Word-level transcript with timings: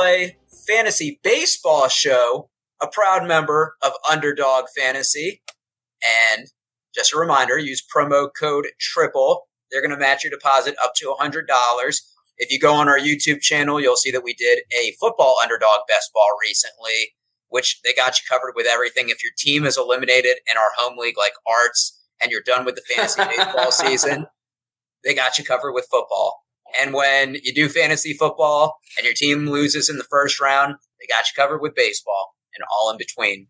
Play 0.00 0.38
Fantasy 0.66 1.20
Baseball 1.22 1.86
Show, 1.88 2.48
a 2.80 2.88
proud 2.88 3.28
member 3.28 3.74
of 3.82 3.92
Underdog 4.10 4.64
Fantasy. 4.74 5.42
And 6.32 6.46
just 6.94 7.12
a 7.12 7.18
reminder, 7.18 7.58
use 7.58 7.84
promo 7.86 8.30
code 8.34 8.68
TRIPLE. 8.80 9.42
They're 9.70 9.82
going 9.82 9.90
to 9.90 9.98
match 9.98 10.24
your 10.24 10.30
deposit 10.30 10.74
up 10.82 10.94
to 10.96 11.14
$100. 11.20 11.44
If 12.38 12.50
you 12.50 12.58
go 12.58 12.72
on 12.72 12.88
our 12.88 12.98
YouTube 12.98 13.42
channel, 13.42 13.78
you'll 13.78 13.94
see 13.94 14.10
that 14.10 14.24
we 14.24 14.32
did 14.32 14.60
a 14.72 14.94
football 14.98 15.36
underdog 15.42 15.80
best 15.86 16.10
ball 16.14 16.30
recently, 16.40 17.12
which 17.50 17.82
they 17.84 17.92
got 17.92 18.18
you 18.18 18.24
covered 18.26 18.54
with 18.56 18.66
everything. 18.66 19.10
If 19.10 19.22
your 19.22 19.32
team 19.36 19.66
is 19.66 19.76
eliminated 19.76 20.38
in 20.50 20.56
our 20.56 20.70
home 20.78 20.96
league 20.96 21.18
like 21.18 21.34
Arts 21.46 22.02
and 22.22 22.30
you're 22.30 22.40
done 22.40 22.64
with 22.64 22.74
the 22.74 22.94
fantasy 22.94 23.22
baseball 23.36 23.70
season, 23.70 24.28
they 25.04 25.14
got 25.14 25.36
you 25.36 25.44
covered 25.44 25.74
with 25.74 25.88
football. 25.90 26.46
And 26.80 26.94
when 26.94 27.36
you 27.42 27.54
do 27.54 27.68
fantasy 27.68 28.12
football 28.12 28.78
and 28.96 29.04
your 29.04 29.14
team 29.14 29.46
loses 29.48 29.88
in 29.88 29.96
the 29.96 30.04
first 30.04 30.40
round, 30.40 30.74
they 31.00 31.06
got 31.06 31.26
you 31.26 31.32
covered 31.36 31.60
with 31.60 31.74
baseball 31.74 32.34
and 32.54 32.64
all 32.70 32.90
in 32.90 32.98
between. 32.98 33.48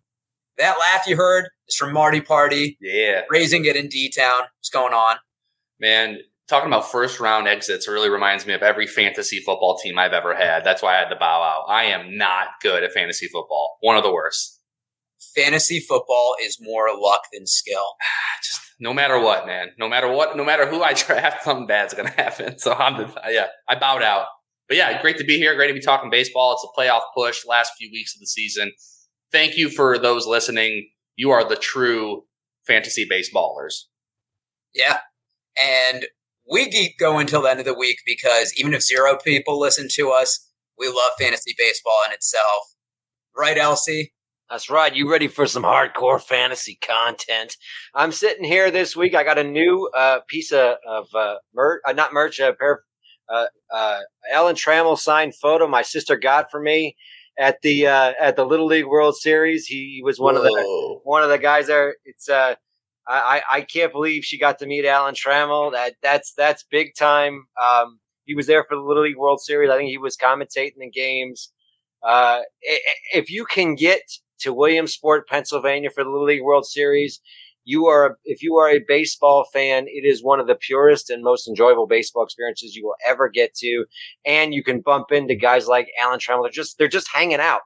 That 0.59 0.79
laugh 0.79 1.07
you 1.07 1.17
heard 1.17 1.49
is 1.69 1.77
from 1.77 1.93
Marty 1.93 2.21
Party. 2.21 2.77
Yeah. 2.81 3.23
Raising 3.31 3.65
it 3.65 3.77
in 3.77 3.89
D 3.89 4.11
Town. 4.11 4.43
What's 4.59 4.69
going 4.71 4.93
on? 4.93 5.17
Man, 5.81 6.19
talking 6.49 6.67
about 6.67 6.91
first 6.91 7.21
round 7.21 7.49
exits 7.49 7.89
really 7.89 8.11
reminds 8.11 8.47
me 8.47 8.53
of 8.53 8.63
every 8.63 8.87
fantasy 8.87 9.39
football 9.39 9.79
team 9.79 9.99
I've 9.99 10.13
ever 10.13 10.35
had. 10.35 10.65
That's 10.65 10.83
why 10.83 10.97
I 10.97 10.99
had 10.99 11.09
to 11.09 11.17
bow 11.17 11.43
out. 11.43 11.73
I 11.73 11.85
am 11.85 12.19
not 12.19 12.49
good 12.61 12.83
at 12.83 12.93
fantasy 12.93 13.27
football. 13.29 13.79
One 13.81 13.97
of 13.97 14.03
the 14.03 14.13
worst. 14.13 14.61
Fantasy 15.35 15.81
football 15.81 16.35
is 16.43 16.59
more 16.61 16.89
luck 16.95 17.23
than 17.33 17.47
skill. 17.47 17.95
Just 18.45 18.61
no 18.81 18.95
matter 18.95 19.21
what, 19.21 19.47
man. 19.47 19.69
No 19.79 19.89
matter 19.89 20.11
what, 20.11 20.37
no 20.37 20.45
matter 20.45 20.67
who 20.67 20.83
I 20.83 20.93
draft, 20.95 21.45
something 21.45 21.67
bad's 21.67 21.95
gonna 21.95 22.11
happen. 22.11 22.59
So 22.59 22.73
I'm 22.73 23.13
yeah, 23.29 23.47
I 23.69 23.79
bowed 23.79 24.03
out. 24.03 24.27
But 24.67 24.77
yeah, 24.77 25.01
great 25.03 25.19
to 25.19 25.25
be 25.25 25.37
here. 25.37 25.55
Great 25.55 25.69
to 25.69 25.75
be 25.75 25.81
talking 25.81 26.11
baseball. 26.11 26.53
It's 26.53 26.65
a 26.65 26.81
playoff 26.81 27.03
push, 27.15 27.45
last 27.47 27.73
few 27.77 27.91
weeks 27.93 28.15
of 28.15 28.21
the 28.21 28.27
season. 28.27 28.73
Thank 29.33 29.57
you 29.57 29.69
for 29.69 29.99
those 29.99 30.27
listening. 30.27 30.91
You 31.17 31.31
are 31.31 31.49
the 31.49 31.57
true 31.57 32.25
fantasy 32.67 33.07
baseballers. 33.07 33.85
Yeah. 34.73 34.99
And 35.61 36.07
we 36.49 36.71
keep 36.71 36.99
going 36.99 37.23
until 37.23 37.43
the 37.43 37.51
end 37.51 37.59
of 37.59 37.67
the 37.67 37.75
week 37.75 37.99
because 38.07 38.53
even 38.57 38.73
if 38.73 38.83
zero 38.83 39.17
people 39.17 39.59
listen 39.59 39.89
to 39.93 40.11
us, 40.11 40.49
we 40.79 40.89
love 40.89 41.13
fantasy 41.19 41.55
baseball 41.59 41.99
in 42.07 42.13
itself. 42.13 42.75
Right, 43.37 43.59
Elsie? 43.59 44.13
That's 44.51 44.69
right. 44.69 44.93
You 44.93 45.09
ready 45.09 45.29
for 45.29 45.47
some 45.47 45.63
hardcore 45.63 46.21
fantasy 46.21 46.77
content? 46.83 47.57
I'm 47.95 48.11
sitting 48.11 48.43
here 48.43 48.73
this 48.73 48.97
week. 48.97 49.15
I 49.15 49.23
got 49.23 49.39
a 49.39 49.45
new 49.45 49.89
uh, 49.97 50.21
piece 50.27 50.51
of, 50.51 50.75
of 50.85 51.07
uh, 51.15 51.37
merch, 51.55 51.81
uh, 51.87 51.93
not 51.93 52.13
merch, 52.13 52.41
a 52.41 52.53
pair 52.53 52.73
of 52.73 52.79
uh, 53.33 53.47
uh, 53.73 54.01
Alan 54.33 54.57
Trammell 54.57 54.99
signed 54.99 55.37
photo 55.37 55.69
my 55.69 55.83
sister 55.83 56.17
got 56.17 56.51
for 56.51 56.61
me 56.61 56.97
at 57.39 57.63
the 57.63 57.87
uh, 57.87 58.13
at 58.21 58.35
the 58.35 58.45
Little 58.45 58.67
League 58.67 58.87
World 58.87 59.17
Series. 59.17 59.67
He 59.67 60.03
was 60.05 60.19
one 60.19 60.35
Whoa. 60.35 60.41
of 60.41 60.47
the 60.49 60.99
one 61.05 61.23
of 61.23 61.29
the 61.29 61.39
guys 61.39 61.69
there. 61.69 61.95
It's 62.05 62.29
uh, 62.29 62.57
I 63.07 63.43
I 63.49 63.61
can't 63.61 63.93
believe 63.93 64.25
she 64.25 64.37
got 64.37 64.59
to 64.59 64.67
meet 64.67 64.85
Alan 64.85 65.15
Trammell. 65.15 65.71
That 65.71 65.95
that's 66.03 66.33
that's 66.33 66.65
big 66.69 66.97
time. 66.99 67.45
Um, 67.63 68.01
he 68.25 68.35
was 68.35 68.49
there 68.49 68.65
for 68.65 68.75
the 68.75 68.83
Little 68.83 69.05
League 69.05 69.17
World 69.17 69.41
Series. 69.41 69.71
I 69.71 69.77
think 69.77 69.91
he 69.91 69.99
was 69.99 70.17
commentating 70.17 70.79
the 70.81 70.91
games. 70.91 71.53
Uh, 72.03 72.41
if 73.13 73.31
you 73.31 73.45
can 73.45 73.77
get 73.77 74.03
to 74.41 74.53
Williamsport, 74.53 75.29
Pennsylvania 75.29 75.91
for 75.91 76.05
the 76.05 76.11
Little 76.11 76.27
League 76.27 76.43
World 76.43 76.67
Series. 76.67 77.21
You 77.65 77.87
are, 77.87 78.19
if 78.25 78.43
you 78.43 78.57
are 78.57 78.71
a 78.71 78.85
baseball 78.89 79.45
fan, 79.53 79.85
it 79.87 80.05
is 80.05 80.25
one 80.25 80.41
of 80.41 80.47
the 80.47 80.55
purest 80.55 81.11
and 81.11 81.23
most 81.23 81.47
enjoyable 81.47 81.87
baseball 81.87 82.25
experiences 82.25 82.75
you 82.75 82.85
will 82.85 82.97
ever 83.07 83.29
get 83.29 83.55
to. 83.57 83.85
And 84.25 84.55
you 84.55 84.65
can 84.65 84.81
bump 84.81 85.13
into 85.13 85.35
guys 85.35 85.69
like 85.69 85.89
Alan 86.01 86.19
Trammell. 86.19 86.45
They're 86.45 86.51
just, 86.51 86.79
they're 86.79 86.89
just 86.89 87.11
hanging 87.13 87.39
out. 87.39 87.61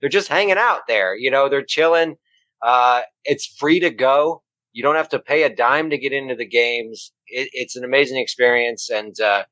They're 0.00 0.10
just 0.10 0.28
hanging 0.28 0.58
out 0.58 0.80
there. 0.88 1.16
You 1.16 1.30
know, 1.30 1.48
they're 1.48 1.64
chilling. 1.64 2.16
Uh, 2.60 3.02
it's 3.24 3.46
free 3.46 3.80
to 3.80 3.90
go. 3.90 4.42
You 4.72 4.82
don't 4.82 4.96
have 4.96 5.08
to 5.10 5.18
pay 5.18 5.44
a 5.44 5.54
dime 5.54 5.90
to 5.90 5.96
get 5.96 6.12
into 6.12 6.34
the 6.34 6.46
games. 6.46 7.12
It, 7.28 7.48
it's 7.52 7.76
an 7.76 7.84
amazing 7.84 8.18
experience. 8.18 8.90
And, 8.90 9.18
uh, 9.20 9.44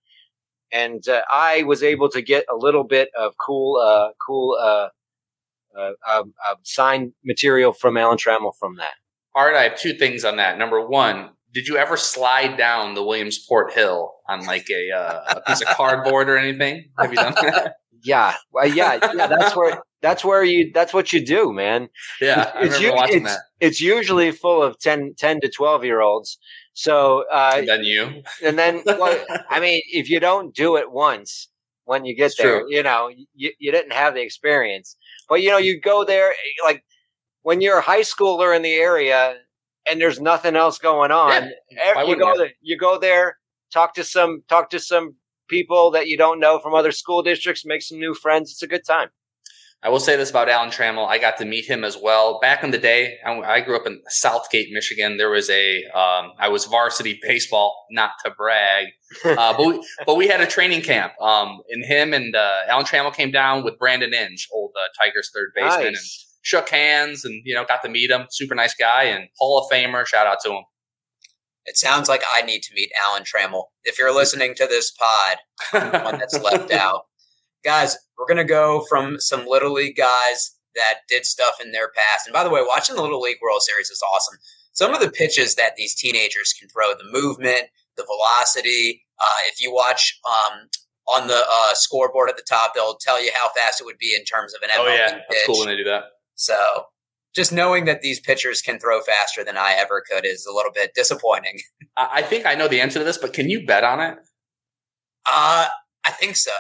and 0.73 1.07
uh, 1.09 1.23
I 1.33 1.63
was 1.63 1.83
able 1.83 2.11
to 2.11 2.21
get 2.21 2.45
a 2.53 2.57
little 2.57 2.84
bit 2.84 3.09
of 3.19 3.34
cool, 3.39 3.81
uh, 3.81 4.09
cool 4.27 4.59
uh, 4.61 4.89
uh, 5.79 5.93
uh, 6.07 6.25
signed 6.62 7.12
material 7.25 7.73
from 7.73 7.97
Alan 7.97 8.19
Trammell 8.19 8.53
from 8.59 8.77
that. 8.77 8.95
All 9.35 9.45
right, 9.45 9.57
I 9.57 9.62
have 9.65 9.79
two 9.79 9.95
things 9.95 10.25
on 10.25 10.37
that. 10.37 10.59
Number 10.59 10.87
one, 10.87 11.31
did 11.53 11.67
you 11.67 11.77
ever 11.77 11.97
slide 11.97 12.57
down 12.57 12.95
the 12.95 13.03
Williamsport 13.03 13.73
Hill 13.73 14.13
on 14.29 14.45
like 14.45 14.69
a, 14.71 14.91
uh, 14.91 15.34
a 15.37 15.41
piece 15.43 15.61
of 15.61 15.69
cardboard 15.69 16.29
or 16.29 16.37
anything? 16.37 16.91
Have 16.99 17.11
you 17.11 17.17
done 17.17 17.34
that? 17.34 17.75
yeah, 18.05 18.34
well, 18.53 18.67
yeah, 18.67 18.99
yeah. 19.15 19.27
That's 19.27 19.57
where 19.57 19.83
that's 20.03 20.25
where 20.25 20.45
you 20.45 20.71
that's 20.75 20.93
what 20.93 21.13
you 21.13 21.25
do, 21.25 21.53
man. 21.53 21.89
Yeah, 22.21 22.53
I 22.55 22.65
it's, 22.65 22.75
remember 22.77 22.97
watching 22.97 23.23
it's, 23.23 23.33
that. 23.33 23.41
It's 23.61 23.81
usually 23.81 24.31
full 24.33 24.63
of 24.63 24.79
10, 24.79 25.15
10 25.17 25.41
to 25.41 25.51
twelve 25.51 25.84
year 25.84 26.01
olds. 26.01 26.39
So 26.75 27.25
uh, 27.33 27.55
and 27.57 27.69
then 27.69 27.84
you, 27.84 28.23
and 28.45 28.59
then 28.59 28.83
well, 28.84 29.25
I 29.49 29.61
mean, 29.61 29.81
if 29.87 30.11
you 30.11 30.21
don't 30.21 30.55
do 30.55 30.77
it 30.77 30.91
once 30.91 31.49
when 31.84 32.05
you 32.05 32.17
get 32.17 32.27
it's 32.27 32.37
there, 32.37 32.61
true. 32.61 32.69
you 32.69 32.83
know, 32.83 33.09
you, 33.34 33.53
you 33.59 33.73
didn't 33.73 33.93
have 33.93 34.15
the 34.15 34.23
experience. 34.23 34.97
But 35.29 35.43
you 35.43 35.51
know, 35.51 35.59
you 35.59 35.81
go 35.81 36.05
there 36.05 36.35
like 36.65 36.85
when 37.43 37.61
you're 37.61 37.79
a 37.79 37.83
high 37.83 38.03
schooler 38.03 38.55
in 38.55 38.62
the 38.62 38.75
area 38.75 39.37
and 39.89 40.01
there's 40.01 40.21
nothing 40.21 40.57
else 40.57 40.79
going 40.79 41.11
on. 41.11 41.51
Yeah. 41.71 42.03
You 42.05 42.17
go 42.17 42.37
there, 42.37 42.53
you 42.61 42.79
go 42.79 42.99
there, 42.99 43.39
talk 43.73 43.95
to 43.95 44.05
some 44.05 44.43
talk 44.49 44.71
to 44.71 44.79
some 44.79 45.17
people 45.49 45.91
that 45.91 46.09
you 46.09 46.17
don't 46.17 46.41
know 46.41 46.59
from 46.59 46.75
other 46.75 46.93
school 46.93 47.23
districts, 47.23 47.65
make 47.65 47.83
some 47.83 47.99
new 47.99 48.15
friends. 48.15 48.51
It's 48.51 48.63
a 48.63 48.67
good 48.67 48.84
time. 48.87 49.09
I 49.83 49.91
will 49.91 50.01
say 50.01 50.17
this 50.17 50.31
about 50.31 50.49
Alan 50.49 50.71
Trammell. 50.71 51.07
I 51.07 51.19
got 51.19 51.37
to 51.39 51.45
meet 51.45 51.67
him 51.67 51.85
as 51.85 51.95
well. 52.01 52.41
Back 52.41 52.65
in 52.65 52.71
the 52.71 52.79
day, 52.79 53.19
I 53.27 53.61
grew 53.61 53.77
up 53.77 53.87
in 53.87 54.01
Southgate, 54.09 54.73
Michigan. 54.73 55.19
There 55.19 55.29
was 55.29 55.51
a, 55.51 55.85
um, 55.89 56.33
I 56.39 56.49
was 56.49 56.65
varsity 56.65 57.19
baseball, 57.23 57.84
not 57.91 58.13
to 58.25 58.31
brag, 58.31 58.87
uh, 59.27 59.55
but, 59.55 59.67
we, 59.67 59.87
but 60.07 60.15
we 60.15 60.27
had 60.27 60.41
a 60.41 60.47
training 60.47 60.81
camp. 60.81 61.13
Um, 61.21 61.59
and 61.69 61.84
him 61.84 62.15
and 62.15 62.34
uh, 62.34 62.61
Alan 62.67 62.87
Trammell 62.87 63.15
came 63.15 63.31
down 63.31 63.63
with 63.63 63.79
Brandon 63.79 64.15
Inge, 64.15 64.49
old 64.55 64.73
uh, 64.75 64.89
Tigers 65.03 65.31
third 65.34 65.51
baseman, 65.55 65.84
nice. 65.84 65.87
and 65.87 65.97
shook 66.41 66.71
hands 66.71 67.27
and, 67.27 67.43
you 67.45 67.55
know, 67.55 67.67
got 67.67 67.83
to 67.83 67.91
meet 67.91 68.11
him. 68.11 68.27
Super 68.31 68.55
nice 68.55 68.75
guy 68.75 69.05
and 69.05 69.29
Hall 69.39 69.59
of 69.59 69.71
Famer. 69.71 70.07
Shout 70.07 70.27
out 70.27 70.39
to 70.45 70.53
him. 70.53 70.65
It 71.67 71.77
sounds 71.77 72.09
like 72.09 72.23
I 72.34 72.41
need 72.43 72.63
to 72.63 72.75
meet 72.75 72.91
Alan 73.03 73.23
Trammell. 73.23 73.65
If 73.84 73.99
you're 73.99 74.15
listening 74.15 74.55
to 74.57 74.67
this 74.67 74.91
pod, 74.91 75.37
one 76.03 76.19
that's 76.19 76.41
left 76.41 76.71
out 76.73 77.03
guys, 77.65 77.97
we're 78.19 78.27
going 78.27 78.37
to 78.39 78.45
go 78.45 78.85
from 78.89 79.19
some 79.19 79.47
Little 79.47 79.73
League 79.73 79.97
guys 79.97 80.57
that 80.75 81.01
did 81.09 81.25
stuff 81.25 81.55
in 81.65 81.73
their 81.73 81.89
past. 81.89 82.27
And 82.27 82.33
by 82.35 82.45
the 82.45 82.51
way, 82.51 82.63
watching 82.67 82.97
the 82.97 83.03
Little 83.03 83.21
League 83.21 83.39
World 83.43 83.63
Series 83.63 83.91
is 83.91 84.03
awesome. 84.15 84.39
Some 84.73 84.93
of 84.93 85.01
the 85.01 85.11
pitches 85.11 85.55
that 85.55 85.77
these 85.77 85.95
teenagers 85.95 86.53
can 86.59 86.69
throw, 86.69 86.93
the 86.95 87.09
movement, 87.13 87.63
the 87.97 88.05
velocity. 88.05 89.05
Uh, 89.21 89.25
if 89.49 89.63
you 89.63 89.73
watch 89.73 90.19
um, 90.29 90.69
on 91.17 91.29
the 91.29 91.37
uh, 91.49 91.75
scoreboard 91.75 92.29
at 92.29 92.37
the 92.37 92.43
top, 92.49 92.75
they'll 92.75 92.97
tell 92.97 93.23
you 93.23 93.31
how 93.35 93.49
fast 93.57 93.81
it 93.81 93.85
would 93.85 93.99
be 93.99 94.15
in 94.19 94.25
terms 94.25 94.53
of 94.55 94.61
an 94.63 94.71
MLB 94.71 94.85
Oh 94.91 94.95
yeah, 94.95 95.13
pitch. 95.15 95.23
that's 95.31 95.47
cool 95.47 95.59
when 95.61 95.69
they 95.69 95.77
do 95.77 95.85
that. 95.85 96.03
So 96.35 96.57
just 97.37 97.53
knowing 97.53 97.85
that 97.85 98.01
these 98.01 98.19
pitchers 98.19 98.61
can 98.61 98.81
throw 98.81 99.01
faster 99.01 99.45
than 99.45 99.57
I 99.57 99.75
ever 99.79 100.03
could 100.11 100.27
is 100.27 100.45
a 100.45 100.53
little 100.53 100.73
bit 100.73 100.91
disappointing. 100.97 101.61
I 101.97 102.23
think 102.23 102.45
I 102.47 102.55
know 102.57 102.67
the 102.67 102.81
answer 102.81 102.99
to 102.99 103.05
this, 103.05 103.19
but 103.19 103.33
can 103.33 103.49
you 103.49 103.65
bet 103.65 103.85
on 103.85 104.01
it? 104.01 104.19
Uh, 105.31 105.67
I 106.05 106.10
think 106.10 106.34
so. 106.37 106.51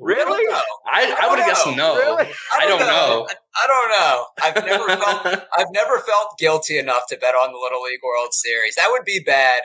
Really? 0.00 0.46
I, 0.50 0.62
I, 0.86 1.16
I 1.22 1.30
would 1.30 1.38
have 1.38 1.48
guessed 1.48 1.66
no. 1.76 1.96
Really? 1.96 2.26
I, 2.54 2.66
don't, 2.66 2.80
I 2.82 2.86
don't 2.86 2.86
know. 2.86 2.86
know. 2.86 3.26
I, 3.28 3.34
I, 3.62 3.66
don't 3.66 3.90
know. 3.90 4.26
I've 4.42 4.64
never 4.64 4.88
felt 5.02 5.44
I've 5.58 5.72
never 5.72 5.98
felt 5.98 6.38
guilty 6.38 6.78
enough 6.78 7.02
to 7.10 7.18
bet 7.18 7.34
on 7.34 7.52
the 7.52 7.58
Little 7.58 7.82
League 7.82 8.00
World 8.02 8.32
Series. 8.32 8.76
That 8.76 8.88
would 8.90 9.04
be 9.04 9.20
bad. 9.24 9.62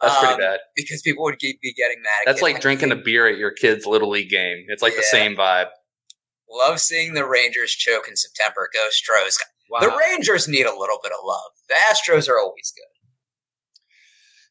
That's 0.00 0.14
um, 0.14 0.24
pretty 0.24 0.42
bad 0.42 0.60
because 0.76 1.02
people 1.02 1.24
would 1.24 1.38
be 1.38 1.74
getting 1.76 2.02
mad. 2.02 2.26
That's 2.26 2.42
like 2.42 2.60
drinking 2.60 2.92
a 2.92 2.96
beer 2.96 3.26
at 3.26 3.38
your 3.38 3.50
kid's 3.50 3.86
little 3.86 4.10
league 4.10 4.30
game. 4.30 4.66
It's 4.68 4.82
like 4.82 4.92
yeah. 4.92 5.00
the 5.00 5.04
same 5.04 5.36
vibe. 5.36 5.68
Love 6.50 6.80
seeing 6.80 7.14
the 7.14 7.26
Rangers 7.26 7.72
choke 7.72 8.08
in 8.08 8.16
September. 8.16 8.68
Go 8.72 8.86
Stros. 8.90 9.38
Wow. 9.70 9.80
The 9.80 9.96
Rangers 9.96 10.48
need 10.48 10.66
a 10.66 10.76
little 10.76 10.98
bit 11.02 11.12
of 11.12 11.18
love. 11.24 11.50
The 11.68 11.74
Astros 11.74 12.28
are 12.28 12.38
always 12.38 12.72
good. 12.74 12.84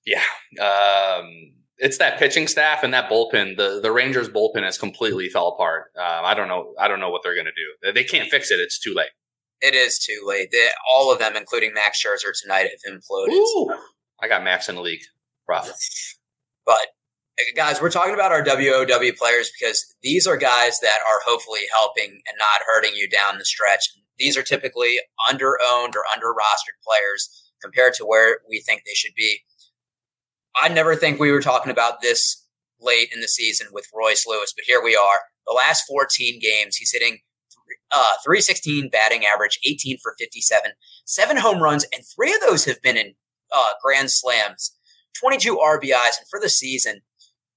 Yeah. 0.06 0.24
Um, 0.64 1.57
it's 1.80 1.98
that 1.98 2.18
pitching 2.18 2.48
staff 2.48 2.84
and 2.84 2.94
that 2.94 3.10
bullpen. 3.10 3.58
The 3.58 3.80
the 3.82 3.92
Rangers 3.92 4.30
bullpen 4.30 4.64
has 4.64 4.78
completely 4.78 5.30
fell 5.30 5.50
apart. 5.50 5.92
Uh, 5.98 6.22
I 6.24 6.34
don't 6.34 6.48
know. 6.48 6.74
I 6.80 6.88
don't 6.88 7.00
know 7.00 7.10
what 7.10 7.22
they're 7.24 7.36
going 7.36 7.46
to 7.46 7.52
do. 7.52 7.94
They 7.94 8.04
can't 8.04 8.30
fix 8.30 8.52
it. 8.52 8.60
It's 8.60 8.80
too 8.80 8.94
late. 8.96 9.10
It 9.62 9.74
is 9.74 9.98
too 9.98 10.24
late. 10.26 10.50
They, 10.52 10.68
all 10.92 11.12
of 11.12 11.20
them, 11.20 11.36
including 11.36 11.74
Max 11.74 12.04
Scherzer 12.04 12.32
tonight, 12.40 12.68
have 12.70 12.94
imploded. 12.94 13.34
Ooh, 13.34 13.74
I 14.22 14.28
got 14.28 14.44
Max 14.44 14.70
in 14.70 14.76
the 14.76 14.82
league. 14.82 15.02
Rough. 15.48 15.72
But 16.66 16.88
guys, 17.56 17.82
we're 17.82 17.90
talking 17.90 18.14
about 18.14 18.32
our 18.32 18.44
WOW 18.44 19.12
players 19.18 19.52
because 19.58 19.96
these 20.04 20.28
are 20.28 20.38
guys 20.38 20.80
that 20.82 21.00
are 21.10 21.22
hopefully 21.26 21.62
helping 21.72 22.10
and 22.10 22.38
not 22.38 22.62
hurting 22.68 22.92
you 22.96 23.10
down 23.10 23.38
the 23.38 23.46
stretch. 23.46 23.90
These 24.18 24.38
are 24.38 24.44
typically 24.44 25.00
under 25.30 25.58
owned 25.70 25.96
or 25.96 26.04
under 26.14 26.28
rostered 26.28 26.82
players 26.84 27.52
compared 27.62 27.94
to 27.96 28.06
where 28.06 28.40
we 28.50 28.60
think 28.60 28.82
they 28.86 28.94
should 28.94 29.14
be. 29.16 29.42
I 30.60 30.70
never 30.70 30.96
think 30.96 31.20
we 31.20 31.32
were 31.32 31.42
talking 31.42 31.72
about 31.72 32.02
this 32.02 32.44
late 32.80 33.10
in 33.14 33.22
the 33.22 33.28
season 33.28 33.68
with 33.72 33.88
Royce 33.94 34.26
Lewis, 34.28 34.54
but 34.56 34.66
here 34.66 34.82
we 34.84 34.96
are. 34.96 35.20
The 35.46 35.54
last 35.54 35.84
14 35.88 36.40
games, 36.42 36.76
he's 36.76 36.92
hitting 36.92 37.20
uh, 37.92 38.10
316 38.24 38.90
batting 38.90 39.26
average, 39.26 39.60
18 39.66 39.98
for 40.02 40.16
57, 40.20 40.72
seven 41.06 41.38
home 41.38 41.62
runs, 41.62 41.86
and 41.94 42.04
three 42.06 42.34
of 42.34 42.42
those 42.42 42.66
have 42.66 42.82
been 42.82 42.98
in 42.98 43.14
uh, 43.56 43.70
grand 43.82 44.12
slams, 44.12 44.76
22 45.20 45.58
RBIs, 45.58 46.18
and 46.20 46.28
for 46.30 46.40
the 46.40 46.50
season, 46.50 47.02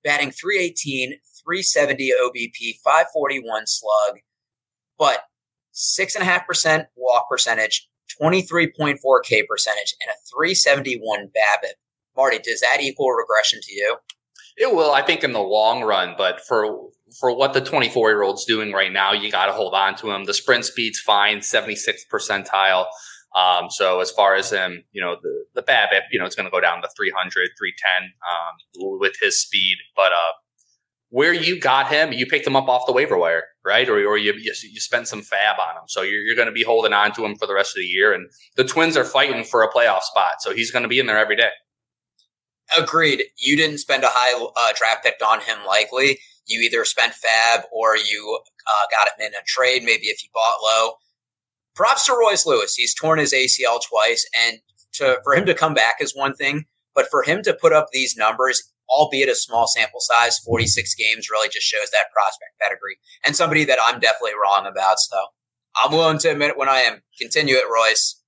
batting 0.04 0.30
318, 0.30 1.14
370 1.44 2.12
OBP, 2.22 2.76
541 2.84 3.66
slug, 3.66 4.18
but 4.98 5.24
6.5% 5.74 6.86
walk 6.96 7.28
percentage, 7.28 7.88
23.4 8.20 8.98
K 9.24 9.42
percentage, 9.46 9.94
and 10.00 10.10
a 10.10 10.18
371 10.30 11.28
BABIP. 11.28 11.74
Marty, 12.16 12.38
does 12.38 12.60
that 12.60 12.78
equal 12.80 13.10
regression 13.10 13.60
to 13.62 13.72
you? 13.72 13.96
It 14.56 14.74
will, 14.74 14.92
I 14.92 15.02
think, 15.02 15.24
in 15.24 15.32
the 15.32 15.40
long 15.40 15.82
run. 15.82 16.14
But 16.18 16.40
for 16.46 16.90
for 17.18 17.36
what 17.36 17.54
the 17.54 17.60
24 17.60 18.10
year 18.10 18.22
old's 18.22 18.44
doing 18.44 18.72
right 18.72 18.92
now, 18.92 19.12
you 19.12 19.30
got 19.30 19.46
to 19.46 19.52
hold 19.52 19.74
on 19.74 19.96
to 19.96 20.10
him. 20.12 20.24
The 20.24 20.34
sprint 20.34 20.64
speed's 20.64 21.00
fine, 21.00 21.42
76 21.42 22.04
percentile. 22.12 22.86
Um, 23.34 23.70
so 23.70 24.00
as 24.00 24.10
far 24.10 24.34
as 24.34 24.50
him, 24.50 24.84
you 24.92 25.00
know, 25.00 25.16
the, 25.22 25.44
the 25.54 25.62
BABIP, 25.62 26.02
you 26.10 26.18
know, 26.18 26.26
it's 26.26 26.34
going 26.34 26.46
to 26.46 26.50
go 26.50 26.60
down 26.60 26.82
to 26.82 26.88
300, 26.96 27.50
310 27.58 28.12
um, 28.28 28.98
with 28.98 29.14
his 29.20 29.40
speed. 29.40 29.76
But 29.94 30.12
uh, 30.12 30.32
where 31.10 31.32
you 31.32 31.60
got 31.60 31.88
him, 31.88 32.12
you 32.12 32.26
picked 32.26 32.46
him 32.46 32.56
up 32.56 32.68
off 32.68 32.86
the 32.86 32.92
waiver 32.92 33.16
wire, 33.16 33.44
right? 33.64 33.88
Or, 33.88 33.98
or 34.04 34.18
you, 34.18 34.32
you, 34.32 34.52
you 34.72 34.80
spent 34.80 35.06
some 35.06 35.22
fab 35.22 35.60
on 35.60 35.76
him. 35.76 35.82
So 35.86 36.02
you're, 36.02 36.20
you're 36.22 36.36
going 36.36 36.46
to 36.46 36.52
be 36.52 36.64
holding 36.64 36.92
on 36.92 37.12
to 37.12 37.24
him 37.24 37.36
for 37.36 37.46
the 37.46 37.54
rest 37.54 37.76
of 37.76 37.80
the 37.80 37.86
year. 37.86 38.12
And 38.12 38.30
the 38.56 38.64
Twins 38.64 38.96
are 38.96 39.04
fighting 39.04 39.44
for 39.44 39.62
a 39.62 39.70
playoff 39.70 40.02
spot. 40.02 40.34
So 40.40 40.52
he's 40.52 40.72
going 40.72 40.82
to 40.82 40.88
be 40.88 40.98
in 40.98 41.06
there 41.06 41.18
every 41.18 41.36
day. 41.36 41.50
Agreed. 42.76 43.24
You 43.38 43.56
didn't 43.56 43.78
spend 43.78 44.04
a 44.04 44.10
high 44.10 44.34
uh, 44.56 44.72
draft 44.76 45.04
pick 45.04 45.14
on 45.26 45.40
him, 45.40 45.58
likely. 45.66 46.18
You 46.46 46.60
either 46.60 46.84
spent 46.84 47.14
fab 47.14 47.62
or 47.72 47.96
you 47.96 48.40
uh, 48.66 48.86
got 48.90 49.08
him 49.08 49.26
in 49.26 49.34
a 49.34 49.44
trade, 49.46 49.82
maybe 49.82 50.06
if 50.06 50.22
you 50.22 50.28
bought 50.32 50.56
low. 50.62 50.92
Props 51.74 52.04
to 52.06 52.16
Royce 52.18 52.46
Lewis. 52.46 52.74
He's 52.74 52.94
torn 52.94 53.18
his 53.18 53.32
ACL 53.32 53.80
twice, 53.88 54.28
and 54.46 54.58
to, 54.94 55.18
for 55.24 55.34
him 55.34 55.46
to 55.46 55.54
come 55.54 55.74
back 55.74 55.96
is 56.00 56.14
one 56.14 56.34
thing, 56.34 56.64
but 56.94 57.06
for 57.10 57.22
him 57.22 57.42
to 57.42 57.54
put 57.54 57.72
up 57.72 57.88
these 57.92 58.16
numbers, 58.16 58.62
albeit 58.88 59.28
a 59.28 59.34
small 59.34 59.66
sample 59.66 60.00
size, 60.00 60.38
46 60.38 60.94
games, 60.96 61.30
really 61.30 61.48
just 61.48 61.66
shows 61.66 61.90
that 61.90 62.12
prospect 62.12 62.58
pedigree 62.60 62.98
and 63.24 63.36
somebody 63.36 63.64
that 63.64 63.78
I'm 63.82 64.00
definitely 64.00 64.32
wrong 64.42 64.66
about. 64.66 64.98
So 64.98 65.16
I'm 65.82 65.92
willing 65.92 66.18
to 66.18 66.30
admit 66.32 66.50
it 66.50 66.58
when 66.58 66.68
I 66.68 66.80
am. 66.80 67.02
Continue 67.18 67.54
it, 67.54 67.70
Royce. 67.72 68.19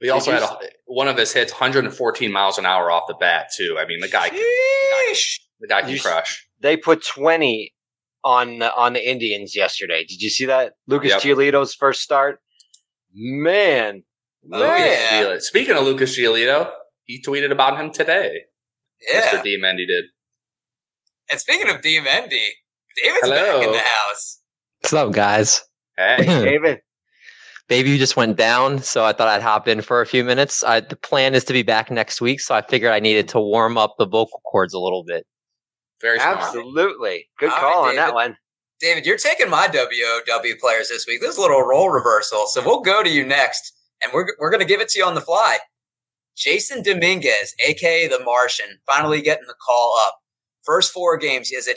We 0.00 0.08
also 0.10 0.32
had 0.32 0.42
a, 0.42 0.58
one 0.86 1.08
of 1.08 1.18
his 1.18 1.32
hits 1.32 1.52
114 1.52 2.32
miles 2.32 2.58
an 2.58 2.66
hour 2.66 2.90
off 2.90 3.04
the 3.06 3.14
bat 3.14 3.50
too. 3.54 3.76
I 3.78 3.86
mean, 3.86 4.00
the 4.00 4.08
guy, 4.08 4.28
can, 4.30 4.38
the 4.38 4.42
guy, 4.90 5.14
the 5.60 5.66
guy 5.68 5.82
can 5.82 5.98
crush. 5.98 6.46
They 6.60 6.76
put 6.76 7.04
20 7.04 7.74
on 8.24 8.62
on 8.62 8.92
the 8.92 9.08
Indians 9.08 9.56
yesterday. 9.56 10.04
Did 10.04 10.22
you 10.22 10.30
see 10.30 10.46
that? 10.46 10.74
Lucas 10.86 11.10
yep. 11.10 11.22
Giolito's 11.22 11.74
first 11.74 12.00
start. 12.00 12.40
Man, 13.14 14.04
man. 14.44 15.24
Yeah. 15.24 15.36
Speaking 15.38 15.76
of 15.76 15.84
Lucas 15.84 16.18
Giolito, 16.18 16.70
he 17.04 17.22
tweeted 17.22 17.50
about 17.50 17.78
him 17.78 17.90
today. 17.92 18.42
Yeah, 19.10 19.22
Mr. 19.22 19.42
D 19.42 19.58
Mendy 19.60 19.86
did. 19.86 20.04
And 21.30 21.40
speaking 21.40 21.70
of 21.70 21.80
D 21.82 21.98
Mendy, 22.00 22.48
David's 23.02 23.20
Hello. 23.22 23.58
back 23.58 23.66
in 23.66 23.72
the 23.72 23.78
house. 23.78 24.40
What's 24.80 24.92
up, 24.92 25.12
guys? 25.12 25.62
Hey, 25.96 26.24
David. 26.26 26.80
Baby 27.70 27.90
you 27.90 27.98
just 27.98 28.16
went 28.16 28.36
down, 28.36 28.82
so 28.82 29.04
I 29.04 29.12
thought 29.12 29.28
I'd 29.28 29.42
hop 29.42 29.68
in 29.68 29.80
for 29.80 30.00
a 30.00 30.06
few 30.06 30.24
minutes. 30.24 30.64
I, 30.64 30.80
the 30.80 30.96
plan 30.96 31.36
is 31.36 31.44
to 31.44 31.52
be 31.52 31.62
back 31.62 31.88
next 31.88 32.20
week, 32.20 32.40
so 32.40 32.52
I 32.52 32.62
figured 32.62 32.90
I 32.90 32.98
needed 32.98 33.28
to 33.28 33.40
warm 33.40 33.78
up 33.78 33.94
the 33.96 34.06
vocal 34.06 34.40
cords 34.44 34.74
a 34.74 34.80
little 34.80 35.04
bit. 35.04 35.24
Very 36.00 36.18
smart. 36.18 36.38
absolutely 36.38 37.28
good 37.38 37.52
call 37.52 37.84
right, 37.84 37.90
on 37.90 37.94
that 37.94 38.12
one. 38.12 38.36
David, 38.80 39.06
you're 39.06 39.16
taking 39.16 39.48
my 39.48 39.68
WOW 39.68 40.54
players 40.60 40.88
this 40.88 41.06
week. 41.06 41.20
This 41.20 41.30
is 41.30 41.36
a 41.36 41.40
little 41.40 41.62
role 41.62 41.90
reversal, 41.90 42.46
so 42.48 42.60
we'll 42.66 42.80
go 42.80 43.04
to 43.04 43.08
you 43.08 43.24
next, 43.24 43.72
and 44.02 44.10
we're 44.12 44.26
we're 44.40 44.50
going 44.50 44.62
to 44.62 44.66
give 44.66 44.80
it 44.80 44.88
to 44.88 44.98
you 44.98 45.04
on 45.04 45.14
the 45.14 45.20
fly. 45.20 45.58
Jasson 46.36 46.82
Dominguez, 46.82 47.54
aka 47.64 48.08
the 48.08 48.18
Martian, 48.24 48.80
finally 48.84 49.22
getting 49.22 49.46
the 49.46 49.54
call 49.64 49.94
up. 50.08 50.16
First 50.64 50.92
four 50.92 51.16
games, 51.18 51.50
he 51.50 51.54
has 51.54 51.68
a 51.68 51.74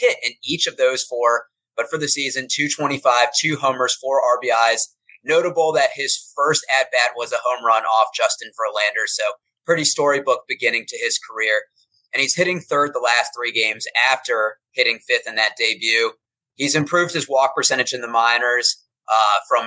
hit 0.00 0.16
in 0.24 0.32
each 0.42 0.66
of 0.66 0.78
those 0.78 1.04
four. 1.04 1.44
But 1.76 1.90
for 1.90 1.98
the 1.98 2.08
season, 2.08 2.48
225, 2.50 3.28
two 3.38 3.56
homers, 3.56 3.94
four 3.96 4.22
RBIs, 4.42 4.80
Notable 5.26 5.72
that 5.72 5.90
his 5.94 6.32
first 6.36 6.64
at 6.80 6.90
bat 6.92 7.10
was 7.16 7.32
a 7.32 7.38
home 7.44 7.64
run 7.64 7.82
off 7.84 8.08
Justin 8.14 8.50
Verlander. 8.50 9.06
So 9.06 9.24
pretty 9.64 9.84
storybook 9.84 10.44
beginning 10.48 10.84
to 10.88 10.98
his 10.98 11.18
career. 11.18 11.62
And 12.14 12.20
he's 12.20 12.36
hitting 12.36 12.60
third 12.60 12.92
the 12.94 13.00
last 13.00 13.32
three 13.36 13.52
games 13.52 13.86
after 14.10 14.58
hitting 14.72 15.00
fifth 15.06 15.26
in 15.26 15.34
that 15.34 15.56
debut. 15.58 16.12
He's 16.54 16.74
improved 16.74 17.12
his 17.12 17.28
walk 17.28 17.54
percentage 17.54 17.92
in 17.92 18.00
the 18.00 18.08
minors 18.08 18.82
uh, 19.12 19.40
from 19.48 19.66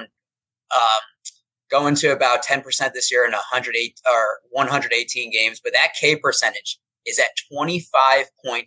um, 0.76 1.04
going 1.70 1.96
to 1.96 2.12
about 2.12 2.44
10% 2.44 2.64
this 2.94 3.12
year 3.12 3.26
in 3.26 3.32
108 3.32 4.00
or 4.10 4.40
118 4.52 5.32
games, 5.32 5.60
but 5.64 5.74
that 5.74 5.94
K 6.00 6.16
percentage 6.16 6.80
is 7.06 7.20
at 7.20 7.28
25.6. 7.54 8.66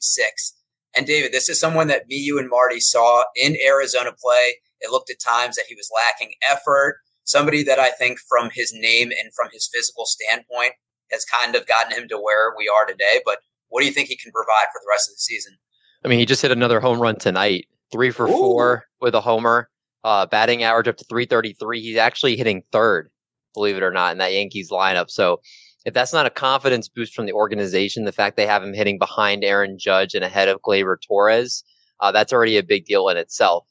And 0.95 1.07
David, 1.07 1.33
this 1.33 1.49
is 1.49 1.59
someone 1.59 1.89
that 1.89 2.07
me, 2.07 2.17
you, 2.17 2.39
and 2.39 2.49
Marty 2.49 2.81
saw 2.81 3.25
in 3.35 3.57
Arizona 3.67 4.13
play 4.13 4.57
it 4.83 4.91
looked 4.91 5.11
at 5.11 5.21
times 5.21 5.57
that 5.57 5.67
he 5.69 5.75
was 5.75 5.91
lacking 5.95 6.35
effort. 6.51 6.99
Somebody 7.25 7.63
that 7.65 7.79
I 7.79 7.91
think, 7.91 8.19
from 8.29 8.51
his 8.53 8.73
name 8.75 9.11
and 9.11 9.33
from 9.35 9.49
his 9.53 9.71
physical 9.73 10.07
standpoint, 10.07 10.73
has 11.11 11.25
kind 11.25 11.55
of 11.55 11.67
gotten 11.67 11.97
him 11.97 12.09
to 12.09 12.17
where 12.17 12.53
we 12.57 12.69
are 12.69 12.85
today. 12.85 13.21
But 13.25 13.39
what 13.69 13.81
do 13.81 13.87
you 13.87 13.93
think 13.93 14.09
he 14.09 14.17
can 14.17 14.33
provide 14.33 14.67
for 14.73 14.81
the 14.83 14.89
rest 14.91 15.09
of 15.09 15.15
the 15.15 15.21
season? 15.21 15.57
I 16.05 16.09
mean, 16.09 16.19
he 16.19 16.27
just 16.27 16.43
hit 16.43 16.51
another 16.51 16.81
home 16.81 17.01
run 17.01 17.17
tonight, 17.17 17.67
three 17.93 18.11
for 18.11 18.27
Ooh. 18.27 18.33
four 18.33 18.85
with 19.01 19.15
a 19.15 19.21
homer, 19.21 19.71
uh, 20.05 20.27
batting 20.27 20.63
average 20.63 20.89
up 20.89 20.97
to 20.97 21.05
333. 21.05 21.81
He's 21.81 21.97
actually 21.97 22.37
hitting 22.37 22.63
third, 22.73 23.11
believe 23.55 23.77
it 23.77 23.83
or 23.83 23.93
not, 23.93 24.13
in 24.13 24.19
that 24.19 24.33
Yankees 24.33 24.71
lineup. 24.71 25.11
So 25.11 25.41
if 25.85 25.95
that's 25.95 26.13
not 26.13 26.27
a 26.27 26.31
confidence 26.31 26.89
boost 26.89 27.15
from 27.15 27.27
the 27.27 27.33
organization, 27.33 28.05
the 28.05 28.13
fact 28.13 28.37
they 28.37 28.47
have 28.47 28.63
him 28.63 28.75
hitting 28.75 28.99
behind 28.99 29.45
Aaron 29.45 29.79
Judge 29.79 30.15
and 30.15 30.25
ahead 30.25 30.49
of 30.49 30.61
Gleyber 30.63 30.97
Torres, 31.01 31.65
uh, 32.01 32.13
that's 32.13 32.33
already 32.33 32.57
a 32.57 32.63
big 32.63 32.85
deal 32.85 33.09
in 33.09 33.17
itself. 33.17 33.67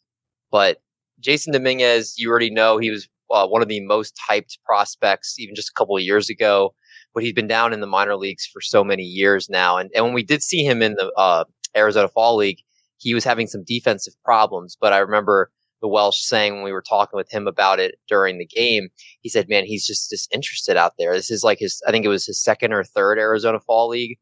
But 0.51 0.81
Jasson 1.21 1.53
Dominguez, 1.53 2.15
you 2.17 2.29
already 2.29 2.49
know 2.49 2.77
he 2.77 2.91
was 2.91 3.07
uh, 3.31 3.47
one 3.47 3.61
of 3.61 3.67
the 3.67 3.81
most 3.81 4.19
hyped 4.29 4.57
prospects 4.65 5.39
even 5.39 5.55
just 5.55 5.69
a 5.69 5.73
couple 5.73 5.95
of 5.95 6.03
years 6.03 6.29
ago, 6.29 6.73
but 7.13 7.23
he's 7.23 7.33
been 7.33 7.47
down 7.47 7.73
in 7.73 7.79
the 7.79 7.87
minor 7.87 8.15
leagues 8.15 8.45
for 8.45 8.61
so 8.61 8.83
many 8.83 9.03
years 9.03 9.49
now. 9.49 9.77
And, 9.77 9.89
and 9.95 10.03
when 10.05 10.13
we 10.13 10.23
did 10.23 10.43
see 10.43 10.63
him 10.63 10.81
in 10.81 10.95
the 10.95 11.11
uh, 11.17 11.45
Arizona 11.75 12.07
Fall 12.07 12.35
League, 12.35 12.59
he 12.97 13.13
was 13.13 13.23
having 13.23 13.47
some 13.47 13.63
defensive 13.63 14.13
problems. 14.23 14.77
But 14.79 14.93
I 14.93 14.97
remember 14.97 15.51
the 15.81 15.87
Welsh 15.87 16.21
saying 16.21 16.53
when 16.53 16.63
we 16.63 16.71
were 16.71 16.83
talking 16.83 17.17
with 17.17 17.31
him 17.31 17.47
about 17.47 17.79
it 17.79 17.95
during 18.07 18.37
the 18.37 18.45
game, 18.45 18.89
he 19.21 19.29
said, 19.29 19.49
man, 19.49 19.65
he's 19.65 19.87
just 19.87 20.09
disinterested 20.09 20.77
out 20.77 20.93
there. 20.99 21.13
This 21.13 21.31
is 21.31 21.43
like 21.43 21.59
his, 21.59 21.81
I 21.87 21.91
think 21.91 22.05
it 22.05 22.09
was 22.09 22.25
his 22.25 22.41
second 22.41 22.73
or 22.73 22.83
third 22.83 23.17
Arizona 23.17 23.59
Fall 23.59 23.89
League. 23.89 24.19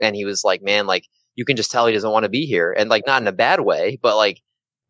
And 0.00 0.16
he 0.16 0.24
was 0.24 0.42
like, 0.44 0.62
man, 0.62 0.86
like, 0.86 1.06
you 1.34 1.44
can 1.44 1.56
just 1.56 1.70
tell 1.70 1.86
he 1.86 1.92
doesn't 1.92 2.10
want 2.10 2.24
to 2.24 2.30
be 2.30 2.46
here. 2.46 2.74
And 2.76 2.90
like, 2.90 3.06
not 3.06 3.20
in 3.20 3.28
a 3.28 3.32
bad 3.32 3.60
way, 3.60 3.98
but 4.02 4.16
like, 4.16 4.40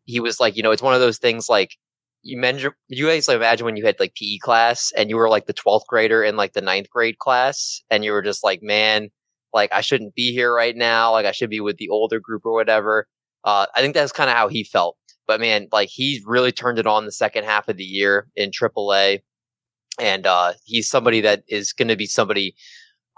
he 0.05 0.19
was 0.19 0.39
like, 0.39 0.55
you 0.55 0.63
know, 0.63 0.71
it's 0.71 0.81
one 0.81 0.93
of 0.93 0.99
those 0.99 1.17
things 1.17 1.49
like 1.49 1.77
you 2.23 2.37
measure, 2.37 2.75
you 2.87 3.07
guys 3.07 3.27
imagine 3.27 3.65
when 3.65 3.75
you 3.75 3.85
had 3.85 3.99
like 3.99 4.15
PE 4.15 4.37
class 4.37 4.91
and 4.97 5.09
you 5.09 5.17
were 5.17 5.29
like 5.29 5.45
the 5.45 5.53
12th 5.53 5.85
grader 5.87 6.23
in 6.23 6.37
like 6.37 6.53
the 6.53 6.61
ninth 6.61 6.89
grade 6.89 7.19
class 7.19 7.81
and 7.89 8.03
you 8.03 8.11
were 8.11 8.21
just 8.21 8.43
like, 8.43 8.61
man, 8.63 9.09
like 9.53 9.71
I 9.73 9.81
shouldn't 9.81 10.15
be 10.15 10.31
here 10.31 10.53
right 10.53 10.75
now. 10.75 11.11
Like 11.11 11.25
I 11.25 11.31
should 11.31 11.49
be 11.49 11.59
with 11.59 11.77
the 11.77 11.89
older 11.89 12.19
group 12.19 12.45
or 12.45 12.53
whatever. 12.53 13.07
Uh, 13.43 13.65
I 13.75 13.81
think 13.81 13.93
that's 13.93 14.13
kind 14.13 14.29
of 14.29 14.35
how 14.35 14.47
he 14.47 14.63
felt. 14.63 14.97
But 15.27 15.41
man, 15.41 15.67
like 15.71 15.89
he 15.89 16.21
really 16.25 16.51
turned 16.51 16.79
it 16.79 16.87
on 16.87 17.05
the 17.05 17.11
second 17.11 17.43
half 17.43 17.67
of 17.67 17.77
the 17.77 17.83
year 17.83 18.27
in 18.35 18.51
AAA. 18.51 19.19
And 19.99 20.25
uh, 20.25 20.53
he's 20.63 20.89
somebody 20.89 21.21
that 21.21 21.43
is 21.47 21.71
going 21.71 21.89
to 21.89 21.95
be 21.95 22.07
somebody 22.07 22.55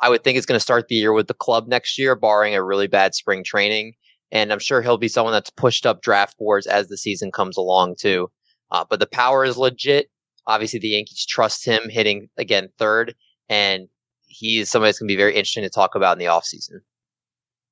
I 0.02 0.10
would 0.10 0.24
think 0.24 0.38
is 0.38 0.46
going 0.46 0.58
to 0.58 0.64
start 0.64 0.88
the 0.88 0.96
year 0.96 1.14
with 1.14 1.28
the 1.28 1.34
club 1.34 1.68
next 1.68 1.98
year, 1.98 2.16
barring 2.16 2.54
a 2.54 2.64
really 2.64 2.88
bad 2.88 3.16
spring 3.16 3.44
training 3.44 3.94
and 4.32 4.52
I'm 4.52 4.60
sure 4.60 4.82
he'll 4.82 4.98
be 4.98 5.08
someone 5.08 5.34
that's 5.34 5.50
pushed 5.50 5.86
up 5.86 6.02
draft 6.02 6.38
boards 6.38 6.68
as 6.68 6.88
the 6.88 6.98
season 6.98 7.32
comes 7.32 7.58
along 7.58 7.96
too. 8.00 8.32
Uh, 8.72 8.86
but 8.90 9.00
the 9.00 9.08
power 9.08 9.46
is 9.46 9.58
legit. 9.58 10.10
Obviously, 10.48 10.80
the 10.80 10.90
Yankees 10.90 11.26
trust 11.26 11.66
him 11.66 11.90
hitting 11.90 12.30
again 12.38 12.70
third, 12.78 13.16
and 13.50 13.88
he 14.28 14.60
is 14.60 14.70
somebody 14.70 14.90
that's 14.90 15.00
going 15.00 15.08
to 15.08 15.12
be 15.12 15.18
very 15.18 15.34
interesting 15.34 15.64
to 15.64 15.70
talk 15.70 15.96
about 15.96 16.14
in 16.14 16.20
the 16.20 16.26
offseason. 16.26 16.82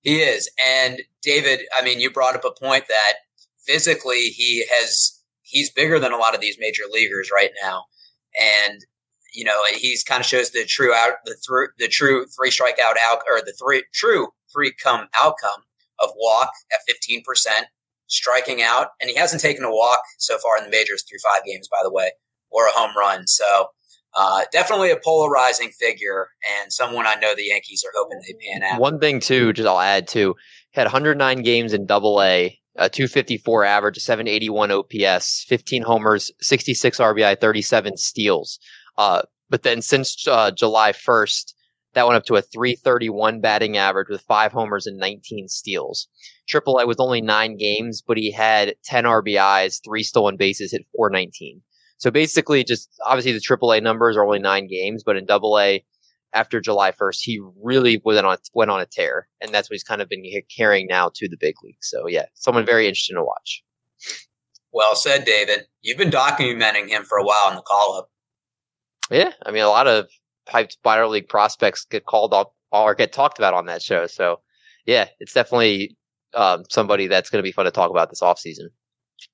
He 0.01 0.17
is, 0.17 0.49
and 0.67 1.01
David. 1.21 1.61
I 1.77 1.83
mean, 1.83 1.99
you 1.99 2.11
brought 2.11 2.35
up 2.35 2.45
a 2.45 2.59
point 2.59 2.85
that 2.87 3.13
physically 3.65 4.29
he 4.29 4.65
has 4.69 5.19
he's 5.41 5.71
bigger 5.71 5.99
than 5.99 6.11
a 6.11 6.17
lot 6.17 6.35
of 6.35 6.41
these 6.41 6.57
major 6.59 6.83
leaguers 6.91 7.29
right 7.33 7.51
now, 7.61 7.85
and 8.39 8.79
you 9.33 9.43
know 9.43 9.61
he's 9.75 10.03
kind 10.03 10.19
of 10.19 10.25
shows 10.25 10.51
the 10.51 10.65
true 10.65 10.93
out 10.93 11.13
the 11.25 11.35
through 11.45 11.67
the 11.77 11.87
true 11.87 12.25
three 12.25 12.49
strikeout 12.49 12.95
out 13.01 13.19
or 13.29 13.39
the 13.39 13.53
three 13.59 13.83
true 13.93 14.29
three 14.51 14.73
come 14.73 15.07
outcome 15.15 15.63
of 16.03 16.11
walk 16.17 16.51
at 16.71 16.79
15%, 17.11 17.21
striking 18.07 18.61
out. 18.61 18.89
And 19.01 19.09
he 19.09 19.15
hasn't 19.15 19.41
taken 19.41 19.63
a 19.63 19.71
walk 19.71 19.99
so 20.19 20.37
far 20.37 20.57
in 20.57 20.65
the 20.65 20.69
majors 20.69 21.03
through 21.03 21.19
five 21.31 21.45
games, 21.45 21.67
by 21.69 21.79
the 21.83 21.91
way, 21.91 22.11
or 22.51 22.67
a 22.67 22.71
home 22.71 22.91
run. 22.97 23.27
So 23.27 23.67
uh, 24.15 24.41
definitely 24.51 24.91
a 24.91 24.97
polarizing 25.03 25.71
figure 25.71 26.27
and 26.61 26.71
someone 26.71 27.07
I 27.07 27.15
know 27.15 27.35
the 27.35 27.45
Yankees 27.45 27.83
are 27.83 27.91
hoping 27.95 28.19
they 28.27 28.33
pan 28.33 28.63
out. 28.63 28.79
One 28.79 28.99
thing, 28.99 29.19
too, 29.19 29.53
just 29.53 29.67
I'll 29.67 29.79
add 29.79 30.07
to 30.09 30.35
had 30.71 30.85
109 30.85 31.41
games 31.41 31.73
in 31.73 31.85
Double 31.85 32.21
A, 32.21 32.59
a 32.75 32.89
254 32.89 33.63
average, 33.63 33.97
a 33.97 33.99
781 33.99 34.71
OPS, 34.71 35.45
15 35.47 35.83
homers, 35.83 36.31
66 36.41 36.99
RBI, 36.99 37.39
37 37.39 37.97
steals. 37.97 38.59
Uh, 38.97 39.21
but 39.49 39.63
then 39.63 39.81
since 39.81 40.27
uh, 40.27 40.51
July 40.51 40.91
1st, 40.91 41.53
that 41.93 42.07
went 42.07 42.17
up 42.17 42.25
to 42.25 42.35
a 42.35 42.41
331 42.41 43.41
batting 43.41 43.77
average 43.77 44.09
with 44.09 44.21
five 44.21 44.51
homers 44.51 44.87
and 44.87 44.97
19 44.97 45.47
steals. 45.47 46.07
Triple 46.47 46.79
A 46.79 46.87
was 46.87 46.97
only 46.99 47.21
nine 47.21 47.57
games, 47.57 48.01
but 48.05 48.17
he 48.17 48.31
had 48.31 48.75
10 48.85 49.03
RBIs, 49.03 49.79
three 49.83 50.03
stolen 50.03 50.37
bases, 50.37 50.71
hit 50.71 50.85
419. 50.95 51.61
So 51.97 52.11
basically, 52.11 52.63
just 52.63 52.89
obviously 53.05 53.31
the 53.31 53.39
Triple 53.39 53.71
A 53.71 53.79
numbers 53.79 54.17
are 54.17 54.25
only 54.25 54.39
nine 54.39 54.67
games, 54.67 55.03
but 55.03 55.15
in 55.15 55.25
Double 55.25 55.57
A, 55.59 55.85
after 56.33 56.59
July 56.59 56.91
1st, 56.91 57.19
he 57.21 57.39
really 57.61 58.01
went 58.03 58.25
on 58.25 58.37
went 58.53 58.71
on 58.71 58.81
a 58.81 58.85
tear, 58.85 59.27
and 59.39 59.53
that's 59.53 59.69
what 59.69 59.75
he's 59.75 59.83
kind 59.83 60.01
of 60.01 60.09
been 60.09 60.23
carrying 60.55 60.87
now 60.87 61.11
to 61.13 61.29
the 61.29 61.37
big 61.39 61.55
league. 61.63 61.77
So 61.81 62.07
yeah, 62.07 62.25
someone 62.33 62.65
very 62.65 62.87
interesting 62.87 63.15
to 63.15 63.23
watch. 63.23 63.63
Well 64.71 64.95
said, 64.95 65.25
David. 65.25 65.67
You've 65.81 65.99
been 65.99 66.09
documenting 66.09 66.89
him 66.89 67.03
for 67.03 67.19
a 67.19 67.23
while 67.23 67.49
in 67.49 67.55
the 67.55 67.61
call 67.61 67.95
up. 67.97 68.09
Yeah, 69.11 69.31
I 69.45 69.51
mean, 69.51 69.63
a 69.63 69.69
lot 69.69 69.87
of 69.87 70.07
piped 70.45 70.77
minor 70.83 71.07
league 71.07 71.27
prospects 71.27 71.85
get 71.85 72.05
called 72.05 72.33
up 72.33 72.53
or 72.71 72.95
get 72.95 73.13
talked 73.13 73.37
about 73.37 73.53
on 73.53 73.65
that 73.67 73.81
show. 73.81 74.07
So, 74.07 74.41
yeah, 74.85 75.07
it's 75.19 75.33
definitely 75.33 75.95
um, 76.33 76.63
somebody 76.69 77.07
that's 77.07 77.29
going 77.29 77.41
to 77.41 77.47
be 77.47 77.51
fun 77.51 77.65
to 77.65 77.71
talk 77.71 77.91
about 77.91 78.09
this 78.09 78.21
offseason. 78.21 78.67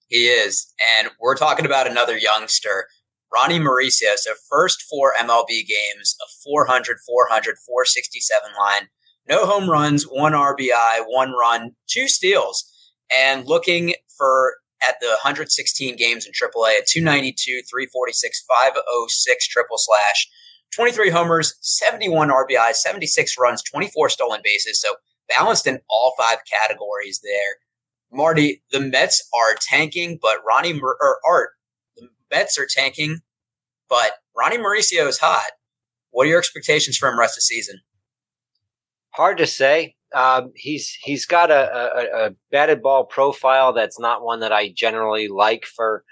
He 0.08 0.28
is. 0.28 0.74
And 1.00 1.10
we're 1.20 1.36
talking 1.36 1.66
about 1.66 1.90
another 1.90 2.18
youngster, 2.18 2.88
Ronnie 3.34 3.60
Mauricio. 3.60 4.16
So, 4.16 4.34
first 4.50 4.84
four 4.90 5.14
MLB 5.20 5.66
games, 5.68 6.16
a 6.22 6.28
400, 6.44 6.98
400, 7.06 7.56
467 7.66 8.52
line. 8.60 8.90
No 9.28 9.46
home 9.46 9.70
runs, 9.70 10.04
one 10.04 10.34
RBI, 10.34 11.04
one 11.08 11.34
run, 11.34 11.72
two 11.88 12.08
steals. 12.08 12.66
And 13.16 13.48
looking 13.48 13.94
for 14.18 14.56
at 14.88 14.96
the 15.02 15.10
116 15.24 15.96
games 15.98 16.26
in 16.26 16.32
AAA, 16.32 16.80
a 16.80 16.84
292, 16.88 17.62
346, 17.70 18.46
506 18.48 19.48
triple 19.48 19.78
slash, 19.78 20.30
23 20.76 21.10
homers, 21.10 21.58
71 21.62 22.30
RBI, 22.30 22.74
76 22.74 23.36
runs, 23.40 23.64
24 23.64 24.10
stolen 24.10 24.42
bases. 24.44 24.80
So 24.82 24.90
balanced 25.28 25.68
in 25.68 25.80
all 25.90 26.14
five 26.18 26.40
categories 26.50 27.22
there. 27.24 27.58
Marty, 28.12 28.64
the 28.72 28.80
Mets 28.80 29.28
are 29.36 29.56
tanking, 29.62 30.18
but 30.22 30.38
Ronnie 30.48 30.74
Mur- 30.74 30.98
or 31.00 31.20
Art, 31.26 31.52
the 31.96 32.08
Mets 32.32 32.58
are 32.58 32.68
tanking, 32.68 33.20
but 33.88 34.14
Ronnie 34.36 34.58
Mauricio 34.58 35.08
is 35.08 35.20
hot. 35.20 35.52
What 36.12 36.26
are 36.26 36.30
your 36.30 36.40
expectations 36.40 36.98
for 36.98 37.08
him 37.08 37.20
rest 37.20 37.34
of 37.34 37.38
the 37.38 37.42
season? 37.42 37.80
Hard 39.12 39.38
to 39.38 39.48
say. 39.48 39.96
Um, 40.14 40.52
he's 40.56 40.98
he's 41.04 41.28
got 41.28 41.52
a, 41.52 41.70
a, 41.72 42.28
a, 42.28 42.32
batted 42.52 42.82
ball 42.82 43.06
profile 43.06 43.74
that's 43.74 44.00
not 44.00 44.24
one 44.24 44.40
that 44.40 44.52
I 44.52 44.74
generally 44.76 45.28
like 45.28 45.66
for 45.66 46.04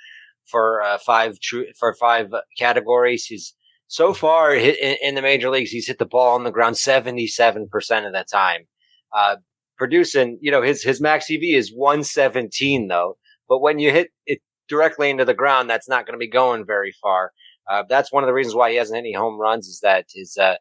for 0.46 0.84
uh, 0.84 1.00
five 1.00 1.40
true 1.40 1.66
for 1.80 1.96
five 1.96 2.32
categories. 2.60 3.26
He's 3.26 3.56
so 3.88 4.13
far 4.13 4.53
in, 4.53 5.15
the 5.15 5.22
major 5.22 5.50
leagues, 5.50 5.72
he's 5.72 5.88
hit 5.88 5.98
the 5.98 6.06
ball 6.06 6.36
on 6.36 6.44
the 6.44 6.51
ground 6.51 6.77
seventy 6.77 7.27
seven 7.27 7.67
percent 7.70 8.06
of 8.06 8.13
the 8.13 8.25
time. 8.29 8.67
Uh, 9.15 9.38
producing, 9.77 10.38
you 10.41 10.51
know, 10.51 10.62
his 10.62 10.84
his 10.84 11.01
max 11.01 11.29
EV 11.32 11.39
is 11.44 11.72
one 11.74 12.03
seventeen 12.03 12.88
though, 12.88 13.17
but 13.48 13.60
when 13.60 13.79
you 13.79 13.91
hit 13.91 14.10
it 14.25 14.41
directly 14.67 15.10
into 15.10 15.25
the 15.25 15.34
ground, 15.34 15.70
that's 15.70 15.89
not 15.89 16.06
going 16.06 16.13
to 16.13 16.20
be 16.20 16.29
going 16.29 16.65
very 16.65 16.94
far. 17.01 17.32
Uh, 17.70 17.84
that's 17.88 18.12
one 18.12 18.24
of 18.24 18.27
the 18.27 18.34
reasons 18.34 18.56
why 18.56 18.72
he 18.72 18.77
hasn't 18.77 18.98
any 18.98 19.13
home 19.13 19.39
runs 19.39 19.67
is 19.67 19.79
that 19.82 20.06
his 20.13 20.38
uh, 20.38 20.56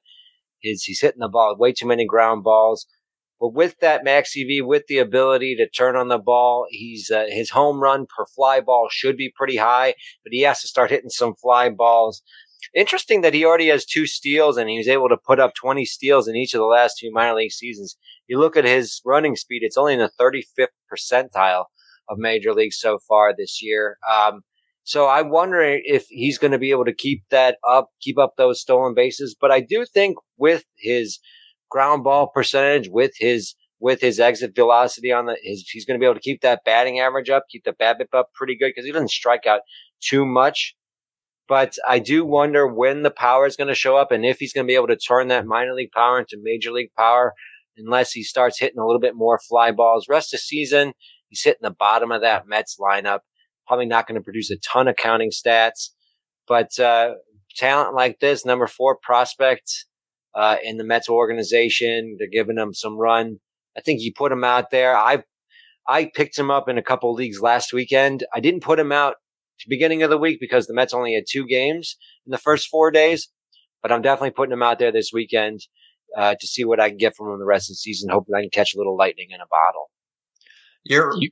his 0.61 0.85
he's 0.85 1.01
hitting 1.01 1.21
the 1.21 1.29
ball 1.29 1.57
way 1.59 1.73
too 1.73 1.87
many 1.87 2.07
ground 2.07 2.45
balls. 2.45 2.87
But 3.39 3.53
with 3.53 3.79
that 3.81 4.03
max 4.03 4.35
EV, 4.37 4.65
with 4.65 4.85
the 4.89 4.97
ability 4.99 5.57
to 5.57 5.69
turn 5.69 5.95
on 5.95 6.09
the 6.09 6.19
ball, 6.19 6.67
he's 6.71 7.11
uh, 7.11 7.27
his 7.29 7.51
home 7.51 7.81
run 7.81 8.07
per 8.07 8.25
fly 8.35 8.61
ball 8.61 8.89
should 8.91 9.17
be 9.17 9.33
pretty 9.37 9.57
high, 9.57 9.95
but 10.25 10.33
he 10.33 10.43
has 10.43 10.63
to 10.63 10.69
start 10.69 10.91
hitting 10.91 11.11
some 11.11 11.35
fly 11.35 11.69
balls. 11.69 12.23
Interesting 12.75 13.21
that 13.23 13.35
he 13.35 13.45
already 13.45 13.69
has 13.69 13.85
two 13.85 14.07
steals 14.07 14.57
and 14.57 14.69
he 14.69 14.79
was 14.79 14.89
able 14.89 15.09
to 15.09 15.17
put 15.17 15.41
up 15.41 15.55
20 15.55 15.85
steals 15.85 16.29
in 16.29 16.37
each 16.37 16.55
of 16.55 16.59
the 16.59 16.67
last 16.67 16.99
two 16.99 17.11
minor 17.13 17.35
league 17.35 17.53
seasons. 17.53 17.97
You 18.27 18.39
look 18.39 18.57
at 18.57 18.65
his 18.65 19.01
running 19.05 19.37
speed; 19.37 19.63
it's 19.63 19.77
only 19.77 19.95
in 19.95 20.01
the 20.01 20.11
35th 20.21 20.69
percentile 20.93 21.67
of 22.09 22.19
major 22.19 22.53
leagues 22.53 22.79
so 22.79 22.99
far 22.99 23.35
this 23.35 23.63
year. 23.63 23.99
Um, 24.11 24.43
so 24.85 25.07
I 25.07 25.23
wonder 25.23 25.61
if 25.63 26.07
he's 26.09 26.39
going 26.39 26.53
to 26.53 26.59
be 26.59 26.71
able 26.71 26.85
to 26.85 26.95
keep 26.95 27.25
that 27.31 27.59
up, 27.69 27.91
keep 28.01 28.19
up 28.19 28.35
those 28.37 28.61
stolen 28.61 28.95
bases. 28.95 29.35
But 29.39 29.51
I 29.51 29.61
do 29.61 29.85
think 29.85 30.17
with 30.39 30.65
his 30.77 31.19
ground 31.69 32.05
ball 32.05 32.29
percentage, 32.29 32.89
with 32.89 33.13
his 33.19 33.55
with 33.79 34.01
his 34.01 34.21
exit 34.21 34.55
velocity 34.55 35.13
on 35.13 35.27
the 35.27 35.37
his, 35.43 35.69
he's 35.69 35.85
going 35.85 35.99
to 35.99 36.03
be 36.03 36.07
able 36.07 36.15
to 36.15 36.21
keep 36.21 36.41
that 36.43 36.63
batting 36.65 37.01
average 37.01 37.31
up, 37.31 37.45
keep 37.51 37.65
the 37.65 37.73
BABIP 37.73 38.15
up 38.15 38.33
pretty 38.35 38.57
good 38.57 38.69
because 38.69 38.85
he 38.85 38.93
doesn't 38.93 39.11
strike 39.11 39.47
out 39.47 39.61
too 40.01 40.25
much. 40.25 40.77
But 41.49 41.77
I 41.89 42.01
do 42.01 42.25
wonder 42.25 42.67
when 42.67 43.03
the 43.03 43.11
power 43.11 43.47
is 43.47 43.57
going 43.57 43.69
to 43.69 43.75
show 43.75 43.97
up 43.97 44.11
and 44.11 44.25
if 44.25 44.39
he's 44.39 44.53
going 44.53 44.67
to 44.67 44.71
be 44.71 44.75
able 44.75 44.89
to 44.89 44.97
turn 44.97 45.29
that 45.29 45.47
minor 45.47 45.75
league 45.75 45.93
power 45.93 46.19
into 46.19 46.39
major 46.43 46.73
league 46.73 46.93
power, 46.97 47.35
unless 47.77 48.13
he 48.13 48.23
starts 48.23 48.59
hitting 48.59 48.79
a 48.79 48.87
little 48.87 49.01
bit 49.01 49.15
more 49.15 49.39
fly 49.39 49.71
balls. 49.71 50.09
Rest 50.09 50.35
of 50.35 50.41
season, 50.41 50.93
he's 51.29 51.43
hitting 51.43 51.61
the 51.63 51.71
bottom 51.71 52.11
of 52.11 52.23
that 52.23 52.49
Mets 52.49 52.77
lineup. 52.81 53.21
Probably 53.67 53.87
not 53.87 54.07
going 54.07 54.17
to 54.17 54.25
produce 54.25 54.51
a 54.51 54.59
ton 54.59 54.89
of 54.89 54.97
counting 54.97 55.31
stats, 55.31 55.91
but 56.47 56.79
uh, 56.79 57.15
talent 57.57 57.95
like 57.95 58.21
this, 58.21 58.45
number 58.45 58.67
four 58.67 58.97
prospect, 59.03 59.87
uh, 60.35 60.57
in 60.63 60.77
the 60.77 60.85
Mets 60.85 61.09
organization. 61.09 62.17
They're 62.19 62.29
giving 62.29 62.59
him 62.59 62.75
some 62.75 62.97
run. 62.97 63.39
I 63.77 63.81
think 63.81 64.01
you 64.03 64.13
put 64.15 64.33
him 64.33 64.45
out 64.45 64.71
there. 64.71 64.97
I 64.97 65.25
I 65.89 66.11
picked 66.15 66.39
him 66.39 66.51
up 66.51 66.69
in 66.69 66.79
a 66.79 66.83
couple 66.83 67.13
leagues 67.15 67.41
last 67.41 67.73
weekend. 67.73 68.25
I 68.35 68.41
didn't 68.41 68.63
put 68.63 68.79
him 68.79 68.91
out 68.91 69.17
beginning 69.69 70.03
of 70.03 70.11
the 70.11 70.19
week 70.19 70.39
because 70.41 70.67
the 70.67 70.75
Mets 70.75 70.95
only 70.95 71.15
had 71.15 71.25
two 71.29 71.47
games 71.47 71.97
in 72.27 72.31
the 72.31 72.39
first 72.39 72.69
four 72.69 72.91
days. 72.91 73.29
But 73.83 73.93
I'm 73.93 74.03
definitely 74.03 74.33
putting 74.33 74.53
him 74.53 74.63
out 74.63 74.79
there 74.79 74.93
this 74.93 75.11
weekend 75.13 75.61
uh, 76.17 76.35
to 76.39 76.47
see 76.47 76.65
what 76.65 76.81
I 76.81 76.89
can 76.89 76.99
get 76.99 77.15
from 77.17 77.31
him 77.31 77.39
the 77.39 77.45
rest 77.45 77.71
of 77.71 77.75
the 77.75 77.77
season. 77.77 78.11
Hoping 78.11 78.35
I 78.35 78.41
can 78.41 78.51
catch 78.51 78.75
a 78.75 78.79
little 78.79 78.97
lightning 78.97 79.29
in 79.31 79.41
a 79.41 79.47
bottle. 79.47 79.91
You're. 80.85 81.13
You, 81.17 81.31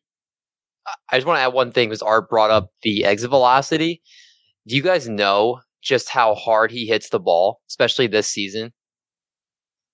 I 1.11 1.16
just 1.16 1.26
want 1.26 1.38
to 1.38 1.43
add 1.43 1.54
one 1.54 1.73
thing 1.73 1.88
because 1.88 2.02
Art 2.02 2.28
brought 2.28 2.50
up 2.50 2.71
the 2.83 3.04
exit 3.04 3.31
velocity. 3.31 4.02
Do 4.66 4.76
you 4.76 4.83
guys 4.83 5.09
know 5.09 5.61
just 5.83 6.09
how 6.11 6.35
hard 6.35 6.71
he 6.71 6.87
hits 6.87 7.09
the 7.09 7.21
ball, 7.21 7.61
especially 7.69 8.07
this 8.07 8.28
season? 8.28 8.73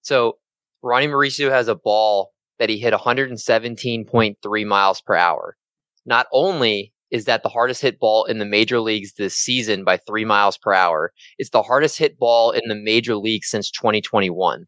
So 0.03 0.39
Ronnie 0.83 1.09
Mauricio 1.09 1.51
has 1.51 1.69
a 1.69 1.75
ball 1.75 2.33
that 2.59 2.69
he 2.69 2.79
hit 2.79 2.93
117.3 2.93 4.67
miles 4.67 5.01
per 5.01 5.15
hour. 5.15 5.57
Not 6.05 6.27
only 6.33 6.93
is 7.11 7.25
that 7.25 7.43
the 7.43 7.49
hardest 7.49 7.83
hit 7.83 7.99
ball 7.99 8.25
in 8.25 8.39
the 8.39 8.45
major 8.45 8.81
leagues 8.81 9.15
this 9.15 9.35
season 9.35 9.85
by 9.85 9.97
three 9.97 10.25
miles 10.25 10.57
per 10.59 10.73
hour, 10.73 11.13
it's 11.39 11.51
the 11.51 11.63
hardest 11.63 11.99
hit 11.99 12.19
ball 12.19 12.51
in 12.53 12.69
the 12.69 12.75
major 12.75 13.17
league 13.17 13.45
since 13.45 13.71
2021. 13.71 14.67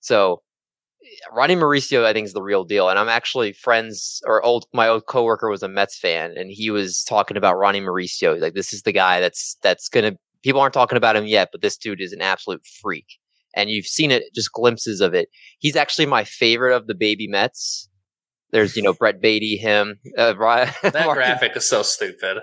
So 0.00 0.42
Ronnie 1.32 1.56
Mauricio, 1.56 2.04
I 2.04 2.12
think, 2.12 2.26
is 2.26 2.32
the 2.32 2.42
real 2.42 2.64
deal. 2.64 2.88
And 2.88 2.98
I'm 2.98 3.08
actually 3.08 3.52
friends 3.52 4.22
or 4.26 4.42
old 4.44 4.66
my 4.72 4.88
old 4.88 5.06
coworker 5.06 5.48
was 5.48 5.62
a 5.62 5.68
Mets 5.68 5.98
fan 5.98 6.34
and 6.36 6.50
he 6.50 6.70
was 6.70 7.04
talking 7.04 7.36
about 7.36 7.58
Ronnie 7.58 7.80
Mauricio. 7.80 8.40
Like 8.40 8.54
this 8.54 8.72
is 8.72 8.82
the 8.82 8.92
guy 8.92 9.20
that's 9.20 9.56
that's 9.62 9.88
gonna 9.88 10.12
people 10.42 10.60
aren't 10.60 10.74
talking 10.74 10.96
about 10.96 11.16
him 11.16 11.26
yet, 11.26 11.50
but 11.52 11.62
this 11.62 11.76
dude 11.76 12.00
is 12.00 12.12
an 12.12 12.22
absolute 12.22 12.64
freak 12.82 13.06
and 13.54 13.70
you've 13.70 13.86
seen 13.86 14.10
it 14.10 14.24
just 14.34 14.52
glimpses 14.52 15.00
of 15.00 15.14
it. 15.14 15.28
He's 15.58 15.76
actually 15.76 16.06
my 16.06 16.24
favorite 16.24 16.74
of 16.76 16.86
the 16.86 16.94
baby 16.94 17.28
Mets. 17.28 17.88
There's 18.52 18.76
you 18.76 18.82
know 18.82 18.92
Brett 18.92 19.20
Baty, 19.20 19.56
him. 19.56 19.98
Uh, 20.16 20.32
that 20.82 21.08
graphic 21.12 21.56
is 21.56 21.68
so 21.68 21.82
stupid. 21.82 22.38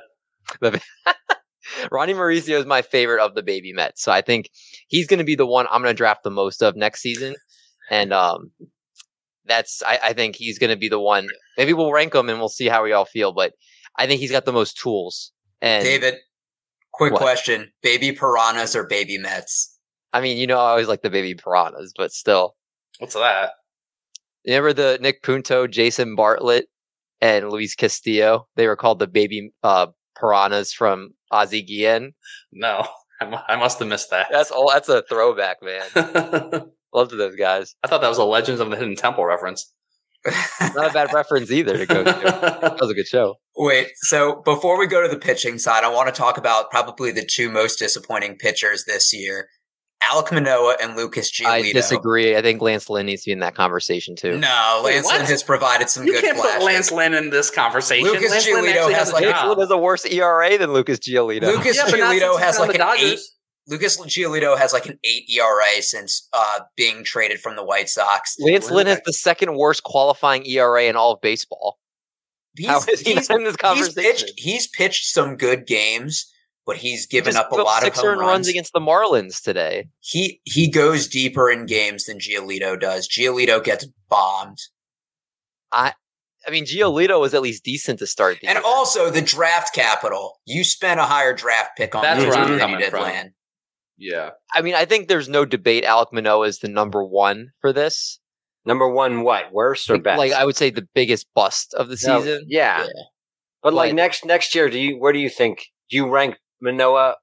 Ronnie 1.91 2.13
Mauricio 2.13 2.57
is 2.57 2.65
my 2.65 2.81
favorite 2.81 3.23
of 3.23 3.35
the 3.35 3.43
baby 3.43 3.73
Mets, 3.73 4.01
so 4.01 4.11
I 4.11 4.21
think 4.21 4.49
he's 4.87 5.07
going 5.07 5.19
to 5.19 5.25
be 5.25 5.35
the 5.35 5.45
one 5.45 5.67
I'm 5.69 5.81
going 5.81 5.93
to 5.93 5.97
draft 5.97 6.23
the 6.23 6.31
most 6.31 6.63
of 6.63 6.75
next 6.75 7.01
season, 7.01 7.35
and 7.89 8.13
um, 8.13 8.51
that's 9.45 9.83
I, 9.83 9.99
I 10.03 10.13
think 10.13 10.35
he's 10.35 10.59
going 10.59 10.69
to 10.69 10.77
be 10.77 10.89
the 10.89 10.99
one. 10.99 11.27
Maybe 11.57 11.73
we'll 11.73 11.91
rank 11.91 12.15
him 12.15 12.29
and 12.29 12.39
we'll 12.39 12.49
see 12.49 12.67
how 12.67 12.83
we 12.83 12.93
all 12.93 13.05
feel, 13.05 13.33
but 13.33 13.53
I 13.97 14.07
think 14.07 14.21
he's 14.21 14.31
got 14.31 14.45
the 14.45 14.53
most 14.53 14.77
tools. 14.77 15.31
And 15.61 15.83
David, 15.83 16.15
quick 16.93 17.13
what? 17.13 17.21
question: 17.21 17.71
baby 17.81 18.13
piranhas 18.13 18.75
or 18.75 18.85
baby 18.85 19.17
Mets? 19.17 19.77
I 20.13 20.21
mean, 20.21 20.37
you 20.37 20.47
know, 20.47 20.59
I 20.59 20.69
always 20.69 20.87
like 20.87 21.01
the 21.01 21.09
baby 21.09 21.35
piranhas, 21.35 21.93
but 21.97 22.11
still. 22.11 22.55
What's 22.99 23.13
that? 23.13 23.51
Remember 24.55 24.73
the 24.73 24.97
Nick 25.01 25.23
Punto, 25.23 25.67
Jason 25.67 26.15
Bartlett, 26.15 26.67
and 27.21 27.49
Luis 27.49 27.75
Castillo? 27.75 28.47
They 28.55 28.67
were 28.67 28.75
called 28.75 28.99
the 28.99 29.07
baby 29.07 29.51
uh, 29.63 29.87
piranhas 30.19 30.73
from 30.73 31.11
Ozzie 31.31 31.63
Guillen. 31.63 32.13
No, 32.51 32.87
I 33.21 33.55
must 33.55 33.79
have 33.79 33.87
missed 33.87 34.09
that. 34.11 34.27
That's 34.31 34.51
all. 34.51 34.71
That's 34.71 34.89
a 34.89 35.03
throwback, 35.09 35.57
man. 35.61 35.85
Loved 36.93 37.17
those 37.17 37.35
guys. 37.35 37.75
I 37.83 37.87
thought 37.87 38.01
that 38.01 38.09
was 38.09 38.17
a 38.17 38.23
Legends 38.23 38.61
of 38.61 38.69
the 38.69 38.77
Hidden 38.77 38.95
Temple 38.95 39.25
reference. 39.25 39.73
Not 40.75 40.89
a 40.89 40.93
bad 40.93 41.13
reference 41.13 41.51
either 41.51 41.77
to 41.77 41.85
go 41.85 42.03
to. 42.03 42.11
That 42.11 42.77
was 42.79 42.89
a 42.89 42.93
good 42.93 43.07
show. 43.07 43.35
Wait, 43.55 43.89
so 43.97 44.41
before 44.43 44.77
we 44.77 44.87
go 44.87 45.01
to 45.01 45.07
the 45.07 45.19
pitching 45.19 45.57
side, 45.57 45.83
I 45.83 45.89
want 45.89 46.07
to 46.07 46.13
talk 46.13 46.37
about 46.37 46.69
probably 46.71 47.11
the 47.11 47.25
two 47.25 47.49
most 47.49 47.77
disappointing 47.77 48.35
pitchers 48.35 48.85
this 48.85 49.13
year. 49.13 49.49
Alek 50.03 50.31
Manoah 50.31 50.77
and 50.81 50.95
Lucas 50.95 51.31
Giolito. 51.31 51.47
I 51.47 51.71
disagree. 51.71 52.35
I 52.37 52.41
think 52.41 52.61
Lance 52.61 52.89
Lynn 52.89 53.07
needs 53.07 53.23
to 53.23 53.29
be 53.29 53.31
in 53.33 53.39
that 53.39 53.55
conversation 53.55 54.15
too. 54.15 54.37
No, 54.37 54.81
Lance 54.83 55.05
what? 55.05 55.17
Lynn 55.19 55.25
has 55.27 55.43
provided 55.43 55.89
some 55.89 56.05
You 56.05 56.13
good 56.13 56.23
can't 56.23 56.37
flashes. 56.37 56.57
put 56.57 56.65
Lance 56.65 56.91
Lynn 56.91 57.13
in 57.13 57.29
this 57.29 57.49
conversation. 57.49 58.05
Lucas 58.07 58.31
Lance 58.31 58.45
Giolito 58.47 58.75
actually 58.75 58.93
has 58.93 59.09
a 59.09 59.13
like- 59.13 59.23
Lynn 59.47 59.59
has 59.59 59.71
a 59.71 59.77
worse 59.77 60.05
ERA 60.05 60.57
than 60.57 60.71
Lucas 60.71 60.99
Giolito. 60.99 61.41
Lucas 61.43 61.75
Yeah, 61.77 61.85
but 61.89 61.99
not 61.99 62.11
since 62.11 62.23
Giolito 62.23 62.39
has 62.39 62.59
like 62.59 62.71
the 62.77 62.87
an 62.89 62.97
eight. 62.99 63.19
Lucas 63.69 63.97
Giolito 63.99 64.57
has 64.57 64.71
like 64.71 64.85
an 64.85 64.97
eight 65.03 65.29
ERA 65.29 65.81
since 65.81 66.29
uh, 66.31 66.59
being 66.77 67.03
traded 67.03 67.39
from 67.41 67.55
the 67.57 67.63
White 67.65 67.89
Sox. 67.89 68.35
Lance 68.39 68.71
Lynn 68.71 68.87
has 68.87 69.01
the 69.05 69.11
second 69.11 69.55
worst 69.57 69.83
qualifying 69.83 70.45
ERA 70.45 70.83
in 70.85 70.95
all 70.95 71.11
of 71.13 71.21
baseball. 71.21 71.77
He's, 72.55 72.67
How 72.67 72.79
is 72.89 73.01
he 73.01 73.13
he's- 73.13 73.29
in 73.29 73.43
this 73.43 73.51
he's 73.51 73.57
conversation? 73.57 74.01
pitched. 74.03 74.31
He's 74.37 74.67
pitched 74.67 75.05
some 75.11 75.35
good 75.35 75.67
games, 75.67 76.31
but 76.67 76.77
he's 76.77 77.07
given 77.07 77.33
just 77.33 77.43
up 77.45 77.51
a 77.51 77.55
put 77.55 77.65
lot 77.65 77.87
of 77.87 77.95
home 77.95 78.19
runs. 78.19 78.21
runs 78.21 78.47
against 78.49 78.73
the 78.73 78.79
Marlins 78.79 79.41
today. 79.41 79.87
he 80.01 80.39
he 80.43 80.69
goes 80.69 81.07
deeper 81.07 81.49
in 81.49 81.65
games 81.65 82.05
than 82.05 82.19
Giolito 82.19 82.79
does. 82.79 83.07
Giolito 83.09 83.63
gets 83.63 83.87
bombed, 84.09 84.59
I 85.71 85.93
I 86.47 86.51
mean, 86.51 86.65
Giolito 86.65 87.19
was 87.19 87.33
at 87.33 87.41
least 87.41 87.63
decent 87.65 87.99
to 87.99 88.07
start 88.07 88.37
the 88.41 88.47
and 88.47 88.55
year. 88.57 88.63
also 88.65 89.09
the 89.09 89.21
draft 89.21 89.73
capital. 89.73 90.39
You 90.45 90.63
spent 90.63 90.99
a 90.99 91.03
higher 91.03 91.33
draft 91.33 91.71
pick 91.75 91.93
on 91.95 92.03
That's 92.03 92.23
him 92.23 92.29
where 92.29 92.37
I'm 92.39 92.57
coming 92.59 92.81
from. 92.89 93.01
Land. 93.01 93.31
Yeah. 93.97 94.29
I 94.53 94.61
mean, 94.61 94.75
I 94.75 94.85
think 94.85 95.07
there's 95.07 95.27
no 95.27 95.43
debate. 95.43 95.83
Alek 95.83 96.13
Manoah 96.13 96.47
is 96.47 96.59
the 96.59 96.69
number 96.69 97.03
one 97.03 97.49
for 97.59 97.73
this. 97.73 98.19
Number 98.63 98.87
one, 98.87 99.23
what 99.23 99.51
worst 99.51 99.89
or 99.89 99.93
Like, 99.95 100.03
best? 100.03 100.17
like, 100.19 100.31
I 100.33 100.45
would 100.45 100.55
say 100.55 100.69
the 100.69 100.87
biggest 100.93 101.27
bust 101.33 101.73
of 101.73 101.87
the 101.89 102.01
No, 102.07 102.19
season. 102.21 102.45
yeah. 102.47 102.83
Yeah. 102.83 103.03
But 103.63 103.73
like 103.73 103.87
Like- 103.87 103.95
next 103.95 104.23
next 104.25 104.53
year, 104.55 104.69
do 104.69 104.79
you 104.79 104.97
where 104.97 105.11
do 105.11 105.19
you 105.19 105.29
think 105.29 105.65
do 105.89 105.97
you 105.97 106.07
rank 106.07 106.35
Manoah 106.61 107.15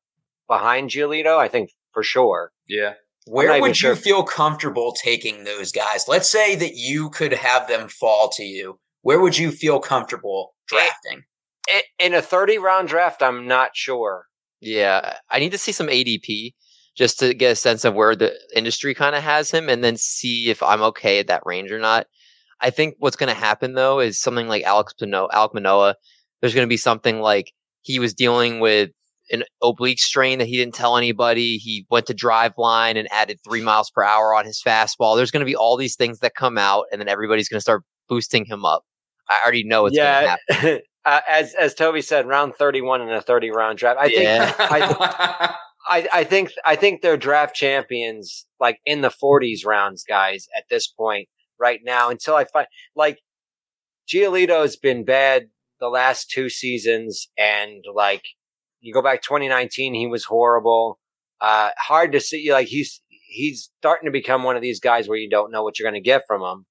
behind 0.48 0.90
Giolito? 0.90 1.38
I 1.38 1.48
think 1.48 1.70
for 1.92 2.02
sure. 2.02 2.52
Yeah. 2.68 2.94
Where 3.26 3.60
would 3.60 3.76
sure 3.76 3.90
you 3.90 3.96
if- 3.96 4.02
feel 4.02 4.22
comfortable 4.22 4.94
taking 5.02 5.44
those 5.44 5.72
guys? 5.72 6.06
Let's 6.08 6.28
say 6.28 6.54
that 6.56 6.74
you 6.74 7.08
could 7.10 7.32
have 7.32 7.68
them 7.68 7.88
fall 7.88 8.30
to 8.36 8.44
you. 8.44 8.78
Where 9.02 9.20
would 9.20 9.38
you 9.38 9.50
feel 9.50 9.80
comfortable 9.80 10.54
eh, 10.72 10.76
drafting? 10.76 11.22
I- 11.68 11.82
In 11.98 12.14
a 12.14 12.20
thirty 12.22 12.58
round 12.58 12.88
draft, 12.88 13.22
I'm 13.22 13.46
not 13.46 13.70
sure. 13.74 14.26
Yeah, 14.60 15.16
I 15.30 15.38
need 15.38 15.52
to 15.52 15.58
see 15.58 15.72
some 15.72 15.88
ADP 15.88 16.54
just 16.96 17.18
to 17.18 17.34
get 17.34 17.52
a 17.52 17.56
sense 17.56 17.84
of 17.84 17.94
where 17.94 18.14
the 18.14 18.34
industry 18.54 18.94
kind 18.94 19.16
of 19.16 19.22
has 19.22 19.50
him, 19.50 19.68
and 19.68 19.82
then 19.82 19.96
see 19.96 20.48
if 20.50 20.62
I'm 20.62 20.82
okay 20.82 21.18
at 21.18 21.26
that 21.26 21.42
range 21.44 21.70
or 21.72 21.78
not. 21.78 22.06
I 22.60 22.70
think 22.70 22.94
what's 22.98 23.16
going 23.16 23.28
to 23.34 23.38
happen 23.38 23.74
though 23.74 24.00
is 24.00 24.20
something 24.20 24.48
like 24.48 24.62
Alex 24.64 24.94
Manoah. 25.00 25.28
Alek 25.32 25.54
Manoah. 25.54 25.96
There's 26.40 26.54
going 26.54 26.66
to 26.66 26.72
be 26.72 26.76
something 26.76 27.20
like 27.20 27.52
he 27.82 27.98
was 27.98 28.14
dealing 28.14 28.60
with 28.60 28.90
an 29.34 29.44
oblique 29.62 29.98
strain 29.98 30.38
that 30.38 30.46
he 30.46 30.56
didn't 30.56 30.74
tell 30.74 30.96
anybody. 30.96 31.58
He 31.58 31.86
went 31.90 32.06
to 32.06 32.14
Driveline 32.14 32.98
and 32.98 33.06
added 33.12 33.38
three 33.44 33.60
miles 33.60 33.90
per 33.90 34.02
hour 34.02 34.34
on 34.34 34.44
his 34.44 34.62
fastball. 34.64 35.16
There's 35.16 35.30
going 35.30 35.42
to 35.42 35.46
be 35.46 35.56
all 35.56 35.76
these 35.76 35.96
things 35.96 36.20
that 36.20 36.34
come 36.34 36.56
out, 36.56 36.86
and 36.90 37.00
then 37.00 37.08
everybody's 37.08 37.48
going 37.48 37.58
to 37.58 37.62
start 37.62 37.82
boosting 38.08 38.44
him 38.44 38.64
up. 38.64 38.84
I 39.28 39.40
already 39.42 39.64
know 39.64 39.86
it's 39.86 39.96
going 39.96 40.06
to 40.06 40.22
yeah, 40.22 40.36
happen. 40.48 40.80
uh, 41.04 41.20
as 41.28 41.54
as 41.54 41.74
Toby 41.74 42.02
said, 42.02 42.26
round 42.26 42.54
thirty 42.54 42.80
one 42.80 43.02
in 43.02 43.10
a 43.10 43.20
thirty 43.20 43.50
round 43.50 43.78
draft. 43.78 43.98
I 43.98 44.08
think 44.08 44.22
Yeah. 44.22 44.54
I, 44.58 45.54
I, 45.86 46.08
I 46.12 46.24
think 46.24 46.50
I 46.64 46.76
think 46.76 47.02
they're 47.02 47.16
draft 47.16 47.54
champions 47.54 48.46
like 48.60 48.78
in 48.86 49.02
the 49.02 49.10
40s 49.10 49.66
rounds, 49.66 50.04
guys. 50.04 50.46
At 50.56 50.64
this 50.70 50.88
point, 50.88 51.28
right 51.58 51.80
now, 51.84 52.10
until 52.10 52.36
I 52.36 52.44
find 52.44 52.66
like 52.96 53.18
Giolito 54.08 54.62
has 54.62 54.76
been 54.76 55.04
bad 55.04 55.48
the 55.80 55.88
last 55.88 56.30
two 56.30 56.48
seasons, 56.48 57.28
and 57.36 57.84
like 57.92 58.24
you 58.84 58.92
go 58.92 59.02
back 59.02 59.22
2019, 59.22 59.94
he 59.94 60.06
was 60.06 60.24
horrible. 60.24 60.98
Uh, 61.40 61.70
hard 61.78 62.12
to 62.12 62.20
see. 62.20 62.52
Like 62.52 62.68
he's 62.68 63.00
he's 63.08 63.70
starting 63.78 64.06
to 64.06 64.12
become 64.12 64.42
one 64.42 64.56
of 64.56 64.62
these 64.62 64.80
guys 64.80 65.08
where 65.08 65.18
you 65.18 65.28
don't 65.28 65.50
know 65.50 65.62
what 65.62 65.78
you're 65.78 65.90
going 65.90 66.00
to 66.00 66.06
get 66.06 66.22
from 66.26 66.42
him. 66.42 66.66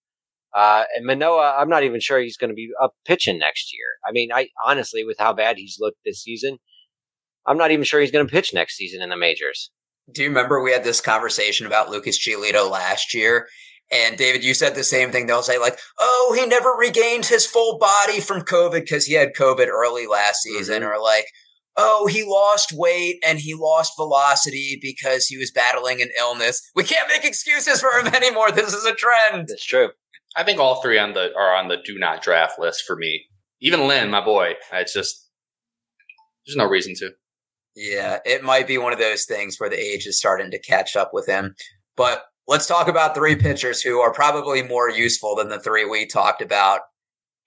Uh, 0.56 0.84
and 0.96 1.06
Manoah, 1.06 1.56
I'm 1.58 1.70
not 1.70 1.84
even 1.84 2.00
sure 2.00 2.20
he's 2.20 2.38
going 2.38 2.52
to 2.52 2.56
be 2.56 2.70
up 2.82 2.94
pitching 3.06 3.40
next 3.40 3.74
year. 3.74 3.88
I 4.08 4.12
mean, 4.12 4.30
I 4.32 4.50
honestly, 4.66 5.04
with 5.04 5.18
how 5.18 5.34
bad 5.34 5.58
he's 5.58 5.78
looked 5.80 5.98
this 6.06 6.22
season, 6.22 6.60
I'm 7.48 7.58
not 7.58 7.72
even 7.72 7.84
sure 7.84 8.00
he's 8.00 8.12
going 8.12 8.26
to 8.26 8.32
pitch 8.32 8.54
next 8.54 8.78
season 8.78 9.02
in 9.02 9.10
the 9.10 9.18
majors. 9.18 9.72
Do 10.14 10.22
you 10.22 10.28
remember 10.28 10.62
we 10.62 10.72
had 10.72 10.84
this 10.84 11.02
conversation 11.02 11.66
about 11.66 11.90
Lucas 11.90 12.20
Giolito 12.20 12.70
last 12.70 13.14
year? 13.14 13.48
And 13.92 14.18
David, 14.18 14.44
you 14.44 14.54
said 14.54 14.76
the 14.76 14.84
same 14.84 15.12
thing. 15.12 15.28
They'll 15.28 15.44
say 15.44 15.58
like, 15.58 15.78
"Oh, 16.00 16.36
he 16.38 16.46
never 16.46 16.70
regained 16.72 17.26
his 17.26 17.46
full 17.46 17.78
body 17.78 18.20
from 18.20 18.42
COVID 18.42 18.82
because 18.82 19.06
he 19.06 19.14
had 19.14 19.34
COVID 19.34 19.68
early 19.68 20.08
last 20.08 20.42
season," 20.42 20.84
or 20.84 21.00
like, 21.00 21.26
"Oh, 21.78 22.08
he 22.08 22.24
lost 22.24 22.72
weight 22.74 23.18
and 23.26 23.40
he 23.40 23.54
lost 23.54 23.94
velocity 23.98 24.80
because 24.82 25.28
he 25.28 25.38
was 25.38 25.52
battling 25.52 26.02
an 26.02 26.10
illness." 26.18 26.62
We 26.76 26.84
can't 26.84 27.10
make 27.10 27.26
excuses 27.26 27.82
for 27.82 27.92
him 27.92 28.08
anymore. 28.14 28.52
This 28.52 28.74
is 28.74 28.86
a 28.86 28.94
trend. 28.94 29.48
That's 29.50 29.66
true. 29.66 29.90
I 30.36 30.44
think 30.44 30.60
all 30.60 30.82
three 30.82 30.98
on 30.98 31.14
the 31.14 31.34
are 31.38 31.56
on 31.56 31.68
the 31.68 31.78
do 31.78 31.98
not 31.98 32.22
draft 32.22 32.60
list 32.60 32.84
for 32.86 32.96
me. 32.96 33.26
Even 33.62 33.88
Lynn, 33.88 34.10
my 34.10 34.24
boy. 34.24 34.56
It's 34.72 34.94
just 34.94 35.30
there's 36.46 36.58
no 36.58 36.68
reason 36.68 36.94
to. 36.96 37.12
Yeah, 37.76 38.20
it 38.26 38.44
might 38.44 38.68
be 38.68 38.78
one 38.78 38.94
of 38.94 39.00
those 39.00 39.26
things 39.26 39.60
where 39.60 39.70
the 39.70 39.80
age 39.80 40.06
is 40.06 40.20
starting 40.20 40.52
to 40.52 40.60
catch 40.60 40.96
up 40.96 41.12
with 41.14 41.28
him. 41.28 41.56
But 41.96 42.24
let's 42.48 42.68
talk 42.68 42.88
about 42.88 43.16
three 43.16 43.36
pitchers 43.36 43.82
who 43.82 44.00
are 44.00 44.14
probably 44.14 44.62
more 44.62 44.90
useful 44.90 45.36
than 45.36 45.50
the 45.50 45.60
three 45.60 45.86
we 45.86 46.06
talked 46.06 46.42
about. 46.42 46.82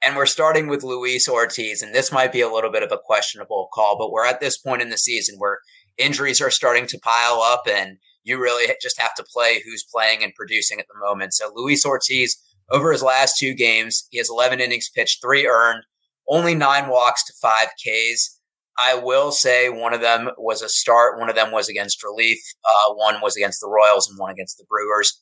And 0.02 0.16
we're 0.16 0.26
starting 0.26 0.68
with 0.68 0.84
Luis 0.84 1.28
Ortiz, 1.28 1.82
and 1.82 1.94
this 1.94 2.12
might 2.12 2.32
be 2.32 2.40
a 2.40 2.52
little 2.52 2.70
bit 2.70 2.82
of 2.82 2.92
a 2.92 2.98
questionable 2.98 3.68
call, 3.72 3.96
but 3.98 4.12
we're 4.12 4.26
at 4.26 4.40
this 4.40 4.58
point 4.58 4.82
in 4.82 4.90
the 4.90 4.98
season 4.98 5.36
where 5.38 5.60
injuries 5.96 6.40
are 6.40 6.50
starting 6.50 6.86
to 6.88 6.98
pile 6.98 7.40
up, 7.40 7.62
and 7.68 7.96
you 8.22 8.40
really 8.40 8.72
just 8.80 9.00
have 9.00 9.14
to 9.14 9.24
play 9.24 9.62
who's 9.64 9.84
playing 9.84 10.22
and 10.22 10.34
producing 10.34 10.78
at 10.78 10.86
the 10.88 10.98
moment. 10.98 11.32
So 11.32 11.50
Luis 11.54 11.84
Ortiz, 11.86 12.36
over 12.70 12.92
his 12.92 13.02
last 13.02 13.38
two 13.38 13.54
games, 13.54 14.06
he 14.10 14.18
has 14.18 14.28
11 14.28 14.60
innings 14.60 14.90
pitched, 14.94 15.22
three 15.22 15.46
earned, 15.46 15.84
only 16.28 16.54
nine 16.54 16.88
walks 16.88 17.24
to 17.24 17.32
five 17.40 17.68
Ks. 17.76 18.38
I 18.78 18.94
will 18.94 19.32
say 19.32 19.68
one 19.70 19.94
of 19.94 20.00
them 20.00 20.30
was 20.36 20.60
a 20.60 20.68
start. 20.68 21.18
One 21.18 21.30
of 21.30 21.36
them 21.36 21.50
was 21.50 21.68
against 21.68 22.04
Relief. 22.04 22.38
Uh, 22.64 22.94
one 22.94 23.20
was 23.22 23.36
against 23.36 23.60
the 23.60 23.68
Royals 23.68 24.08
and 24.08 24.18
one 24.18 24.30
against 24.30 24.58
the 24.58 24.66
Brewers. 24.68 25.18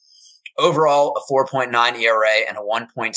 Overall, 0.58 1.16
a 1.16 1.32
4.9 1.32 2.00
ERA 2.00 2.48
and 2.48 2.56
a 2.56 2.60
1.74. 2.60 3.14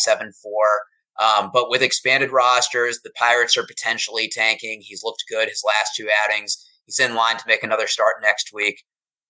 Um, 1.20 1.50
but 1.52 1.70
with 1.70 1.82
expanded 1.82 2.32
rosters, 2.32 3.00
the 3.04 3.12
Pirates 3.12 3.58
are 3.58 3.66
potentially 3.66 4.30
tanking. 4.30 4.82
He's 4.82 5.04
looked 5.04 5.24
good 5.30 5.50
his 5.50 5.64
last 5.66 5.96
two 5.96 6.08
outings. 6.24 6.64
He's 6.86 7.00
in 7.00 7.16
line 7.16 7.38
to 7.38 7.44
make 7.48 7.64
another 7.64 7.88
start 7.88 8.16
next 8.22 8.52
week. 8.54 8.84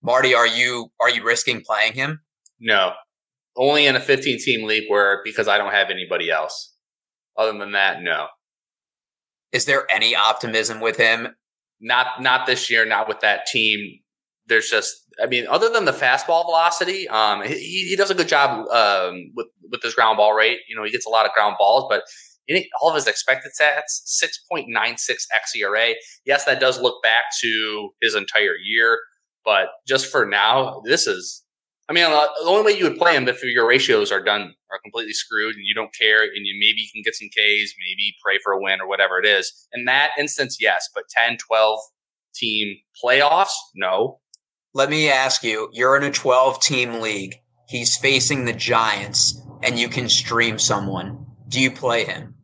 Marty, 0.04 0.34
are 0.34 0.47
you 0.47 0.91
are 1.02 1.10
you 1.10 1.23
risking 1.23 1.62
playing 1.62 1.93
him? 1.93 2.21
No. 2.60 2.91
Only 3.56 3.88
in 3.88 3.95
a 3.95 4.00
15 4.00 4.39
team 4.39 4.67
league 4.67 4.89
where 4.89 5.21
because 5.23 5.47
I 5.47 5.58
don't 5.58 5.73
have 5.73 5.89
anybody 5.89 6.30
else. 6.30 6.76
Other 7.38 7.58
than 7.58 7.71
that, 7.71 8.02
no. 8.02 8.28
Is 9.52 9.65
there 9.65 9.88
any 9.93 10.15
optimism 10.15 10.82
with 10.82 10.97
him? 10.97 11.36
Not 11.80 12.21
not 12.21 12.45
this 12.45 12.69
year, 12.69 12.86
not 12.86 13.08
with 13.08 13.21
that 13.21 13.45
team. 13.45 14.00
There's 14.48 14.70
just 14.70 15.08
I 15.22 15.26
mean, 15.26 15.48
other 15.48 15.70
than 15.70 15.86
the 15.86 15.92
fastball 15.92 16.46
velocity, 16.46 17.08
um, 17.10 17.42
he, 17.44 17.88
he 17.90 17.96
does 17.96 18.12
a 18.12 18.16
good 18.16 18.28
job 18.28 18.68
um, 18.70 19.32
with 19.36 19.48
with 19.70 19.82
his 19.82 19.96
ground 19.96 20.18
ball 20.18 20.34
rate. 20.34 20.60
You 20.70 20.76
know, 20.76 20.84
he 20.84 20.92
gets 20.92 21.06
a 21.06 21.10
lot 21.10 21.26
of 21.26 21.34
ground 21.34 21.56
balls, 21.60 21.88
but 21.90 22.04
all 22.82 22.90
of 22.90 22.96
his 22.96 23.08
expected 23.08 23.52
stats, 23.60 24.02
six 24.06 24.40
point 24.50 24.68
nine 24.70 24.98
six 24.98 25.28
xERA. 25.56 25.94
Yes, 26.26 26.46
that 26.46 26.60
does 26.60 26.80
look 26.80 27.02
back 27.04 27.26
to 27.42 27.90
his 28.02 28.16
entire 28.16 28.56
year, 28.64 29.00
but 29.44 29.68
just 29.88 30.08
for 30.12 30.26
now, 30.26 30.82
this 30.86 31.08
is. 31.08 31.44
I 31.90 31.94
mean, 31.94 32.04
uh, 32.04 32.28
the 32.44 32.50
only 32.50 32.66
way 32.66 32.78
you 32.78 32.84
would 32.84 32.98
play 32.98 33.16
him 33.16 33.30
if 33.30 33.42
your 33.44 33.66
ratios 33.66 34.12
are 34.12 34.22
done 34.22 34.54
are 34.70 34.80
completely 34.84 35.14
screwed 35.14 35.56
and 35.56 35.64
you 35.66 35.74
don't 35.74 35.94
care, 35.96 36.22
and 36.22 36.46
you 36.46 36.54
maybe 36.60 36.82
you 36.82 36.88
can 36.94 37.02
get 37.02 37.16
some 37.16 37.30
Ks, 37.30 37.74
maybe 37.80 38.14
pray 38.22 38.40
for 38.44 38.52
a 38.52 38.62
win 38.62 38.82
or 38.82 38.90
whatever 38.90 39.20
it 39.20 39.26
is. 39.26 39.68
In 39.72 39.86
that 39.86 40.12
instance, 40.20 40.58
yes, 40.60 40.90
but 40.94 41.06
10, 41.10 41.38
12 41.38 41.80
team 42.36 42.76
playoffs, 43.02 43.56
no. 43.74 44.20
Let 44.78 44.92
me 44.92 45.10
ask 45.10 45.44
you, 45.44 45.70
you're 45.74 45.98
in 45.98 46.04
a 46.04 46.12
12 46.12 46.62
team 46.62 47.02
league. 47.02 47.38
He's 47.68 47.98
facing 47.98 48.46
the 48.46 48.54
Giants 48.54 49.42
and 49.63 49.80
you 49.80 49.90
can 49.90 50.08
stream 50.08 50.60
someone. 50.60 51.26
Do 51.48 51.60
you 51.60 51.72
play 51.72 52.06
him? 52.06 52.36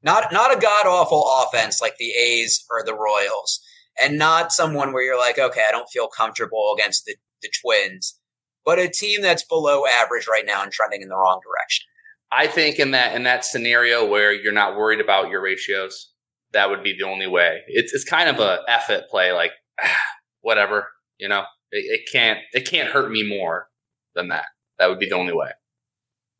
Not 0.00 0.32
not 0.32 0.56
a 0.56 0.60
god 0.60 0.86
awful 0.86 1.28
offense 1.42 1.82
like 1.82 1.96
the 1.96 2.12
A's 2.12 2.64
or 2.70 2.84
the 2.84 2.94
Royals. 2.94 3.58
And 4.00 4.16
not 4.16 4.52
someone 4.52 4.92
where 4.92 5.02
you're 5.02 5.18
like, 5.18 5.40
okay, 5.40 5.64
I 5.68 5.72
don't 5.72 5.88
feel 5.88 6.06
comfortable 6.06 6.72
against 6.78 7.04
the, 7.04 7.16
the 7.42 7.50
Twins. 7.60 8.16
But 8.64 8.78
a 8.78 8.88
team 8.88 9.20
that's 9.20 9.42
below 9.42 9.86
average 9.86 10.28
right 10.28 10.46
now 10.46 10.62
and 10.62 10.70
trending 10.70 11.02
in 11.02 11.08
the 11.08 11.16
wrong 11.16 11.40
direction. 11.44 11.86
I 12.30 12.46
think 12.46 12.78
in 12.78 12.92
that 12.92 13.16
in 13.16 13.24
that 13.24 13.44
scenario 13.44 14.08
where 14.08 14.32
you're 14.32 14.52
not 14.52 14.76
worried 14.76 15.00
about 15.00 15.30
your 15.30 15.42
ratios, 15.42 16.12
that 16.52 16.70
would 16.70 16.84
be 16.84 16.94
the 16.96 17.08
only 17.08 17.26
way. 17.26 17.62
It's 17.66 17.92
it's 17.92 18.04
kind 18.04 18.28
of 18.28 18.38
a 18.38 18.60
effort 18.68 19.08
play, 19.10 19.32
like 19.32 19.50
whatever, 20.40 20.90
you 21.18 21.28
know. 21.28 21.44
It, 21.70 22.00
it 22.00 22.00
can't 22.12 22.38
it 22.52 22.68
can't 22.68 22.90
hurt 22.90 23.10
me 23.10 23.28
more 23.28 23.68
than 24.14 24.28
that. 24.28 24.46
That 24.78 24.88
would 24.88 24.98
be 24.98 25.08
the 25.08 25.16
only 25.16 25.32
way. 25.32 25.50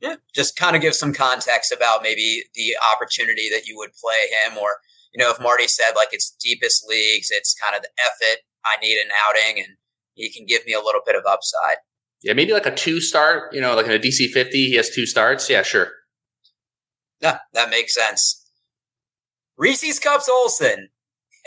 Yeah. 0.00 0.16
Just 0.34 0.56
kind 0.56 0.76
of 0.76 0.82
give 0.82 0.94
some 0.94 1.14
context 1.14 1.72
about 1.72 2.02
maybe 2.02 2.44
the 2.54 2.76
opportunity 2.92 3.48
that 3.50 3.66
you 3.66 3.76
would 3.78 3.90
play 3.94 4.26
him 4.28 4.58
or, 4.58 4.76
you 5.14 5.22
know, 5.22 5.30
if 5.30 5.40
Marty 5.40 5.66
said 5.66 5.92
like 5.96 6.08
it's 6.12 6.36
deepest 6.42 6.86
leagues, 6.88 7.28
it's 7.30 7.54
kind 7.54 7.74
of 7.74 7.82
the 7.82 7.88
effort. 8.04 8.40
I 8.66 8.80
need 8.82 8.98
an 8.98 9.10
outing 9.26 9.62
and 9.62 9.76
he 10.14 10.30
can 10.30 10.44
give 10.46 10.66
me 10.66 10.74
a 10.74 10.80
little 10.80 11.00
bit 11.04 11.16
of 11.16 11.24
upside. 11.26 11.76
Yeah, 12.22 12.32
maybe 12.32 12.52
like 12.52 12.66
a 12.66 12.74
two 12.74 13.00
start, 13.00 13.54
you 13.54 13.60
know, 13.60 13.74
like 13.74 13.86
in 13.86 13.92
a 13.92 13.98
DC 13.98 14.30
50, 14.30 14.50
he 14.50 14.74
has 14.76 14.90
two 14.90 15.06
starts. 15.06 15.48
Yeah, 15.48 15.62
sure. 15.62 15.90
Yeah, 17.20 17.38
that 17.52 17.70
makes 17.70 17.94
sense. 17.94 18.46
Reese's 19.56 19.98
Cups 19.98 20.28
Olson. 20.28 20.88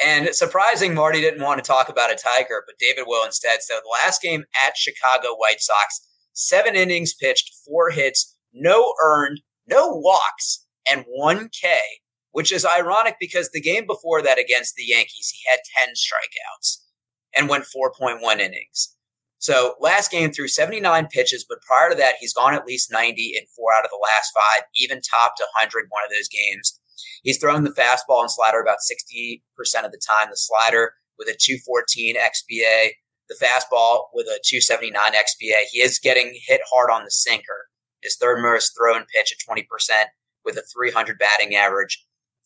And 0.03 0.29
surprising, 0.35 0.93
Marty 0.93 1.21
didn't 1.21 1.41
want 1.43 1.63
to 1.63 1.67
talk 1.67 1.89
about 1.89 2.11
a 2.11 2.15
Tiger, 2.15 2.63
but 2.67 2.77
David 2.79 3.05
will 3.07 3.25
instead. 3.25 3.59
So 3.61 3.75
the 3.75 3.97
last 4.03 4.21
game 4.21 4.45
at 4.65 4.77
Chicago 4.77 5.29
White 5.35 5.59
Sox, 5.59 6.07
seven 6.33 6.75
innings 6.75 7.13
pitched, 7.13 7.51
four 7.65 7.89
hits, 7.89 8.37
no 8.53 8.93
earned, 9.03 9.41
no 9.67 9.89
walks, 9.89 10.65
and 10.89 11.03
one 11.07 11.49
K, 11.49 11.79
which 12.31 12.51
is 12.51 12.65
ironic 12.65 13.15
because 13.19 13.49
the 13.49 13.61
game 13.61 13.87
before 13.87 14.21
that 14.21 14.39
against 14.39 14.75
the 14.75 14.85
Yankees, 14.85 15.33
he 15.33 15.49
had 15.49 15.59
10 15.85 15.95
strikeouts 15.95 16.77
and 17.35 17.49
went 17.49 17.65
4.1 17.65 18.39
innings. 18.39 18.95
So 19.39 19.75
last 19.79 20.11
game 20.11 20.31
threw 20.31 20.47
79 20.47 21.07
pitches, 21.07 21.45
but 21.47 21.61
prior 21.61 21.89
to 21.89 21.95
that, 21.95 22.15
he's 22.19 22.33
gone 22.33 22.53
at 22.53 22.65
least 22.65 22.91
90 22.91 23.33
in 23.37 23.45
four 23.55 23.73
out 23.73 23.85
of 23.85 23.91
the 23.91 24.01
last 24.01 24.31
five, 24.33 24.63
even 24.75 24.99
topped 25.01 25.39
100 25.55 25.85
one 25.89 26.03
of 26.03 26.11
those 26.11 26.27
games. 26.27 26.79
He's 27.23 27.37
thrown 27.37 27.63
the 27.63 27.71
fastball 27.71 28.21
and 28.21 28.31
slider 28.31 28.59
about 28.59 28.77
60% 28.79 29.41
of 29.85 29.91
the 29.91 30.01
time, 30.05 30.29
the 30.29 30.37
slider 30.37 30.93
with 31.17 31.27
a 31.27 31.37
214 31.37 32.15
XBA, 32.15 32.91
the 33.29 33.35
fastball 33.35 34.05
with 34.13 34.27
a 34.27 34.39
279 34.43 34.93
XBA. 35.13 35.65
He 35.71 35.79
is 35.79 35.99
getting 35.99 36.37
hit 36.47 36.61
hard 36.71 36.89
on 36.91 37.03
the 37.03 37.11
sinker. 37.11 37.67
His 38.01 38.15
third 38.15 38.41
most 38.41 38.73
thrown 38.77 39.05
pitch 39.13 39.33
at 39.33 39.55
20% 39.55 39.65
with 40.45 40.57
a 40.57 40.63
300 40.73 41.17
batting 41.17 41.55
average. 41.55 42.03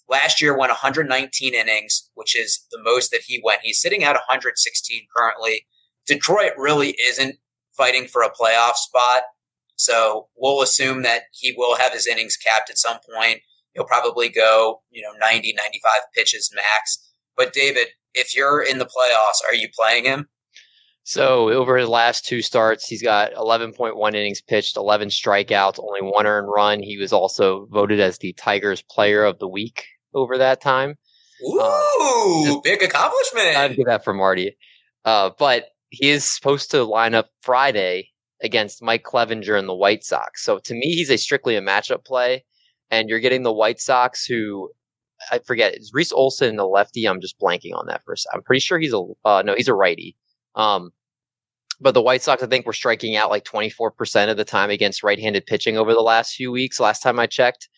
Last 0.10 0.42
year 0.42 0.58
went 0.58 0.72
119 0.72 1.54
innings, 1.54 2.10
which 2.16 2.38
is 2.38 2.66
the 2.72 2.82
most 2.82 3.12
that 3.12 3.22
he 3.26 3.42
went. 3.44 3.62
He's 3.64 3.82
sitting 3.82 4.04
at 4.04 4.14
116 4.14 5.02
currently. 5.16 5.66
Detroit 6.06 6.52
really 6.58 6.98
isn't 7.08 7.38
fighting 7.72 8.08
for 8.08 8.22
a 8.22 8.32
playoff 8.32 8.76
spot. 8.76 9.24
So 9.76 10.28
we'll 10.36 10.62
assume 10.62 11.04
that 11.04 11.24
he 11.32 11.54
will 11.58 11.78
have 11.78 11.94
his 11.94 12.08
innings 12.08 12.38
capped 12.38 12.70
at 12.70 12.78
some 12.78 12.98
point. 13.16 13.42
He'll 13.74 13.86
probably 13.86 14.30
go, 14.30 14.82
you 14.90 15.02
know, 15.02 15.12
90, 15.20 15.54
95 15.54 15.92
pitches 16.16 16.52
max. 16.54 17.12
But 17.38 17.54
David, 17.54 17.88
if 18.14 18.36
you're 18.36 18.62
in 18.62 18.80
the 18.80 18.86
playoffs, 18.86 19.48
are 19.48 19.56
you 19.56 19.70
playing 19.74 20.06
him? 20.06 20.28
So 21.04 21.50
over 21.50 21.78
his 21.78 21.90
last 21.90 22.26
two 22.26 22.42
starts, 22.42 22.86
he's 22.86 23.02
got 23.02 23.34
11.1 23.34 24.10
innings 24.10 24.42
pitched, 24.42 24.78
11 24.78 25.10
strikeouts, 25.10 25.80
only 25.80 26.02
one 26.02 26.28
earned 26.28 26.50
run. 26.50 26.84
He 26.84 26.98
was 26.98 27.12
also 27.12 27.68
voted 27.72 28.00
as 28.00 28.20
the 28.20 28.34
Tigers 28.34 28.84
Player 28.84 29.24
of 29.24 29.40
the 29.40 29.48
Week 29.48 29.86
over 30.14 30.38
that 30.38 30.62
time. 30.62 30.96
Ooh, 31.44 31.60
uh, 31.60 32.60
big 32.64 32.84
accomplishment! 32.84 33.58
I'd 33.58 33.76
give 33.76 33.88
that 33.88 34.04
for 34.04 34.14
Marty. 34.14 34.56
Uh, 35.04 35.32
but 35.40 35.70
he 35.90 36.10
is 36.10 36.24
supposed 36.24 36.70
to 36.72 36.84
line 36.84 37.16
up 37.16 37.30
Friday 37.42 38.10
against 38.44 38.84
Mike 38.84 39.04
Clevinger 39.04 39.58
and 39.58 39.68
the 39.68 39.76
White 39.76 40.04
Sox. 40.04 40.44
So 40.44 40.60
to 40.60 40.74
me, 40.76 40.94
he's 40.94 41.10
a 41.10 41.18
strictly 41.18 41.56
a 41.56 41.62
matchup 41.62 42.06
play 42.06 42.46
and 42.92 43.10
you're 43.10 43.20
getting 43.20 43.44
the 43.44 43.54
White 43.54 43.80
Sox 43.80 44.26
who 44.26 44.70
I 45.32 45.40
forget 45.40 45.76
is 45.76 45.92
Reese 45.94 46.12
Olson 46.12 46.56
the 46.56 46.66
lefty. 46.66 47.08
I'm 47.08 47.22
just 47.22 47.40
blanking 47.40 47.74
on 47.74 47.88
that 47.88 48.04
for 48.04 48.14
a 48.14 48.18
second. 48.18 48.40
I'm 48.40 48.44
pretty 48.44 48.60
sure 48.60 48.78
he's 48.78 48.94
a 48.94 49.04
uh, 49.26 49.42
no, 49.44 49.56
he's 49.56 49.68
a 49.68 49.74
righty. 49.74 50.16
Um, 50.56 50.92
but 51.80 51.94
the 51.96 52.02
White 52.02 52.22
Sox, 52.22 52.44
I 52.44 52.48
think, 52.48 52.68
were 52.68 52.74
striking 52.74 53.16
out 53.16 53.32
like 53.32 53.44
24% 53.44 54.30
of 54.30 54.38
the 54.38 54.46
time 54.46 54.70
against 54.70 55.02
right-handed 55.02 55.48
pitching 55.48 55.78
over 55.78 55.94
the 55.94 56.02
last 56.02 56.36
few 56.36 56.52
weeks. 56.52 56.80
Last 56.80 57.02
time 57.02 57.20
I 57.20 57.26
checked, 57.26 57.70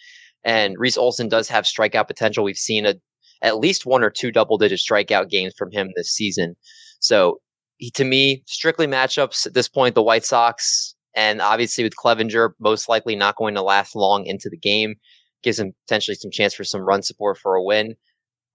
and 0.43 0.78
Reese 0.78 0.97
Olson 0.97 1.30
does 1.30 1.47
have 1.47 1.63
strikeout 1.63 2.08
potential. 2.08 2.43
We've 2.43 2.58
seen 2.58 2.86
a 2.86 2.95
at 3.41 3.60
least 3.60 3.86
one 3.86 4.04
or 4.04 4.10
two 4.10 4.32
double-digit 4.32 4.80
strikeout 4.80 5.30
games 5.30 5.54
from 5.58 5.71
him 5.71 5.91
this 5.95 6.12
season. 6.12 6.56
So 6.99 7.39
he, 7.78 7.91
to 7.91 8.06
me, 8.06 8.43
strictly 8.45 8.88
matchups 8.88 9.45
at 9.45 9.54
this 9.54 9.67
point. 9.67 9.95
The 9.95 10.04
White 10.04 10.26
Sox 10.26 10.93
and 11.15 11.41
obviously, 11.41 11.84
with 11.84 11.95
Clevinger 11.95 12.52
most 12.60 12.89
likely 12.89 13.15
not 13.15 13.36
going 13.36 13.56
to 13.56 13.62
last 13.62 13.95
long 13.95 14.26
into 14.26 14.49
the 14.49 14.58
game, 14.58 14.95
gives 15.43 15.60
him 15.60 15.73
potentially 15.86 16.15
some 16.15 16.32
chance 16.32 16.54
for 16.54 16.63
some 16.63 16.82
run 16.82 17.04
support 17.04 17.38
for 17.38 17.56
a 17.56 17.63
win. 17.63 17.95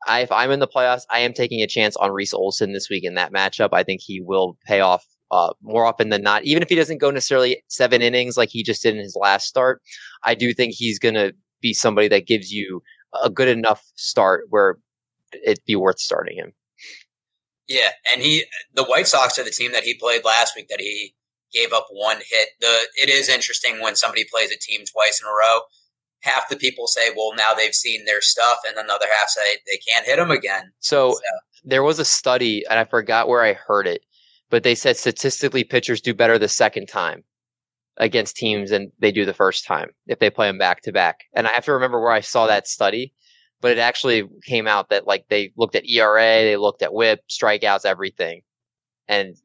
I, 0.06 0.20
if 0.20 0.32
I'm 0.32 0.50
in 0.50 0.60
the 0.60 0.68
playoffs, 0.68 1.02
I 1.10 1.20
am 1.20 1.32
taking 1.32 1.60
a 1.60 1.66
chance 1.66 1.96
on 1.96 2.12
Reese 2.12 2.34
Olson 2.34 2.72
this 2.72 2.88
week 2.88 3.04
in 3.04 3.14
that 3.14 3.32
matchup. 3.32 3.70
I 3.72 3.82
think 3.82 4.00
he 4.02 4.20
will 4.20 4.56
pay 4.64 4.80
off 4.80 5.04
uh, 5.30 5.52
more 5.60 5.84
often 5.84 6.08
than 6.08 6.22
not. 6.22 6.44
Even 6.44 6.62
if 6.62 6.68
he 6.68 6.74
doesn't 6.74 7.00
go 7.00 7.10
necessarily 7.10 7.62
seven 7.68 8.00
innings 8.00 8.36
like 8.36 8.48
he 8.50 8.62
just 8.62 8.82
did 8.82 8.94
in 8.94 9.00
his 9.00 9.16
last 9.20 9.46
start, 9.46 9.82
I 10.24 10.34
do 10.34 10.54
think 10.54 10.74
he's 10.74 10.98
going 10.98 11.14
to 11.14 11.34
be 11.60 11.74
somebody 11.74 12.08
that 12.08 12.26
gives 12.26 12.52
you 12.52 12.82
a 13.22 13.28
good 13.28 13.48
enough 13.48 13.84
start 13.96 14.44
where 14.50 14.78
it'd 15.44 15.64
be 15.66 15.76
worth 15.76 15.98
starting 15.98 16.36
him. 16.36 16.52
Yeah, 17.68 17.90
and 18.10 18.22
he 18.22 18.44
the 18.74 18.84
White 18.84 19.06
Sox 19.06 19.38
are 19.38 19.44
the 19.44 19.50
team 19.50 19.72
that 19.72 19.82
he 19.82 19.94
played 19.94 20.24
last 20.24 20.54
week 20.56 20.68
that 20.68 20.80
he 20.80 21.14
gave 21.52 21.72
up 21.72 21.86
one 21.90 22.18
hit. 22.28 22.48
The 22.60 22.86
it 22.96 23.08
is 23.08 23.28
interesting 23.28 23.80
when 23.80 23.96
somebody 23.96 24.24
plays 24.32 24.50
a 24.50 24.58
team 24.58 24.84
twice 24.84 25.20
in 25.22 25.28
a 25.28 25.30
row. 25.30 25.60
Half 26.22 26.48
the 26.48 26.56
people 26.56 26.86
say, 26.86 27.10
"Well, 27.16 27.34
now 27.36 27.54
they've 27.54 27.74
seen 27.74 28.04
their 28.04 28.20
stuff," 28.20 28.58
and 28.68 28.76
another 28.76 29.06
half 29.18 29.28
say 29.28 29.58
they 29.66 29.78
can't 29.88 30.06
hit 30.06 30.16
them 30.16 30.30
again. 30.30 30.72
So, 30.80 31.12
so 31.12 31.20
there 31.64 31.82
was 31.82 31.98
a 31.98 32.04
study, 32.04 32.64
and 32.68 32.78
I 32.78 32.84
forgot 32.84 33.28
where 33.28 33.42
I 33.42 33.52
heard 33.52 33.86
it, 33.86 34.02
but 34.50 34.62
they 34.62 34.74
said 34.74 34.96
statistically 34.96 35.64
pitchers 35.64 36.00
do 36.00 36.14
better 36.14 36.38
the 36.38 36.48
second 36.48 36.86
time 36.86 37.24
against 37.98 38.36
teams 38.36 38.70
than 38.70 38.92
they 38.98 39.12
do 39.12 39.24
the 39.24 39.34
first 39.34 39.64
time 39.64 39.90
if 40.06 40.18
they 40.18 40.30
play 40.30 40.46
them 40.46 40.58
back 40.58 40.82
to 40.82 40.92
back. 40.92 41.24
And 41.34 41.46
I 41.46 41.50
have 41.50 41.64
to 41.64 41.72
remember 41.72 42.00
where 42.00 42.12
I 42.12 42.20
saw 42.20 42.46
that 42.46 42.68
study, 42.68 43.12
but 43.60 43.72
it 43.72 43.78
actually 43.78 44.24
came 44.44 44.66
out 44.66 44.88
that 44.90 45.06
like 45.06 45.26
they 45.28 45.52
looked 45.56 45.74
at 45.74 45.88
ERA, 45.88 46.42
they 46.42 46.56
looked 46.56 46.82
at 46.82 46.92
WHIP, 46.92 47.20
strikeouts, 47.28 47.84
everything, 47.84 48.42
and 49.08 49.36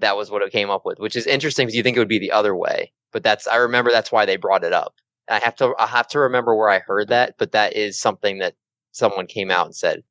that 0.00 0.16
was 0.16 0.30
what 0.30 0.42
it 0.42 0.52
came 0.52 0.70
up 0.70 0.82
with, 0.84 0.98
which 0.98 1.16
is 1.16 1.26
interesting 1.26 1.66
because 1.66 1.76
you 1.76 1.82
think 1.82 1.96
it 1.96 2.00
would 2.00 2.08
be 2.08 2.18
the 2.18 2.32
other 2.32 2.54
way. 2.54 2.92
But 3.12 3.22
that's 3.22 3.46
I 3.46 3.56
remember 3.56 3.90
that's 3.90 4.12
why 4.12 4.26
they 4.26 4.36
brought 4.36 4.64
it 4.64 4.72
up. 4.72 4.94
I 5.28 5.38
have 5.38 5.56
to 5.56 5.74
I 5.78 5.86
have 5.86 6.08
to 6.08 6.20
remember 6.20 6.54
where 6.54 6.70
I 6.70 6.80
heard 6.80 7.08
that, 7.08 7.34
but 7.38 7.52
that 7.52 7.74
is 7.74 7.98
something 7.98 8.38
that 8.38 8.54
someone 8.92 9.26
came 9.26 9.50
out 9.50 9.66
and 9.66 9.74
said. 9.74 10.02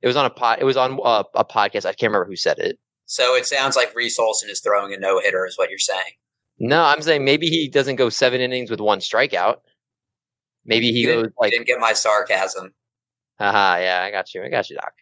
It 0.00 0.06
was 0.06 0.16
on 0.16 0.26
a 0.26 0.30
pod. 0.30 0.58
It 0.60 0.64
was 0.64 0.76
on 0.76 0.92
a, 0.92 1.00
uh, 1.00 1.22
a 1.34 1.44
podcast. 1.44 1.84
I 1.84 1.92
can't 1.92 2.12
remember 2.12 2.26
who 2.26 2.36
said 2.36 2.58
it. 2.58 2.78
So 3.06 3.34
it 3.34 3.46
sounds 3.46 3.74
like 3.74 3.94
Reese 3.96 4.18
Olson 4.18 4.48
is 4.48 4.60
throwing 4.60 4.94
a 4.94 4.96
no 4.96 5.18
hitter, 5.18 5.44
is 5.46 5.58
what 5.58 5.70
you're 5.70 5.78
saying. 5.78 6.12
No, 6.60 6.84
I'm 6.84 7.02
saying 7.02 7.24
maybe 7.24 7.48
he 7.48 7.68
doesn't 7.68 7.96
go 7.96 8.08
seven 8.08 8.40
innings 8.40 8.70
with 8.70 8.80
one 8.80 9.00
strikeout. 9.00 9.56
Maybe 10.64 10.92
he 10.92 11.04
goes 11.04 11.26
like. 11.38 11.50
Didn't 11.50 11.66
get 11.66 11.80
my 11.80 11.94
sarcasm. 11.94 12.74
Haha, 13.38 13.78
yeah, 13.78 14.02
I 14.02 14.10
got 14.10 14.34
you. 14.34 14.42
I 14.44 14.48
got 14.48 14.68
you, 14.68 14.76
Doc. 14.76 14.92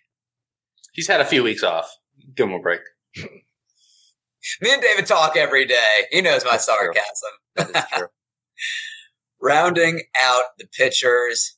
He's 0.92 1.09
had 1.09 1.20
a 1.20 1.25
few 1.25 1.42
weeks 1.42 1.62
off. 1.62 1.94
Give 2.35 2.49
him 2.49 2.55
a 2.55 2.61
break. 2.61 2.81
Me 4.61 4.73
and 4.73 4.83
David 4.83 5.07
talk 5.07 5.37
every 5.37 5.65
day. 5.65 6.07
He 6.11 6.21
knows 6.21 6.45
my 6.45 6.53
That's 6.53 6.67
sarcasm. 6.67 7.03
True. 7.57 7.67
That 7.73 7.77
is 7.77 7.99
true. 7.99 8.09
Rounding 9.43 10.03
out 10.21 10.45
the 10.59 10.67
pitchers, 10.67 11.57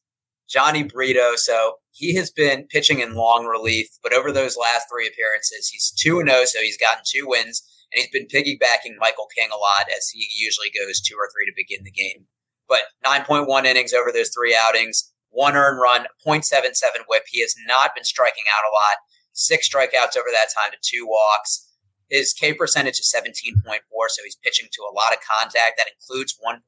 Johnny 0.48 0.82
Brito. 0.82 1.36
So 1.36 1.74
he 1.92 2.14
has 2.14 2.30
been 2.30 2.66
pitching 2.68 3.00
in 3.00 3.14
long 3.14 3.46
relief, 3.46 3.88
but 4.02 4.12
over 4.12 4.32
those 4.32 4.56
last 4.56 4.86
three 4.90 5.06
appearances, 5.06 5.68
he's 5.68 5.92
2 5.92 6.22
0, 6.26 6.44
so 6.44 6.60
he's 6.60 6.78
gotten 6.78 7.02
two 7.04 7.26
wins, 7.26 7.62
and 7.92 8.00
he's 8.00 8.10
been 8.10 8.26
piggybacking 8.26 8.98
Michael 8.98 9.28
King 9.36 9.48
a 9.52 9.56
lot 9.56 9.86
as 9.96 10.08
he 10.10 10.28
usually 10.36 10.70
goes 10.70 11.00
two 11.00 11.16
or 11.16 11.28
three 11.32 11.46
to 11.46 11.52
begin 11.56 11.84
the 11.84 11.90
game. 11.90 12.26
But 12.68 12.82
9.1 13.04 13.64
innings 13.64 13.92
over 13.92 14.12
those 14.12 14.30
three 14.30 14.56
outings, 14.56 15.12
one 15.30 15.56
earned 15.56 15.80
run, 15.80 16.06
0.77 16.26 16.72
whip. 17.08 17.24
He 17.28 17.40
has 17.40 17.54
not 17.66 17.94
been 17.94 18.04
striking 18.04 18.44
out 18.46 18.68
a 18.68 18.74
lot. 18.74 18.98
Six 19.32 19.68
strikeouts 19.68 20.16
over 20.16 20.28
that 20.32 20.48
time 20.54 20.72
to 20.72 20.78
two 20.82 21.06
walks. 21.06 21.67
His 22.10 22.32
K 22.32 22.54
percentage 22.54 22.98
is 22.98 23.14
17.4, 23.14 23.80
so 24.08 24.22
he's 24.24 24.38
pitching 24.42 24.68
to 24.72 24.82
a 24.82 24.94
lot 24.94 25.12
of 25.12 25.18
contact. 25.20 25.76
That 25.76 25.90
includes 25.92 26.36
1.6 26.44 26.60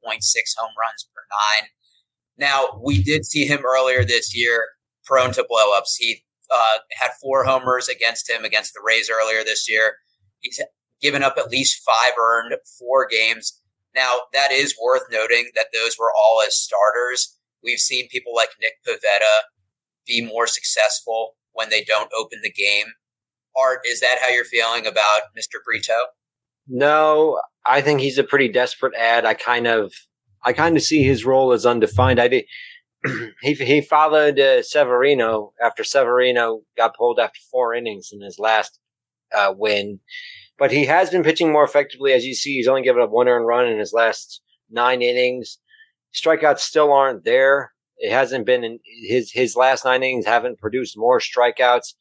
home 0.58 0.72
runs 0.78 1.06
per 1.14 1.22
nine. 1.30 1.68
Now, 2.36 2.80
we 2.82 3.02
did 3.02 3.24
see 3.24 3.46
him 3.46 3.60
earlier 3.64 4.04
this 4.04 4.36
year 4.36 4.68
prone 5.04 5.32
to 5.32 5.46
blowups. 5.50 5.96
He 5.98 6.24
uh, 6.50 6.78
had 6.92 7.10
four 7.20 7.44
homers 7.44 7.88
against 7.88 8.28
him 8.28 8.44
against 8.44 8.74
the 8.74 8.80
Rays 8.84 9.10
earlier 9.10 9.42
this 9.44 9.68
year. 9.68 9.96
He's 10.40 10.60
given 11.00 11.22
up 11.22 11.34
at 11.38 11.50
least 11.50 11.82
five 11.82 12.12
earned 12.18 12.54
four 12.78 13.06
games. 13.06 13.60
Now, 13.94 14.20
that 14.32 14.52
is 14.52 14.76
worth 14.80 15.02
noting 15.10 15.50
that 15.54 15.66
those 15.72 15.96
were 15.98 16.12
all 16.16 16.42
as 16.46 16.56
starters. 16.56 17.36
We've 17.62 17.78
seen 17.78 18.08
people 18.08 18.34
like 18.34 18.50
Nick 18.60 18.74
Pivetta 18.86 19.48
be 20.06 20.24
more 20.24 20.46
successful 20.46 21.36
when 21.52 21.70
they 21.70 21.82
don't 21.82 22.10
open 22.16 22.40
the 22.42 22.52
game. 22.52 22.86
Art, 23.58 23.80
is 23.86 24.00
that 24.00 24.18
how 24.20 24.28
you're 24.28 24.44
feeling 24.44 24.86
about 24.86 25.22
Mr. 25.36 25.58
Brito? 25.64 25.94
No, 26.68 27.40
I 27.66 27.80
think 27.80 28.00
he's 28.00 28.18
a 28.18 28.24
pretty 28.24 28.48
desperate 28.48 28.94
ad. 28.94 29.24
I 29.24 29.34
kind 29.34 29.66
of, 29.66 29.92
I 30.44 30.52
kind 30.52 30.76
of 30.76 30.82
see 30.82 31.02
his 31.02 31.24
role 31.24 31.52
as 31.52 31.66
undefined. 31.66 32.20
I 32.20 32.28
did, 32.28 32.44
he 33.42 33.54
he 33.54 33.80
followed 33.80 34.38
uh, 34.38 34.62
Severino 34.62 35.52
after 35.62 35.84
Severino 35.84 36.62
got 36.76 36.96
pulled 36.96 37.18
after 37.18 37.40
four 37.50 37.74
innings 37.74 38.10
in 38.12 38.20
his 38.20 38.38
last 38.38 38.78
uh, 39.34 39.52
win, 39.56 40.00
but 40.58 40.70
he 40.70 40.84
has 40.84 41.10
been 41.10 41.22
pitching 41.22 41.50
more 41.50 41.64
effectively. 41.64 42.12
As 42.12 42.24
you 42.24 42.34
see, 42.34 42.56
he's 42.56 42.68
only 42.68 42.82
given 42.82 43.02
up 43.02 43.10
one 43.10 43.28
earned 43.28 43.46
run 43.46 43.66
in 43.66 43.78
his 43.78 43.92
last 43.92 44.42
nine 44.70 45.02
innings. 45.02 45.58
Strikeouts 46.14 46.58
still 46.58 46.92
aren't 46.92 47.24
there. 47.24 47.72
It 47.96 48.12
hasn't 48.12 48.46
been 48.46 48.64
in 48.64 48.80
his 48.84 49.32
his 49.32 49.56
last 49.56 49.84
nine 49.84 50.02
innings 50.02 50.26
haven't 50.26 50.58
produced 50.58 50.96
more 50.96 51.20
strikeouts. 51.20 51.94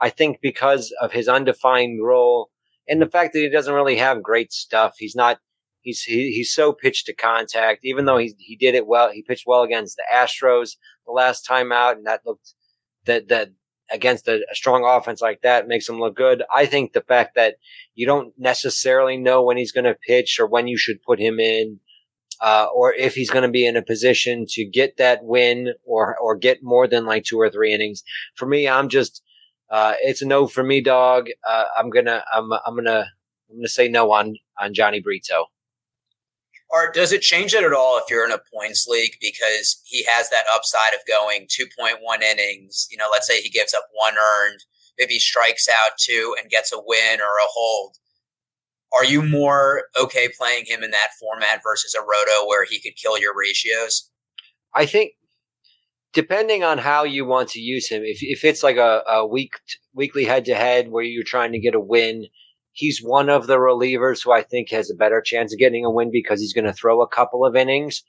I 0.00 0.10
think 0.10 0.38
because 0.42 0.92
of 1.00 1.12
his 1.12 1.28
undefined 1.28 2.04
role 2.04 2.50
and 2.88 3.00
the 3.00 3.08
fact 3.08 3.32
that 3.32 3.40
he 3.40 3.48
doesn't 3.48 3.74
really 3.74 3.96
have 3.96 4.22
great 4.22 4.52
stuff. 4.52 4.94
He's 4.98 5.16
not. 5.16 5.38
He's 5.80 6.02
he, 6.02 6.32
he's 6.32 6.52
so 6.52 6.72
pitched 6.72 7.06
to 7.06 7.14
contact. 7.14 7.80
Even 7.84 8.04
though 8.04 8.18
he 8.18 8.34
he 8.38 8.56
did 8.56 8.74
it 8.74 8.86
well, 8.86 9.10
he 9.10 9.22
pitched 9.22 9.46
well 9.46 9.62
against 9.62 9.96
the 9.96 10.04
Astros 10.12 10.76
the 11.06 11.12
last 11.12 11.42
time 11.42 11.72
out, 11.72 11.96
and 11.96 12.06
that 12.06 12.22
looked 12.26 12.54
that 13.06 13.28
that 13.28 13.50
against 13.90 14.26
a, 14.26 14.42
a, 14.50 14.54
strong 14.54 14.84
offense 14.84 15.22
like 15.22 15.42
that 15.42 15.68
makes 15.68 15.88
him 15.88 16.00
look 16.00 16.16
good. 16.16 16.42
I 16.54 16.66
think 16.66 16.92
the 16.92 17.02
fact 17.02 17.36
that 17.36 17.56
you 17.94 18.04
don't 18.04 18.32
necessarily 18.36 19.16
know 19.16 19.44
when 19.44 19.56
he's 19.56 19.70
going 19.70 19.84
to 19.84 19.94
pitch 19.94 20.38
or 20.40 20.46
when 20.48 20.66
you 20.66 20.76
should 20.76 21.02
put 21.02 21.20
him 21.20 21.38
in, 21.38 21.78
uh, 22.40 22.66
or 22.74 22.92
if 22.92 23.14
he's 23.14 23.30
going 23.30 23.44
to 23.44 23.50
be 23.50 23.64
in 23.64 23.76
a 23.76 23.82
position 23.82 24.44
to 24.48 24.64
get 24.64 24.96
that 24.96 25.20
win 25.22 25.72
or 25.84 26.16
or 26.20 26.36
get 26.36 26.62
more 26.62 26.88
than 26.88 27.06
like 27.06 27.24
two 27.24 27.40
or 27.40 27.50
three 27.50 27.72
innings. 27.72 28.02
For 28.34 28.46
me, 28.46 28.68
I'm 28.68 28.88
just 28.88 29.22
uh, 29.70 29.94
it's 30.00 30.22
a 30.22 30.26
no 30.26 30.46
for 30.46 30.62
me, 30.62 30.80
dog. 30.80 31.28
Uh, 31.48 31.64
I'm 31.76 31.90
gonna 31.90 32.24
I'm 32.32 32.52
I'm 32.52 32.76
gonna 32.76 33.06
I'm 33.50 33.56
gonna 33.56 33.68
say 33.68 33.88
no 33.88 34.12
on 34.12 34.36
on 34.60 34.74
Johnny 34.74 35.00
Brito. 35.00 35.46
Or 36.70 36.90
does 36.92 37.12
it 37.12 37.22
change 37.22 37.54
it 37.54 37.62
at 37.62 37.72
all 37.72 37.98
if 37.98 38.10
you're 38.10 38.24
in 38.24 38.32
a 38.32 38.40
points 38.52 38.86
league 38.88 39.16
because 39.20 39.80
he 39.84 40.04
has 40.08 40.30
that 40.30 40.44
upside 40.52 40.94
of 40.94 41.00
going 41.06 41.46
2.1 41.46 42.22
innings? 42.22 42.88
You 42.90 42.96
know, 42.96 43.06
let's 43.10 43.26
say 43.26 43.40
he 43.40 43.48
gives 43.48 43.72
up 43.72 43.86
one 43.92 44.14
earned, 44.14 44.64
maybe 44.98 45.20
strikes 45.20 45.68
out 45.68 45.92
two 45.96 46.34
and 46.40 46.50
gets 46.50 46.72
a 46.72 46.78
win 46.84 47.20
or 47.20 47.38
a 47.38 47.48
hold. 47.52 47.96
Are 48.96 49.04
you 49.04 49.22
more 49.22 49.84
okay 50.00 50.28
playing 50.36 50.64
him 50.66 50.82
in 50.82 50.90
that 50.90 51.10
format 51.20 51.60
versus 51.62 51.94
a 51.94 52.00
roto 52.00 52.48
where 52.48 52.64
he 52.64 52.80
could 52.80 52.96
kill 52.96 53.18
your 53.18 53.34
ratios? 53.36 54.10
I 54.74 54.86
think 54.86 55.12
depending 56.16 56.64
on 56.64 56.78
how 56.78 57.04
you 57.04 57.26
want 57.26 57.50
to 57.50 57.60
use 57.60 57.90
him, 57.90 58.02
if 58.02 58.18
if 58.22 58.42
it's 58.42 58.62
like 58.62 58.78
a, 58.78 59.02
a 59.06 59.26
week 59.26 59.52
weekly 59.94 60.24
head 60.24 60.46
to 60.46 60.54
head 60.54 60.88
where 60.88 61.04
you're 61.04 61.22
trying 61.22 61.52
to 61.52 61.60
get 61.60 61.74
a 61.74 61.80
win, 61.80 62.24
he's 62.72 63.02
one 63.02 63.28
of 63.28 63.46
the 63.46 63.58
relievers 63.58 64.24
who 64.24 64.32
I 64.32 64.42
think 64.42 64.70
has 64.70 64.90
a 64.90 64.96
better 64.96 65.20
chance 65.20 65.52
of 65.52 65.58
getting 65.58 65.84
a 65.84 65.90
win 65.90 66.10
because 66.10 66.40
he's 66.40 66.54
going 66.54 66.64
to 66.64 66.72
throw 66.72 67.02
a 67.02 67.08
couple 67.08 67.44
of 67.44 67.54
innings. 67.54 68.02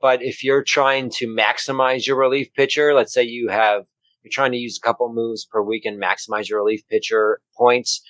But 0.00 0.22
if 0.22 0.42
you're 0.42 0.64
trying 0.64 1.10
to 1.18 1.28
maximize 1.28 2.06
your 2.06 2.18
relief 2.18 2.48
pitcher, 2.54 2.94
let's 2.94 3.12
say 3.12 3.22
you 3.22 3.50
have 3.50 3.84
you're 4.24 4.32
trying 4.32 4.52
to 4.52 4.58
use 4.58 4.78
a 4.82 4.86
couple 4.86 5.12
moves 5.12 5.44
per 5.44 5.60
week 5.60 5.84
and 5.84 6.02
maximize 6.02 6.48
your 6.48 6.58
relief 6.58 6.80
pitcher 6.88 7.42
points. 7.54 8.00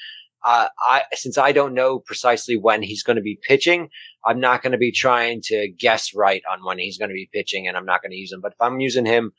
I 0.45 1.03
since 1.15 1.39
I 1.39 1.53
don't 1.53 1.75
know 1.75 1.99
precisely 1.99 2.57
when 2.57 2.83
he's 2.83 3.03
going 3.03 3.17
to 3.17 3.23
be 3.23 3.39
pitching, 3.47 3.89
I'm 4.25 4.41
not 4.41 4.63
going 4.63 4.73
to 4.73 4.79
be 4.79 4.93
trying 4.93 5.41
to 5.45 5.69
guess 5.79 6.15
right 6.15 6.43
on 6.51 6.65
when 6.65 6.79
he's 6.79 6.99
going 6.99 7.11
to 7.11 7.15
be 7.15 7.29
pitching 7.33 7.69
and 7.69 7.77
I'm 7.77 7.87
not 7.87 8.03
going 8.03 8.11
to 8.11 8.17
use 8.17 8.33
him. 8.33 8.41
But 8.41 8.53
if 8.53 8.61
I'm 8.61 8.81
using 8.81 9.07
him 9.07 9.33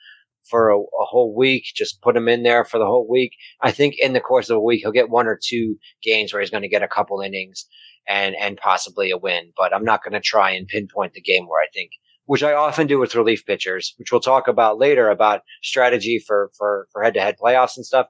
for 0.49 0.69
a, 0.69 0.77
a, 0.77 1.05
whole 1.05 1.33
week, 1.35 1.65
just 1.75 2.01
put 2.01 2.17
him 2.17 2.27
in 2.27 2.43
there 2.43 2.65
for 2.65 2.77
the 2.77 2.85
whole 2.85 3.07
week. 3.09 3.33
I 3.61 3.71
think 3.71 3.95
in 3.99 4.13
the 4.13 4.19
course 4.19 4.49
of 4.49 4.57
a 4.57 4.61
week, 4.61 4.81
he'll 4.81 4.91
get 4.91 5.09
one 5.09 5.27
or 5.27 5.39
two 5.41 5.77
games 6.01 6.33
where 6.33 6.41
he's 6.41 6.49
going 6.49 6.63
to 6.63 6.69
get 6.69 6.83
a 6.83 6.87
couple 6.87 7.21
innings 7.21 7.65
and, 8.07 8.35
and 8.35 8.57
possibly 8.57 9.11
a 9.11 9.17
win. 9.17 9.53
But 9.55 9.73
I'm 9.73 9.85
not 9.85 10.03
going 10.03 10.13
to 10.13 10.19
try 10.19 10.51
and 10.51 10.67
pinpoint 10.67 11.13
the 11.13 11.21
game 11.21 11.47
where 11.47 11.61
I 11.61 11.67
think, 11.73 11.91
which 12.25 12.43
I 12.43 12.53
often 12.53 12.87
do 12.87 12.99
with 12.99 13.15
relief 13.15 13.45
pitchers, 13.45 13.93
which 13.97 14.11
we'll 14.11 14.21
talk 14.21 14.47
about 14.47 14.77
later 14.77 15.09
about 15.09 15.41
strategy 15.61 16.19
for, 16.19 16.51
for, 16.57 16.87
for 16.91 17.03
head 17.03 17.13
to 17.13 17.21
head 17.21 17.37
playoffs 17.41 17.77
and 17.77 17.85
stuff. 17.85 18.07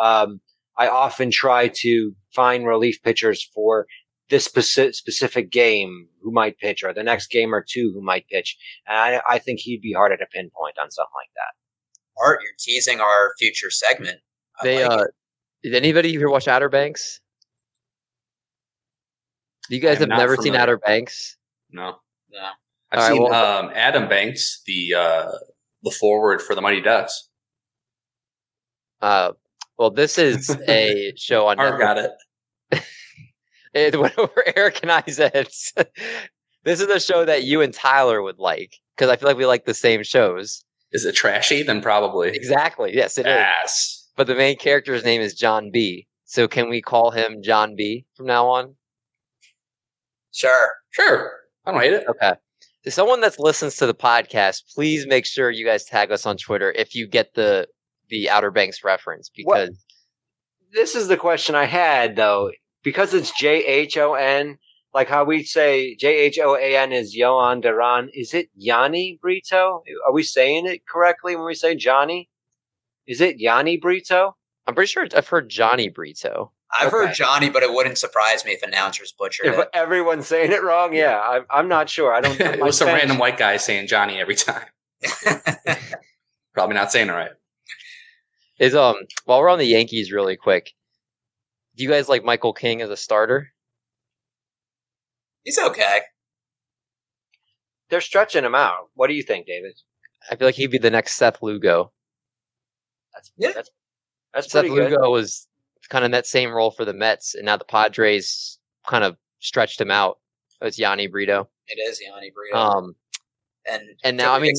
Um, 0.00 0.40
I 0.78 0.88
often 0.88 1.30
try 1.30 1.68
to 1.68 2.12
find 2.34 2.66
relief 2.66 3.02
pitchers 3.02 3.48
for 3.54 3.86
this 4.30 4.46
specific 4.46 5.50
game 5.50 6.08
who 6.22 6.32
might 6.32 6.58
pitch 6.58 6.82
or 6.82 6.94
the 6.94 7.02
next 7.02 7.30
game 7.30 7.54
or 7.54 7.64
two 7.66 7.92
who 7.94 8.02
might 8.02 8.26
pitch. 8.28 8.56
And 8.86 8.96
I, 8.96 9.20
I 9.28 9.38
think 9.38 9.60
he'd 9.60 9.82
be 9.82 9.92
harder 9.92 10.16
to 10.16 10.26
pinpoint 10.32 10.78
on 10.82 10.90
something 10.90 11.12
like 11.14 11.30
that. 11.34 12.22
Art, 12.22 12.40
you're 12.42 12.52
teasing 12.58 13.00
our 13.00 13.34
future 13.38 13.70
segment. 13.70 14.20
I 14.60 14.64
they, 14.64 14.86
like 14.86 15.00
uh, 15.00 15.04
did 15.62 15.74
anybody 15.74 16.10
here 16.10 16.30
watch 16.30 16.48
Outer 16.48 16.68
Banks? 16.68 17.20
You 19.68 19.80
guys 19.80 19.98
have 19.98 20.08
never 20.08 20.36
familiar. 20.36 20.42
seen 20.42 20.60
Outer 20.60 20.78
Banks? 20.78 21.36
No. 21.70 21.96
No. 22.32 22.48
I've 22.90 22.98
All 22.98 23.08
seen 23.08 23.22
right, 23.22 23.30
well, 23.30 23.64
um, 23.64 23.70
Adam 23.74 24.08
Banks, 24.08 24.62
the 24.66 24.94
uh, 24.94 25.32
the 25.82 25.90
forward 25.90 26.42
for 26.42 26.54
the 26.54 26.60
Mighty 26.60 26.80
Ducks. 26.80 27.28
Uh, 29.00 29.32
well, 29.78 29.90
this 29.90 30.18
is 30.18 30.50
a 30.68 31.12
show 31.16 31.46
on. 31.48 31.58
Art 31.58 31.80
got 31.80 31.98
it. 31.98 32.12
it 33.74 33.98
went 33.98 34.18
over 34.18 34.44
Eric 34.56 34.80
and 34.82 34.92
I's 34.92 35.18
heads. 35.18 35.72
this 36.64 36.80
is 36.80 36.88
a 36.88 37.00
show 37.00 37.24
that 37.24 37.44
you 37.44 37.60
and 37.60 37.72
Tyler 37.72 38.22
would 38.22 38.38
like 38.38 38.76
because 38.96 39.10
I 39.10 39.16
feel 39.16 39.28
like 39.28 39.36
we 39.36 39.46
like 39.46 39.64
the 39.64 39.74
same 39.74 40.02
shows. 40.02 40.64
Is 40.92 41.04
it 41.04 41.14
trashy? 41.14 41.62
Then 41.62 41.80
probably. 41.80 42.28
Exactly. 42.28 42.94
Yes, 42.94 43.16
it 43.16 43.26
yes. 43.26 43.70
is. 43.70 44.10
But 44.16 44.26
the 44.26 44.34
main 44.34 44.58
character's 44.58 45.04
name 45.04 45.22
is 45.22 45.34
John 45.34 45.70
B. 45.72 46.06
So 46.24 46.46
can 46.48 46.68
we 46.68 46.82
call 46.82 47.10
him 47.10 47.42
John 47.42 47.76
B 47.76 48.04
from 48.14 48.26
now 48.26 48.46
on? 48.46 48.74
Sure. 50.32 50.70
Sure. 50.90 51.32
I 51.64 51.72
don't 51.72 51.80
hate 51.80 51.92
it. 51.92 52.04
Okay. 52.08 52.32
So 52.84 52.90
someone 52.90 53.20
that 53.20 53.38
listens 53.38 53.76
to 53.76 53.86
the 53.86 53.94
podcast, 53.94 54.74
please 54.74 55.06
make 55.06 55.24
sure 55.24 55.50
you 55.50 55.64
guys 55.64 55.84
tag 55.84 56.10
us 56.10 56.26
on 56.26 56.36
Twitter 56.36 56.72
if 56.72 56.94
you 56.94 57.06
get 57.06 57.34
the 57.34 57.68
the 58.12 58.28
Outer 58.28 58.50
Banks 58.50 58.84
reference 58.84 59.30
because 59.34 59.70
what? 59.70 59.70
this 60.72 60.94
is 60.94 61.08
the 61.08 61.16
question 61.16 61.54
I 61.54 61.64
had 61.64 62.14
though 62.14 62.52
because 62.84 63.14
it's 63.14 63.36
J 63.36 63.64
H 63.64 63.96
O 63.96 64.14
N, 64.14 64.58
like 64.94 65.08
how 65.08 65.24
we 65.24 65.42
say 65.42 65.96
J 65.96 66.18
H 66.18 66.38
O 66.38 66.54
A 66.54 66.76
N 66.76 66.92
is 66.92 67.16
Jhoan 67.16 67.62
Duran. 67.62 68.10
Is 68.14 68.34
it 68.34 68.50
Yanni 68.54 69.18
Brito? 69.20 69.82
Are 70.06 70.12
we 70.12 70.22
saying 70.22 70.66
it 70.66 70.86
correctly 70.86 71.34
when 71.34 71.46
we 71.46 71.54
say 71.54 71.74
Johnny? 71.74 72.28
Is 73.06 73.20
it 73.20 73.40
Yanni 73.40 73.78
Brito? 73.78 74.36
I'm 74.66 74.74
pretty 74.74 74.88
sure 74.88 75.08
I've 75.16 75.26
heard 75.26 75.48
Johnny 75.48 75.88
Brito. 75.88 76.52
I've 76.78 76.88
okay. 76.88 77.06
heard 77.06 77.14
Johnny, 77.14 77.50
but 77.50 77.62
it 77.62 77.72
wouldn't 77.72 77.98
surprise 77.98 78.44
me 78.44 78.52
if 78.52 78.62
announcers 78.62 79.12
butchered 79.18 79.46
if 79.46 79.58
it. 79.58 79.68
Everyone's 79.74 80.26
saying 80.26 80.52
it 80.52 80.62
wrong. 80.62 80.94
Yeah, 80.94 81.20
I'm, 81.20 81.44
I'm 81.50 81.68
not 81.68 81.88
sure. 81.88 82.14
I 82.14 82.20
don't. 82.20 82.40
it 82.40 82.60
was 82.60 82.76
some 82.76 82.88
random 82.88 83.18
white 83.18 83.38
guy 83.38 83.56
saying 83.56 83.88
Johnny 83.88 84.20
every 84.20 84.36
time. 84.36 84.66
Probably 86.54 86.74
not 86.74 86.92
saying 86.92 87.08
it 87.08 87.12
right. 87.12 87.32
Is 88.62 88.76
um 88.76 88.94
while 89.24 89.40
we're 89.40 89.48
on 89.48 89.58
the 89.58 89.64
Yankees, 89.64 90.12
really 90.12 90.36
quick, 90.36 90.70
do 91.74 91.82
you 91.82 91.90
guys 91.90 92.08
like 92.08 92.22
Michael 92.22 92.52
King 92.52 92.80
as 92.80 92.90
a 92.90 92.96
starter? 92.96 93.48
He's 95.42 95.58
okay. 95.58 96.02
They're 97.90 98.00
stretching 98.00 98.44
him 98.44 98.54
out. 98.54 98.90
What 98.94 99.08
do 99.08 99.14
you 99.14 99.24
think, 99.24 99.46
David? 99.48 99.72
I 100.30 100.36
feel 100.36 100.46
like 100.46 100.54
he'd 100.54 100.70
be 100.70 100.78
the 100.78 100.90
next 100.90 101.14
Seth 101.14 101.42
Lugo. 101.42 101.90
That's 103.12 103.32
yeah. 103.36 103.50
That's, 103.52 103.70
that's 104.32 104.52
Seth 104.52 104.66
Lugo 104.66 104.90
good. 104.90 105.10
was 105.10 105.48
kind 105.88 106.04
of 106.04 106.06
in 106.06 106.12
that 106.12 106.28
same 106.28 106.52
role 106.52 106.70
for 106.70 106.84
the 106.84 106.92
Mets, 106.92 107.34
and 107.34 107.44
now 107.44 107.56
the 107.56 107.64
Padres 107.64 108.60
kind 108.86 109.02
of 109.02 109.16
stretched 109.40 109.80
him 109.80 109.90
out. 109.90 110.18
It's 110.60 110.78
Yanni 110.78 111.08
Brito. 111.08 111.48
It 111.66 111.80
is 111.80 112.00
Yanni 112.00 112.30
Brito. 112.32 112.56
Um, 112.56 112.94
and 113.68 113.82
and 114.04 114.16
now 114.16 114.34
I 114.34 114.38
mean, 114.38 114.54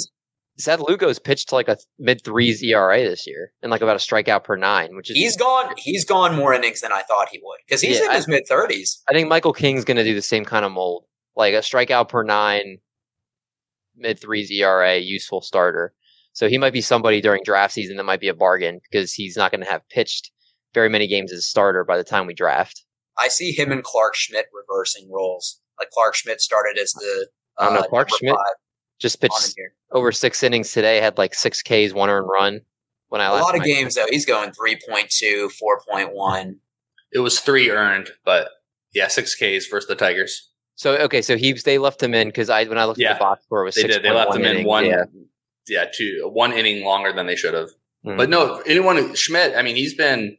Seth 0.58 0.80
Lugo's 0.80 1.18
pitched 1.20 1.50
to 1.50 1.56
like 1.56 1.68
a 1.68 1.78
mid 1.98 2.24
threes 2.24 2.62
ERA 2.62 2.98
this 2.98 3.26
year 3.26 3.52
and 3.62 3.72
like 3.72 3.82
about 3.82 3.96
a 3.96 4.00
strikeout 4.00 4.44
per 4.44 4.56
nine, 4.56 4.96
which 4.96 5.10
is 5.10 5.18
he's 5.18 5.36
gone 5.36 5.74
he's 5.78 6.06
gone 6.06 6.36
more 6.36 6.54
innings 6.54 6.82
than 6.82 6.92
I 6.92 7.02
thought 7.02 7.30
he 7.32 7.40
would 7.44 7.60
because 7.66 7.82
he's 7.82 8.00
yeah, 8.00 8.06
in 8.06 8.12
his 8.12 8.28
mid 8.28 8.48
thirties. 8.48 9.02
I 9.10 9.14
think 9.14 9.28
Michael 9.28 9.54
King's 9.54 9.84
going 9.84 9.98
to 9.98 10.04
do 10.04 10.14
the 10.14 10.22
same 10.22 10.46
kind 10.46 10.64
of 10.64 10.72
mold, 10.72 11.06
like 11.36 11.54
a 11.54 11.60
strikeout 11.60 12.10
per 12.10 12.24
nine, 12.24 12.78
mid 13.96 14.20
threes 14.20 14.52
ERA, 14.52 14.98
useful 14.98 15.42
starter. 15.42 15.94
So 16.34 16.48
he 16.48 16.58
might 16.58 16.74
be 16.74 16.82
somebody 16.82 17.22
during 17.22 17.44
draft 17.44 17.74
season 17.74 17.98
that 17.98 18.04
might 18.04 18.20
be 18.20 18.28
a 18.28 18.34
bargain 18.34 18.80
because 18.90 19.14
he's 19.14 19.38
not 19.38 19.52
going 19.52 19.64
to 19.64 19.70
have 19.70 19.88
pitched 19.90 20.32
very 20.74 20.90
many 20.90 21.08
games 21.08 21.32
as 21.32 21.40
a 21.40 21.44
starter 21.44 21.84
by 21.84 21.98
the 21.98 22.04
time 22.04 22.26
we 22.26 22.34
draft. 22.34 22.86
I 23.18 23.28
see 23.28 23.52
him 23.52 23.72
and 23.72 23.84
Clarke 23.84 24.16
Schmidt 24.16 24.48
reversing 24.54 25.12
roles. 25.12 25.62
Like 25.80 25.90
Clarke 25.92 26.16
Schmidt 26.16 26.42
started 26.42 26.80
as 26.80 26.92
the 26.94 27.28
uh, 27.60 27.62
I 27.62 27.66
don't 27.66 27.74
know 27.76 27.80
uh, 27.82 27.88
Clarke 27.88 28.10
Schmidt. 28.10 28.34
Five 28.34 28.63
just 29.04 29.22
pitched 29.22 29.60
over 29.92 30.12
six 30.12 30.42
innings 30.42 30.72
today. 30.72 31.00
Had 31.00 31.20
like 31.20 31.36
six 31.36 31.62
Ks, 31.62 31.94
one 31.94 32.10
earned 32.10 32.28
run. 32.28 32.62
When 33.10 33.22
I 33.22 33.26
a 33.26 33.34
lot 33.34 33.56
of 33.56 33.64
games 33.64 33.94
though, 33.94 34.08
he's 34.10 34.26
going 34.26 34.50
3.2, 34.52 35.52
4.1. 35.88 36.56
It 37.12 37.20
was 37.20 37.40
three 37.40 37.70
earned, 37.70 38.10
but 38.26 38.50
yeah, 38.94 39.08
six 39.08 39.36
Ks 39.36 39.68
versus 39.68 39.88
the 39.88 39.96
Tigers. 39.96 40.50
So 40.76 40.96
okay, 40.96 41.22
so 41.22 41.38
he 41.38 41.54
they 41.54 41.78
left 41.78 42.02
him 42.02 42.16
in 42.16 42.30
because 42.30 42.50
I 42.50 42.64
when 42.64 42.80
I 42.80 42.86
looked 42.86 43.00
yeah, 43.00 43.12
at 43.12 43.14
the 43.16 43.20
box 43.20 43.44
score 43.44 43.62
it 43.62 43.66
was 43.66 43.76
they 43.76 43.84
did 43.84 44.02
they 44.02 44.10
left 44.10 44.36
him 44.36 44.44
in 44.44 44.66
one 44.66 44.86
yeah. 44.86 45.04
yeah 45.68 45.86
two 45.94 46.28
one 46.34 46.54
inning 46.54 46.84
longer 46.84 47.14
than 47.14 47.28
they 47.28 47.36
should 47.36 47.54
have. 47.54 47.70
Mm-hmm. 48.04 48.18
But 48.18 48.30
no, 48.30 48.64
anyone 48.66 49.14
Schmidt, 49.14 49.56
I 49.56 49.62
mean, 49.62 49.76
he's 49.76 49.94
been 49.94 50.38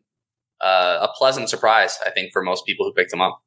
uh, 0.61 0.99
a 1.03 1.09
pleasant 1.17 1.49
surprise, 1.49 1.99
I 2.05 2.11
think, 2.11 2.33
for 2.33 2.43
most 2.43 2.67
people 2.67 2.85
who 2.87 2.93
picked 2.93 3.13
him 3.13 3.21
up. 3.21 3.41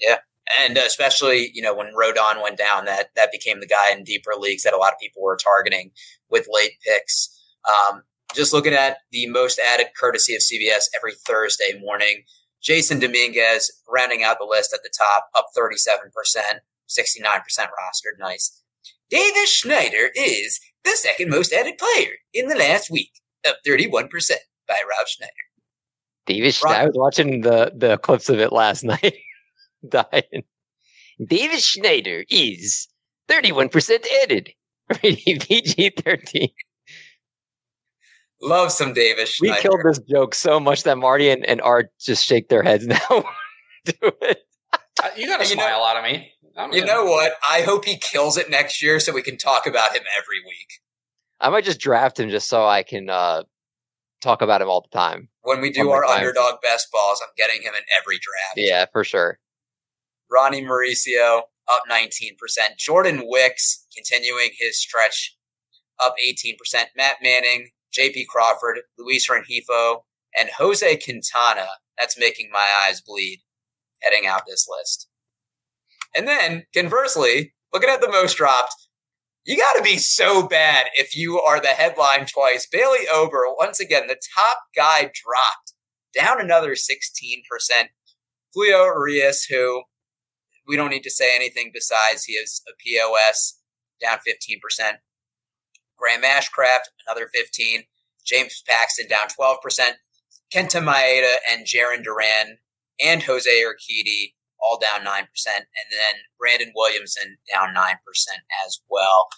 Yeah, 0.00 0.18
and 0.60 0.76
especially 0.76 1.50
you 1.54 1.62
know 1.62 1.74
when 1.74 1.92
Rodon 1.94 2.42
went 2.42 2.58
down, 2.58 2.84
that 2.84 3.10
that 3.16 3.32
became 3.32 3.60
the 3.60 3.66
guy 3.66 3.92
in 3.92 4.04
deeper 4.04 4.32
leagues 4.38 4.62
that 4.62 4.74
a 4.74 4.78
lot 4.78 4.92
of 4.92 4.98
people 4.98 5.22
were 5.22 5.36
targeting 5.36 5.90
with 6.30 6.48
late 6.50 6.72
picks. 6.84 7.32
Um, 7.68 8.02
just 8.34 8.52
looking 8.52 8.74
at 8.74 8.98
the 9.12 9.26
most 9.28 9.58
added 9.58 9.88
courtesy 9.98 10.34
of 10.34 10.42
CBS 10.42 10.84
every 10.94 11.14
Thursday 11.14 11.78
morning, 11.80 12.22
Jasson 12.62 13.00
Dominguez 13.00 13.70
rounding 13.88 14.22
out 14.22 14.38
the 14.38 14.44
list 14.44 14.72
at 14.74 14.80
the 14.82 14.90
top, 14.96 15.28
up 15.34 15.46
37%, 15.56 16.10
69% 16.88 17.20
rostered. 17.30 18.18
Nice. 18.18 18.62
Davis 19.10 19.52
Schneider 19.52 20.10
is 20.14 20.60
the 20.84 20.90
second 20.90 21.30
most 21.30 21.52
added 21.52 21.78
player 21.78 22.12
in 22.34 22.48
the 22.48 22.56
last 22.56 22.90
week, 22.90 23.12
up 23.46 23.56
31% 23.66 24.10
by 24.66 24.74
Rob 24.74 25.06
Schneider. 25.06 25.32
David, 26.26 26.54
Sch- 26.54 26.64
I 26.64 26.86
was 26.86 26.96
watching 26.96 27.42
the 27.42 27.72
the 27.74 27.98
clips 27.98 28.28
of 28.28 28.40
it 28.40 28.52
last 28.52 28.82
night. 28.84 29.14
Dying. 29.88 30.44
Davis 31.24 31.64
Schneider 31.64 32.24
is 32.28 32.88
thirty 33.28 33.52
one 33.52 33.68
percent 33.68 34.06
added. 34.22 34.50
Rating 35.02 35.40
PG 35.40 35.92
thirteen. 36.04 36.50
Love 38.42 38.70
some 38.70 38.92
Davis. 38.92 39.38
We 39.40 39.54
killed 39.56 39.80
this 39.84 39.98
joke 39.98 40.34
so 40.34 40.60
much 40.60 40.82
that 40.82 40.98
Marty 40.98 41.30
and, 41.30 41.44
and 41.46 41.60
Art 41.62 41.90
just 41.98 42.24
shake 42.24 42.48
their 42.48 42.62
heads 42.62 42.86
now. 42.86 43.24
Do 43.84 43.94
it. 44.02 44.42
Uh, 44.72 45.08
you 45.16 45.26
got 45.26 45.40
a 45.40 45.44
You 45.44 45.50
smile 45.50 45.82
out 45.82 45.96
of 45.96 46.04
me. 46.04 46.32
I'm 46.56 46.72
You 46.72 46.84
know 46.84 47.04
what? 47.04 47.32
I 47.48 47.62
hope 47.62 47.84
he 47.84 47.96
kills 47.96 48.36
it 48.36 48.50
next 48.50 48.82
year 48.82 48.98
so 49.00 49.12
we 49.12 49.22
can 49.22 49.36
talk 49.36 49.66
about 49.66 49.94
him 49.94 50.02
every 50.18 50.40
week. 50.46 50.80
I 51.40 51.50
might 51.50 51.64
just 51.64 51.80
draft 51.80 52.18
him 52.18 52.30
just 52.30 52.48
so 52.48 52.64
I 52.66 52.82
can 52.82 53.10
uh, 53.10 53.42
talk 54.22 54.40
about 54.42 54.62
him 54.62 54.68
all 54.68 54.80
the 54.80 54.96
time. 54.96 55.28
When 55.42 55.60
we 55.60 55.70
do 55.70 55.84
more 55.84 56.04
our 56.04 56.16
underdog 56.16 56.60
best 56.62 56.88
balls, 56.90 57.20
I'm 57.22 57.32
getting 57.36 57.62
him 57.62 57.74
in 57.74 57.82
every 58.00 58.18
draft. 58.18 58.54
Yeah, 58.56 58.86
for 58.90 59.04
sure. 59.04 59.38
Ronny 60.30 60.62
Mauricio 60.62 61.42
up 61.68 61.82
19%. 61.90 62.36
Jordan 62.78 63.22
Wicks 63.24 63.86
continuing 63.94 64.50
his 64.58 64.80
stretch 64.80 65.36
up 66.02 66.14
18%. 66.22 66.56
Matt 66.96 67.16
Manning, 67.22 67.70
JP 67.96 68.26
Crawford, 68.28 68.80
Luis 68.98 69.28
Rengifo, 69.28 70.02
and 70.38 70.50
Jose 70.58 70.96
Quintana. 70.98 71.66
That's 71.98 72.18
making 72.18 72.50
my 72.52 72.66
eyes 72.86 73.00
bleed 73.00 73.40
heading 74.02 74.26
out 74.26 74.42
this 74.46 74.66
list. 74.68 75.08
And 76.14 76.28
then 76.28 76.64
conversely, 76.74 77.54
looking 77.72 77.90
at 77.90 78.00
the 78.00 78.10
most 78.10 78.36
dropped, 78.36 78.74
you 79.44 79.56
got 79.56 79.76
to 79.76 79.82
be 79.82 79.96
so 79.96 80.46
bad 80.46 80.86
if 80.94 81.16
you 81.16 81.40
are 81.40 81.60
the 81.60 81.68
headline 81.68 82.26
twice. 82.26 82.66
Bailey 82.70 83.06
Ober, 83.12 83.44
once 83.58 83.78
again, 83.78 84.08
the 84.08 84.20
top 84.34 84.58
guy 84.74 85.02
dropped 85.02 85.72
down 86.18 86.40
another 86.40 86.72
16%. 86.72 87.12
Julio 88.52 88.84
Urias, 88.84 89.44
who 89.44 89.84
we 90.66 90.76
don't 90.76 90.90
need 90.90 91.04
to 91.04 91.10
say 91.10 91.34
anything 91.34 91.70
besides 91.72 92.24
he 92.24 92.34
is 92.34 92.62
a 92.68 92.72
POS 92.82 93.60
down 94.00 94.18
15%. 94.18 94.98
Graham 95.96 96.22
Ashcraft, 96.22 96.90
another 97.06 97.28
15. 97.32 97.82
James 98.24 98.62
Paxton 98.66 99.06
down 99.08 99.28
12%. 99.28 99.56
Kenta 100.52 100.82
Maeda 100.82 101.36
and 101.50 101.66
Jarren 101.66 102.02
Duran 102.02 102.58
and 103.04 103.22
Jose 103.22 103.50
Urquidy 103.50 104.34
all 104.60 104.78
down 104.78 105.04
9%. 105.04 105.06
And 105.06 105.88
then 105.90 106.20
Brandon 106.38 106.72
Williamson 106.74 107.38
down 107.50 107.74
9% 107.74 107.94
as 108.66 108.80
well. 108.88 109.28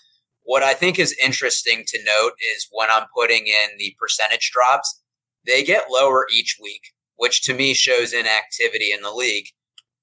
What 0.42 0.62
I 0.62 0.74
think 0.74 0.98
is 0.98 1.16
interesting 1.22 1.84
to 1.88 2.04
note 2.04 2.32
is 2.54 2.68
when 2.72 2.90
I'm 2.90 3.06
putting 3.14 3.46
in 3.46 3.76
the 3.78 3.94
percentage 3.98 4.50
drops, 4.50 5.02
they 5.46 5.62
get 5.62 5.90
lower 5.90 6.26
each 6.32 6.56
week, 6.60 6.92
which 7.16 7.42
to 7.42 7.54
me 7.54 7.74
shows 7.74 8.12
inactivity 8.12 8.90
in 8.92 9.02
the 9.02 9.12
league 9.12 9.48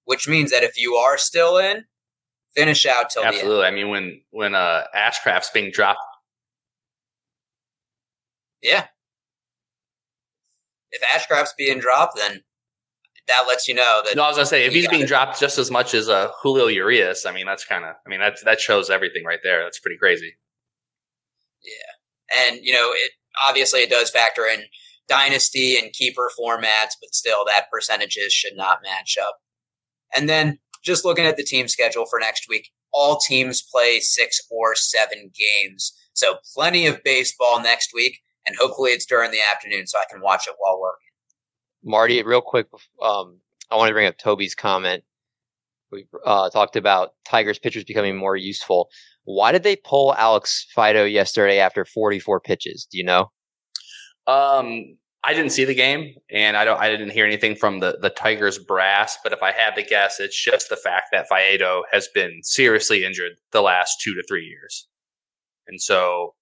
which 0.05 0.27
means 0.27 0.51
that 0.51 0.63
if 0.63 0.77
you 0.77 0.95
are 0.95 1.17
still 1.17 1.57
in, 1.57 1.85
finish 2.55 2.85
out 2.85 3.09
till 3.09 3.23
the 3.23 3.27
end. 3.27 3.35
Absolutely. 3.37 3.65
I 3.65 3.71
mean, 3.71 3.89
when 3.89 4.21
when 4.31 4.55
uh, 4.55 4.83
Ashcraft's 4.95 5.51
being 5.51 5.71
dropped, 5.71 5.99
Yeah. 8.61 8.85
If 10.91 11.01
Ashcraft's 11.13 11.53
being 11.57 11.79
dropped, 11.79 12.15
then 12.17 12.43
that 13.27 13.45
lets 13.47 13.67
you 13.67 13.73
know 13.73 14.01
that 14.05 14.15
no, 14.15 14.23
I 14.23 14.27
was 14.27 14.37
gonna 14.37 14.45
say 14.45 14.65
if 14.65 14.73
he's 14.73 14.87
being 14.87 15.03
it. 15.03 15.07
dropped 15.07 15.39
just 15.39 15.57
as 15.57 15.69
much 15.69 15.93
as 15.93 16.07
uh, 16.07 16.29
Julio 16.41 16.67
Urias, 16.67 17.25
I 17.25 17.31
mean, 17.31 17.45
that's 17.45 17.65
kind 17.65 17.83
of, 17.83 17.95
I 18.05 18.09
mean, 18.09 18.19
that's 18.19 18.43
that 18.43 18.59
shows 18.59 18.89
everything 18.89 19.25
right 19.25 19.39
there. 19.43 19.63
That's 19.63 19.79
pretty 19.79 19.97
crazy. 19.97 20.35
Yeah, 21.63 22.45
and 22.47 22.59
you 22.61 22.73
know 22.73 22.91
it 22.93 23.11
obviously 23.47 23.81
it 23.81 23.89
does 23.89 24.09
factor 24.09 24.45
in 24.45 24.63
dynasty 25.07 25.77
and 25.77 25.91
keeper 25.91 26.29
formats, 26.39 26.95
but 27.01 27.13
still 27.13 27.43
that 27.45 27.65
percentages 27.71 28.31
should 28.31 28.55
not 28.55 28.79
match 28.83 29.17
up. 29.21 29.37
And 30.15 30.30
then 30.30 30.60
just 30.84 31.04
looking 31.04 31.25
at 31.25 31.38
the 31.38 31.43
team 31.43 31.67
schedule 31.67 32.06
for 32.06 32.19
next 32.19 32.47
week, 32.47 32.71
all 32.93 33.17
teams 33.17 33.62
play 33.62 33.99
six 33.99 34.39
or 34.49 34.75
seven 34.75 35.32
games. 35.38 35.93
So 36.13 36.36
plenty 36.54 36.86
of 36.88 37.04
baseball 37.04 37.62
next 37.62 37.91
week, 37.93 38.19
and 38.47 38.56
hopefully 38.60 38.91
it's 38.91 39.06
during 39.06 39.32
the 39.32 39.41
afternoon 39.54 39.88
so 39.88 39.99
I 39.99 40.06
can 40.10 40.21
watch 40.21 40.47
it 40.47 40.56
while 40.58 40.80
working. 40.80 41.10
Marty, 41.84 42.23
real 42.23 42.41
quick, 42.41 42.67
um, 43.01 43.39
I 43.69 43.75
want 43.75 43.89
to 43.89 43.93
bring 43.93 44.08
up 44.08 44.17
Toby's 44.17 44.56
comment. 44.56 45.04
We 45.91 46.08
uh, 46.25 46.49
talked 46.49 46.75
about 46.75 47.13
Tigers 47.25 47.60
pitchers 47.60 47.84
becoming 47.84 48.15
more 48.15 48.36
useful. 48.36 48.89
Why 49.25 49.51
did 49.51 49.63
they 49.63 49.75
pull 49.75 50.15
Alex 50.15 50.65
Faedo 50.75 51.12
yesterday 51.12 51.60
after 51.60 51.86
44 51.86 52.39
pitches? 52.39 52.88
Do 52.89 52.97
you 52.97 53.04
know? 53.04 53.32
Um, 54.28 54.97
I 55.25 55.33
didn't 55.33 55.51
see 55.51 55.65
the 55.65 55.73
game, 55.73 56.13
and 56.29 56.55
I 56.55 56.65
don't. 56.65 56.79
I 56.79 56.89
didn't 56.89 57.09
hear 57.09 57.25
anything 57.25 57.55
from 57.55 57.79
the 57.79 57.97
the 57.99 58.09
Tigers 58.09 58.59
brass. 58.59 59.17
But 59.23 59.33
if 59.33 59.41
I 59.41 59.51
had 59.51 59.75
to 59.75 59.83
guess, 59.83 60.19
it's 60.19 60.39
just 60.39 60.69
the 60.69 60.75
fact 60.75 61.07
that 61.11 61.27
Faedo 61.29 61.81
has 61.91 62.07
been 62.13 62.41
seriously 62.43 63.03
injured 63.03 63.33
the 63.51 63.61
last 63.61 64.01
two 64.01 64.13
to 64.13 64.23
three 64.27 64.45
years, 64.45 64.88
and 65.67 65.81
so 65.81 66.35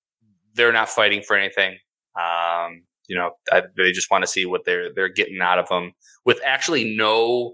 they're 0.55 0.73
not 0.73 0.89
fighting 0.89 1.21
for 1.21 1.35
anything. 1.35 1.77
Um, 2.19 2.83
you 3.07 3.17
know, 3.17 3.31
I, 3.51 3.63
they 3.77 3.91
just 3.91 4.11
want 4.11 4.23
to 4.23 4.27
see 4.27 4.45
what 4.45 4.65
they're 4.65 4.93
they're 4.93 5.09
getting 5.09 5.39
out 5.41 5.59
of 5.59 5.69
him 5.69 5.93
with 6.25 6.39
actually 6.43 6.95
no 6.95 7.53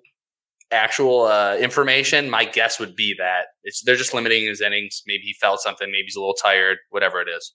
actual 0.72 1.24
uh, 1.24 1.58
information. 1.58 2.30
My 2.30 2.46
guess 2.46 2.80
would 2.80 2.96
be 2.96 3.16
that 3.18 3.48
it's 3.64 3.84
they're 3.84 3.96
just 3.96 4.14
limiting 4.14 4.46
his 4.46 4.62
innings. 4.62 5.04
Maybe 5.06 5.24
he 5.24 5.36
felt 5.40 5.62
something. 5.62 5.92
Maybe 5.92 6.06
he's 6.06 6.16
a 6.16 6.20
little 6.20 6.36
tired. 6.42 6.78
Whatever 6.90 7.22
it 7.22 7.28
is. 7.30 7.54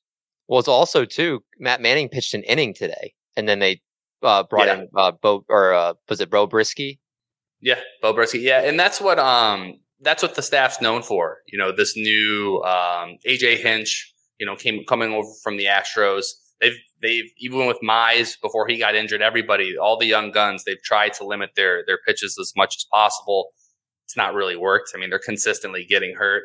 Well, 0.48 0.60
it's 0.60 0.68
also 0.68 1.04
too. 1.04 1.42
Matt 1.58 1.80
Manning 1.80 2.08
pitched 2.08 2.34
an 2.34 2.42
inning 2.44 2.74
today, 2.74 3.14
and 3.36 3.48
then 3.48 3.58
they 3.58 3.80
uh, 4.22 4.42
brought 4.44 4.66
Yeah. 4.68 4.74
in 4.80 4.88
uh, 4.96 5.12
Bo 5.12 5.44
or 5.48 5.74
uh, 5.74 5.94
was 6.08 6.20
it 6.20 6.30
Bro 6.30 6.48
Brieske? 6.48 6.98
Yeah, 7.60 7.80
Beau 8.02 8.12
Brieske. 8.12 8.40
Yeah, 8.42 8.60
and 8.62 8.78
that's 8.78 9.00
what 9.00 9.18
um 9.18 9.74
that's 10.00 10.22
what 10.22 10.34
the 10.34 10.42
staff's 10.42 10.80
known 10.82 11.02
for. 11.02 11.38
You 11.46 11.58
know, 11.58 11.72
this 11.74 11.96
new 11.96 12.62
um 12.62 13.16
AJ 13.26 13.58
Hinch, 13.58 14.12
you 14.38 14.46
know, 14.46 14.56
came 14.56 14.80
coming 14.88 15.12
over 15.12 15.28
from 15.42 15.56
the 15.56 15.64
Astros. 15.66 16.26
They've 16.60 16.76
they've 17.02 17.30
even 17.38 17.66
with 17.66 17.78
Mize 17.82 18.34
before 18.40 18.66
he 18.68 18.78
got 18.78 18.94
injured, 18.94 19.22
everybody, 19.22 19.76
all 19.78 19.98
the 19.98 20.06
young 20.06 20.30
guns, 20.30 20.64
they've 20.64 20.82
tried 20.82 21.14
to 21.14 21.26
limit 21.26 21.50
their 21.56 21.84
their 21.86 21.98
pitches 22.06 22.36
as 22.40 22.52
much 22.56 22.76
as 22.76 22.84
possible. 22.92 23.48
It's 24.04 24.16
not 24.16 24.34
really 24.34 24.56
worked. 24.56 24.90
I 24.94 24.98
mean, 24.98 25.08
they're 25.10 25.18
consistently 25.18 25.86
getting 25.88 26.14
hurt. 26.16 26.42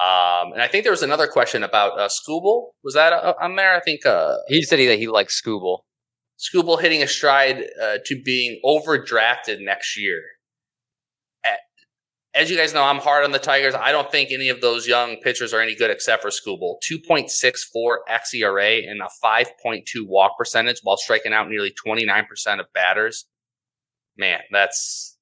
Um, 0.00 0.52
and 0.52 0.62
I 0.62 0.68
think 0.68 0.84
there 0.84 0.92
was 0.92 1.02
another 1.02 1.26
question 1.26 1.62
about 1.64 1.98
uh, 1.98 2.08
Skubal. 2.08 2.68
Was 2.84 2.94
that 2.94 3.12
uh, 3.12 3.34
on 3.40 3.56
there? 3.56 3.74
I 3.76 3.80
think 3.80 4.04
uh, 4.06 4.36
He 4.48 4.62
said 4.62 4.78
he, 4.78 4.86
that 4.86 4.98
he 4.98 5.08
likes 5.08 5.40
Skubal. 5.40 5.80
Skubal 6.38 6.80
hitting 6.80 7.02
a 7.02 7.08
stride 7.08 7.64
uh, 7.82 7.98
to 8.06 8.22
being 8.22 8.60
overdrafted 8.64 9.60
next 9.60 9.98
year. 9.98 10.22
As 12.38 12.48
you 12.48 12.56
guys 12.56 12.72
know, 12.72 12.84
I'm 12.84 12.98
hard 12.98 13.24
on 13.24 13.32
the 13.32 13.40
Tigers. 13.40 13.74
I 13.74 13.90
don't 13.90 14.12
think 14.12 14.30
any 14.30 14.48
of 14.48 14.60
those 14.60 14.86
young 14.86 15.16
pitchers 15.16 15.52
are 15.52 15.60
any 15.60 15.74
good 15.74 15.90
except 15.90 16.22
for 16.22 16.28
Skubal. 16.28 16.76
2.64 16.88 17.96
xERA 18.08 18.88
and 18.88 19.00
a 19.00 19.08
5.2 19.24 19.82
walk 20.06 20.38
percentage 20.38 20.78
while 20.84 20.96
striking 20.96 21.32
out 21.32 21.48
nearly 21.48 21.74
29% 21.84 22.60
of 22.60 22.66
batters. 22.72 23.26
Man, 24.16 24.38
that's 24.52 25.16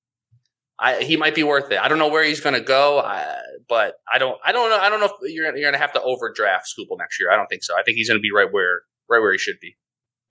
I, 0.79 1.03
he 1.03 1.17
might 1.17 1.35
be 1.35 1.43
worth 1.43 1.73
it. 1.73 1.79
I 1.79 1.89
don't 1.89 1.99
know 1.99 2.09
where 2.09 2.23
he's 2.23 2.41
going 2.41 2.55
to 2.55 2.61
go, 2.61 2.99
uh, 2.99 3.39
but 3.67 3.95
I 4.13 4.19
don't 4.19 4.39
I 4.45 4.53
don't 4.53 4.69
know 4.69 4.79
I 4.79 4.91
don't 4.91 5.01
know 5.01 5.07
if 5.07 5.33
you're 5.33 5.45
you're 5.57 5.71
going 5.71 5.73
to 5.73 5.79
have 5.79 5.95
to 5.95 6.03
overdraft 6.03 6.67
Skubal 6.67 6.99
next 6.99 7.19
year. 7.19 7.31
I 7.31 7.37
don't 7.37 7.47
think 7.47 7.63
so. 7.63 7.75
I 7.79 7.83
think 7.83 7.97
he's 7.97 8.09
going 8.09 8.19
to 8.19 8.23
be 8.23 8.33
right 8.35 8.53
where 8.53 8.83
right 9.09 9.21
where 9.21 9.33
he 9.33 9.39
should 9.39 9.59
be. 9.59 9.77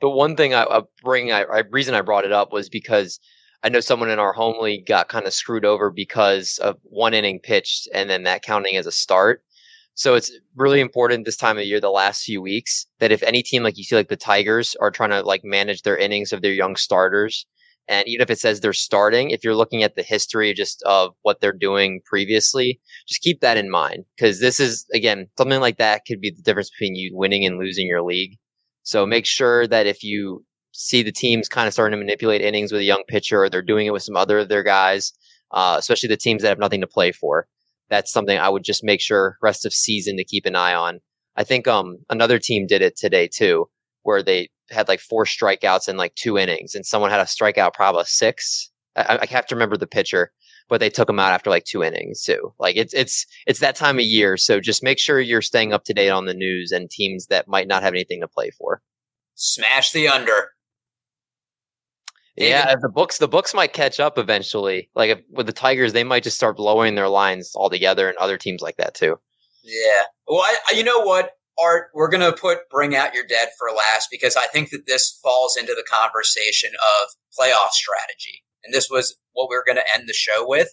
But 0.01 0.11
one 0.11 0.35
thing 0.35 0.53
I, 0.53 0.63
I 0.63 0.81
bring, 1.03 1.31
I, 1.31 1.43
I 1.43 1.59
reason 1.69 1.95
I 1.95 2.01
brought 2.01 2.25
it 2.25 2.31
up 2.31 2.51
was 2.51 2.69
because 2.69 3.19
I 3.63 3.69
know 3.69 3.79
someone 3.79 4.09
in 4.09 4.19
our 4.19 4.33
home 4.33 4.61
league 4.61 4.85
got 4.85 5.09
kind 5.09 5.25
of 5.25 5.33
screwed 5.33 5.65
over 5.65 5.89
because 5.89 6.59
of 6.59 6.77
one 6.83 7.13
inning 7.13 7.39
pitched 7.39 7.87
and 7.93 8.09
then 8.09 8.23
that 8.23 8.43
counting 8.43 8.75
as 8.75 8.85
a 8.85 8.91
start. 8.91 9.43
So 9.95 10.13
it's 10.13 10.31
really 10.55 10.81
important 10.81 11.25
this 11.25 11.37
time 11.37 11.57
of 11.57 11.63
year, 11.63 11.79
the 11.79 11.89
last 11.89 12.23
few 12.25 12.41
weeks, 12.41 12.85
that 12.99 13.13
if 13.13 13.23
any 13.23 13.41
team 13.41 13.63
like 13.63 13.77
you 13.77 13.83
see 13.85 13.95
like 13.95 14.09
the 14.09 14.17
Tigers 14.17 14.75
are 14.81 14.91
trying 14.91 15.11
to 15.11 15.21
like 15.21 15.43
manage 15.45 15.83
their 15.83 15.97
innings 15.97 16.33
of 16.33 16.41
their 16.41 16.51
young 16.51 16.75
starters, 16.75 17.45
and 17.87 18.07
even 18.07 18.21
if 18.21 18.29
it 18.29 18.39
says 18.39 18.59
they're 18.59 18.73
starting, 18.73 19.29
if 19.29 19.43
you're 19.43 19.55
looking 19.55 19.83
at 19.83 19.95
the 19.95 20.03
history 20.03 20.53
just 20.53 20.83
of 20.83 21.15
what 21.21 21.39
they're 21.39 21.53
doing 21.53 22.01
previously, 22.05 22.79
just 23.07 23.21
keep 23.21 23.39
that 23.41 23.57
in 23.57 23.71
mind 23.71 24.03
because 24.17 24.39
this 24.41 24.59
is 24.59 24.85
again 24.93 25.27
something 25.37 25.61
like 25.61 25.77
that 25.77 26.03
could 26.05 26.19
be 26.19 26.31
the 26.31 26.41
difference 26.41 26.69
between 26.69 26.95
you 26.95 27.15
winning 27.15 27.45
and 27.45 27.57
losing 27.57 27.87
your 27.87 28.01
league. 28.03 28.37
So 28.85 29.05
make 29.05 29.25
sure 29.25 29.67
that 29.67 29.87
if 29.87 30.03
you 30.03 30.45
see 30.71 31.03
the 31.03 31.11
teams 31.11 31.49
kind 31.49 31.67
of 31.67 31.73
starting 31.73 31.97
to 31.97 32.03
manipulate 32.05 32.41
innings 32.41 32.71
with 32.71 32.81
a 32.81 32.85
young 32.85 33.03
pitcher, 33.07 33.43
or 33.43 33.49
they're 33.49 33.61
doing 33.61 33.87
it 33.87 33.93
with 33.93 34.03
some 34.03 34.15
other 34.15 34.39
of 34.39 34.49
their 34.49 34.63
guys, 34.63 35.11
uh, 35.51 35.75
especially 35.79 36.07
the 36.07 36.17
teams 36.17 36.41
that 36.41 36.49
have 36.49 36.59
nothing 36.59 36.81
to 36.81 36.87
play 36.87 37.11
for, 37.11 37.47
that's 37.89 38.11
something 38.11 38.37
I 38.37 38.49
would 38.49 38.63
just 38.63 38.83
make 38.83 39.01
sure 39.01 39.37
rest 39.41 39.65
of 39.65 39.73
season 39.73 40.17
to 40.17 40.23
keep 40.23 40.45
an 40.45 40.55
eye 40.55 40.73
on. 40.73 40.99
I 41.35 41.43
think 41.43 41.67
um 41.67 41.97
another 42.09 42.39
team 42.39 42.67
did 42.67 42.81
it 42.81 42.95
today 42.95 43.27
too, 43.27 43.65
where 44.03 44.23
they 44.23 44.49
had 44.69 44.87
like 44.87 44.99
four 44.99 45.25
strikeouts 45.25 45.89
in 45.89 45.97
like 45.97 46.15
two 46.15 46.37
innings, 46.37 46.75
and 46.75 46.85
someone 46.85 47.11
had 47.11 47.19
a 47.19 47.23
strikeout 47.23 47.73
probably 47.73 48.05
six. 48.05 48.71
I, 48.95 49.19
I 49.21 49.25
have 49.25 49.47
to 49.47 49.55
remember 49.55 49.77
the 49.77 49.87
pitcher, 49.87 50.31
but 50.69 50.79
they 50.79 50.89
took 50.89 51.09
him 51.09 51.19
out 51.19 51.33
after 51.33 51.49
like 51.49 51.65
two 51.65 51.83
innings 51.83 52.23
too. 52.23 52.53
Like 52.59 52.75
it's 52.75 52.93
it's 52.93 53.25
it's 53.47 53.59
that 53.59 53.75
time 53.75 53.97
of 53.97 54.05
year, 54.05 54.37
so 54.37 54.59
just 54.59 54.83
make 54.83 54.99
sure 54.99 55.19
you're 55.19 55.41
staying 55.41 55.73
up 55.73 55.83
to 55.85 55.93
date 55.93 56.09
on 56.09 56.25
the 56.25 56.33
news 56.33 56.71
and 56.71 56.89
teams 56.89 57.27
that 57.27 57.47
might 57.47 57.67
not 57.67 57.83
have 57.83 57.93
anything 57.93 58.21
to 58.21 58.27
play 58.27 58.51
for. 58.51 58.81
Smash 59.35 59.91
the 59.91 60.07
under. 60.07 60.51
Yeah, 62.37 62.75
the 62.81 62.89
books 62.89 63.17
the 63.17 63.27
books 63.29 63.53
might 63.53 63.71
catch 63.71 63.99
up 63.99 64.17
eventually. 64.17 64.89
Like 64.93 65.09
if, 65.09 65.19
with 65.31 65.45
the 65.45 65.53
Tigers, 65.53 65.93
they 65.93 66.03
might 66.03 66.23
just 66.23 66.35
start 66.35 66.57
blowing 66.57 66.95
their 66.95 67.07
lines 67.07 67.53
altogether, 67.55 68.09
and 68.09 68.17
other 68.17 68.37
teams 68.37 68.61
like 68.61 68.75
that 68.77 68.93
too. 68.93 69.17
Yeah. 69.63 70.03
Well, 70.27 70.41
I- 70.41 70.73
you 70.75 70.83
know 70.83 71.01
what, 71.01 71.31
Art, 71.57 71.87
we're 71.93 72.09
gonna 72.09 72.33
put 72.33 72.69
"Bring 72.69 72.93
Out 72.93 73.13
Your 73.13 73.25
Dead" 73.25 73.49
for 73.57 73.69
last 73.69 74.09
because 74.11 74.35
I 74.35 74.47
think 74.47 74.71
that 74.71 74.85
this 74.85 75.17
falls 75.23 75.55
into 75.55 75.73
the 75.73 75.85
conversation 75.89 76.71
of 76.73 77.09
playoff 77.39 77.69
strategy, 77.69 78.43
and 78.65 78.73
this 78.73 78.89
was 78.89 79.17
what 79.35 79.49
we 79.49 79.55
were 79.55 79.63
gonna 79.65 79.87
end 79.93 80.07
the 80.07 80.13
show 80.13 80.47
with. 80.47 80.69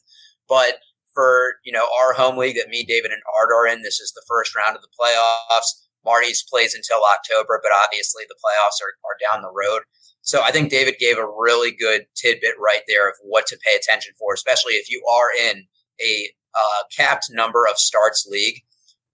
But 0.48 0.78
for 1.14 1.56
you 1.64 1.72
know 1.72 1.86
our 2.02 2.14
home 2.14 2.38
league 2.38 2.56
that 2.56 2.68
me, 2.68 2.84
David, 2.84 3.12
and 3.12 3.22
Art 3.38 3.50
are 3.54 3.66
in, 3.66 3.82
this 3.82 4.00
is 4.00 4.12
the 4.12 4.24
first 4.26 4.56
round 4.56 4.76
of 4.76 4.82
the 4.82 4.96
playoffs. 4.98 5.82
Marty's 6.04 6.42
plays 6.42 6.74
until 6.74 7.00
October, 7.14 7.60
but 7.62 7.70
obviously 7.84 8.24
the 8.26 8.34
playoffs 8.34 8.82
are, 8.82 8.94
are 9.06 9.18
down 9.22 9.42
the 9.42 9.52
road. 9.54 9.82
So 10.22 10.42
I 10.42 10.50
think 10.50 10.70
David 10.70 10.96
gave 10.98 11.18
a 11.18 11.26
really 11.26 11.72
good 11.72 12.06
tidbit 12.16 12.54
right 12.58 12.82
there 12.88 13.08
of 13.08 13.14
what 13.22 13.46
to 13.48 13.58
pay 13.64 13.76
attention 13.76 14.14
for, 14.18 14.34
especially 14.34 14.74
if 14.74 14.90
you 14.90 15.04
are 15.10 15.30
in 15.48 15.64
a 16.00 16.30
uh, 16.54 16.82
capped 16.96 17.26
number 17.30 17.66
of 17.66 17.76
starts 17.76 18.26
league. 18.26 18.62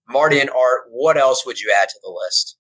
Marty 0.09 0.41
and 0.41 0.51
Art, 0.51 0.83
what 0.91 1.17
else 1.17 1.45
would 1.45 1.61
you 1.61 1.75
add 1.79 1.89
to 1.89 2.01
the 2.03 2.11
list? 2.11 2.58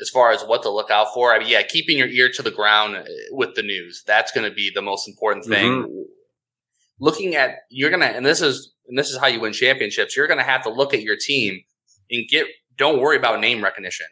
As 0.00 0.08
far 0.08 0.32
as 0.32 0.42
what 0.42 0.62
to 0.62 0.70
look 0.70 0.90
out 0.90 1.08
for. 1.12 1.34
I 1.34 1.38
mean, 1.38 1.48
yeah, 1.48 1.62
keeping 1.62 1.98
your 1.98 2.08
ear 2.08 2.30
to 2.34 2.42
the 2.42 2.50
ground 2.50 2.96
uh, 2.96 3.04
with 3.30 3.54
the 3.54 3.62
news. 3.62 4.02
That's 4.06 4.32
going 4.32 4.48
to 4.48 4.54
be 4.54 4.70
the 4.74 4.82
most 4.82 5.06
important 5.06 5.44
thing. 5.44 6.06
Looking 6.98 7.34
at 7.34 7.56
you're 7.68 7.90
going 7.90 8.00
to 8.00 8.06
and 8.06 8.24
this 8.24 8.40
is 8.40 8.72
and 8.88 8.98
this 8.98 9.10
is 9.10 9.18
how 9.18 9.26
you 9.26 9.40
win 9.40 9.52
championships. 9.52 10.16
You're 10.16 10.28
going 10.28 10.38
to 10.38 10.44
have 10.44 10.62
to 10.62 10.70
look 10.70 10.94
at 10.94 11.02
your 11.02 11.16
team 11.16 11.60
and 12.10 12.26
get 12.28 12.46
don't 12.76 13.00
worry 13.00 13.16
about 13.16 13.40
name 13.40 13.62
recognition. 13.62 14.06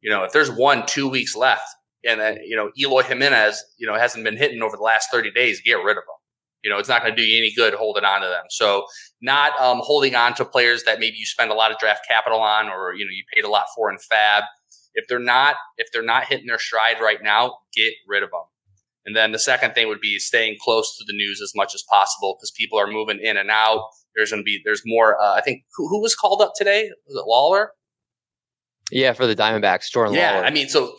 You 0.00 0.10
know, 0.10 0.22
if 0.22 0.32
there's 0.32 0.50
one 0.50 0.86
2 0.86 1.08
weeks 1.08 1.34
left 1.34 1.66
and 2.06 2.20
then, 2.20 2.38
you 2.44 2.56
know, 2.56 2.70
Eloy 2.78 3.02
Jimenez, 3.02 3.62
you 3.78 3.86
know, 3.86 3.98
hasn't 3.98 4.24
been 4.24 4.36
hitting 4.36 4.62
over 4.62 4.76
the 4.76 4.82
last 4.82 5.10
30 5.10 5.32
days, 5.32 5.60
get 5.64 5.74
rid 5.74 5.96
of 5.96 6.04
him. 6.04 6.16
You 6.62 6.70
know, 6.70 6.78
it's 6.78 6.88
not 6.88 7.02
going 7.02 7.14
to 7.14 7.20
do 7.20 7.26
you 7.26 7.38
any 7.38 7.52
good 7.54 7.74
holding 7.74 8.04
on 8.04 8.22
to 8.22 8.26
them. 8.26 8.44
So, 8.50 8.86
not 9.20 9.58
um, 9.60 9.80
holding 9.82 10.16
on 10.16 10.34
to 10.34 10.44
players 10.44 10.82
that 10.82 10.98
maybe 10.98 11.16
you 11.16 11.24
spend 11.24 11.50
a 11.50 11.54
lot 11.54 11.70
of 11.70 11.78
draft 11.78 12.00
capital 12.08 12.40
on, 12.40 12.68
or 12.68 12.92
you 12.94 13.04
know, 13.04 13.10
you 13.12 13.22
paid 13.32 13.44
a 13.44 13.48
lot 13.48 13.66
for 13.76 13.88
in 13.88 13.98
FAAB. 13.98 14.42
If 14.96 15.06
they're 15.08 15.18
not, 15.20 15.56
if 15.76 15.88
they're 15.92 16.02
not 16.02 16.24
hitting 16.24 16.46
their 16.46 16.58
stride 16.58 16.96
right 17.00 17.22
now, 17.22 17.58
get 17.76 17.92
rid 18.08 18.22
of 18.24 18.30
them. 18.30 18.42
And 19.04 19.14
then 19.14 19.30
the 19.30 19.38
second 19.38 19.74
thing 19.74 19.86
would 19.86 20.00
be 20.00 20.18
staying 20.18 20.56
close 20.60 20.96
to 20.98 21.04
the 21.06 21.12
news 21.16 21.40
as 21.40 21.52
much 21.54 21.74
as 21.76 21.84
possible 21.88 22.34
because 22.36 22.50
people 22.50 22.76
are 22.80 22.88
moving 22.88 23.20
in 23.22 23.36
and 23.36 23.50
out. 23.50 23.82
There's 24.16 24.30
going 24.30 24.40
to 24.42 24.44
be 24.44 24.60
there's 24.64 24.82
more. 24.84 25.20
Uh, 25.20 25.34
I 25.34 25.42
think 25.42 25.62
who, 25.76 25.86
who 25.88 26.00
was 26.02 26.16
called 26.16 26.42
up 26.42 26.52
today? 26.56 26.90
Was 27.06 27.16
it 27.16 27.28
Lawlar? 27.30 27.68
Yeah, 28.90 29.12
for 29.12 29.26
the 29.26 29.36
Diamondbacks, 29.36 29.90
Jordan 29.92 30.14
Yeah, 30.14 30.40
Lawlar. 30.40 30.46
I 30.46 30.50
mean, 30.50 30.68
so 30.68 30.96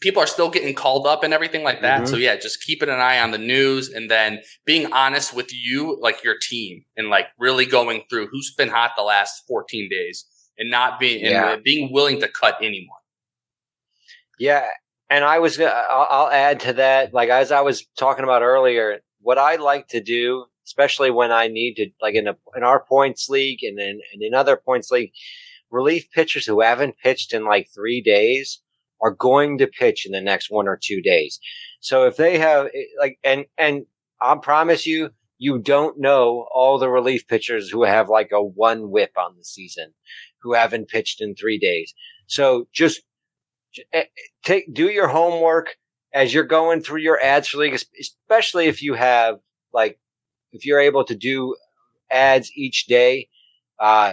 people 0.00 0.22
are 0.22 0.26
still 0.26 0.50
getting 0.50 0.74
called 0.74 1.06
up 1.06 1.22
and 1.22 1.32
everything 1.32 1.62
like 1.62 1.80
that. 1.82 2.02
Mhm. 2.02 2.08
So 2.08 2.16
yeah, 2.16 2.36
just 2.36 2.62
keeping 2.62 2.88
an 2.88 3.00
eye 3.00 3.20
on 3.20 3.30
the 3.30 3.38
news 3.38 3.88
and 3.88 4.10
then 4.10 4.42
being 4.66 4.92
honest 4.92 5.32
with 5.34 5.50
you, 5.54 5.98
like 6.02 6.24
your 6.24 6.34
team, 6.40 6.84
and 6.96 7.08
like 7.08 7.28
really 7.38 7.64
going 7.66 8.02
through 8.10 8.26
who's 8.28 8.52
been 8.54 8.68
hot 8.68 8.92
the 8.96 9.02
last 9.02 9.44
14 9.48 9.88
days, 9.90 10.26
and 10.58 10.70
not 10.70 10.98
being 11.00 11.24
Yeah. 11.24 11.52
and 11.54 11.62
being 11.62 11.92
willing 11.92 12.20
to 12.20 12.28
cut 12.28 12.56
anyone. 12.60 12.98
Yeah, 14.38 14.66
and 15.10 15.24
I 15.24 15.38
was 15.38 15.60
I'll, 15.60 16.30
add 16.30 16.60
to 16.60 16.72
that. 16.74 17.14
Like 17.14 17.28
as 17.28 17.52
I 17.52 17.60
was 17.60 17.86
talking 17.98 18.24
about 18.24 18.42
earlier, 18.42 19.00
what 19.20 19.38
I 19.38 19.56
like 19.56 19.88
to 19.88 20.00
do, 20.00 20.46
especially 20.66 21.10
when 21.10 21.30
I 21.32 21.48
need 21.48 21.74
to, 21.74 21.90
like 22.00 22.14
in 22.14 22.28
a 22.28 22.36
in 22.56 22.62
our 22.62 22.84
points 22.84 23.28
league 23.28 23.62
and 23.62 23.78
then 23.78 24.00
and 24.12 24.22
in 24.22 24.34
other 24.34 24.56
points 24.56 24.90
league, 24.90 25.12
relief 25.70 26.10
pitchers 26.10 26.46
who 26.46 26.60
haven't 26.60 26.98
pitched 26.98 27.32
in 27.32 27.44
like 27.44 27.68
three 27.74 28.02
days 28.02 28.60
are 29.00 29.12
going 29.12 29.58
to 29.58 29.66
pitch 29.66 30.06
in 30.06 30.12
the 30.12 30.20
next 30.20 30.50
one 30.50 30.66
or 30.66 30.78
two 30.82 31.02
days. 31.02 31.38
So 31.80 32.06
if 32.06 32.16
they 32.16 32.38
have 32.38 32.68
like 32.98 33.18
and 33.22 33.44
and 33.58 33.86
I 34.20 34.36
promise 34.36 34.86
you, 34.86 35.10
you 35.38 35.58
don't 35.58 35.98
know 35.98 36.46
all 36.52 36.78
the 36.78 36.88
relief 36.88 37.26
pitchers 37.28 37.68
who 37.68 37.84
have 37.84 38.08
like 38.08 38.30
a 38.32 38.42
one 38.42 38.90
WHIP 38.90 39.12
on 39.16 39.36
the 39.36 39.44
season, 39.44 39.92
who 40.42 40.54
haven't 40.54 40.88
pitched 40.88 41.20
in 41.20 41.34
three 41.34 41.58
days. 41.58 41.92
So 42.26 42.66
just 42.72 42.98
eh, 42.98 43.02
take 44.44 44.72
do 44.72 44.88
your 44.88 45.08
homework 45.08 45.76
as 46.12 46.32
you're 46.32 46.44
going 46.44 46.80
through 46.80 47.00
your 47.00 47.20
adds 47.20 47.48
for 47.48 47.58
league, 47.58 47.78
especially 48.00 48.66
if 48.66 48.82
you 48.82 48.94
have 48.94 49.38
like 49.72 49.98
if 50.52 50.64
you're 50.64 50.80
able 50.80 51.04
to 51.04 51.14
do 51.14 51.56
adds 52.10 52.50
each 52.56 52.86
day. 52.86 53.28
Uh, 53.78 54.12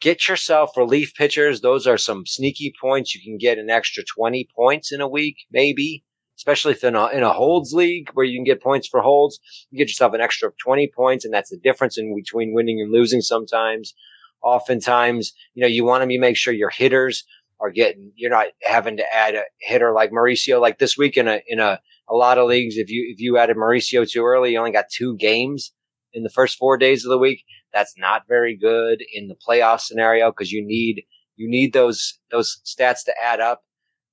get 0.00 0.28
yourself 0.28 0.76
relief 0.76 1.14
pitchers. 1.14 1.60
Those 1.60 1.86
are 1.86 1.98
some 1.98 2.26
sneaky 2.26 2.72
points. 2.80 3.14
You 3.14 3.22
can 3.22 3.38
get 3.38 3.58
an 3.58 3.70
extra 3.70 4.04
20 4.04 4.48
points 4.54 4.92
in 4.92 5.00
a 5.00 5.08
week, 5.08 5.38
maybe, 5.50 6.04
especially 6.36 6.72
if 6.72 6.84
in 6.84 6.94
a, 6.94 7.08
in 7.08 7.22
a 7.22 7.32
holds 7.32 7.72
league 7.72 8.10
where 8.14 8.24
you 8.24 8.38
can 8.38 8.44
get 8.44 8.62
points 8.62 8.86
for 8.86 9.00
holds. 9.00 9.40
You 9.70 9.78
get 9.78 9.88
yourself 9.88 10.14
an 10.14 10.20
extra 10.20 10.52
20 10.62 10.90
points, 10.94 11.24
and 11.24 11.34
that's 11.34 11.50
the 11.50 11.58
difference 11.58 11.98
in 11.98 12.14
between 12.14 12.54
winning 12.54 12.80
and 12.80 12.92
losing 12.92 13.20
sometimes. 13.20 13.94
Oftentimes, 14.42 15.32
you 15.54 15.62
know, 15.62 15.66
you 15.66 15.84
want 15.84 16.08
to 16.08 16.18
make 16.18 16.36
sure 16.36 16.52
your 16.52 16.70
hitters 16.70 17.24
are 17.64 17.70
getting, 17.70 18.12
you're 18.14 18.30
not 18.30 18.48
having 18.62 18.98
to 18.98 19.14
add 19.14 19.34
a 19.34 19.42
hitter 19.58 19.92
like 19.92 20.10
Mauricio, 20.10 20.60
like 20.60 20.78
this 20.78 20.98
week 20.98 21.16
in 21.16 21.28
a, 21.28 21.40
in 21.48 21.60
a, 21.60 21.80
a 22.10 22.14
lot 22.14 22.36
of 22.36 22.46
leagues. 22.46 22.76
If 22.76 22.90
you, 22.90 23.10
if 23.10 23.20
you 23.20 23.38
added 23.38 23.56
Mauricio 23.56 24.06
too 24.06 24.22
early, 24.22 24.52
you 24.52 24.58
only 24.58 24.70
got 24.70 24.90
two 24.94 25.16
games 25.16 25.72
in 26.12 26.24
the 26.24 26.28
first 26.28 26.58
four 26.58 26.76
days 26.76 27.06
of 27.06 27.08
the 27.08 27.16
week. 27.16 27.42
That's 27.72 27.94
not 27.96 28.28
very 28.28 28.54
good 28.54 28.98
in 29.14 29.28
the 29.28 29.34
playoff 29.48 29.80
scenario 29.80 30.30
because 30.30 30.52
you 30.52 30.62
need, 30.62 31.04
you 31.36 31.48
need 31.48 31.72
those, 31.72 32.18
those 32.30 32.60
stats 32.66 33.04
to 33.06 33.14
add 33.24 33.40
up. 33.40 33.62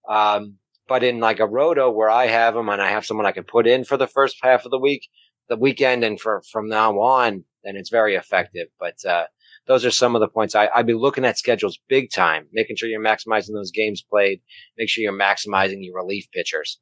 Um, 0.10 0.56
but 0.88 1.04
in 1.04 1.20
like 1.20 1.42
a 1.42 1.48
roto 1.48 1.92
where 1.92 2.10
I 2.10 2.28
have 2.28 2.54
them 2.54 2.70
and 2.70 2.82
I 2.82 2.90
have 2.90 3.06
someone 3.06 3.26
I 3.26 3.34
can 3.34 3.44
put 3.44 3.68
in 3.68 3.84
for 3.84 3.98
the 3.98 4.08
first 4.08 4.38
half 4.42 4.64
of 4.64 4.72
the 4.72 4.80
week, 4.80 5.10
the 5.50 5.58
weekend 5.58 6.06
and 6.06 6.18
for, 6.18 6.42
from 6.54 6.70
now 6.70 7.00
on, 7.02 7.44
then 7.66 7.76
it's 7.76 7.90
very 7.90 8.16
effective. 8.16 8.70
But, 8.80 9.04
uh, 9.06 9.26
those 9.68 9.86
are 9.86 9.92
some 9.92 10.16
of 10.16 10.22
the 10.22 10.28
points 10.28 10.56
I, 10.56 10.70
I'd 10.76 10.88
be 10.88 10.94
looking 10.94 11.26
at 11.26 11.38
schedules 11.38 11.80
big 11.88 12.12
time, 12.12 12.48
making 12.52 12.76
sure 12.76 12.90
you're 12.90 13.04
maximizing 13.04 13.54
those 13.54 13.72
games 13.72 14.02
played. 14.02 14.42
Make 14.78 14.90
sure 14.90 15.02
you're 15.04 15.18
maximizing 15.18 15.78
your 15.80 15.96
relief 15.96 16.26
pitchers. 16.34 16.80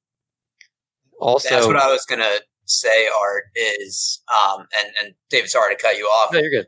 also, 1.19 1.49
That's 1.49 1.67
what 1.67 1.75
I 1.75 1.91
was 1.91 2.05
gonna 2.05 2.39
say. 2.65 3.07
Art 3.21 3.45
is, 3.55 4.21
um, 4.33 4.65
and 4.81 4.93
and 5.01 5.15
David, 5.29 5.49
sorry 5.49 5.75
to 5.75 5.81
cut 5.81 5.97
you 5.97 6.05
off. 6.05 6.31
no, 6.33 6.39
you're 6.39 6.49
good. 6.49 6.67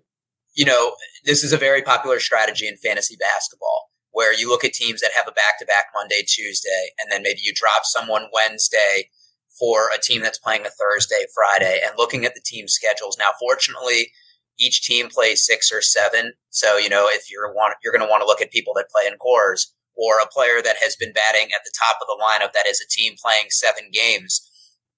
you 0.54 0.66
know, 0.66 0.96
this 1.26 1.44
is 1.44 1.54
a 1.54 1.58
very 1.58 1.82
popular 1.82 2.20
strategy 2.20 2.68
in 2.68 2.76
fantasy 2.78 3.16
basketball 3.20 3.90
where 4.14 4.38
you 4.38 4.50
look 4.50 4.66
at 4.66 4.74
teams 4.74 5.00
that 5.02 5.12
have 5.16 5.28
a 5.28 5.32
back 5.32 5.58
to 5.60 5.66
back 5.66 5.86
Monday, 5.96 6.22
Tuesday, 6.28 6.90
and 7.00 7.12
then 7.12 7.24
maybe 7.24 7.40
you 7.42 7.54
drop 7.56 7.84
someone 7.84 8.24
Wednesday 8.34 9.10
for 9.58 9.90
a 9.96 10.02
team 10.02 10.22
that's 10.22 10.40
playing 10.40 10.66
a 10.66 10.70
Thursday, 10.70 11.24
Friday, 11.34 11.80
and 11.86 11.94
looking 11.98 12.26
at 12.26 12.36
the 12.36 12.42
team 12.44 12.68
schedules. 12.68 13.18
Now, 13.18 13.30
fortunately, 13.40 14.12
each 14.60 14.84
team 14.84 15.10
plays 15.10 15.46
six 15.46 15.72
or 15.72 15.82
seven. 15.82 16.34
So, 16.50 16.78
you 16.78 16.90
know, 16.90 17.08
if 17.10 17.32
you're 17.32 17.54
want, 17.54 17.76
you're 17.84 17.94
going 17.94 18.06
to 18.06 18.10
want 18.10 18.22
to 18.22 18.28
look 18.28 18.42
at 18.42 18.52
people 18.52 18.74
that 18.76 18.90
play 18.90 19.10
in 19.12 19.18
Coors 19.18 19.68
or 19.96 20.20
a 20.20 20.28
player 20.28 20.62
that 20.64 20.78
has 20.82 20.96
been 20.96 21.14
batting 21.14 21.50
at 21.54 21.62
the 21.66 21.74
top 21.78 21.98
of 22.02 22.08
the 22.08 22.22
lineup 22.22 22.54
that 22.54 22.68
is 22.68 22.82
a 22.82 22.90
team 22.90 23.16
playing 23.22 23.48
seven 23.50 23.90
games 23.92 24.48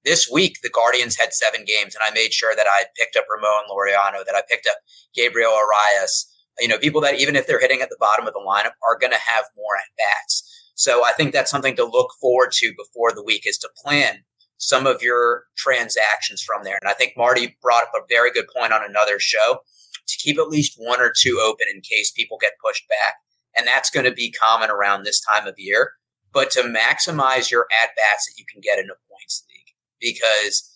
this 0.04 0.30
week 0.30 0.58
the 0.62 0.70
Guardians 0.70 1.18
had 1.18 1.34
seven 1.34 1.66
games, 1.66 1.96
and 1.96 2.04
I 2.06 2.14
made 2.14 2.34
sure 2.34 2.56
that 2.56 2.68
I 2.68 2.86
picked 2.98 3.16
up 3.16 3.26
Ramon 3.30 3.66
Laureano, 3.70 4.26
that 4.26 4.36
I 4.36 4.42
picked 4.50 4.68
up 4.68 4.78
Gabriel 5.16 5.52
Arias. 5.52 6.30
You 6.60 6.68
know, 6.68 6.78
people 6.78 7.02
that 7.02 7.20
even 7.20 7.36
if 7.36 7.48
they're 7.48 7.60
hitting 7.60 7.82
at 7.82 7.90
the 7.90 7.98
bottom 8.00 8.28
of 8.28 8.34
the 8.34 8.44
lineup 8.46 8.74
are 8.88 8.98
going 9.00 9.12
to 9.12 9.20
have 9.20 9.46
more 9.56 9.76
at 9.76 9.96
bats. 9.98 10.72
So 10.76 11.06
I 11.06 11.14
think 11.14 11.34
that's 11.34 11.50
something 11.50 11.76
to 11.78 11.86
look 11.86 12.12
forward 12.20 12.52
to 12.54 12.74
before 12.78 13.12
the 13.12 13.24
week 13.24 13.48
is 13.48 13.58
to 13.60 13.70
plan 13.76 14.24
some 14.64 14.88
of 14.88 15.02
your 15.02 15.44
transactions 15.58 16.42
from 16.42 16.64
there. 16.64 16.80
And 16.82 16.90
I 16.90 16.94
think 16.94 17.14
Marty 17.18 17.58
brought 17.62 17.84
up 17.84 17.92
a 17.96 18.06
very 18.08 18.32
good 18.32 18.48
point 18.56 18.72
on 18.72 18.82
another 18.82 19.20
show 19.20 19.60
to 20.08 20.18
keep 20.18 20.38
at 20.38 20.48
least 20.48 20.76
one 20.78 21.02
or 21.02 21.12
two 21.16 21.42
open 21.44 21.68
in 21.74 21.82
case 21.82 22.12
people 22.12 22.38
get 22.40 22.54
pushed 22.66 22.88
back. 22.88 23.16
And 23.58 23.68
that's 23.68 23.90
going 23.90 24.06
to 24.06 24.14
be 24.14 24.32
common 24.32 24.70
around 24.70 25.04
this 25.04 25.22
time 25.22 25.48
of 25.48 25.56
year. 25.58 25.92
But 26.32 26.50
to 26.52 26.62
maximize 26.62 27.52
your 27.52 27.68
at 27.84 27.90
bats 27.96 28.26
that 28.26 28.40
you 28.40 28.46
can 28.52 28.62
get 28.62 28.80
in 28.80 28.86
a 28.86 28.96
points 29.12 29.46
league 29.50 29.76
because 30.00 30.72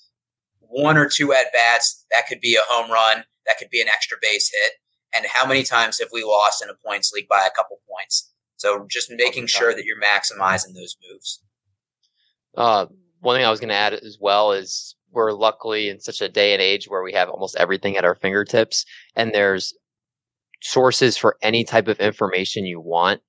one 0.59 0.97
or 0.97 1.07
two 1.07 1.31
at 1.31 1.53
bats, 1.53 2.05
that 2.11 2.27
could 2.27 2.41
be 2.41 2.55
a 2.55 2.67
home 2.67 2.91
run, 2.91 3.23
that 3.45 3.57
could 3.57 3.69
be 3.69 3.81
an 3.81 3.87
extra 3.87 4.17
base 4.21 4.51
hit. 4.53 4.73
And 5.15 5.25
how 5.25 5.47
many 5.47 5.63
times 5.63 5.99
have 5.99 6.09
we 6.11 6.23
lost 6.23 6.61
in 6.61 6.69
a 6.69 6.75
points 6.85 7.11
league 7.13 7.29
by 7.29 7.47
a 7.47 7.55
couple 7.55 7.79
points? 7.89 8.31
So 8.57 8.85
just 8.89 9.09
making 9.09 9.47
sure 9.47 9.73
that 9.73 9.85
you're 9.85 10.01
maximizing 10.01 10.73
those 10.75 10.97
moves. 11.09 11.41
Uh, 12.55 12.87
one 13.19 13.35
thing 13.35 13.45
I 13.45 13.51
was 13.51 13.59
going 13.59 13.69
to 13.69 13.75
add 13.75 13.93
as 13.93 14.17
well 14.19 14.51
is 14.51 14.95
we're 15.11 15.31
luckily 15.31 15.89
in 15.89 15.99
such 15.99 16.21
a 16.21 16.29
day 16.29 16.53
and 16.53 16.61
age 16.61 16.87
where 16.87 17.03
we 17.03 17.13
have 17.13 17.29
almost 17.29 17.55
everything 17.57 17.97
at 17.97 18.05
our 18.05 18.15
fingertips, 18.15 18.85
and 19.15 19.33
there's 19.33 19.73
sources 20.61 21.17
for 21.17 21.37
any 21.41 21.63
type 21.63 21.87
of 21.87 21.99
information 21.99 22.65
you 22.65 22.79
want. 22.79 23.21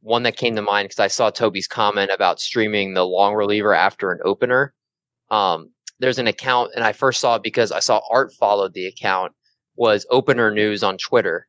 One 0.00 0.22
that 0.22 0.36
came 0.36 0.56
to 0.56 0.62
mind 0.62 0.86
because 0.86 0.98
I 1.00 1.08
saw 1.08 1.30
Toby's 1.30 1.68
comment 1.68 2.10
about 2.12 2.40
streaming 2.40 2.94
the 2.94 3.04
long 3.04 3.34
reliever 3.34 3.74
after 3.74 4.10
an 4.12 4.20
opener. 4.24 4.74
Um, 5.30 5.70
there's 5.98 6.18
an 6.18 6.26
account, 6.26 6.72
and 6.74 6.82
I 6.82 6.92
first 6.92 7.20
saw 7.20 7.36
it 7.36 7.42
because 7.42 7.70
I 7.70 7.80
saw 7.80 8.00
Art 8.10 8.32
followed 8.32 8.72
the 8.72 8.86
account 8.86 9.32
was 9.76 10.06
Opener 10.10 10.50
News 10.50 10.82
on 10.82 10.98
Twitter, 10.98 11.46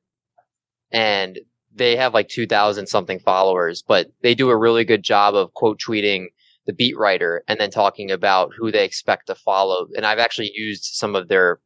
and 0.91 1.39
they 1.73 1.95
have 1.95 2.13
like 2.13 2.27
two 2.27 2.45
thousand 2.45 2.87
something 2.87 3.19
followers, 3.19 3.81
but 3.81 4.11
they 4.21 4.35
do 4.35 4.49
a 4.49 4.57
really 4.57 4.83
good 4.83 5.03
job 5.03 5.33
of 5.35 5.53
quote 5.53 5.79
tweeting 5.79 6.27
the 6.65 6.73
beat 6.73 6.97
writer 6.97 7.43
and 7.47 7.59
then 7.59 7.71
talking 7.71 8.11
about 8.11 8.51
who 8.57 8.71
they 8.71 8.85
expect 8.85 9.27
to 9.27 9.35
follow. 9.35 9.87
And 9.95 10.05
I've 10.05 10.19
actually 10.19 10.51
used 10.53 10.83
some 10.83 11.15
of 11.15 11.27
their 11.27 11.59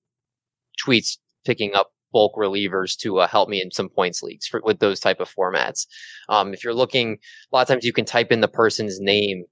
tweets 0.86 1.18
picking 1.46 1.76
up 1.76 1.92
bulk 2.12 2.36
relievers 2.38 2.98
to 2.98 3.20
uh, 3.20 3.28
help 3.28 3.50
me 3.50 3.62
in 3.62 3.72
some 3.72 3.90
points 3.90 4.24
leagues 4.24 4.48
for, 4.48 4.62
with 4.64 4.80
those 4.80 5.02
type 5.02 5.20
of 5.20 5.30
formats. 5.30 5.86
Um, 6.30 6.54
if 6.54 6.64
you're 6.64 6.74
looking, 6.74 7.18
a 7.52 7.56
lot 7.56 7.64
of 7.64 7.68
times 7.68 7.84
you 7.84 7.92
can 7.92 8.06
type 8.06 8.32
in 8.32 8.40
the 8.40 8.48
person's 8.48 9.00
name. 9.02 9.44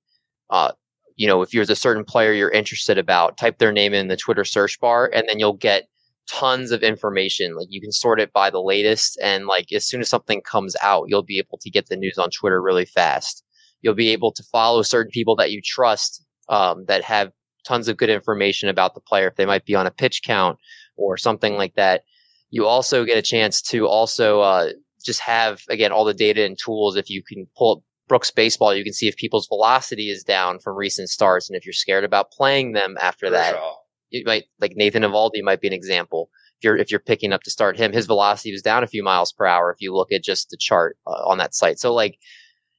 Uh, 0.49 0.71
you 1.15 1.27
know, 1.27 1.41
if 1.41 1.51
there's 1.51 1.69
a 1.69 1.75
certain 1.75 2.05
player 2.05 2.31
you're 2.31 2.49
interested 2.49 2.97
about, 2.97 3.37
type 3.37 3.57
their 3.57 3.73
name 3.73 3.93
in 3.93 4.07
the 4.07 4.15
Twitter 4.15 4.45
search 4.45 4.79
bar, 4.79 5.11
and 5.13 5.27
then 5.27 5.39
you'll 5.39 5.53
get 5.53 5.83
tons 6.27 6.71
of 6.71 6.83
information. 6.83 7.55
Like 7.55 7.67
you 7.69 7.81
can 7.81 7.91
sort 7.91 8.21
it 8.21 8.31
by 8.31 8.49
the 8.49 8.61
latest, 8.61 9.19
and 9.21 9.45
like 9.45 9.71
as 9.73 9.85
soon 9.85 9.99
as 9.99 10.09
something 10.09 10.41
comes 10.41 10.75
out, 10.81 11.05
you'll 11.09 11.21
be 11.21 11.39
able 11.39 11.57
to 11.59 11.69
get 11.69 11.87
the 11.89 11.97
news 11.97 12.17
on 12.17 12.29
Twitter 12.29 12.61
really 12.61 12.85
fast. 12.85 13.42
You'll 13.83 13.93
be 13.93 14.09
able 14.09 14.31
to 14.31 14.43
follow 14.43 14.81
certain 14.81 15.11
people 15.11 15.35
that 15.35 15.51
you 15.51 15.61
trust 15.63 16.25
um, 16.49 16.85
that 16.87 17.03
have 17.03 17.31
tons 17.63 17.87
of 17.87 17.97
good 17.97 18.09
information 18.09 18.69
about 18.69 18.95
the 18.95 19.01
player 19.01 19.27
if 19.27 19.35
they 19.35 19.45
might 19.45 19.65
be 19.65 19.75
on 19.75 19.87
a 19.87 19.91
pitch 19.91 20.21
count 20.23 20.57
or 20.97 21.17
something 21.17 21.55
like 21.55 21.75
that. 21.75 22.03
You 22.49 22.65
also 22.65 23.05
get 23.05 23.17
a 23.17 23.21
chance 23.21 23.61
to 23.63 23.87
also 23.87 24.41
uh, 24.41 24.69
just 25.03 25.19
have 25.21 25.61
again 25.69 25.91
all 25.91 26.05
the 26.05 26.13
data 26.13 26.43
and 26.45 26.57
tools. 26.57 26.95
If 26.95 27.09
you 27.09 27.23
can 27.23 27.47
pull 27.57 27.77
up 27.77 27.83
Brooks 28.07 28.31
baseball, 28.31 28.75
you 28.75 28.83
can 28.83 28.93
see 28.93 29.07
if 29.07 29.15
people's 29.15 29.47
velocity 29.47 30.09
is 30.09 30.23
down 30.23 30.59
from 30.59 30.75
recent 30.75 31.09
starts, 31.09 31.49
and 31.49 31.57
if 31.57 31.65
you're 31.65 31.73
scared 31.73 32.03
about 32.03 32.31
playing 32.31 32.73
them 32.73 32.95
after 33.01 33.29
that, 33.29 33.55
you 34.09 34.23
might 34.25 34.45
like 34.59 34.73
Nathan 34.75 35.03
Eovaldi 35.03 35.41
might 35.41 35.61
be 35.61 35.67
an 35.67 35.73
example. 35.73 36.29
If 36.59 36.63
you're 36.63 36.77
if 36.77 36.91
you're 36.91 36.99
picking 36.99 37.33
up 37.33 37.41
to 37.43 37.51
start 37.51 37.77
him, 37.77 37.91
his 37.91 38.05
velocity 38.05 38.51
was 38.51 38.61
down 38.61 38.83
a 38.83 38.87
few 38.87 39.03
miles 39.03 39.31
per 39.31 39.45
hour. 39.45 39.71
If 39.71 39.81
you 39.81 39.95
look 39.95 40.11
at 40.11 40.23
just 40.23 40.49
the 40.49 40.57
chart 40.57 40.97
uh, 41.07 41.11
on 41.25 41.37
that 41.39 41.55
site, 41.55 41.79
so 41.79 41.93
like 41.93 42.19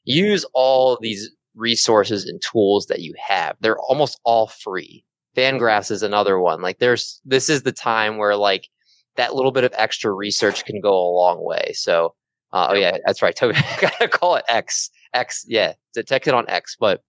use 0.05 0.45
all 0.55 0.99
these 1.01 1.31
resources 1.55 2.27
and 2.27 2.41
tools 2.43 2.87
that 2.87 3.01
you 3.01 3.15
have. 3.19 3.57
They're 3.61 3.79
almost 3.79 4.21
all 4.25 4.49
free. 4.49 5.05
Fangraphs 5.37 5.91
is 5.91 6.03
another 6.03 6.39
one. 6.39 6.63
Like 6.63 6.79
there's 6.79 7.21
this 7.25 7.49
is 7.49 7.63
the 7.63 7.73
time 7.73 8.19
where 8.19 8.37
like 8.37 8.69
that 9.17 9.35
little 9.35 9.53
bit 9.53 9.65
of 9.65 9.73
extra 9.77 10.13
research 10.13 10.65
can 10.65 10.81
go 10.81 10.93
a 10.93 11.15
long 11.17 11.45
way. 11.45 11.73
So 11.75 12.15
uh, 12.53 12.69
oh 12.71 12.75
yeah, 12.75 12.99
that's 13.05 13.23
right. 13.23 13.35
Toby, 13.37 13.59
gotta 13.81 14.09
call 14.09 14.37
it 14.37 14.45
X. 14.49 14.91
X, 15.13 15.45
yeah, 15.49 15.75
detect 15.93 16.29
it 16.29 16.35
on 16.35 16.49
X. 16.49 16.77
But 16.79 17.03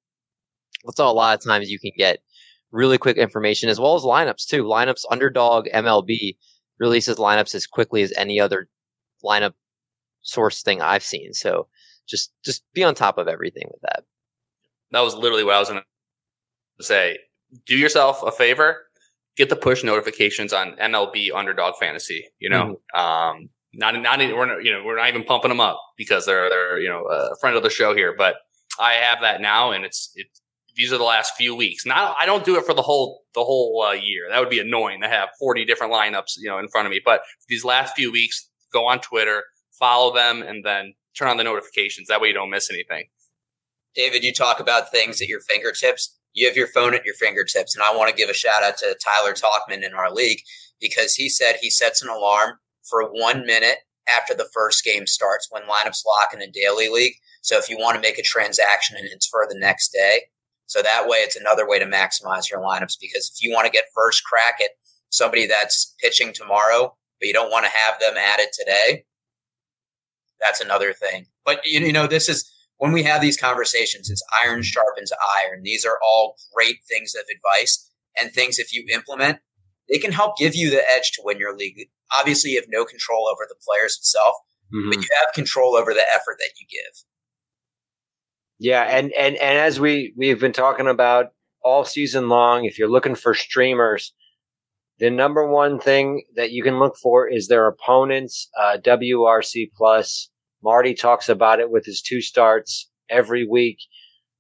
that's 0.86 1.00
all. 1.00 1.12
A 1.12 1.14
lot 1.14 1.38
of 1.38 1.44
times 1.44 1.70
you 1.70 1.80
can 1.80 1.92
get 1.98 2.20
really 2.72 2.98
quick 2.98 3.18
information 3.18 3.70
as 3.70 3.80
well 3.80 3.96
as 3.96 4.04
lineups 4.04 4.48
too. 4.48 4.64
Lineups, 4.64 5.06
underdog, 5.10 5.68
MLB 5.74 6.36
releases 6.80 7.18
lineups 7.18 7.56
as 7.56 7.68
quickly 7.68 8.02
as 8.02 8.14
any 8.18 8.40
other 8.40 8.68
lineup 9.24 9.54
source 10.22 10.62
thing 10.62 10.82
I've 10.82 11.04
seen. 11.04 11.34
So 11.34 11.68
just 12.08 12.32
just 12.44 12.64
be 12.74 12.84
on 12.84 12.96
top 12.96 13.18
of 13.18 13.28
everything 13.28 13.68
with 13.72 13.82
that. 13.82 14.04
That 14.92 15.02
was 15.02 15.16
literally 15.16 15.44
what 15.44 15.56
I 15.56 15.60
was 15.60 15.70
going 15.70 15.82
to 15.82 16.84
say. 16.84 17.18
Do 17.66 17.78
yourself 17.78 18.22
a 18.24 18.32
favor, 18.32 18.88
get 19.36 19.50
the 19.50 19.56
push 19.56 19.84
notifications 19.84 20.54
on 20.54 20.76
MLB 20.78 21.30
Underdog 21.34 21.76
Fantasy. 21.80 22.28
You 22.40 22.50
know, 22.50 22.80
mm-hmm. 22.96 23.00
um, 23.00 23.50
not 23.74 24.00
not 24.02 24.20
we're 24.20 24.46
not, 24.46 24.64
you 24.64 24.72
know 24.72 24.84
we're 24.84 24.98
not 24.98 25.10
even 25.10 25.24
pumping 25.24 25.50
them 25.50 25.60
up 25.60 25.80
because 25.98 26.26
they're 26.26 26.50
they're 26.50 26.80
you 26.80 26.90
know 26.90 27.06
a 27.06 27.36
friend 27.40 27.56
of 27.56 27.64
the 27.64 27.70
show 27.70 27.96
here, 27.96 28.14
but 28.18 28.36
I 28.80 28.94
have 28.94 29.22
that 29.22 29.42
now, 29.42 29.72
and 29.72 29.86
it's 29.86 30.12
it. 30.16 30.28
these 30.76 30.92
are 30.92 30.98
the 30.98 31.04
last 31.04 31.36
few 31.36 31.56
weeks. 31.56 31.86
Not 31.86 32.16
I 32.20 32.26
don't 32.26 32.46
do 32.46 32.58
it 32.58 32.66
for 32.66 32.74
the 32.74 32.82
whole 32.82 33.24
the 33.34 33.44
whole 33.44 33.84
uh, 33.88 33.94
year. 33.94 34.28
That 34.30 34.40
would 34.40 34.50
be 34.50 34.60
annoying 34.60 35.02
to 35.02 35.10
have 35.10 35.30
40 35.40 35.66
different 35.66 35.94
lineups, 35.94 36.38
you 36.38 36.50
know, 36.50 36.58
in 36.58 36.68
front 36.68 36.88
of 36.88 36.92
me. 36.92 37.02
But 37.04 37.22
these 37.48 37.66
last 37.66 37.96
few 37.96 38.12
weeks, 38.12 38.50
go 38.72 38.86
on 38.86 39.00
Twitter, 39.00 39.44
follow 39.72 40.14
them, 40.14 40.42
and 40.42 40.64
then 40.66 40.94
turn 41.18 41.30
on 41.30 41.38
the 41.38 41.44
notifications. 41.44 42.08
That 42.08 42.22
way 42.22 42.30
you 42.30 42.34
don't 42.34 42.50
miss 42.50 42.70
anything. 42.70 43.06
David, 43.96 44.24
you 44.24 44.34
talk 44.34 44.60
about 44.60 44.92
things 44.92 45.22
at 45.22 45.28
your 45.28 45.40
fingertips. 45.40 46.18
You 46.34 46.48
have 46.48 46.58
your 46.58 46.68
phone 46.68 46.94
at 46.94 47.06
your 47.06 47.16
fingertips, 47.16 47.76
and 47.76 47.84
I 47.84 47.96
want 47.96 48.10
to 48.10 48.16
give 48.16 48.30
a 48.30 48.34
shout 48.34 48.62
out 48.62 48.78
to 48.80 48.98
Tyler 49.04 49.34
Talkman 49.34 49.86
in 49.86 49.94
our 49.94 50.12
league 50.12 50.40
because 50.82 51.16
he 51.16 51.30
said 51.30 51.56
he 51.62 51.70
sets 51.70 52.02
an 52.02 52.10
alarm 52.10 52.58
for 52.84 53.04
one 53.04 53.46
minute 53.46 53.78
after 54.08 54.36
the 54.36 54.50
first 54.54 54.84
game 54.84 55.08
starts 55.08 55.48
when 55.50 55.64
lineups 55.64 56.04
lock 56.06 56.34
in 56.34 56.42
a 56.42 56.52
daily 56.52 56.90
league. 56.90 57.16
So 57.42 57.58
if 57.58 57.70
you 57.70 57.78
want 57.78 57.96
to 57.96 58.02
make 58.02 58.20
a 58.20 58.24
transaction 58.24 58.98
and 58.98 59.08
it's 59.08 59.28
for 59.28 59.48
the 59.50 59.58
next 59.58 59.94
day, 59.94 60.24
so 60.68 60.82
that 60.82 61.08
way, 61.08 61.20
it's 61.20 61.36
another 61.36 61.68
way 61.68 61.80
to 61.80 61.86
maximize 61.86 62.50
your 62.50 62.60
lineups 62.60 62.98
because 63.00 63.32
if 63.34 63.44
you 63.44 63.54
want 63.54 63.66
to 63.66 63.72
get 63.72 63.86
first 63.94 64.24
crack 64.24 64.56
at 64.64 64.72
somebody 65.10 65.46
that's 65.46 65.94
pitching 66.02 66.34
tomorrow, 66.34 66.96
but 67.20 67.28
you 67.28 67.34
don't 67.34 67.52
want 67.52 67.66
to 67.66 67.72
have 67.72 68.00
them 68.00 68.16
added 68.18 68.48
today, 68.52 69.06
that's 70.46 70.62
another 70.62 70.94
thing. 70.94 71.26
But 71.44 71.66
you 71.66 71.92
know, 71.92 72.08
this 72.08 72.30
is 72.30 72.50
when 72.78 72.92
we 72.92 73.04
have 73.04 73.22
these 73.22 73.38
conversations, 73.38 74.10
it's 74.10 74.24
iron 74.46 74.62
sharpens 74.62 75.12
iron. 75.44 75.62
These 75.64 75.86
are 75.86 75.98
all 76.06 76.36
great 76.54 76.78
things 76.90 77.14
of 77.16 77.24
advice 77.34 77.90
and 78.20 78.32
things 78.32 78.60
if 78.60 78.74
you 78.74 78.86
implement, 78.94 79.40
they 79.90 79.98
can 79.98 80.12
help 80.12 80.38
give 80.38 80.56
you 80.56 80.70
the 80.70 80.84
edge 80.90 81.12
to 81.14 81.22
win 81.24 81.38
your 81.38 81.56
league. 81.56 81.90
Obviously, 82.18 82.52
you 82.52 82.60
have 82.60 82.70
no 82.70 82.86
control 82.86 83.28
over 83.32 83.46
the 83.48 83.56
players 83.68 83.98
itself, 84.00 84.36
mm-hmm. 84.74 84.90
but 84.90 84.98
you 84.98 85.08
have 85.22 85.34
control 85.34 85.76
over 85.76 85.94
the 85.94 86.06
effort 86.14 86.38
that 86.40 86.52
you 86.60 86.66
give. 86.70 87.04
Yeah, 88.58 88.84
and 88.84 89.12
and 89.14 89.36
and 89.36 89.58
as 89.58 89.80
we 89.80 90.14
we've 90.16 90.40
been 90.40 90.54
talking 90.54 90.88
about 90.88 91.28
all 91.64 91.84
season 91.84 92.30
long, 92.30 92.66
if 92.66 92.80
you're 92.80 92.90
looking 92.90 93.16
for 93.16 93.34
streamers, 93.34 94.14
the 95.00 95.10
number 95.10 95.48
one 95.48 95.80
thing 95.80 96.24
that 96.36 96.52
you 96.52 96.64
can 96.64 96.80
look 96.80 96.96
for 97.02 97.28
is 97.28 97.48
their 97.48 97.68
opponents. 97.68 98.50
Uh, 98.60 98.78
WRC 98.78 99.72
plus. 99.76 100.30
Marty 100.66 100.96
talks 100.96 101.30
about 101.30 101.60
it 101.60 101.70
with 101.70 101.86
his 101.86 102.02
two 102.02 102.22
starts 102.22 102.90
every 103.08 103.46
week. 103.46 103.78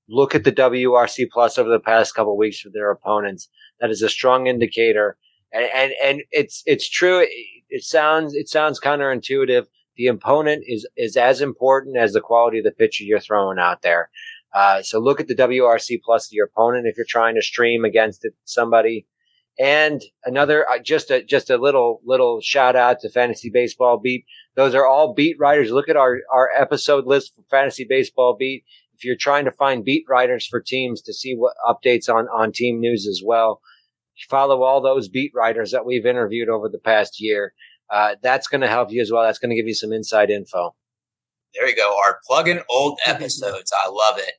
Look 0.10 0.34
at 0.34 0.44
the 0.44 0.52
WRC 0.52 1.28
plus 1.32 1.60
over 1.60 1.70
the 1.70 1.80
past 1.80 2.16
couple 2.16 2.36
weeks 2.36 2.60
for 2.60 2.70
their 2.74 2.90
opponents. 2.90 3.48
That 3.80 3.92
is 3.92 4.02
a 4.02 4.10
strong 4.10 4.48
indicator, 4.48 5.18
and 5.54 5.70
and, 5.76 5.94
and 6.04 6.22
it's 6.32 6.64
it's 6.66 6.90
true. 6.90 7.20
It, 7.20 7.30
it 7.70 7.84
sounds 7.84 8.34
it 8.34 8.50
sounds 8.50 8.80
counterintuitive, 8.80 9.68
the 9.98 10.08
opponent 10.08 10.64
is 10.68 10.88
is 10.98 11.16
as 11.16 11.42
important 11.42 11.98
as 11.98 12.14
the 12.14 12.22
quality 12.22 12.60
of 12.60 12.66
the 12.66 12.72
pitcher 12.72 13.04
you're 13.04 13.20
throwing 13.20 13.60
out 13.60 13.82
there. 13.82 14.10
Uh, 14.54 14.82
so 14.82 15.00
look 15.00 15.20
at 15.20 15.28
the 15.28 15.36
WRC 15.36 16.02
plus 16.04 16.28
of 16.28 16.32
your 16.32 16.46
opponent 16.48 16.88
if 16.88 16.98
you're 16.98 17.06
trying 17.08 17.36
to 17.36 17.42
stream 17.42 17.86
against 17.86 18.26
it, 18.26 18.34
somebody. 18.46 19.06
And 19.58 20.02
another, 20.26 20.68
uh, 20.70 20.80
just 20.80 21.12
a 21.12 21.24
just 21.24 21.50
a 21.50 21.58
little 21.58 22.02
little 22.04 22.42
shout 22.42 22.76
out 22.76 23.00
to 23.02 23.10
Fantasy 23.10 23.50
Baseball 23.50 23.98
Beat. 23.98 24.26
Those 24.56 24.76
are 24.76 24.86
all 24.86 25.14
beat 25.14 25.38
writers. 25.40 25.72
Look 25.72 25.88
at 25.90 25.96
our 25.96 26.20
our 26.34 26.50
episode 26.58 27.06
list 27.06 27.34
for 27.36 27.44
Fantasy 27.50 27.86
Baseball 27.88 28.36
Beat. 28.38 28.66
If 28.94 29.06
you're 29.06 29.16
trying 29.16 29.46
to 29.46 29.52
find 29.52 29.86
beat 29.86 30.06
writers 30.10 30.46
for 30.46 30.62
teams 30.62 31.02
to 31.04 31.14
see 31.14 31.36
what 31.36 31.56
updates 31.68 32.14
on 32.14 32.28
on 32.28 32.52
team 32.52 32.80
news 32.80 33.08
as 33.08 33.22
well, 33.26 33.62
follow 34.30 34.64
all 34.64 34.82
those 34.82 35.08
beat 35.08 35.32
writers 35.34 35.72
that 35.72 35.86
we've 35.86 36.06
interviewed 36.06 36.50
over 36.50 36.68
the 36.68 36.80
past 36.80 37.22
year 37.22 37.54
uh, 37.90 38.16
that's 38.22 38.48
going 38.48 38.62
to 38.62 38.68
help 38.68 38.92
you 38.92 39.02
as 39.02 39.12
well. 39.12 39.24
That's 39.24 39.40
going 39.40 39.50
to 39.50 39.56
give 39.56 39.68
you 39.68 39.74
some 39.74 39.94
inside 39.94 40.30
info. 40.30 40.76
There 41.54 41.68
you 41.68 41.76
go. 41.76 41.96
Our 42.06 42.20
plug-in 42.26 42.62
old 42.70 43.00
episodes. 43.06 43.72
I 43.84 43.90
love 43.90 44.18
it. 44.18 44.34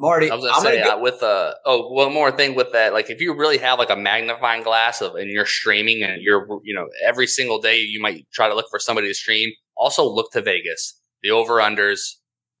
Marty, 0.00 0.30
I 0.30 0.34
was 0.34 0.44
gonna 0.46 0.60
say 0.62 0.76
gonna 0.76 0.88
get- 0.88 0.98
uh, 0.98 1.00
with 1.00 1.22
uh 1.22 1.54
oh 1.66 1.88
one 1.92 2.12
more 2.12 2.32
thing 2.32 2.54
with 2.54 2.72
that 2.72 2.92
like 2.92 3.10
if 3.10 3.20
you 3.20 3.34
really 3.34 3.58
have 3.58 3.78
like 3.78 3.90
a 3.90 3.96
magnifying 3.96 4.62
glass 4.62 5.00
of 5.00 5.14
and 5.14 5.30
you're 5.30 5.46
streaming 5.46 6.02
and 6.02 6.22
you're 6.22 6.46
you 6.64 6.74
know 6.74 6.88
every 7.04 7.26
single 7.26 7.60
day 7.60 7.78
you 7.78 8.00
might 8.00 8.26
try 8.32 8.48
to 8.48 8.54
look 8.54 8.66
for 8.70 8.78
somebody 8.78 9.08
to 9.08 9.14
stream 9.14 9.50
also 9.76 10.04
look 10.04 10.32
to 10.32 10.40
Vegas 10.40 10.98
the 11.22 11.30
over 11.30 11.54
unders 11.56 12.00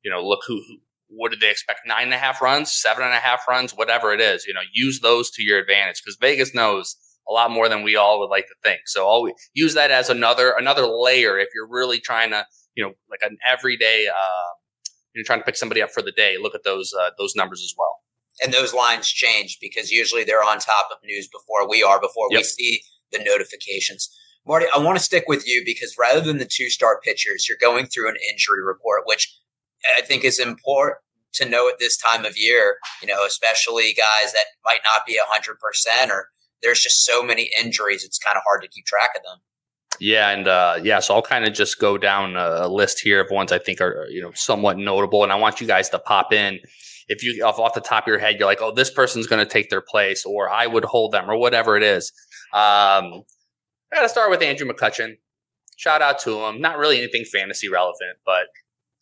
you 0.04 0.10
know 0.10 0.22
look 0.22 0.40
who, 0.46 0.56
who 0.56 0.76
what 1.08 1.30
did 1.30 1.40
they 1.40 1.50
expect 1.50 1.80
nine 1.86 2.04
and 2.04 2.14
a 2.14 2.18
half 2.18 2.40
runs 2.42 2.70
seven 2.72 3.02
and 3.02 3.14
a 3.14 3.16
half 3.16 3.48
runs 3.48 3.72
whatever 3.72 4.12
it 4.12 4.20
is 4.20 4.46
you 4.46 4.54
know 4.54 4.60
use 4.72 5.00
those 5.00 5.30
to 5.30 5.42
your 5.42 5.58
advantage 5.58 6.02
because 6.04 6.18
Vegas 6.20 6.54
knows 6.54 6.96
a 7.28 7.32
lot 7.32 7.50
more 7.50 7.68
than 7.68 7.82
we 7.82 7.96
all 7.96 8.18
would 8.20 8.30
like 8.30 8.46
to 8.46 8.54
think. 8.64 8.80
So 8.86 9.06
always 9.06 9.34
use 9.54 9.74
that 9.74 9.90
as 9.90 10.10
another 10.10 10.54
another 10.58 10.86
layer 10.86 11.38
if 11.38 11.48
you're 11.54 11.68
really 11.68 12.00
trying 12.00 12.30
to, 12.30 12.44
you 12.74 12.84
know, 12.84 12.92
like 13.10 13.20
an 13.22 13.38
everyday 13.46 14.08
uh, 14.08 14.50
you're 15.14 15.24
trying 15.24 15.40
to 15.40 15.44
pick 15.44 15.56
somebody 15.56 15.82
up 15.82 15.90
for 15.90 16.02
the 16.02 16.12
day. 16.12 16.36
Look 16.40 16.54
at 16.54 16.64
those 16.64 16.92
uh, 16.92 17.10
those 17.18 17.34
numbers 17.34 17.62
as 17.62 17.74
well. 17.76 17.98
And 18.42 18.54
those 18.54 18.72
lines 18.72 19.08
change 19.08 19.58
because 19.60 19.90
usually 19.90 20.24
they're 20.24 20.42
on 20.42 20.58
top 20.58 20.88
of 20.90 20.98
news 21.04 21.28
before 21.28 21.68
we 21.68 21.82
are 21.82 22.00
before 22.00 22.28
yep. 22.30 22.38
we 22.38 22.44
see 22.44 22.82
the 23.12 23.18
notifications. 23.18 24.08
Marty, 24.46 24.66
I 24.74 24.78
want 24.78 24.96
to 24.96 25.04
stick 25.04 25.24
with 25.26 25.46
you 25.46 25.62
because 25.64 25.96
rather 25.98 26.20
than 26.20 26.38
the 26.38 26.48
two 26.50 26.70
star 26.70 27.00
pitchers, 27.04 27.46
you're 27.48 27.58
going 27.60 27.86
through 27.86 28.08
an 28.08 28.16
injury 28.30 28.64
report, 28.64 29.02
which 29.04 29.36
I 29.96 30.00
think 30.00 30.24
is 30.24 30.38
important 30.38 30.98
to 31.34 31.48
know 31.48 31.68
at 31.68 31.78
this 31.78 31.96
time 31.96 32.24
of 32.24 32.36
year, 32.36 32.76
you 33.02 33.08
know, 33.08 33.24
especially 33.26 33.92
guys 33.92 34.32
that 34.32 34.46
might 34.64 34.80
not 34.84 35.06
be 35.06 35.18
100% 35.18 36.08
or 36.10 36.28
there's 36.62 36.80
just 36.80 37.04
so 37.04 37.22
many 37.22 37.50
injuries. 37.58 38.04
It's 38.04 38.18
kind 38.18 38.36
of 38.36 38.42
hard 38.46 38.62
to 38.62 38.68
keep 38.68 38.86
track 38.86 39.10
of 39.16 39.22
them. 39.22 39.38
Yeah, 40.00 40.30
and 40.30 40.48
uh, 40.48 40.78
yeah, 40.82 41.00
so 41.00 41.14
I'll 41.14 41.22
kind 41.22 41.44
of 41.44 41.52
just 41.52 41.78
go 41.78 41.98
down 41.98 42.34
a 42.34 42.66
list 42.66 43.00
here 43.00 43.20
of 43.20 43.30
ones 43.30 43.52
I 43.52 43.58
think 43.58 43.82
are 43.82 44.06
you 44.08 44.22
know 44.22 44.32
somewhat 44.34 44.78
notable, 44.78 45.22
and 45.22 45.30
I 45.30 45.36
want 45.36 45.60
you 45.60 45.66
guys 45.66 45.90
to 45.90 45.98
pop 45.98 46.32
in. 46.32 46.58
If 47.08 47.22
you 47.22 47.44
off, 47.44 47.58
off 47.58 47.74
the 47.74 47.80
top 47.82 48.04
of 48.04 48.08
your 48.08 48.18
head, 48.18 48.36
you're 48.38 48.48
like, 48.48 48.62
oh, 48.62 48.72
this 48.72 48.90
person's 48.90 49.26
going 49.26 49.44
to 49.44 49.50
take 49.50 49.68
their 49.68 49.82
place, 49.82 50.24
or 50.24 50.48
I 50.48 50.66
would 50.66 50.84
hold 50.84 51.12
them, 51.12 51.30
or 51.30 51.36
whatever 51.36 51.76
it 51.76 51.82
is. 51.82 52.12
Um, 52.54 53.24
I 53.92 53.96
got 53.96 54.02
to 54.02 54.08
start 54.08 54.30
with 54.30 54.42
Andrew 54.42 54.66
McCutchen. 54.66 55.18
Shout 55.76 56.00
out 56.00 56.18
to 56.20 56.44
him. 56.44 56.60
Not 56.60 56.78
really 56.78 56.98
anything 56.98 57.24
fantasy 57.24 57.68
relevant, 57.68 58.18
but 58.24 58.46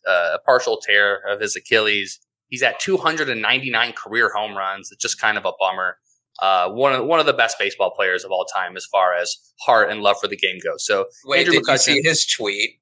uh, 0.05 0.35
a 0.35 0.39
partial 0.45 0.77
tear 0.77 1.21
of 1.29 1.39
his 1.39 1.55
Achilles. 1.55 2.19
He's 2.49 2.63
at 2.63 2.79
299 2.79 3.93
career 3.93 4.31
home 4.35 4.57
runs. 4.57 4.91
It's 4.91 5.01
just 5.01 5.21
kind 5.21 5.37
of 5.37 5.45
a 5.45 5.53
bummer. 5.59 5.97
Uh, 6.41 6.69
one 6.69 6.93
of 6.93 7.05
one 7.05 7.19
of 7.19 7.25
the 7.25 7.33
best 7.33 7.57
baseball 7.59 7.91
players 7.95 8.23
of 8.23 8.31
all 8.31 8.45
time 8.45 8.77
as 8.77 8.85
far 8.85 9.13
as 9.13 9.35
heart 9.61 9.91
and 9.91 10.01
love 10.01 10.17
for 10.21 10.27
the 10.27 10.37
game 10.37 10.57
goes. 10.63 10.85
So 10.85 11.05
Wait, 11.25 11.39
Andrew 11.39 11.53
did 11.53 11.67
you 11.67 11.77
see 11.77 12.01
his 12.01 12.25
tweet? 12.25 12.79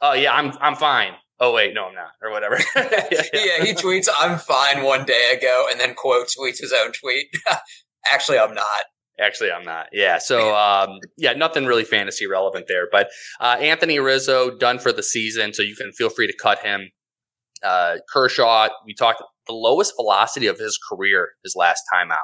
Oh 0.00 0.12
yeah, 0.12 0.34
I'm 0.34 0.52
I'm 0.60 0.76
fine. 0.76 1.12
Oh 1.38 1.52
wait, 1.52 1.74
no, 1.74 1.86
I'm 1.86 1.94
not, 1.94 2.12
or 2.22 2.30
whatever. 2.30 2.58
yeah, 2.76 3.06
yeah. 3.12 3.22
Yeah, 3.34 3.64
he 3.64 3.74
tweets, 3.74 4.08
"I'm 4.18 4.38
fine" 4.38 4.82
one 4.84 5.04
day 5.04 5.32
ago, 5.36 5.66
and 5.70 5.78
then 5.78 5.94
quote 5.94 6.28
tweets 6.28 6.60
his 6.60 6.72
own 6.72 6.92
tweet. 6.92 7.26
Actually, 8.12 8.38
I'm 8.38 8.54
not. 8.54 8.84
Actually, 9.18 9.50
I'm 9.50 9.64
not. 9.64 9.86
Yeah. 9.92 10.18
So, 10.18 10.54
um, 10.54 11.00
yeah, 11.16 11.32
nothing 11.32 11.64
really 11.64 11.84
fantasy 11.84 12.26
relevant 12.26 12.66
there. 12.68 12.86
But 12.90 13.08
uh, 13.40 13.56
Anthony 13.60 13.98
Rizzo 13.98 14.56
done 14.56 14.78
for 14.78 14.92
the 14.92 15.02
season, 15.02 15.54
so 15.54 15.62
you 15.62 15.74
can 15.74 15.92
feel 15.92 16.10
free 16.10 16.26
to 16.26 16.34
cut 16.40 16.58
him. 16.58 16.90
Uh, 17.62 17.96
Kershaw, 18.12 18.68
we 18.84 18.94
talked 18.94 19.22
the 19.46 19.54
lowest 19.54 19.94
velocity 19.96 20.46
of 20.46 20.58
his 20.58 20.78
career 20.78 21.30
his 21.42 21.54
last 21.56 21.82
time 21.90 22.12
out. 22.12 22.18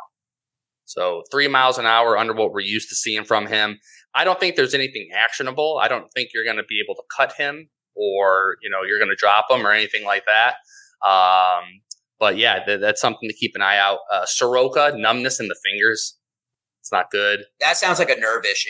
So 0.93 1.22
three 1.30 1.49
miles 1.49 1.78
an 1.78 1.86
hour 1.86 2.18
under 2.18 2.34
what 2.34 2.53
we're 2.53 2.61
used 2.61 2.90
to 2.90 2.95
seeing 2.95 3.24
from 3.24 3.47
him. 3.47 3.78
I 4.14 4.24
don't 4.24 4.38
think 4.38 4.57
there's 4.57 4.74
anything 4.74 5.09
actionable. 5.16 5.80
I 5.82 5.88
don't 5.88 6.07
think 6.14 6.28
you're 6.34 6.45
going 6.45 6.59
to 6.59 6.64
be 6.68 6.82
able 6.84 6.95
to 6.97 7.03
cut 7.16 7.32
him 7.32 7.70
or, 7.97 8.57
you 8.62 8.68
know, 8.68 8.82
you're 8.86 8.99
going 8.99 9.09
to 9.09 9.16
drop 9.16 9.47
him 9.51 9.66
or 9.66 9.72
anything 9.72 10.05
like 10.05 10.24
that. 10.26 10.57
Um, 11.09 11.64
but 12.20 12.36
yeah, 12.36 12.62
th- 12.62 12.80
that's 12.80 13.01
something 13.01 13.26
to 13.26 13.34
keep 13.34 13.53
an 13.55 13.62
eye 13.62 13.78
out. 13.78 14.01
Uh, 14.12 14.26
Soroka, 14.26 14.93
numbness 14.95 15.40
in 15.40 15.49
the 15.49 15.57
fingers. 15.64 16.18
It's 16.82 16.93
not 16.93 17.11
good. 17.11 17.45
That 17.61 17.78
sounds 17.78 17.99
like 17.99 18.11
a 18.11 18.20
nerve 18.20 18.45
issue. 18.45 18.68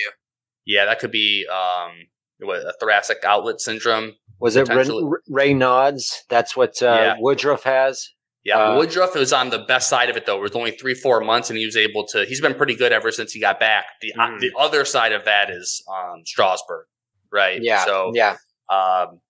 Yeah, 0.65 0.85
that 0.85 1.01
could 1.01 1.11
be 1.11 1.45
um, 1.49 1.91
what, 2.39 2.59
a 2.61 2.73
thoracic 2.79 3.25
outlet 3.25 3.61
syndrome. 3.61 4.13
Was 4.41 4.55
it 4.55 4.69
Ren- 4.69 4.79
Potentially. 4.79 5.11
Raynaud's? 5.29 6.23
That's 6.29 6.57
what 6.57 6.81
uh, 6.83 6.87
Yeah. 6.87 7.15
Woodruff 7.19 7.65
has. 7.65 8.11
Yeah, 8.45 8.59
Uh, 8.59 8.77
Woodruff 8.79 9.15
was 9.15 9.33
on 9.33 9.51
the 9.51 9.61
best 9.61 9.89
side 9.89 10.11
of 10.11 10.17
it 10.17 10.27
though. 10.27 10.39
It 10.39 10.43
was 10.43 10.57
only 10.57 10.73
three, 10.73 10.95
four 10.95 11.21
months, 11.21 11.49
and 11.51 11.59
he 11.59 11.65
was 11.65 11.77
able 11.77 12.07
to. 12.09 12.25
He's 12.25 12.41
been 12.41 12.55
pretty 12.55 12.75
good 12.75 12.93
ever 12.93 13.13
since 13.13 13.33
he 13.33 13.41
got 13.41 13.61
back. 13.61 13.85
The 14.01 14.13
uh, 14.15 14.27
Mhm. 14.29 14.41
the 14.41 14.51
other 14.59 14.85
side 14.85 15.13
of 15.13 15.25
that 15.27 15.49
is 15.51 15.83
um, 15.89 16.23
Strasburg, 16.27 16.87
right? 17.33 17.61
Yeah. 17.63 17.85
So 17.85 18.11
yeah. 18.15 18.37
um, 18.71 19.21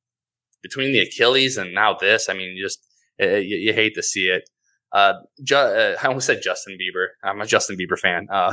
between 0.63 0.93
the 0.93 1.01
Achilles 1.01 1.57
and 1.59 1.75
now 1.75 1.95
this, 1.95 2.29
I 2.29 2.35
mean, 2.35 2.57
you 2.57 2.65
just 2.65 2.81
uh, 3.23 3.27
you, 3.37 3.57
you 3.57 3.73
hate 3.75 3.95
to 3.97 4.03
see 4.03 4.29
it. 4.29 4.49
Uh, 4.93 5.15
Ju- 5.43 5.57
uh, 5.57 5.97
I 6.03 6.07
almost 6.07 6.27
said 6.27 6.41
Justin 6.43 6.79
Bieber. 6.81 7.09
I'm 7.23 7.41
a 7.41 7.47
Justin 7.47 7.77
Bieber 7.77 7.99
fan. 7.99 8.29
Uh, 8.33 8.53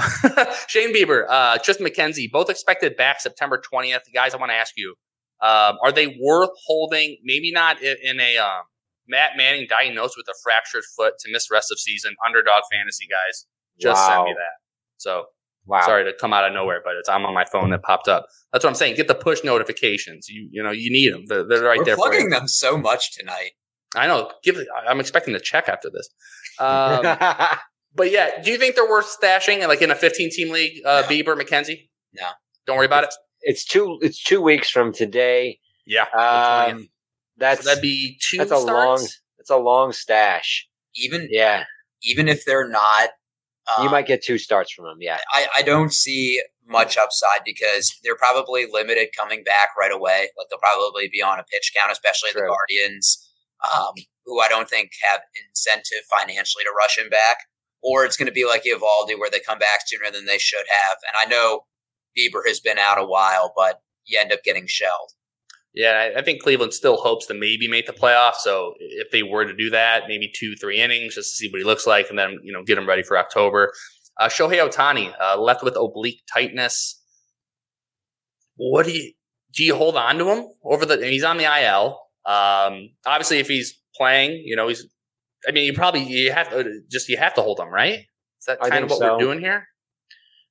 Shane 0.67 0.93
Bieber, 0.93 1.25
uh, 1.29 1.57
Triston 1.59 1.87
McKenzie, 1.87 2.29
both 2.31 2.49
expected 2.49 2.97
back 2.97 3.21
September 3.21 3.61
20th. 3.73 4.01
Guys, 4.13 4.33
I 4.33 4.37
want 4.37 4.49
to 4.51 4.55
ask 4.55 4.73
you, 4.77 4.95
um, 5.41 5.77
are 5.83 5.91
they 5.93 6.17
worth 6.21 6.49
holding? 6.65 7.17
Maybe 7.23 7.51
not 7.51 7.77
i- 7.81 7.95
in 8.03 8.19
a 8.19 8.37
um, 8.37 8.63
Matt 9.09 9.31
Manning 9.35 9.67
diagnosed 9.69 10.15
with 10.15 10.27
a 10.29 10.35
fractured 10.43 10.83
foot 10.95 11.15
to 11.19 11.31
miss 11.31 11.49
rest 11.51 11.71
of 11.71 11.79
season. 11.79 12.15
Underdog 12.25 12.63
fantasy 12.71 13.07
guys, 13.09 13.45
just 13.79 14.05
send 14.05 14.23
me 14.23 14.33
that. 14.33 14.55
So 14.97 15.25
Wow. 15.65 15.81
sorry 15.85 16.03
to 16.05 16.13
come 16.13 16.33
out 16.33 16.45
of 16.47 16.53
nowhere, 16.53 16.81
but 16.83 16.93
it's 16.95 17.09
I'm 17.09 17.25
on 17.25 17.33
my 17.33 17.45
phone 17.45 17.69
that 17.71 17.83
popped 17.83 18.07
up. 18.07 18.25
That's 18.53 18.63
what 18.63 18.69
I'm 18.71 18.75
saying. 18.75 18.95
Get 18.95 19.07
the 19.07 19.13
push 19.15 19.43
notifications. 19.43 20.27
You 20.29 20.47
you 20.51 20.63
know 20.63 20.71
you 20.71 20.89
need 20.91 21.13
them. 21.13 21.25
They're, 21.27 21.43
they're 21.43 21.61
right 21.63 21.77
We're 21.79 21.85
there 21.85 21.95
for 21.95 22.03
plugging 22.09 22.25
you. 22.25 22.29
them 22.31 22.47
so 22.47 22.77
much 22.77 23.15
tonight. 23.17 23.51
I 23.95 24.07
know. 24.07 24.31
Give. 24.43 24.57
it- 24.57 24.67
I'm 24.87 24.99
expecting 24.99 25.33
the 25.33 25.39
check 25.39 25.67
after 25.69 25.89
this. 25.89 26.09
Um, 26.59 27.01
but 27.95 28.11
yeah, 28.11 28.41
do 28.41 28.51
you 28.51 28.57
think 28.57 28.75
they're 28.75 28.89
worth 28.89 29.15
stashing 29.21 29.67
like 29.67 29.81
in 29.81 29.91
a 29.91 29.95
15 29.95 30.29
team 30.31 30.51
league? 30.51 30.81
Uh, 30.85 31.01
No. 31.01 31.07
Bieber, 31.07 31.39
McKenzie. 31.39 31.89
No. 32.13 32.27
Don't 32.65 32.77
worry 32.77 32.85
about 32.85 33.03
it. 33.03 33.13
it's 33.41 33.63
two. 33.65 33.97
It's 34.01 34.23
two 34.23 34.41
weeks 34.41 34.69
from 34.71 34.91
today. 34.93 35.59
Yeah. 35.85 36.05
Um, 36.13 36.89
that's 37.39 37.63
so 37.63 37.69
that'd 37.69 37.81
be 37.81 38.19
two 38.21 38.37
that's 38.37 38.51
a 38.51 38.57
starts. 38.57 38.67
long. 38.67 39.07
That's 39.37 39.49
a 39.49 39.57
long 39.57 39.91
stash. 39.91 40.67
Even 40.95 41.27
Yeah, 41.31 41.63
even 42.03 42.27
if 42.27 42.45
they're 42.45 42.67
not, 42.67 43.09
um, 43.77 43.83
you 43.83 43.91
might 43.91 44.07
get 44.07 44.23
two 44.23 44.37
starts 44.37 44.71
from 44.71 44.85
them. 44.85 44.97
Yeah. 44.99 45.19
I, 45.33 45.47
I 45.57 45.61
don't 45.61 45.93
see 45.93 46.41
much 46.67 46.97
upside 46.97 47.43
because 47.45 47.93
they're 48.03 48.15
probably 48.15 48.65
limited 48.71 49.09
coming 49.17 49.43
back 49.43 49.69
right 49.79 49.91
away. 49.91 50.29
Like 50.37 50.47
they'll 50.49 50.59
probably 50.59 51.09
be 51.11 51.21
on 51.21 51.39
a 51.39 51.43
pitch 51.43 51.71
count, 51.75 51.91
especially 51.91 52.29
the 52.33 52.47
Guardians, 52.47 53.29
um, 53.73 53.93
who 54.25 54.39
I 54.39 54.47
don't 54.47 54.69
think 54.69 54.91
have 55.09 55.21
incentive 55.49 56.05
financially 56.17 56.63
to 56.63 56.73
rush 56.77 56.97
him 56.97 57.09
back. 57.09 57.37
Or 57.81 58.03
it's 58.03 58.17
going 58.17 58.27
to 58.27 58.33
be 58.33 58.45
like 58.45 58.63
Eovaldi, 58.63 59.17
where 59.17 59.29
they 59.31 59.39
come 59.39 59.57
back 59.57 59.81
sooner 59.85 60.11
than 60.11 60.25
they 60.25 60.37
should 60.37 60.65
have. 60.83 60.97
And 61.07 61.15
I 61.17 61.29
know 61.29 61.61
Bieber 62.17 62.45
has 62.45 62.59
been 62.59 62.77
out 62.77 62.99
a 62.99 63.05
while, 63.05 63.53
but 63.55 63.81
you 64.05 64.19
end 64.19 64.33
up 64.33 64.43
getting 64.43 64.67
shelled. 64.67 65.13
Yeah, 65.73 66.11
I, 66.15 66.19
I 66.19 66.23
think 66.23 66.41
Cleveland 66.41 66.73
still 66.73 66.97
hopes 66.97 67.27
to 67.27 67.33
maybe 67.33 67.67
make 67.67 67.85
the 67.85 67.93
playoffs. 67.93 68.37
So 68.37 68.73
if 68.79 69.11
they 69.11 69.23
were 69.23 69.45
to 69.45 69.55
do 69.55 69.69
that, 69.69 70.03
maybe 70.07 70.31
two, 70.33 70.55
three 70.55 70.81
innings 70.81 71.15
just 71.15 71.31
to 71.31 71.35
see 71.35 71.49
what 71.49 71.59
he 71.59 71.65
looks 71.65 71.85
like, 71.85 72.09
and 72.09 72.17
then 72.17 72.39
you 72.43 72.51
know 72.51 72.63
get 72.63 72.77
him 72.77 72.87
ready 72.87 73.03
for 73.03 73.17
October. 73.17 73.71
Uh, 74.19 74.27
Shohei 74.27 74.59
Ohtani 74.59 75.13
uh, 75.21 75.39
left 75.39 75.63
with 75.63 75.75
oblique 75.77 76.21
tightness. 76.33 77.01
What 78.55 78.85
do 78.85 78.91
you 78.91 79.13
do? 79.53 79.63
You 79.63 79.75
hold 79.75 79.95
on 79.95 80.17
to 80.17 80.29
him 80.29 80.47
over 80.63 80.85
the? 80.85 81.05
He's 81.05 81.23
on 81.23 81.37
the 81.37 81.45
IL. 81.45 81.99
Um, 82.25 82.89
obviously, 83.05 83.39
if 83.39 83.47
he's 83.47 83.79
playing, 83.95 84.41
you 84.45 84.55
know 84.55 84.67
he's. 84.67 84.85
I 85.47 85.51
mean, 85.51 85.65
you 85.65 85.73
probably 85.73 86.03
you 86.03 86.33
have 86.33 86.49
to 86.49 86.81
just 86.91 87.07
you 87.09 87.17
have 87.17 87.35
to 87.35 87.41
hold 87.41 87.59
him, 87.59 87.69
right? 87.69 87.99
Is 88.39 88.45
that 88.47 88.59
kind 88.59 88.83
of 88.83 88.89
what 88.89 88.99
so. 88.99 89.13
we're 89.13 89.19
doing 89.19 89.39
here? 89.39 89.67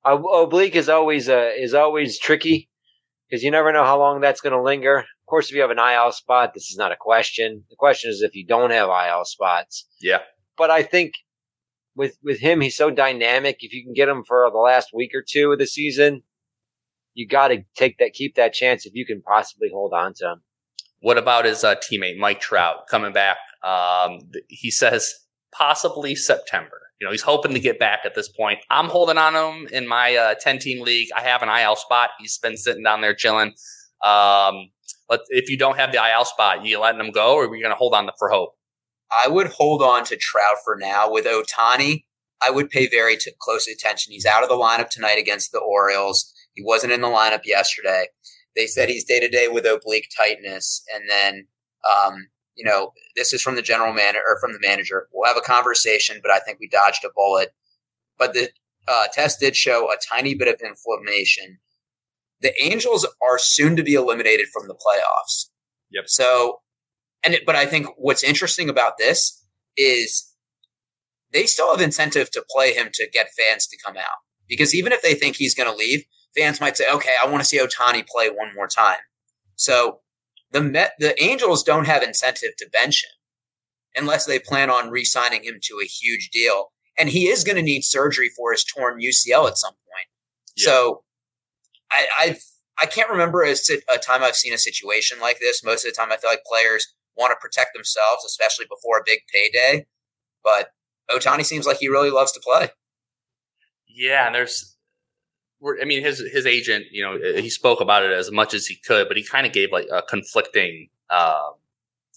Uh, 0.03 0.17
oblique 0.33 0.75
is 0.75 0.87
always 0.87 1.27
uh, 1.27 1.51
is 1.57 1.73
always 1.73 2.17
tricky 2.17 2.68
because 3.29 3.43
you 3.43 3.51
never 3.51 3.71
know 3.71 3.83
how 3.83 3.99
long 3.99 4.21
that's 4.21 4.41
going 4.41 4.53
to 4.53 4.61
linger. 4.61 4.99
Of 4.99 5.25
course, 5.27 5.49
if 5.49 5.55
you 5.55 5.61
have 5.61 5.71
an 5.71 5.79
IL 5.79 6.11
spot, 6.11 6.53
this 6.53 6.69
is 6.69 6.77
not 6.77 6.91
a 6.91 6.97
question. 6.97 7.63
The 7.69 7.75
question 7.75 8.09
is 8.09 8.21
if 8.21 8.35
you 8.35 8.45
don't 8.45 8.71
have 8.71 8.89
IL 8.89 9.25
spots. 9.25 9.87
Yeah. 10.01 10.19
But 10.57 10.71
I 10.71 10.83
think 10.83 11.13
with 11.95 12.17
with 12.23 12.39
him, 12.39 12.61
he's 12.61 12.77
so 12.77 12.89
dynamic. 12.89 13.57
If 13.59 13.73
you 13.73 13.83
can 13.83 13.93
get 13.93 14.09
him 14.09 14.23
for 14.27 14.49
the 14.51 14.57
last 14.57 14.89
week 14.93 15.11
or 15.13 15.23
two 15.27 15.51
of 15.51 15.59
the 15.59 15.67
season, 15.67 16.23
you 17.13 17.27
got 17.27 17.49
to 17.49 17.63
take 17.75 17.97
that, 17.99 18.13
keep 18.13 18.35
that 18.35 18.53
chance 18.53 18.85
if 18.85 18.93
you 18.95 19.05
can 19.05 19.21
possibly 19.21 19.69
hold 19.71 19.93
on 19.93 20.13
to 20.15 20.31
him. 20.31 20.41
What 21.01 21.17
about 21.17 21.45
his 21.45 21.63
uh, 21.63 21.75
teammate 21.75 22.17
Mike 22.17 22.41
Trout 22.41 22.87
coming 22.89 23.13
back? 23.13 23.37
Um, 23.63 24.19
he 24.47 24.71
says 24.71 25.13
possibly 25.51 26.15
September. 26.15 26.88
You 26.99 27.07
know, 27.07 27.11
he's 27.11 27.21
hoping 27.21 27.53
to 27.53 27.59
get 27.59 27.79
back 27.79 28.01
at 28.03 28.13
this 28.13 28.27
point. 28.27 28.59
I'm 28.69 28.89
holding 28.89 29.17
on 29.17 29.33
him 29.33 29.67
in 29.71 29.87
my 29.87 30.15
uh, 30.15 30.35
10 30.39 30.59
team 30.59 30.83
league. 30.83 31.09
I 31.15 31.21
have 31.21 31.41
an 31.41 31.49
IL 31.49 31.77
spot. 31.77 32.09
He's 32.19 32.37
been 32.37 32.57
sitting 32.57 32.83
down 32.83 33.01
there 33.01 33.13
chilling. 33.13 33.53
Um, 34.03 34.69
but 35.07 35.21
if 35.29 35.49
you 35.49 35.57
don't 35.57 35.77
have 35.77 35.91
the 35.91 35.97
IL 35.97 36.25
spot, 36.25 36.65
you 36.65 36.79
letting 36.79 36.99
him 36.99 37.11
go, 37.11 37.35
or 37.35 37.45
are 37.45 37.55
you 37.55 37.63
going 37.63 37.73
to 37.73 37.77
hold 37.77 37.93
on 37.93 38.05
to, 38.05 38.13
for 38.19 38.29
hope? 38.29 38.55
I 39.11 39.27
would 39.27 39.47
hold 39.47 39.81
on 39.81 40.03
to 40.05 40.17
Trout 40.17 40.57
for 40.63 40.75
now. 40.75 41.11
With 41.11 41.25
Ohtani, 41.25 42.03
I 42.45 42.51
would 42.51 42.69
pay 42.69 42.87
very 42.87 43.17
t- 43.17 43.31
close 43.39 43.67
attention. 43.67 44.13
He's 44.13 44.25
out 44.25 44.43
of 44.43 44.49
the 44.49 44.55
lineup 44.55 44.89
tonight 44.89 45.17
against 45.17 45.51
the 45.51 45.59
Orioles. 45.59 46.31
He 46.53 46.63
wasn't 46.63 46.93
in 46.93 47.01
the 47.01 47.07
lineup 47.07 47.45
yesterday. 47.45 48.07
They 48.55 48.67
said 48.67 48.89
he's 48.89 49.05
day 49.05 49.19
to 49.19 49.29
day 49.29 49.47
with 49.47 49.65
oblique 49.65 50.09
tightness, 50.15 50.83
and 50.93 51.09
then, 51.09 51.47
um, 51.85 52.27
you 52.59 52.65
know, 52.65 52.91
this 53.15 53.31
is 53.31 53.41
from 53.41 53.55
the 53.55 53.61
general 53.61 53.93
manager 53.93 54.19
or 54.27 54.37
from 54.37 54.51
the 54.51 54.59
manager. 54.61 55.07
We'll 55.13 55.27
have 55.27 55.37
a 55.37 55.41
conversation, 55.41 56.19
but 56.21 56.29
I 56.29 56.39
think 56.39 56.59
we 56.59 56.67
dodged 56.67 57.05
a 57.05 57.09
bullet. 57.15 57.53
But 58.17 58.33
the 58.33 58.49
uh, 58.85 59.05
test 59.13 59.39
did 59.39 59.55
show 59.55 59.89
a 59.89 59.95
tiny 60.09 60.35
bit 60.35 60.49
of 60.49 60.59
inflammation. 60.59 61.59
The 62.41 62.51
Angels 62.61 63.07
are 63.23 63.39
soon 63.39 63.77
to 63.77 63.83
be 63.83 63.93
eliminated 63.93 64.47
from 64.51 64.67
the 64.67 64.73
playoffs. 64.73 65.49
Yep. 65.91 66.03
So, 66.07 66.59
and 67.23 67.33
it, 67.33 67.45
but 67.45 67.55
I 67.55 67.65
think 67.65 67.87
what's 67.95 68.25
interesting 68.25 68.67
about 68.67 68.97
this 68.97 69.41
is 69.77 70.35
they 71.31 71.45
still 71.45 71.71
have 71.71 71.81
incentive 71.81 72.29
to 72.31 72.43
play 72.49 72.73
him 72.73 72.89
to 72.95 73.07
get 73.09 73.29
fans 73.37 73.67
to 73.67 73.77
come 73.83 73.95
out 73.95 74.19
because 74.49 74.75
even 74.75 74.91
if 74.91 75.01
they 75.01 75.13
think 75.13 75.37
he's 75.37 75.55
going 75.55 75.71
to 75.71 75.75
leave, 75.75 76.03
fans 76.35 76.59
might 76.59 76.75
say, 76.75 76.85
"Okay, 76.91 77.15
I 77.21 77.27
want 77.27 77.41
to 77.41 77.47
see 77.47 77.59
Ohtani 77.59 78.05
play 78.05 78.29
one 78.29 78.53
more 78.53 78.67
time." 78.67 78.99
So 79.55 80.01
the 80.51 80.61
Met, 80.61 80.93
the 80.99 81.21
Angels 81.21 81.63
don't 81.63 81.85
have 81.85 82.03
incentive 82.03 82.55
to 82.57 82.69
bench 82.69 83.03
him 83.03 84.01
unless 84.01 84.25
they 84.25 84.39
plan 84.39 84.69
on 84.69 84.89
re-signing 84.89 85.43
him 85.43 85.59
to 85.63 85.79
a 85.83 85.87
huge 85.87 86.29
deal, 86.29 86.71
and 86.97 87.09
he 87.09 87.27
is 87.27 87.43
going 87.43 87.55
to 87.55 87.61
need 87.61 87.83
surgery 87.83 88.29
for 88.35 88.51
his 88.51 88.63
torn 88.63 88.99
UCL 88.99 89.47
at 89.47 89.57
some 89.57 89.73
point. 89.73 90.07
Yeah. 90.55 90.65
So 90.65 91.03
I, 91.91 92.07
I've 92.19 92.43
I 92.81 92.85
can't 92.85 93.09
remember 93.09 93.43
a, 93.43 93.55
a 93.93 93.97
time 93.97 94.23
I've 94.23 94.35
seen 94.35 94.53
a 94.53 94.57
situation 94.57 95.19
like 95.19 95.39
this. 95.39 95.63
Most 95.63 95.85
of 95.85 95.91
the 95.91 95.95
time, 95.95 96.11
I 96.11 96.17
feel 96.17 96.29
like 96.29 96.43
players 96.45 96.93
want 97.17 97.31
to 97.31 97.35
protect 97.41 97.73
themselves, 97.73 98.23
especially 98.25 98.65
before 98.69 98.99
a 98.99 99.03
big 99.05 99.19
payday. 99.33 99.85
But 100.43 100.69
Ohtani 101.11 101.43
seems 101.43 101.65
like 101.65 101.77
he 101.77 101.89
really 101.89 102.09
loves 102.09 102.31
to 102.33 102.39
play. 102.39 102.69
Yeah, 103.87 104.27
and 104.27 104.35
there's, 104.35 104.77
I 105.81 105.85
mean, 105.85 106.01
his 106.03 106.19
his 106.31 106.45
agent, 106.45 106.85
you 106.91 107.03
know, 107.03 107.17
he 107.41 107.49
spoke 107.49 107.81
about 107.81 108.03
it 108.03 108.11
as 108.11 108.31
much 108.31 108.53
as 108.53 108.65
he 108.67 108.75
could, 108.75 109.07
but 109.07 109.17
he 109.17 109.23
kind 109.23 109.45
of 109.45 109.51
gave 109.53 109.71
like 109.71 109.87
a 109.91 110.01
conflicting, 110.01 110.87
um, 111.09 111.53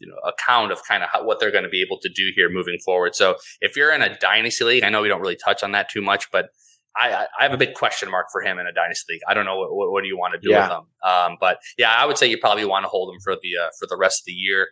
you 0.01 0.07
know, 0.09 0.17
account 0.27 0.73
of 0.73 0.81
kind 0.87 1.03
of 1.03 1.09
what 1.25 1.41
they're 1.41 1.51
going 1.51 1.65
to 1.65 1.71
be 1.71 1.83
able 1.83 1.99
to 2.01 2.09
do 2.09 2.31
here 2.37 2.49
moving 2.51 2.79
forward. 2.85 3.15
So 3.15 3.37
if 3.61 3.77
you're 3.77 3.93
in 3.93 4.03
a 4.03 4.17
dynasty 4.19 4.65
league, 4.65 4.85
I 4.85 4.89
know 4.91 5.03
we 5.03 5.09
don't 5.09 5.21
really 5.21 5.37
touch 5.37 5.63
on 5.63 5.73
that 5.73 5.89
too 5.91 6.03
much, 6.03 6.31
but 6.31 6.51
I, 6.97 7.27
I- 7.39 7.43
have 7.45 7.53
a 7.53 7.57
big 7.57 7.75
question 7.75 8.11
mark 8.11 8.27
for 8.31 8.43
him 8.43 8.59
in 8.59 8.67
a 8.67 8.73
dynasty 8.73 9.15
league. 9.15 9.23
I 9.29 9.35
don't 9.35 9.45
know 9.45 9.59
what 9.59 9.75
what, 9.75 9.91
what 9.93 10.03
do 10.03 10.09
you 10.09 10.17
want 10.19 10.35
to 10.35 10.41
do 10.41 10.51
Yeah. 10.51 10.63
with 10.69 10.77
him, 10.79 11.11
um, 11.11 11.37
but 11.41 11.59
yeah, 11.79 11.93
I 11.97 12.05
would 12.07 12.19
say 12.19 12.29
you 12.29 12.39
probably 12.39 12.65
want 12.65 12.85
to 12.85 12.89
hold 12.89 13.15
him 13.15 13.21
for 13.25 13.35
the 13.35 13.51
uh, 13.65 13.69
for 13.79 13.87
the 13.89 13.97
rest 13.97 14.21
of 14.23 14.27
the 14.27 14.33
year. 14.33 14.69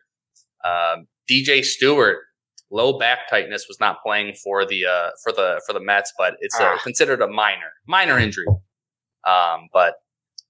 Um, 0.65 1.07
DJ 1.31 1.65
Stewart 1.65 2.19
low 2.71 2.99
back 2.99 3.29
tightness, 3.29 3.67
was 3.69 3.81
not 3.81 4.03
playing 4.05 4.35
for 4.35 4.65
the 4.65 4.87
uh, 4.87 5.11
for 5.23 5.33
the 5.33 5.61
for 5.67 5.73
the 5.73 5.81
Mets, 5.81 6.13
but 6.17 6.35
it's 6.41 6.59
uh, 6.59 6.65
Ah. 6.75 6.79
considered 6.83 7.21
a 7.23 7.29
minor 7.29 7.73
minor 7.87 8.19
injury. 8.19 8.47
Um, 9.27 9.69
but 9.73 9.95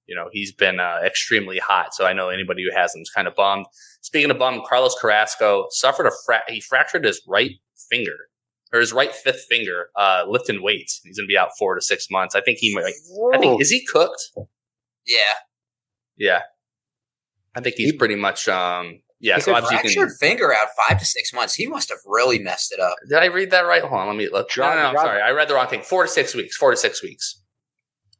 you 0.06 0.14
know 0.16 0.28
he's 0.32 0.52
been 0.52 0.80
uh, 0.80 1.00
extremely 1.04 1.58
hot, 1.58 1.94
so 1.94 2.04
I 2.06 2.12
know 2.12 2.28
anybody 2.28 2.62
who 2.64 2.76
has 2.76 2.94
him 2.94 3.02
is 3.02 3.10
kind 3.10 3.26
of 3.28 3.34
bummed. 3.34 3.66
Speaking 4.02 4.30
of 4.30 4.38
bummed, 4.38 4.62
Carlos 4.68 4.96
Carrasco 5.00 5.66
suffered 5.70 6.06
a 6.06 6.12
fra- 6.26 6.42
he 6.48 6.60
fractured 6.60 7.04
his 7.04 7.20
right 7.28 7.52
finger 7.90 8.16
or 8.72 8.80
his 8.80 8.92
right 8.92 9.14
fifth 9.14 9.44
finger 9.48 9.88
uh, 9.96 10.24
lifting 10.28 10.62
weights. 10.62 11.00
He's 11.04 11.16
going 11.18 11.26
to 11.26 11.28
be 11.32 11.36
out 11.38 11.50
four 11.58 11.74
to 11.74 11.80
six 11.80 12.06
months. 12.10 12.34
I 12.36 12.40
think 12.40 12.58
he 12.58 12.74
might. 12.74 12.92
I 13.34 13.38
think 13.38 13.60
is 13.60 13.70
he 13.70 13.84
cooked? 13.84 14.30
Yeah. 15.06 15.16
Yeah, 16.16 16.42
I 17.54 17.60
think 17.62 17.76
he's 17.76 17.94
pretty 17.94 18.14
much. 18.16 18.46
Um, 18.46 19.00
yeah, 19.20 19.36
he 19.36 19.40
so 19.42 19.52
could 19.54 19.64
obviously 19.64 19.90
you 19.92 20.00
Fractured 20.00 20.18
can. 20.20 20.28
finger 20.28 20.54
out 20.54 20.68
five 20.88 20.98
to 20.98 21.04
six 21.04 21.32
months. 21.32 21.54
He 21.54 21.66
must 21.66 21.88
have 21.90 21.98
really 22.06 22.38
messed 22.38 22.72
it 22.72 22.80
up. 22.80 22.96
Did 23.08 23.18
I 23.18 23.26
read 23.26 23.50
that 23.50 23.62
right? 23.66 23.82
Hold 23.82 24.00
on, 24.00 24.06
let 24.08 24.16
me 24.16 24.28
look. 24.30 24.48
Drop- 24.48 24.74
no, 24.74 24.80
no, 24.80 24.86
no, 24.88 24.92
drop- 24.92 25.06
sorry, 25.06 25.22
I 25.22 25.30
read 25.30 25.48
the 25.48 25.54
wrong 25.54 25.68
thing. 25.68 25.82
Four 25.82 26.04
to 26.04 26.08
six 26.08 26.34
weeks. 26.34 26.56
Four 26.56 26.70
to 26.70 26.76
six 26.76 27.02
weeks. 27.02 27.42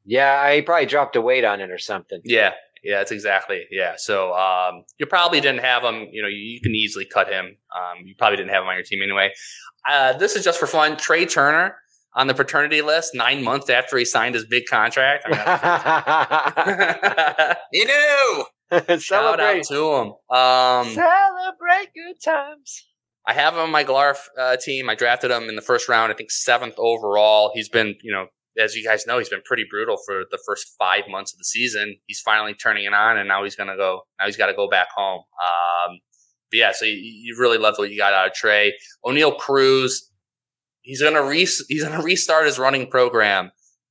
Yeah, 0.05 0.41
I 0.43 0.61
probably 0.63 0.87
dropped 0.87 1.15
a 1.17 1.21
weight 1.21 1.45
on 1.45 1.61
it 1.61 1.71
or 1.71 1.79
something. 1.79 2.21
Yeah, 2.25 2.53
yeah, 2.83 2.99
that's 2.99 3.13
exactly. 3.13 3.65
Yeah, 3.71 3.95
so 3.97 4.35
um, 4.35 4.85
you 4.99 5.07
probably 5.07 5.41
didn't 5.41 5.61
have 5.61 5.83
him. 5.85 6.09
You 6.11 6.23
know, 6.23 6.29
you, 6.29 6.39
you 6.39 6.61
can 6.61 6.75
easily 6.75 7.05
cut 7.05 7.29
him. 7.29 7.57
Um, 7.77 8.05
you 8.07 8.15
probably 8.19 8.37
didn't 8.39 8.51
have 8.51 8.63
him 8.63 8.69
on 8.69 8.75
your 8.77 8.85
team 8.85 9.03
anyway. 9.03 9.31
Uh, 9.89 10.13
this 10.15 10.37
is 10.37 10.45
just 10.45 10.59
for 10.61 10.67
fun. 10.67 10.97
Trea 10.97 11.27
Turner 11.27 11.77
on 12.15 12.27
the 12.27 12.35
paternity 12.35 12.83
list 12.83 13.15
nine 13.15 13.43
months 13.45 13.71
after 13.71 13.97
he 13.97 14.05
signed 14.05 14.35
his 14.35 14.45
big 14.45 14.65
contract. 14.69 15.25
I 15.31 16.37
He 17.73 17.85
knew. 17.85 18.45
Mean, 18.71 18.99
shout 18.99 19.41
out 19.41 19.63
to 19.65 19.93
him. 19.93 20.37
Um, 20.37 20.95
Celebrate 20.95 21.93
good 21.95 22.21
times. 22.25 22.87
I 23.27 23.35
have 23.35 23.55
him 23.55 23.61
on 23.61 23.71
my 23.71 23.85
Glarf 23.85 24.19
uh, 24.39 24.57
team. 24.57 24.89
I 24.89 24.95
drafted 24.95 25.31
him 25.31 25.49
in 25.49 25.57
the 25.57 25.63
first 25.63 25.89
round. 25.89 26.13
I 26.13 26.17
think 26.17 26.31
seventh 26.31 26.75
overall. 26.79 27.53
He's 27.55 27.69
been, 27.69 27.95
you 28.03 28.13
know, 28.13 28.27
as 28.59 28.75
you 28.75 28.85
guys 28.85 29.07
know, 29.07 29.19
he's 29.19 29.29
been 29.29 29.43
pretty 29.45 29.65
brutal 29.71 29.99
for 30.07 30.23
the 30.31 30.39
first 30.47 30.75
five 30.79 31.05
months 31.09 31.33
of 31.33 31.39
the 31.39 31.45
season. 31.45 31.97
He's 32.07 32.21
finally 32.21 32.55
turning 32.55 32.85
it 32.85 32.93
on, 32.93 33.19
and 33.19 33.29
now 33.29 33.45
he's 33.45 33.57
gonna 33.57 33.77
go. 33.77 34.03
Now 34.19 34.27
he's 34.27 34.37
got 34.37 34.47
to 34.47 34.55
go 34.55 34.69
back 34.69 34.89
home. 34.95 35.21
Um, 35.43 35.99
but 36.51 36.59
yeah, 36.59 36.73
so 36.73 36.85
you, 36.85 36.95
you 36.95 37.37
really 37.39 37.59
loved 37.59 37.79
what 37.79 37.91
you 37.91 37.97
got 37.97 38.13
out 38.13 38.27
of 38.29 38.33
Trey 38.35 38.75
Oneil 39.05 39.37
Cruz. 39.37 40.11
He's 40.83 41.03
gonna 41.03 41.23
re- 41.23 41.39
he's 41.69 41.85
gonna 41.85 42.03
restart 42.03 42.47
his 42.47 42.59
running 42.59 42.91
program. 42.91 43.47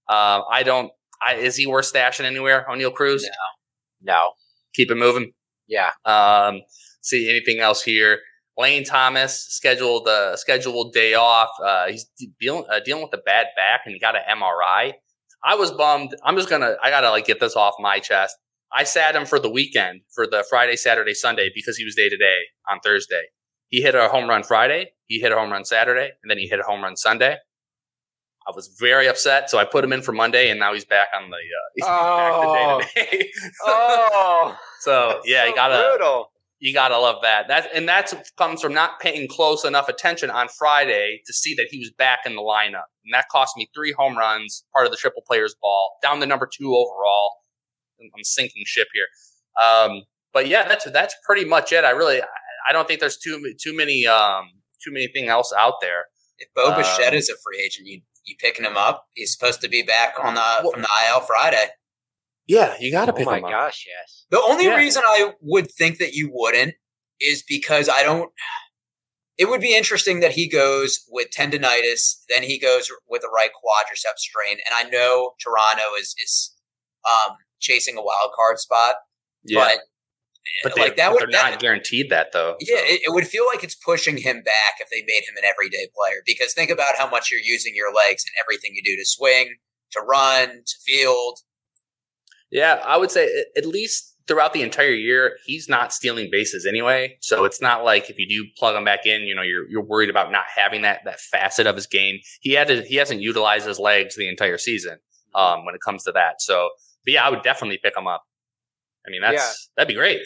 Um, 0.10 0.44
I 0.52 0.64
don't. 0.66 0.92
I, 1.26 1.36
is 1.36 1.56
he 1.56 1.68
worth 1.68 1.92
stashing 1.92 2.26
anywhere? 2.26 2.66
Oneil 2.70 2.94
Cruz. 2.94 3.24
No. 3.24 4.14
No. 4.14 4.32
Keep 4.74 4.92
it 4.92 4.96
moving. 4.96 5.32
Yeah. 5.68 5.92
Um, 6.06 6.62
see 7.02 7.30
anything 7.30 7.60
else 7.60 7.84
here? 7.84 8.20
Lane 8.58 8.84
Thomas 8.84 9.46
scheduled 9.50 10.08
uh, 10.08 10.36
scheduled 10.36 10.94
day 10.94 11.14
off. 11.14 11.50
Uh, 11.64 11.88
he's 11.88 12.10
dealing 12.40 12.66
uh, 12.70 12.80
dealing 12.84 13.04
with 13.04 13.14
a 13.14 13.22
bad 13.24 13.48
back 13.56 13.82
and 13.86 13.94
he 13.94 14.00
got 14.00 14.16
an 14.16 14.22
MRI. 14.30 14.94
I 15.44 15.56
was 15.56 15.72
bummed. 15.72 16.14
I'm 16.24 16.36
just 16.36 16.50
gonna 16.50 16.76
I 16.84 16.90
gotta 16.90 17.10
like 17.10 17.26
get 17.26 17.40
this 17.40 17.56
off 17.56 17.76
my 17.80 18.00
chest. 18.00 18.36
I 18.72 18.84
sat 18.84 19.16
him 19.16 19.26
for 19.26 19.40
the 19.40 19.50
weekend 19.50 20.02
for 20.14 20.28
the 20.28 20.46
Friday, 20.50 20.76
Saturday, 20.76 21.14
Sunday 21.14 21.50
because 21.56 21.78
he 21.78 21.86
was 21.86 21.96
day 21.96 22.10
to 22.10 22.18
day 22.18 22.40
on 22.70 22.80
Thursday. 22.84 23.24
He 23.70 23.82
hit 23.82 23.96
a 23.96 24.10
home 24.10 24.28
run 24.28 24.44
Friday. 24.44 24.92
He 25.06 25.20
hit 25.20 25.32
a 25.32 25.36
home 25.36 25.52
run 25.52 25.64
Saturday, 25.64 26.12
and 26.22 26.30
then 26.30 26.38
he 26.38 26.48
hit 26.48 26.60
a 26.60 26.64
home 26.64 26.84
run 26.84 26.96
Sunday. 26.96 27.38
I 28.50 28.56
was 28.56 28.68
very 28.80 29.08
upset, 29.08 29.50
so 29.50 29.58
I 29.60 29.66
put 29.66 29.84
him 29.84 29.94
in 29.94 30.02
for 30.02 30.12
Monday, 30.12 30.50
and 30.50 30.60
now 30.60 30.74
he's 30.74 30.86
back 30.86 31.10
on 31.16 31.30
the 31.30 31.36
uh, 31.38 31.70
he's 31.76 31.86
Oh. 31.88 32.80
back 32.80 32.94
to 32.94 33.06
day 33.06 33.12
to 33.12 33.18
day. 33.24 33.32
Oh, 33.66 34.58
So 34.82 35.22
yeah, 35.26 35.46
you 35.46 35.54
gotta 35.56 35.88
brutal. 35.92 36.32
you 36.60 36.74
gotta 36.74 36.98
love 36.98 37.18
that. 37.22 37.48
That 37.48 37.70
and 37.76 37.88
that 37.88 38.12
comes 38.38 38.62
from 38.62 38.74
not 38.74 39.00
paying 39.00 39.28
close 39.28 39.64
enough 39.66 39.88
attention 39.90 40.30
on 40.32 40.48
Friday 40.58 41.22
to 41.28 41.34
see 41.34 41.54
that 41.56 41.68
he 41.70 41.78
was 41.80 41.92
back 41.92 42.20
in 42.26 42.36
the 42.36 42.42
lineup, 42.42 42.90
and 43.06 43.14
that 43.14 43.26
cost 43.32 43.56
me 43.56 43.70
three 43.76 43.94
home 43.94 44.18
runs, 44.18 44.64
part 44.74 44.86
of 44.86 44.92
the 44.92 44.98
triple 44.98 45.22
players 45.28 45.56
ball, 45.62 45.92
down 46.02 46.20
to 46.22 46.26
number 46.26 46.48
two 46.52 46.74
overall. 46.76 47.34
I'm 48.02 48.24
sinking 48.24 48.64
ship 48.66 48.88
here, 48.94 49.08
um, 49.62 50.04
but 50.34 50.48
yeah, 50.48 50.68
that's 50.68 50.90
that's 50.92 51.14
pretty 51.26 51.44
much 51.46 51.72
it. 51.74 51.84
I 51.84 51.90
really 51.92 52.22
I 52.22 52.74
don't 52.74 52.88
think 52.88 53.00
there's 53.02 53.18
too 53.18 53.54
too 53.62 53.76
many 53.76 54.06
um, 54.08 54.46
too 54.84 54.92
many 54.94 55.08
thing 55.08 55.28
else 55.28 55.52
out 55.58 55.76
there. 55.82 56.06
If 56.38 56.48
Bo 56.54 56.70
Um, 56.72 56.76
Bichette 56.78 57.14
is 57.14 57.28
a 57.30 57.34
free 57.44 57.62
agent, 57.62 57.88
you 57.88 58.00
you 58.30 58.36
picking 58.40 58.66
him 58.66 58.78
up? 58.78 59.08
He's 59.14 59.34
supposed 59.34 59.62
to 59.62 59.68
be 59.70 59.82
back 59.82 60.14
on 60.22 60.36
the 60.36 60.42
Well- 60.64 60.72
from 60.72 60.82
the 60.84 60.90
IL 61.08 61.22
Friday. 61.22 61.70
Yeah, 62.48 62.76
you 62.80 62.92
got 62.92 63.06
to 63.06 63.12
Oh 63.14 63.16
pick 63.16 63.26
my 63.26 63.38
him 63.38 63.46
up. 63.46 63.50
oh 63.50 63.54
gosh, 63.54 63.86
yes. 63.88 64.26
The 64.30 64.42
only 64.42 64.66
Yeah. 64.66 64.76
reason 64.76 65.04
I 65.06 65.34
would 65.42 65.70
think 65.72 65.98
that 66.00 66.14
you 66.14 66.30
wouldn't 66.34 66.76
is 67.20 67.44
because 67.48 67.88
I 67.90 68.02
don't. 68.04 68.32
It 69.38 69.48
would 69.50 69.62
be 69.62 69.74
interesting 69.76 70.20
that 70.20 70.34
he 70.34 70.50
goes 70.50 71.06
with 71.10 71.30
tendonitis, 71.30 72.24
then 72.28 72.44
he 72.44 72.60
goes 72.60 72.92
with 73.08 73.24
a 73.24 73.30
right 73.30 73.52
quadricep 73.52 74.18
strain, 74.18 74.58
and 74.66 74.74
I 74.76 74.84
know 74.90 75.36
Toronto 75.42 75.94
is 75.98 76.14
is 76.18 76.56
um, 77.10 77.38
chasing 77.60 77.98
a 77.98 78.02
wild 78.02 78.32
card 78.36 78.60
spot, 78.60 78.96
Yeah, 79.44 79.60
but, 79.66 79.80
but, 80.64 80.76
they, 80.76 80.82
like 80.82 80.96
that 80.96 81.10
but 81.10 81.14
would 81.14 81.22
they're 81.22 81.32
that- 81.32 81.52
not 81.52 81.60
guaranteed 81.60 82.10
that 82.10 82.32
though. 82.34 82.56
Yeah, 82.60 82.78
so. 82.78 82.84
it, 82.86 83.02
it 83.06 83.14
would 83.14 83.28
feel 83.28 83.46
like 83.54 83.64
it's 83.64 83.76
pushing 83.76 84.18
him 84.18 84.42
back 84.44 84.80
if 84.80 84.90
they 84.90 85.04
made 85.06 85.24
him 85.28 85.36
an 85.38 85.44
everyday 85.46 85.88
player. 85.96 86.22
Because 86.26 86.54
think 86.54 86.70
about 86.70 86.98
how 86.98 87.10
much 87.10 87.32
you're 87.32 87.42
using 87.42 87.74
your 87.76 87.94
legs 87.94 88.24
and 88.24 88.32
everything 88.44 88.72
you 88.74 88.82
do 88.84 88.96
to 88.96 89.06
swing, 89.06 89.56
to 89.92 90.02
run, 90.02 90.64
to 90.66 90.76
field. 90.86 91.40
Yeah, 92.52 92.82
I 92.86 92.98
would 92.98 93.12
say 93.12 93.30
at 93.56 93.66
least 93.66 94.16
throughout 94.28 94.54
the 94.54 94.62
entire 94.62 94.94
year, 94.94 95.38
he's 95.46 95.68
not 95.68 95.92
stealing 95.92 96.30
bases 96.32 96.66
anyway. 96.66 97.18
So 97.20 97.46
it's 97.46 97.62
not 97.62 97.84
like 97.84 98.10
if 98.10 98.18
you 98.18 98.28
do 98.28 98.48
plug 98.58 98.76
him 98.76 98.86
back 98.86 99.06
in, 99.06 99.22
you 99.24 99.36
know, 99.36 99.42
you're 99.42 99.68
you're 99.70 99.84
worried 99.84 100.10
about 100.10 100.32
not 100.32 100.46
having 100.56 100.84
that 100.84 101.02
that 101.06 101.20
facet 101.20 101.68
of 101.68 101.76
his 101.76 101.88
game. 101.88 102.20
He 102.42 102.54
had 102.54 102.68
to, 102.68 102.82
he 102.84 102.96
hasn't 102.96 103.22
utilized 103.22 103.68
his 103.68 103.80
legs 103.80 104.16
the 104.16 104.30
entire 104.30 104.58
season 104.58 105.00
um, 105.36 105.66
when 105.66 105.76
it 105.76 105.82
comes 105.84 106.04
to 106.04 106.12
that. 106.14 106.42
So, 106.42 106.70
but 107.06 107.14
yeah, 107.14 107.24
I 107.24 107.30
would 107.30 107.44
definitely 107.44 107.80
pick 107.84 107.98
him 107.98 108.08
up. 108.08 108.24
I 109.08 109.10
mean, 109.12 109.22
that's 109.22 109.34
Yeah. 109.36 109.52
that'd 109.78 109.88
be 109.88 109.94
great. 109.96 110.22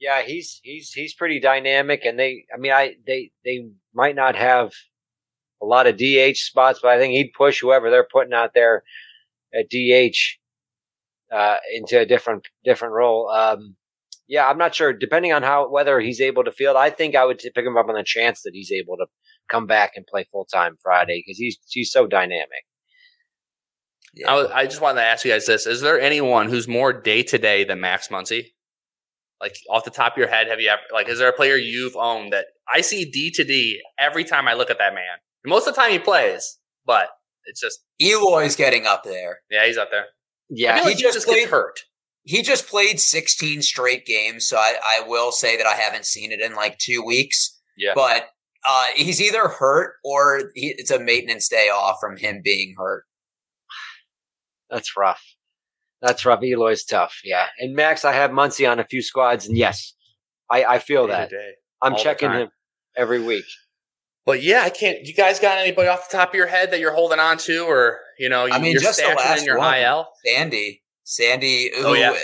Yeah, 0.00 0.22
he's 0.22 0.60
he's 0.62 0.92
he's 0.92 1.14
pretty 1.14 1.40
dynamic, 1.40 2.04
and 2.04 2.18
they, 2.18 2.46
I 2.54 2.58
mean, 2.58 2.72
I 2.72 2.94
they 3.06 3.30
they 3.44 3.66
might 3.94 4.16
not 4.16 4.34
have 4.34 4.72
a 5.62 5.66
lot 5.66 5.86
of 5.86 5.96
DH 5.98 6.36
spots, 6.36 6.80
but 6.82 6.90
I 6.90 6.98
think 6.98 7.12
he'd 7.12 7.32
push 7.36 7.60
whoever 7.60 7.90
they're 7.90 8.08
putting 8.10 8.32
out 8.32 8.54
there 8.54 8.82
at 9.54 9.68
DH 9.70 10.16
uh, 11.32 11.56
into 11.74 11.98
a 12.00 12.06
different 12.06 12.46
different 12.64 12.94
role. 12.94 13.28
Um, 13.30 13.76
yeah, 14.28 14.48
I'm 14.48 14.58
not 14.58 14.74
sure. 14.74 14.92
Depending 14.92 15.32
on 15.32 15.42
how 15.42 15.68
whether 15.70 16.00
he's 16.00 16.20
able 16.20 16.44
to 16.44 16.52
field, 16.52 16.76
I 16.76 16.90
think 16.90 17.14
I 17.14 17.24
would 17.26 17.38
pick 17.38 17.56
him 17.66 17.76
up 17.76 17.88
on 17.88 17.94
the 17.94 18.02
chance 18.04 18.42
that 18.42 18.52
he's 18.54 18.72
able 18.72 18.96
to 18.96 19.06
come 19.48 19.66
back 19.66 19.92
and 19.96 20.06
play 20.06 20.24
full 20.32 20.46
time 20.46 20.76
Friday 20.82 21.22
because 21.26 21.38
he's 21.38 21.58
he's 21.68 21.92
so 21.92 22.06
dynamic. 22.06 22.64
I, 24.26 24.34
was- 24.34 24.50
I 24.52 24.64
just 24.66 24.80
wanted 24.80 25.00
to 25.00 25.06
ask 25.06 25.24
you 25.24 25.30
guys 25.32 25.46
this: 25.46 25.66
Is 25.66 25.80
there 25.80 26.00
anyone 26.00 26.48
who's 26.48 26.66
more 26.68 26.92
day 26.92 27.22
to 27.24 27.38
day 27.38 27.64
than 27.64 27.80
Max 27.80 28.08
Muncy? 28.08 28.46
Like 29.40 29.56
off 29.70 29.84
the 29.84 29.90
top 29.90 30.12
of 30.12 30.18
your 30.18 30.28
head, 30.28 30.48
have 30.48 30.60
you 30.60 30.68
ever 30.68 30.82
like? 30.92 31.08
Is 31.08 31.18
there 31.18 31.28
a 31.28 31.32
player 31.32 31.56
you've 31.56 31.96
owned 31.96 32.32
that 32.32 32.46
I 32.72 32.82
see 32.82 33.04
D 33.06 33.30
to 33.32 33.44
D 33.44 33.80
every 33.98 34.24
time 34.24 34.46
I 34.48 34.54
look 34.54 34.70
at 34.70 34.78
that 34.78 34.92
man? 34.94 35.04
Most 35.46 35.66
of 35.66 35.74
the 35.74 35.80
time 35.80 35.90
he 35.92 35.98
plays, 35.98 36.58
but 36.84 37.08
it's 37.46 37.60
just 37.60 37.80
Eloy's 38.02 38.54
getting 38.56 38.86
up 38.86 39.02
there. 39.04 39.38
yeah, 39.50 39.66
he's 39.66 39.78
up 39.78 39.90
there. 39.90 40.02
I 40.02 40.06
Yeah, 40.50 40.74
feel 40.74 40.82
he 40.84 40.88
like 40.90 40.96
he 40.98 41.02
just 41.02 41.14
just 41.14 41.26
played- 41.26 41.36
gets 41.40 41.50
hurt. 41.50 41.80
He 42.24 42.42
just 42.42 42.68
played 42.68 43.00
16 43.00 43.62
straight 43.62 44.04
games, 44.04 44.46
so 44.46 44.58
I, 44.58 44.74
I 44.84 45.08
will 45.08 45.32
say 45.32 45.56
that 45.56 45.66
I 45.66 45.72
haven't 45.76 46.04
seen 46.04 46.32
it 46.32 46.40
in 46.42 46.54
like 46.54 46.76
two 46.78 47.02
weeks. 47.02 47.58
Yeah. 47.78 47.92
But 47.94 48.28
uh, 48.68 48.84
he's 48.94 49.22
either 49.22 49.48
hurt 49.48 49.94
or 50.04 50.50
he, 50.54 50.74
it's 50.76 50.90
a 50.90 51.00
maintenance 51.00 51.48
day 51.48 51.70
off 51.72 51.96
from 51.98 52.18
him 52.18 52.42
being 52.44 52.74
hurt. 52.76 53.04
That's 54.70 54.96
rough. 54.96 55.22
That's 56.00 56.24
rough. 56.24 56.40
Eloy's 56.42 56.84
tough. 56.84 57.20
Yeah. 57.24 57.46
And 57.58 57.74
Max, 57.74 58.04
I 58.04 58.12
have 58.12 58.30
Muncy 58.30 58.70
on 58.70 58.78
a 58.78 58.84
few 58.84 59.02
squads, 59.02 59.46
and 59.46 59.56
yes, 59.56 59.92
I, 60.50 60.64
I 60.64 60.78
feel 60.78 61.06
Day 61.06 61.12
that. 61.12 61.30
day. 61.30 61.50
I'm 61.82 61.94
all 61.94 61.98
checking 61.98 62.30
him 62.30 62.48
every 62.96 63.20
week. 63.22 63.44
But 64.26 64.42
yeah, 64.42 64.62
I 64.62 64.70
can't. 64.70 65.04
You 65.06 65.14
guys 65.14 65.40
got 65.40 65.58
anybody 65.58 65.88
off 65.88 66.08
the 66.10 66.16
top 66.16 66.28
of 66.30 66.34
your 66.34 66.46
head 66.46 66.70
that 66.70 66.80
you're 66.80 66.94
holding 66.94 67.18
on 67.18 67.36
to, 67.38 67.64
or 67.64 68.00
you 68.18 68.28
know, 68.28 68.46
you, 68.46 68.52
I 68.52 68.58
mean, 68.58 68.72
you're 68.72 68.80
just 68.82 69.00
the 69.00 69.08
last 69.14 69.40
in 69.40 69.46
your 69.46 69.58
one. 69.58 69.76
IL? 69.78 70.08
Sandy, 70.24 70.82
Sandy, 71.04 71.70
who, 71.74 71.88
Oh, 71.88 71.92
yeah. 71.94 72.14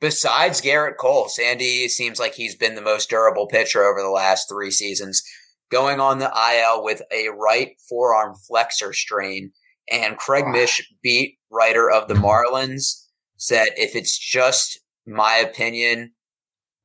besides 0.00 0.60
Gerrit 0.60 0.96
Cole, 0.98 1.28
Sandy 1.28 1.88
seems 1.88 2.18
like 2.18 2.34
he's 2.34 2.54
been 2.54 2.74
the 2.74 2.82
most 2.82 3.08
durable 3.10 3.46
pitcher 3.46 3.82
over 3.84 4.00
the 4.00 4.10
last 4.10 4.48
three 4.48 4.70
seasons, 4.70 5.22
going 5.70 6.00
on 6.00 6.18
the 6.18 6.30
IL 6.30 6.84
with 6.84 7.02
a 7.10 7.28
right 7.28 7.72
forearm 7.88 8.34
flexor 8.46 8.92
strain. 8.92 9.52
And 9.90 10.16
Craig. 10.16 10.46
Mish, 10.46 10.80
beat 11.02 11.38
writer 11.50 11.90
of 11.90 12.08
the 12.08 12.14
Marlins, 12.14 13.06
said 13.36 13.68
if 13.76 13.94
it's 13.96 14.18
just 14.18 14.80
my 15.06 15.36
opinion, 15.36 16.12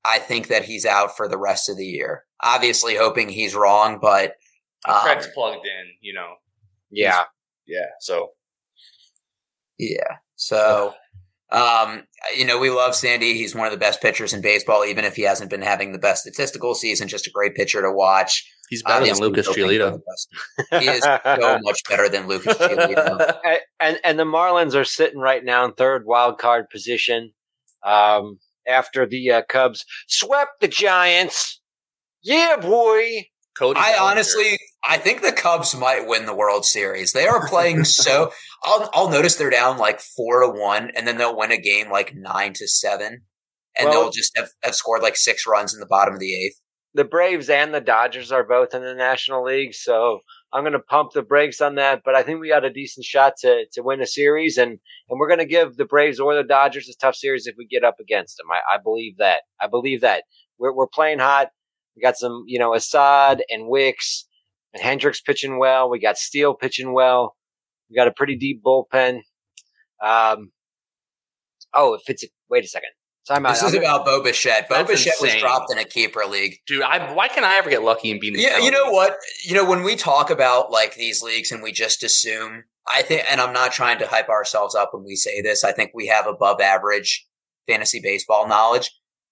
I 0.04 0.20
think 0.20 0.48
that 0.48 0.66
he's 0.66 0.86
out 0.86 1.16
for 1.16 1.28
the 1.28 1.38
rest 1.38 1.70
of 1.70 1.78
the 1.78 1.86
year. 1.86 2.26
Obviously, 2.42 2.96
hoping 2.96 3.30
he's 3.30 3.56
wrong, 3.56 4.00
but 4.02 4.36
um, 4.86 5.02
Craig's 5.02 5.28
plugged 5.34 5.66
in, 5.66 5.86
you 6.02 6.14
know. 6.14 6.36
Yeah. 6.90 7.24
Yeah. 7.66 7.88
So 8.00 8.32
Yeah. 9.78 10.18
So 10.36 10.94
Um, 11.50 12.04
you 12.36 12.46
know, 12.46 12.60
we 12.60 12.70
love 12.70 12.96
Sandy. 12.96 13.34
He's 13.34 13.56
one 13.56 13.66
of 13.66 13.72
the 13.72 13.78
best 13.78 14.02
pitchers 14.02 14.34
in 14.34 14.42
baseball, 14.42 14.84
even 14.84 15.06
if 15.06 15.16
he 15.16 15.22
hasn't 15.22 15.50
been 15.50 15.62
having 15.62 15.94
the 15.94 16.00
best 16.00 16.22
statistical 16.22 16.76
season. 16.76 17.08
Just 17.08 17.28
a 17.28 17.32
great 17.32 17.56
pitcher 17.56 17.82
to 17.82 17.92
watch. 17.92 18.46
He's 18.70 18.84
better 18.84 19.06
than 19.06 19.20
Lucas 19.20 19.48
Giolito. 19.48 20.02
He 20.72 20.88
is 20.88 21.02
so 21.02 21.60
much 21.62 21.80
better 21.90 22.10
than 22.10 22.28
Lucas 22.28 22.58
Giolito. 22.58 23.38
and, 23.46 23.60
and 23.80 24.00
and 24.04 24.20
the 24.20 24.26
Marlins 24.26 24.76
are 24.76 24.84
sitting 24.84 25.20
right 25.20 25.44
now 25.44 25.64
in 25.64 25.74
third 25.74 26.06
wild 26.06 26.38
card 26.38 26.70
position. 26.70 27.32
Um, 27.84 28.40
after 28.68 29.06
the 29.06 29.32
uh, 29.32 29.42
Cubs 29.48 29.86
swept 30.08 30.60
the 30.60 30.68
Giants. 30.68 31.62
Yeah, 32.22 32.58
boy. 32.58 33.28
Cody 33.58 33.80
I 33.80 33.92
Bellinger. 33.92 34.04
honestly, 34.04 34.58
I 34.88 34.98
think 34.98 35.22
the 35.22 35.34
Cubs 35.34 35.76
might 35.76 36.08
win 36.08 36.26
the 36.26 36.36
World 36.36 36.66
Series. 36.66 37.12
They 37.12 37.28
are 37.28 37.48
playing 37.48 37.84
so. 37.84 38.32
I'll, 38.64 38.90
I'll 38.94 39.10
notice 39.10 39.36
they're 39.36 39.50
down 39.50 39.78
like 39.78 40.00
four 40.00 40.42
to 40.42 40.50
one, 40.50 40.92
and 40.96 41.08
then 41.08 41.18
they'll 41.18 41.38
win 41.38 41.52
a 41.52 41.58
game 41.60 41.92
like 41.92 42.16
nine 42.16 42.54
to 42.54 42.68
seven, 42.68 43.24
and 43.78 43.90
Well- 43.90 44.04
they'll 44.04 44.12
just 44.12 44.32
have, 44.38 44.50
have 44.64 44.76
scored 44.76 45.02
like 45.04 45.18
six 45.18 45.46
runs 45.46 45.74
in 45.74 45.80
the 45.80 45.86
bottom 45.86 46.14
of 46.14 46.20
the 46.20 46.34
eighth. 46.34 46.60
The 46.94 47.04
Braves 47.04 47.50
and 47.50 47.74
the 47.74 47.82
Dodgers 47.82 48.32
are 48.32 48.44
both 48.44 48.74
in 48.74 48.82
the 48.82 48.96
National 48.96 49.44
League, 49.44 49.76
so 49.76 50.22
I'm 50.52 50.64
going 50.64 50.74
to 50.74 50.80
pump 50.80 51.12
the 51.12 51.22
brakes 51.22 51.62
on 51.62 51.76
that. 51.76 52.02
But 52.04 52.16
I 52.16 52.24
think 52.24 52.40
we 52.40 52.48
got 52.50 52.66
a 52.66 52.72
decent 52.74 53.06
shot 53.06 53.34
to 53.42 53.66
to 53.74 53.84
win 53.84 54.02
a 54.02 54.08
series, 54.08 54.58
and 54.58 54.80
and 55.10 55.20
we're 55.20 55.28
going 55.28 55.40
to 55.40 55.46
give 55.46 55.76
the 55.76 55.86
Braves 55.86 56.20
or 56.20 56.34
the 56.34 56.44
Dodgers 56.44 56.90
a 56.90 56.96
tough 57.00 57.16
series 57.16 57.46
if 57.46 57.56
we 57.58 57.68
get 57.68 57.84
up 57.84 57.98
against 58.00 58.38
them. 58.38 58.48
I, 58.52 58.76
I 58.76 58.78
believe 58.82 59.18
that. 59.18 59.42
I 59.62 59.68
believe 59.68 60.02
that 60.02 60.24
we're 60.58 60.74
we're 60.74 60.88
playing 60.88 61.20
hot. 61.20 61.50
We 61.96 62.02
got 62.02 62.18
some, 62.18 62.46
you 62.48 62.58
know, 62.58 62.74
Assad 62.74 63.44
and 63.50 63.68
Wicks 63.68 64.26
and 64.74 64.84
Hendricks 64.84 65.22
pitching 65.22 65.60
well. 65.60 65.90
We 65.90 66.00
got 66.00 66.18
Steele 66.18 66.54
pitching 66.54 66.94
well. 66.94 67.36
We 67.90 67.96
got 67.96 68.08
a 68.08 68.12
pretty 68.12 68.36
deep 68.36 68.62
bullpen. 68.64 69.22
Um, 70.04 70.52
oh, 71.74 71.94
if 71.96 72.02
it's 72.08 72.24
a, 72.24 72.28
wait 72.50 72.64
a 72.64 72.68
second. 72.68 72.90
Time 73.28 73.46
out. 73.46 73.54
This 73.54 73.64
is 73.64 73.74
I'm 73.74 73.80
about 73.82 74.06
Bo 74.06 74.24
Bichette. 74.24 74.70
Bo 74.70 74.76
That's 74.76 74.90
Bichette 74.90 75.16
was 75.20 75.36
dropped 75.36 75.70
in 75.70 75.78
a 75.78 75.84
keeper 75.84 76.24
league. 76.26 76.60
dude. 76.66 76.82
I, 76.82 77.14
why 77.14 77.28
can 77.28 77.44
I 77.44 77.58
ever 77.58 77.70
get 77.70 77.84
lucky 77.84 78.10
and 78.10 78.22
be 78.22 78.30
in 78.30 78.36
these? 78.36 78.44
Yeah, 78.44 78.54
kind 78.54 78.64
you 78.64 78.72
know 78.72 78.90
what? 78.90 79.18
You 79.44 79.54
know 79.54 79.70
when 79.70 79.84
we 79.84 79.98
talk 79.98 80.30
about 80.30 80.72
like 80.72 80.96
these 80.96 81.22
leagues 81.22 81.52
and 81.52 81.62
we 81.62 81.72
just 81.72 82.04
assume. 82.04 82.64
I 82.90 83.02
think, 83.02 83.26
and 83.30 83.42
I'm 83.42 83.52
not 83.52 83.74
trying 83.74 84.00
to 84.00 84.08
hype 84.08 84.30
ourselves 84.30 84.76
up 84.76 84.94
when 84.94 85.04
we 85.04 85.18
say 85.18 85.42
this. 85.42 85.66
I 85.66 85.74
think 85.74 85.92
we 85.94 86.08
have 86.08 86.26
above 86.26 86.62
average 86.62 87.28
fantasy 87.68 88.00
baseball 88.02 88.48
knowledge. 88.48 88.90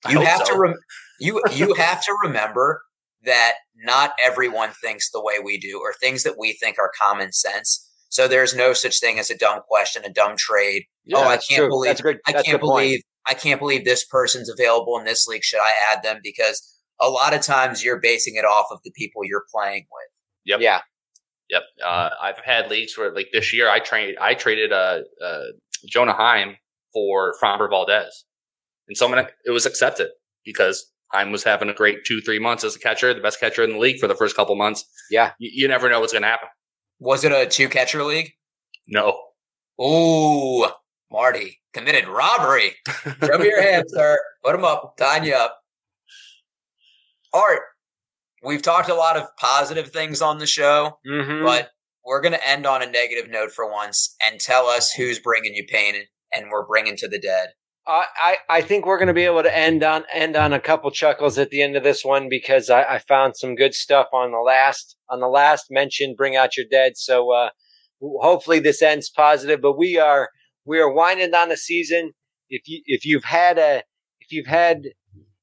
You 0.09 0.19
have 0.19 0.45
so. 0.45 0.53
to 0.53 0.59
rem- 0.59 0.79
you 1.21 1.41
you 1.53 1.73
have 1.77 2.03
to 2.03 2.17
remember 2.23 2.81
that 3.25 3.53
not 3.75 4.11
everyone 4.23 4.71
thinks 4.71 5.11
the 5.11 5.21
way 5.21 5.35
we 5.43 5.59
do, 5.59 5.79
or 5.81 5.93
things 5.93 6.23
that 6.23 6.37
we 6.37 6.53
think 6.53 6.77
are 6.79 6.91
common 6.99 7.31
sense. 7.31 7.81
So 8.09 8.27
there's 8.27 8.55
no 8.55 8.73
such 8.73 8.99
thing 8.99 9.19
as 9.19 9.29
a 9.29 9.37
dumb 9.37 9.59
question, 9.67 10.05
a 10.05 10.13
dumb 10.13 10.35
trade. 10.37 10.83
Yeah, 11.03 11.17
oh, 11.17 11.23
I 11.23 11.37
can't 11.37 11.59
true. 11.59 11.69
believe 11.69 11.89
That's 11.89 12.01
good. 12.01 12.19
I 12.25 12.31
That's 12.31 12.41
a 12.41 12.45
can't 12.45 12.61
good 12.61 12.67
point. 12.67 12.83
believe 12.83 13.01
I 13.27 13.33
can't 13.33 13.59
believe 13.59 13.85
this 13.85 14.05
person's 14.05 14.49
available 14.49 14.97
in 14.97 15.05
this 15.05 15.27
league. 15.27 15.43
Should 15.43 15.59
I 15.59 15.73
add 15.91 16.03
them? 16.03 16.19
Because 16.23 16.61
a 17.01 17.09
lot 17.09 17.33
of 17.33 17.41
times 17.41 17.83
you're 17.83 17.99
basing 17.99 18.35
it 18.35 18.45
off 18.45 18.67
of 18.71 18.79
the 18.83 18.91
people 18.91 19.23
you're 19.25 19.45
playing 19.53 19.85
with. 19.91 20.21
Yep. 20.45 20.59
Yeah. 20.61 20.81
Yep. 21.49 21.63
Uh, 21.83 22.09
I've 22.21 22.39
had 22.39 22.69
leagues 22.69 22.97
where, 22.97 23.13
like 23.13 23.27
this 23.33 23.53
year, 23.53 23.69
I 23.69 23.79
trained. 23.79 24.17
I 24.19 24.33
traded 24.33 24.71
uh, 24.71 25.01
uh, 25.23 25.43
Jonah 25.87 26.13
Heim 26.13 26.57
for 26.93 27.35
Framber 27.41 27.69
Valdez, 27.69 28.25
and 28.87 28.97
someone 28.97 29.27
it 29.45 29.51
was 29.51 29.65
accepted 29.65 30.09
because 30.43 30.91
Heim 31.15 31.31
was 31.31 31.43
having 31.43 31.69
a 31.69 31.73
great 31.73 32.05
two, 32.05 32.21
three 32.21 32.39
months 32.39 32.63
as 32.63 32.75
a 32.75 32.79
catcher, 32.79 33.13
the 33.13 33.21
best 33.21 33.39
catcher 33.39 33.63
in 33.63 33.71
the 33.71 33.77
league 33.79 33.99
for 33.99 34.07
the 34.07 34.15
first 34.15 34.35
couple 34.35 34.55
months. 34.55 34.83
Yeah. 35.09 35.31
You, 35.39 35.49
you 35.53 35.67
never 35.67 35.89
know 35.89 35.99
what's 35.99 36.11
going 36.13 36.23
to 36.23 36.27
happen. 36.29 36.49
Was 36.99 37.23
it 37.23 37.31
a 37.31 37.45
two 37.45 37.69
catcher 37.69 38.03
league? 38.03 38.31
No. 38.87 39.19
Ooh, 39.81 40.65
Marty 41.11 41.61
committed 41.73 42.07
robbery. 42.07 42.75
Show 43.23 43.37
me 43.37 43.47
your 43.47 43.61
hands, 43.61 43.91
sir. 43.93 44.17
Put 44.43 44.53
them 44.53 44.63
up. 44.65 44.95
Tying 44.97 45.25
you 45.25 45.33
up. 45.35 45.59
Art, 47.33 47.61
we've 48.43 48.61
talked 48.61 48.89
a 48.89 48.93
lot 48.95 49.17
of 49.17 49.25
positive 49.37 49.89
things 49.91 50.21
on 50.21 50.37
the 50.37 50.45
show, 50.47 50.99
Mm-hmm. 51.07 51.43
but 51.45 51.69
we're 52.05 52.21
going 52.21 52.33
to 52.33 52.47
end 52.47 52.65
on 52.65 52.81
a 52.81 52.85
negative 52.89 53.29
note 53.29 53.51
for 53.51 53.69
once 53.69 54.15
and 54.25 54.39
tell 54.39 54.67
us 54.67 54.91
who's 54.93 55.19
bringing 55.19 55.53
you 55.55 55.65
pain 55.67 55.95
and 56.33 56.49
we're 56.51 56.65
bringing 56.65 56.95
to 56.97 57.07
the 57.07 57.19
dead. 57.19 57.49
I, 57.87 58.37
I, 58.49 58.61
think 58.61 58.85
we're 58.85 58.97
going 58.97 59.09
to 59.09 59.13
be 59.13 59.25
able 59.25 59.43
to 59.43 59.57
end 59.57 59.83
on 59.83 60.05
end 60.11 60.35
on 60.35 60.53
a 60.53 60.59
couple 60.59 60.89
chuckles 60.89 61.37
at 61.37 61.51
the 61.51 61.61
end 61.61 61.75
of 61.75 61.83
this 61.83 62.03
one 62.03 62.29
because 62.29 62.69
I, 62.69 62.83
I 62.83 62.99
found 62.99 63.37
some 63.37 63.55
good 63.55 63.75
stuff 63.75 64.07
on 64.11 64.31
the 64.31 64.39
last 64.39 64.95
on 65.09 65.19
the 65.19 65.27
last 65.27 65.67
mention. 65.69 66.15
Bring 66.15 66.35
out 66.35 66.57
your 66.57 66.65
dead. 66.69 66.97
So 66.97 67.31
uh, 67.31 67.49
hopefully 68.01 68.59
this 68.59 68.81
ends 68.81 69.09
positive. 69.09 69.61
But 69.61 69.77
we 69.77 69.99
are 69.99 70.29
we 70.65 70.79
are 70.79 70.91
winding 70.91 71.31
down 71.31 71.49
the 71.49 71.57
season. 71.57 72.13
If 72.49 72.67
you 72.67 72.81
if 72.85 73.05
you've 73.05 73.25
had 73.25 73.59
a 73.59 73.83
if 74.19 74.31
you've 74.31 74.47
had 74.47 74.85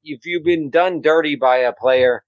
if 0.02 0.26
you've 0.26 0.44
been 0.44 0.68
done 0.68 1.00
dirty 1.00 1.36
by 1.36 1.58
a 1.58 1.72
player, 1.72 2.24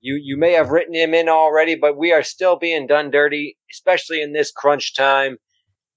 you 0.00 0.18
you 0.22 0.38
may 0.38 0.52
have 0.52 0.70
written 0.70 0.94
him 0.94 1.12
in 1.12 1.28
already, 1.28 1.74
but 1.74 1.98
we 1.98 2.10
are 2.10 2.22
still 2.22 2.56
being 2.56 2.86
done 2.86 3.10
dirty, 3.10 3.58
especially 3.70 4.22
in 4.22 4.32
this 4.32 4.50
crunch 4.50 4.94
time, 4.94 5.36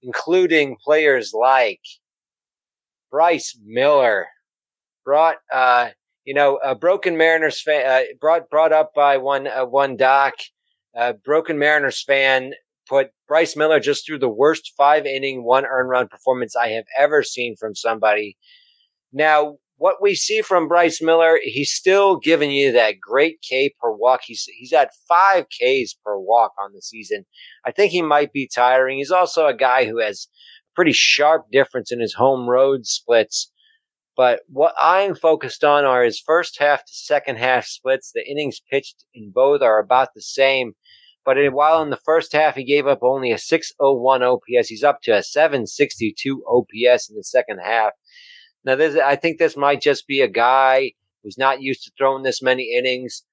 including 0.02 0.76
players 0.84 1.32
like 1.32 1.80
Bryce 3.12 3.56
Miller, 3.64 4.26
brought 5.04 5.36
uh, 5.52 5.90
you 6.24 6.34
know 6.34 6.58
a 6.64 6.74
Broken 6.74 7.16
Mariners 7.16 7.62
fan, 7.62 7.86
uh, 7.86 8.02
brought 8.20 8.48
brought 8.50 8.72
up 8.72 8.92
by 8.96 9.18
one 9.18 9.46
uh, 9.46 9.66
one 9.66 9.96
doc, 9.96 10.32
uh, 10.96 11.12
Broken 11.24 11.58
Mariners 11.58 12.02
fan 12.02 12.54
put 12.88 13.10
Bryce 13.28 13.54
Miller 13.54 13.78
just 13.78 14.04
through 14.04 14.18
the 14.18 14.28
worst 14.28 14.72
five 14.76 15.06
inning 15.06 15.44
one 15.44 15.66
earned 15.66 15.90
run 15.90 16.08
performance 16.08 16.56
I 16.56 16.68
have 16.68 16.86
ever 16.98 17.22
seen 17.22 17.54
from 17.54 17.74
somebody. 17.74 18.36
Now, 19.12 19.56
what 19.76 20.00
we 20.00 20.14
see 20.14 20.42
from 20.42 20.68
Bryce 20.68 21.02
Miller, 21.02 21.38
he's 21.42 21.72
still 21.72 22.16
giving 22.16 22.50
you 22.50 22.72
that 22.72 23.00
great 23.00 23.42
K 23.42 23.74
per 23.80 23.90
walk. 23.92 24.20
He's 24.24 24.44
he's 24.56 24.72
at 24.72 24.90
five 25.06 25.46
Ks 25.48 25.94
per 26.04 26.18
walk 26.18 26.52
on 26.62 26.72
the 26.72 26.80
season. 26.80 27.26
I 27.66 27.72
think 27.72 27.92
he 27.92 28.00
might 28.00 28.32
be 28.32 28.48
tiring. 28.52 28.98
He's 28.98 29.10
also 29.10 29.46
a 29.46 29.56
guy 29.56 29.84
who 29.84 29.98
has 29.98 30.28
pretty 30.74 30.92
sharp 30.92 31.46
difference 31.50 31.92
in 31.92 32.00
his 32.00 32.14
home 32.14 32.48
road 32.48 32.86
splits. 32.86 33.50
But 34.16 34.40
what 34.48 34.74
I'm 34.80 35.14
focused 35.14 35.64
on 35.64 35.84
are 35.84 36.04
his 36.04 36.20
first 36.20 36.58
half 36.58 36.84
to 36.84 36.92
second 36.92 37.38
half 37.38 37.64
splits. 37.64 38.12
The 38.12 38.28
innings 38.28 38.60
pitched 38.70 39.04
in 39.14 39.30
both 39.30 39.62
are 39.62 39.78
about 39.78 40.08
the 40.14 40.22
same. 40.22 40.74
But 41.24 41.36
while 41.52 41.82
in 41.82 41.90
the 41.90 41.96
first 41.96 42.32
half 42.32 42.56
he 42.56 42.64
gave 42.64 42.86
up 42.86 42.98
only 43.02 43.30
a 43.30 43.38
601 43.38 44.22
OPS, 44.22 44.68
he's 44.68 44.84
up 44.84 45.00
to 45.02 45.12
a 45.12 45.22
762 45.22 46.44
OPS 46.46 47.08
in 47.08 47.16
the 47.16 47.24
second 47.24 47.60
half. 47.64 47.92
Now, 48.64 48.76
this, 48.76 48.96
I 48.96 49.16
think 49.16 49.38
this 49.38 49.56
might 49.56 49.80
just 49.80 50.06
be 50.06 50.20
a 50.20 50.28
guy 50.28 50.92
who's 51.22 51.38
not 51.38 51.62
used 51.62 51.84
to 51.84 51.92
throwing 51.96 52.22
this 52.22 52.42
many 52.42 52.74
innings, 52.76 53.24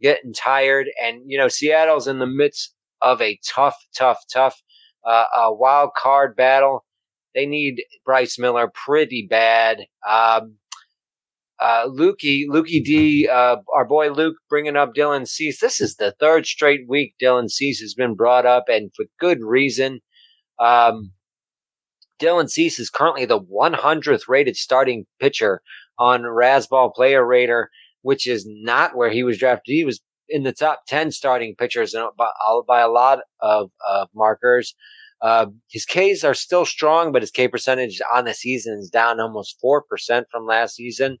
getting 0.00 0.32
tired. 0.32 0.88
And, 1.02 1.22
you 1.26 1.38
know, 1.38 1.48
Seattle's 1.48 2.08
in 2.08 2.18
the 2.18 2.26
midst 2.26 2.74
of 3.00 3.20
a 3.20 3.38
tough, 3.46 3.76
tough, 3.94 4.20
tough 4.32 4.62
uh, 5.04 5.24
a 5.36 5.54
wild 5.54 5.90
card 5.96 6.36
battle. 6.36 6.83
They 7.34 7.46
need 7.46 7.82
Bryce 8.04 8.38
Miller 8.38 8.70
pretty 8.72 9.26
bad. 9.28 9.86
Um, 10.08 10.56
uh, 11.60 11.86
Lukey, 11.86 12.44
Lukey 12.48 12.84
D, 12.84 13.28
uh, 13.28 13.56
our 13.74 13.84
boy 13.84 14.10
Luke 14.10 14.36
bringing 14.48 14.76
up 14.76 14.92
Dylan 14.94 15.26
Cease. 15.26 15.60
This 15.60 15.80
is 15.80 15.96
the 15.96 16.14
third 16.20 16.46
straight 16.46 16.88
week 16.88 17.14
Dylan 17.22 17.50
Cease 17.50 17.80
has 17.80 17.94
been 17.94 18.14
brought 18.14 18.44
up 18.44 18.64
and 18.68 18.90
for 18.94 19.06
good 19.18 19.38
reason. 19.42 20.00
Um, 20.58 21.12
Dylan 22.20 22.50
Cease 22.50 22.78
is 22.78 22.90
currently 22.90 23.24
the 23.24 23.40
100th 23.40 24.28
rated 24.28 24.56
starting 24.56 25.06
pitcher 25.20 25.62
on 25.98 26.22
Razzball 26.22 26.94
Player 26.94 27.24
Rater, 27.24 27.70
which 28.02 28.26
is 28.26 28.44
not 28.46 28.96
where 28.96 29.10
he 29.10 29.22
was 29.22 29.38
drafted. 29.38 29.72
He 29.72 29.84
was 29.84 30.00
in 30.28 30.42
the 30.42 30.52
top 30.52 30.82
10 30.88 31.12
starting 31.12 31.54
pitchers 31.56 31.94
by, 32.16 32.28
by 32.66 32.80
a 32.80 32.88
lot 32.88 33.20
of 33.40 33.70
uh, 33.86 34.06
markers. 34.14 34.74
Uh, 35.22 35.46
his 35.70 35.86
Ks 35.86 36.24
are 36.24 36.34
still 36.34 36.66
strong, 36.66 37.12
but 37.12 37.22
his 37.22 37.30
K 37.30 37.48
percentage 37.48 38.00
on 38.12 38.24
the 38.24 38.34
season 38.34 38.78
is 38.78 38.90
down 38.90 39.20
almost 39.20 39.56
4% 39.64 39.80
from 40.30 40.46
last 40.46 40.76
season. 40.76 41.18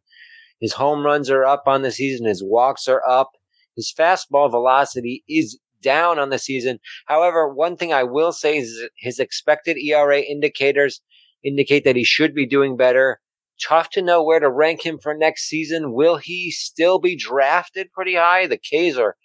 His 0.60 0.74
home 0.74 1.04
runs 1.04 1.30
are 1.30 1.44
up 1.44 1.64
on 1.66 1.82
the 1.82 1.90
season. 1.90 2.26
His 2.26 2.42
walks 2.44 2.88
are 2.88 3.02
up. 3.08 3.32
His 3.76 3.92
fastball 3.96 4.50
velocity 4.50 5.24
is 5.28 5.58
down 5.82 6.18
on 6.18 6.30
the 6.30 6.38
season. 6.38 6.78
However, 7.06 7.48
one 7.48 7.76
thing 7.76 7.92
I 7.92 8.02
will 8.04 8.32
say 8.32 8.58
is 8.58 8.88
his 8.96 9.18
expected 9.18 9.76
ERA 9.76 10.20
indicators 10.20 11.00
indicate 11.44 11.84
that 11.84 11.96
he 11.96 12.04
should 12.04 12.34
be 12.34 12.46
doing 12.46 12.76
better. 12.76 13.20
Tough 13.62 13.90
to 13.90 14.02
know 14.02 14.22
where 14.22 14.40
to 14.40 14.50
rank 14.50 14.84
him 14.84 14.98
for 14.98 15.14
next 15.14 15.48
season. 15.48 15.92
Will 15.92 16.16
he 16.16 16.50
still 16.50 16.98
be 16.98 17.16
drafted 17.16 17.92
pretty 17.92 18.14
high? 18.14 18.46
The 18.46 18.58
Ks 18.58 18.96
are 18.96 19.16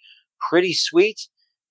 pretty 0.48 0.74
sweet. 0.74 1.28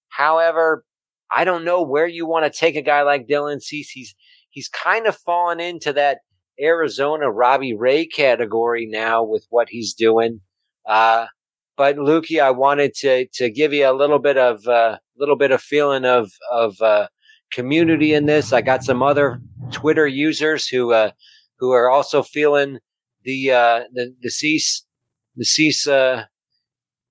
However, 0.09 0.83
I 1.31 1.43
don't 1.43 1.65
know 1.65 1.81
where 1.81 2.07
you 2.07 2.25
want 2.25 2.51
to 2.51 2.59
take 2.59 2.75
a 2.75 2.81
guy 2.81 3.03
like 3.03 3.27
Dylan 3.27 3.61
Cease. 3.61 3.89
He's 3.89 4.15
he's 4.49 4.67
kind 4.67 5.05
of 5.07 5.15
fallen 5.15 5.59
into 5.59 5.93
that 5.93 6.19
Arizona 6.59 7.31
Robbie 7.31 7.75
Ray 7.75 8.05
category 8.05 8.85
now 8.85 9.23
with 9.23 9.45
what 9.49 9.69
he's 9.69 9.93
doing. 9.93 10.41
Uh, 10.85 11.27
but 11.77 11.95
Lukey, 11.95 12.41
I 12.41 12.51
wanted 12.51 12.93
to 12.95 13.27
to 13.35 13.49
give 13.49 13.73
you 13.73 13.89
a 13.89 13.93
little 13.93 14.19
bit 14.19 14.37
of 14.37 14.65
a 14.67 14.71
uh, 14.71 14.97
little 15.17 15.37
bit 15.37 15.51
of 15.51 15.61
feeling 15.61 16.05
of 16.05 16.31
of 16.51 16.81
uh, 16.81 17.07
community 17.51 18.13
in 18.13 18.25
this. 18.25 18.51
I 18.51 18.61
got 18.61 18.83
some 18.83 19.01
other 19.01 19.39
Twitter 19.71 20.07
users 20.07 20.67
who 20.67 20.91
uh, 20.91 21.11
who 21.59 21.71
are 21.71 21.89
also 21.89 22.23
feeling 22.23 22.79
the 23.23 23.51
uh, 23.51 23.83
the 23.93 24.13
the 24.21 24.29
cease 24.29 24.85
the 25.35 25.45
cease 25.45 25.87
uh, 25.87 26.25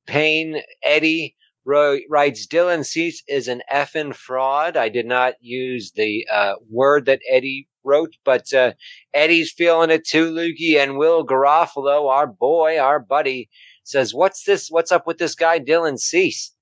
pain. 0.07 0.61
Eddie 0.85 1.35
writes 1.69 2.47
Dylan 2.47 2.85
Cease 2.85 3.23
is 3.29 3.49
an 3.49 3.63
effing 3.73 4.15
fraud. 4.15 4.77
I 4.77 4.89
did 4.89 5.07
not 5.07 5.35
use 5.41 5.93
the 5.93 6.27
uh, 6.33 6.55
word 6.71 7.07
that 7.07 7.21
Eddie 7.31 7.69
wrote, 7.85 8.15
but 8.25 8.53
uh, 8.53 8.73
Eddie's 9.15 9.53
feeling 9.53 9.91
it 9.91 10.07
too, 10.07 10.31
Lukey. 10.31 10.77
And 10.77 10.99
Will 10.99 11.27
Garofalo, 11.27 12.09
our 12.09 12.27
boy, 12.27 12.79
our 12.79 12.99
buddy, 13.01 13.49
says, 13.85 14.15
"What's 14.15 14.45
this? 14.45 14.69
What's 14.71 14.93
up 14.93 15.07
with 15.07 15.19
this 15.19 15.35
guy, 15.35 15.61
Dylan 15.61 15.99
Cease?" 15.99 16.53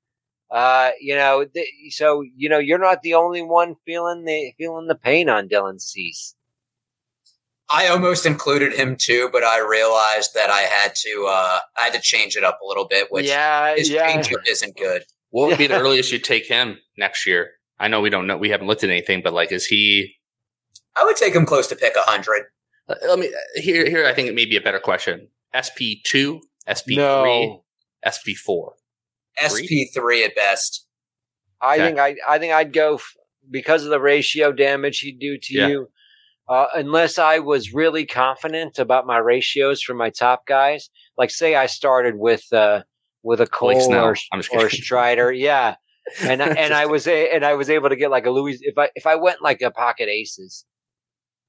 Uh, 0.51 0.91
you 1.01 1.15
know, 1.15 1.45
th- 1.45 1.69
so 1.91 2.23
you 2.37 2.49
know, 2.49 2.59
you're 2.59 2.79
not 2.79 3.03
the 3.03 3.15
only 3.15 3.43
one 3.43 3.75
feeling 3.85 4.25
the 4.25 4.53
feeling 4.59 4.87
the 4.87 4.95
pain 4.95 5.29
on 5.29 5.49
Dylan 5.49 5.81
Cease. 5.81 6.35
I 7.69 7.89
almost 7.89 8.27
included 8.27 8.73
him 8.75 8.97
too, 8.97 9.29
but 9.33 9.43
I 9.43 9.59
realized 9.59 10.35
that 10.35 10.51
I 10.51 10.61
had 10.63 10.95
to 10.97 11.27
uh, 11.29 11.59
I 11.79 11.85
had 11.85 11.93
to 11.95 12.01
change 12.01 12.37
it 12.37 12.45
up 12.45 12.59
a 12.63 12.67
little 12.67 12.87
bit, 12.87 13.09
which 13.11 13.27
yeah, 13.27 13.75
his 13.75 13.91
yeah. 13.91 14.07
change 14.23 14.33
isn't 14.49 14.77
good. 14.77 15.03
What 15.31 15.49
would 15.49 15.59
be 15.59 15.67
the 15.67 15.79
earliest 15.81 16.13
you 16.13 16.19
take 16.19 16.47
him 16.47 16.79
next 16.97 17.27
year? 17.27 17.51
I 17.79 17.89
know 17.89 18.01
we 18.01 18.11
don't 18.11 18.27
know, 18.27 18.37
we 18.37 18.51
haven't 18.51 18.69
looked 18.69 18.85
at 18.85 18.91
anything, 18.91 19.21
but 19.23 19.33
like, 19.33 19.53
is 19.53 19.67
he? 19.67 20.15
I 20.97 21.05
would 21.05 21.17
take 21.17 21.35
him 21.35 21.45
close 21.45 21.67
to 21.69 21.77
pick 21.77 21.93
hundred. 21.97 22.45
Uh, 22.89 22.95
let 23.09 23.19
me 23.19 23.33
here. 23.57 23.85
Here, 23.89 24.07
I 24.07 24.15
think 24.15 24.29
it 24.29 24.35
may 24.35 24.45
be 24.47 24.57
a 24.57 24.61
better 24.63 24.79
question. 24.79 25.29
SP 25.53 26.01
two, 26.05 26.41
SP 26.71 26.95
three, 26.95 26.97
No. 26.97 27.65
SP 28.07 28.39
four. 28.39 28.75
SP 29.43 29.91
three 29.93 30.25
at 30.25 30.35
best. 30.37 30.87
I 31.61 31.75
Okay. 31.75 31.85
think 31.87 31.99
I 31.99 32.17
I 32.29 32.39
think 32.39 32.53
I'd 32.53 32.73
go 32.73 32.95
f- 32.95 33.15
because 33.51 33.85
of 33.85 33.91
the 33.91 34.01
ratio 34.01 34.53
damage 34.53 35.01
he'd 35.01 35.19
do 35.19 35.37
to 35.37 35.55
Yeah. 35.55 35.67
you. 35.69 35.89
Uh, 36.49 36.67
unless 36.75 37.19
I 37.19 37.41
was 37.41 37.75
really 37.75 38.07
confident 38.07 38.79
about 38.79 39.07
my 39.07 39.19
ratios 39.19 39.83
for 39.83 39.95
my 39.95 40.11
top 40.11 40.47
guys, 40.47 40.89
like 41.19 41.31
say 41.31 41.57
I 41.57 41.67
started 41.67 42.17
with 42.17 42.53
uh, 42.53 42.83
with 43.23 43.41
a 43.41 43.47
Cole 43.47 43.71
or, 43.95 44.17
or. 44.53 44.71
Strider, 44.71 45.33
yeah, 45.33 45.75
and 46.23 46.41
and 46.63 46.73
I 46.73 46.87
was 46.87 47.09
a, 47.09 47.35
and 47.35 47.45
I 47.45 47.55
was 47.55 47.69
able 47.69 47.89
to 47.89 47.97
get 47.97 48.11
like 48.11 48.27
a 48.27 48.31
Louis 48.31 48.59
if 48.61 48.79
I 48.79 48.91
if 48.95 49.07
I 49.07 49.17
went 49.17 49.43
like 49.43 49.61
a 49.61 49.73
pocket 49.73 50.09
aces, 50.09 50.65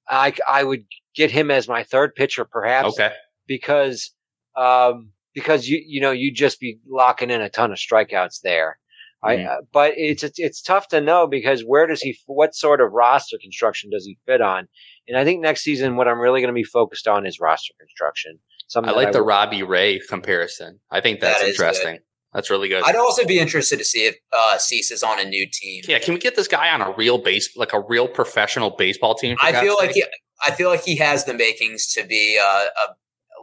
I 0.09 0.33
I 0.49 0.63
would 0.63 0.85
get 1.15 1.29
him 1.29 1.51
as 1.51 1.67
my 1.67 1.83
third 1.83 2.15
pitcher 2.15 2.45
perhaps 2.45 2.99
Okay. 2.99 3.11
because 3.47 4.11
um 4.55 5.11
because 5.35 5.67
you 5.67 5.83
you 5.85 6.01
know 6.01 6.11
you'd 6.11 6.35
just 6.35 6.59
be 6.59 6.79
locking 6.89 7.29
in 7.29 7.41
a 7.41 7.49
ton 7.49 7.71
of 7.71 7.77
strikeouts 7.77 8.41
there. 8.41 8.79
I 9.23 9.37
uh, 9.43 9.57
but 9.73 9.93
it's, 9.97 10.23
it's 10.23 10.39
it's 10.39 10.61
tough 10.61 10.87
to 10.89 11.01
know 11.01 11.27
because 11.27 11.61
where 11.61 11.87
does 11.87 12.01
he 12.01 12.17
what 12.27 12.53
sort 12.53 12.81
of 12.81 12.91
roster 12.91 13.37
construction 13.41 13.89
does 13.89 14.05
he 14.05 14.17
fit 14.25 14.41
on? 14.41 14.67
And 15.07 15.17
I 15.17 15.23
think 15.23 15.41
next 15.41 15.63
season 15.63 15.95
what 15.95 16.07
I'm 16.07 16.19
really 16.19 16.41
going 16.41 16.53
to 16.53 16.53
be 16.53 16.63
focused 16.63 17.07
on 17.07 17.25
is 17.25 17.39
roster 17.39 17.73
construction. 17.79 18.39
Something 18.67 18.89
I 18.89 18.93
that 18.93 19.03
like 19.05 19.11
the 19.13 19.19
will- 19.19 19.27
Robbie 19.27 19.63
Ray 19.63 19.99
comparison. 19.99 20.79
I 20.91 21.01
think 21.01 21.19
that's 21.19 21.39
That 21.39 21.47
is 21.47 21.59
interesting. 21.59 21.99
That's 22.33 22.49
really 22.51 22.67
good. 22.67 22.83
I'd 22.83 22.95
also 22.95 23.25
be 23.25 23.39
interested 23.39 23.79
to 23.79 23.85
see 23.85 24.05
if 24.05 24.17
uh, 24.31 24.57
Cease 24.59 24.91
is 24.91 25.01
on 25.01 25.19
a 25.19 25.25
new 25.25 25.47
team. 25.51 25.83
yeah, 25.87 25.97
can 25.97 26.13
we 26.13 26.19
get 26.19 26.35
this 26.35 26.47
guy 26.47 26.69
on 26.69 26.81
a 26.81 26.91
real 26.91 27.17
base, 27.17 27.55
like 27.57 27.73
a 27.73 27.79
real 27.79 28.07
professional 28.07 28.71
baseball 28.71 29.15
team? 29.15 29.37
for 29.37 29.45
I 29.45 29.51
God's 29.53 29.65
feel 29.65 29.75
like 29.79 29.91
he, 29.91 30.05
I 30.45 30.51
feel 30.51 30.69
like 30.69 30.83
he 30.83 30.97
has 30.97 31.25
the 31.25 31.33
makings 31.33 31.87
to 31.93 32.05
be 32.05 32.39
uh, 32.39 32.65
a 32.65 32.93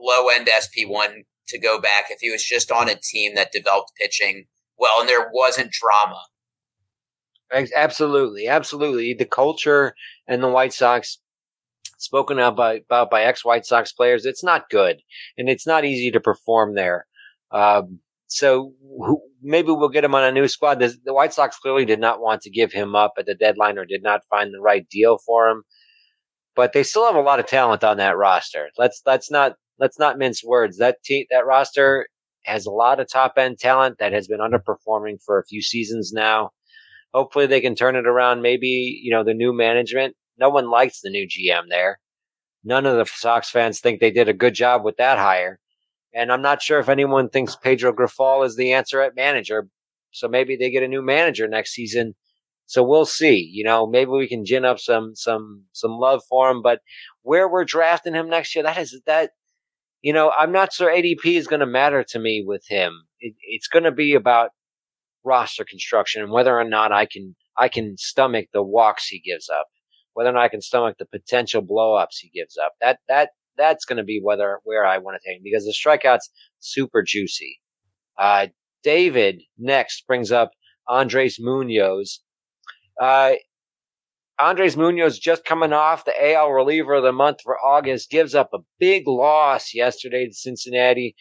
low 0.01 0.29
end 0.29 0.49
SP 0.53 0.87
one 0.87 1.25
to 1.49 1.59
go 1.59 1.81
back 1.81 2.05
if 2.11 2.21
he 2.21 2.31
was 2.31 2.45
just 2.45 2.71
on 2.71 2.89
a 2.89 2.95
team 2.95 3.35
that 3.35 3.51
developed 3.53 3.93
pitching 4.01 4.45
well 4.79 5.01
and 5.01 5.09
there 5.09 5.31
wasn't 5.33 5.71
drama. 5.71 6.23
Absolutely, 7.77 8.49
absolutely. 8.49 9.15
The 9.15 9.27
culture 9.27 9.95
and 10.27 10.43
the 10.43 10.49
White 10.49 10.73
Sox, 10.73 11.19
spoken 11.99 12.39
about 12.39 12.57
by, 12.57 12.75
about 12.75 13.11
by 13.11 13.23
ex 13.23 13.45
White 13.45 13.65
Sox 13.65 13.93
players, 13.93 14.27
it's 14.27 14.43
not 14.43 14.71
good, 14.71 15.01
and 15.39 15.49
it's 15.49 15.67
not 15.67 15.85
easy 15.85 16.11
to 16.11 16.21
perform 16.21 16.75
there. 16.75 17.07
Um, 17.53 18.01
so 18.27 18.73
who, 18.81 19.23
maybe 19.43 19.69
we'll 19.69 19.89
get 19.89 20.05
him 20.05 20.15
on 20.15 20.25
a 20.25 20.33
new 20.33 20.49
squad. 20.49 20.81
The, 20.81 20.95
the 21.05 21.15
White 21.15 21.33
Sox 21.33 21.57
clearly 21.59 21.85
did 21.85 22.01
not 22.01 22.21
want 22.21 22.43
to 22.43 22.51
give 22.51 22.73
him 22.73 22.97
up 22.97 23.13
at 23.19 23.27
the 23.27 23.35
deadline, 23.35 23.79
or 23.79 23.85
did 23.85 24.03
not 24.03 24.25
find 24.29 24.53
the 24.53 24.61
right 24.61 24.89
deal 24.89 25.19
for 25.25 25.49
him. 25.49 25.63
But 26.57 26.73
they 26.73 26.83
still 26.83 27.07
have 27.07 27.15
a 27.15 27.21
lot 27.21 27.41
of 27.41 27.47
talent 27.47 27.85
on 27.85 27.99
that 27.99 28.17
roster. 28.17 28.71
Let's 28.77 29.03
let's 29.07 29.31
not 29.31 29.55
let's 29.79 29.99
not 29.99 30.19
mince 30.19 30.43
words. 30.43 30.79
That 30.79 31.03
team 31.05 31.27
that 31.31 31.47
roster 31.47 32.07
has 32.45 32.67
a 32.67 32.71
lot 32.71 33.01
of 33.01 33.09
top 33.09 33.35
end 33.37 33.59
talent 33.59 33.99
that 33.99 34.13
has 34.13 34.27
been 34.27 34.41
underperforming 34.41 35.23
for 35.25 35.39
a 35.39 35.45
few 35.45 35.63
seasons 35.63 36.13
now 36.13 36.51
hopefully 37.15 37.47
they 37.47 37.61
can 37.61 37.77
turn 37.77 37.97
it 37.97 38.07
around. 38.07 38.43
Maybe, 38.43 39.01
you 39.03 39.11
know, 39.11 39.25
the 39.25 39.33
new 39.33 39.55
management, 39.55 40.17
no 40.37 40.51
one 40.51 40.69
likes 40.69 41.01
the 41.01 41.11
new 41.11 41.27
GM 41.27 41.69
there. 41.71 42.01
None 42.65 42.85
of 42.85 42.97
the 42.97 43.07
Sox 43.07 43.51
fans 43.51 43.81
think 43.81 44.01
they 44.01 44.11
did 44.11 44.29
a 44.29 44.35
good 44.35 44.55
job 44.55 44.85
with 44.85 44.97
that 44.97 45.19
hire. 45.19 45.61
And 46.13 46.33
I'm 46.33 46.43
not 46.43 46.63
sure 46.63 46.81
if 46.81 46.89
anyone 46.89 47.29
thinks 47.29 47.57
Pedro 47.57 47.93
Grifol 47.93 48.45
is 48.45 48.57
the 48.57 48.73
answer 48.73 49.01
at 49.01 49.17
manager. 49.17 49.69
So 50.11 50.29
maybe 50.29 50.57
they 50.57 50.71
get 50.71 50.83
a 50.83 50.89
new 50.89 51.03
manager 51.03 51.47
next 51.49 51.73
season. 51.73 52.15
So 52.67 52.83
we'll 52.83 53.05
see. 53.05 53.49
You 53.53 53.65
know, 53.65 53.87
maybe 53.87 54.11
we 54.11 54.29
can 54.29 54.45
gin 54.45 54.65
up 54.65 54.79
some 54.79 55.15
some 55.15 55.65
some 55.73 55.93
love 55.93 56.23
for 56.29 56.51
him. 56.51 56.63
But 56.63 56.81
where 57.23 57.49
we're 57.49 57.65
drafting 57.65 58.15
him 58.15 58.31
next 58.31 58.55
year, 58.55 58.63
that 58.65 58.79
is 58.79 59.01
that. 59.07 59.31
You 60.05 60.13
know, 60.13 60.33
I'm 60.39 60.53
not 60.53 60.71
sure 60.71 60.91
ADP 60.91 61.25
is 61.25 61.47
going 61.47 61.61
to 61.61 61.67
matter 61.67 62.05
to 62.11 62.19
me 62.19 62.45
with 62.47 62.67
him. 62.69 62.93
It, 63.21 63.33
it's 63.41 63.69
going 63.69 63.85
to 63.85 63.91
be 63.91 64.13
about 64.13 64.51
roster 65.25 65.65
construction 65.65 66.23
and 66.23 66.31
whether 66.31 66.55
or 66.55 66.65
not 66.65 66.93
I 66.93 67.07
can 67.07 67.35
I 67.57 67.69
can 67.71 67.97
stomach 67.97 68.49
the 68.53 68.63
walks 68.63 69.09
he 69.09 69.19
gives 69.19 69.49
up, 69.49 69.67
whether 70.13 70.29
or 70.29 70.35
not 70.35 70.43
I 70.43 70.49
can 70.49 70.61
stomach 70.61 70.97
the 70.99 71.07
potential 71.07 71.63
blowups 71.63 72.19
he 72.21 72.29
gives 72.35 72.59
up. 72.59 72.73
That 72.83 72.99
that 73.09 73.31
that's 73.57 73.87
going 73.87 73.97
to 73.97 74.05
be 74.05 74.21
whether 74.23 74.61
where 74.65 74.85
I 74.85 74.99
want 74.99 75.17
to 75.19 75.27
take 75.27 75.39
him 75.39 75.43
because 75.43 75.65
the 75.65 75.73
strikeouts 75.73 76.29
super 76.59 77.03
juicy. 77.03 77.59
Uh, 78.19 78.49
David 78.83 79.41
next 79.57 80.07
brings 80.07 80.31
up 80.31 80.51
Andres 80.87 81.39
Munoz. 81.41 82.21
Uh, 83.01 83.37
Andres 84.41 84.77
Munoz 84.77 85.19
just 85.19 85.45
coming 85.45 85.73
off 85.73 86.05
the 86.05 86.33
AL 86.33 86.51
reliever 86.51 86.95
of 86.95 87.05
the 87.05 87.13
month 87.13 87.39
for 87.43 87.59
August 87.59 88.11
gives 88.11 88.35
up 88.35 88.51
a 88.53 88.59
big 88.81 89.07
loss 89.07 89.73
yesterday 89.75 90.27
to 90.27 90.35
Cincinnati. 90.35 91.15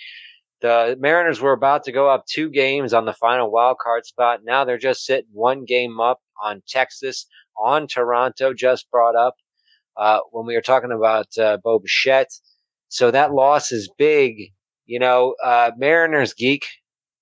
The 0.61 0.97
Mariners 0.99 1.39
were 1.39 1.51
about 1.51 1.83
to 1.83 1.91
go 1.91 2.09
up 2.09 2.25
two 2.25 2.49
games 2.49 2.93
on 2.93 3.05
the 3.05 3.13
final 3.13 3.51
wild 3.51 3.77
card 3.83 4.05
spot. 4.05 4.39
Now 4.43 4.65
they're 4.65 4.77
just 4.77 5.05
sitting 5.05 5.29
one 5.31 5.65
game 5.65 5.99
up 5.99 6.21
on 6.41 6.63
Texas, 6.67 7.27
on 7.61 7.85
Toronto, 7.87 8.53
just 8.53 8.89
brought 8.89 9.15
up 9.15 9.35
uh, 9.95 10.19
when 10.31 10.47
we 10.47 10.55
were 10.55 10.61
talking 10.61 10.91
about 10.91 11.27
uh, 11.37 11.57
Bo 11.63 11.79
Bichette. 11.79 12.31
So 12.87 13.11
that 13.11 13.33
loss 13.33 13.71
is 13.71 13.91
big. 13.97 14.53
You 14.85 14.99
know, 14.99 15.35
uh, 15.43 15.71
Mariners 15.77 16.33
Geek 16.33 16.65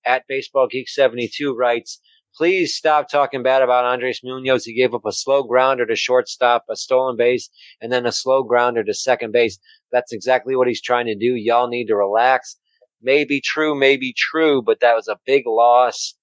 at 0.06 0.24
Baseball 0.28 0.68
Geek 0.68 0.88
72 0.88 1.54
writes, 1.54 2.00
Please 2.36 2.76
stop 2.76 3.10
talking 3.10 3.44
bad 3.44 3.62
about 3.62 3.86
Andres 3.86 4.22
Munoz. 4.24 4.66
He 4.66 4.74
gave 4.74 4.94
up 4.94 5.06
a 5.06 5.12
slow 5.12 5.44
grounder 5.44 5.86
to 5.86 5.96
shortstop, 5.96 6.66
a 6.70 6.76
stolen 6.76 7.18
base, 7.18 7.50
and 7.82 7.92
then 7.92 8.06
a 8.06 8.12
slow 8.12 8.44
grounder 8.44 8.84
to 8.84 8.94
second 8.94 9.32
base. 9.32 9.60
That's 9.92 10.14
exactly 10.14 10.56
what 10.56 10.68
he's 10.68 10.82
trying 10.82 11.08
to 11.08 11.16
do. 11.16 11.36
Y'all 11.36 11.68
need 11.68 11.88
to 11.88 11.96
relax 11.96 12.56
may 13.02 13.26
be 13.26 13.42
true, 13.42 13.76
may 13.76 13.98
be 13.98 14.14
true, 14.14 14.62
but 14.62 14.80
that 14.80 14.96
was 14.96 15.08
a 15.08 15.20
big 15.26 15.44
loss. 15.46 16.16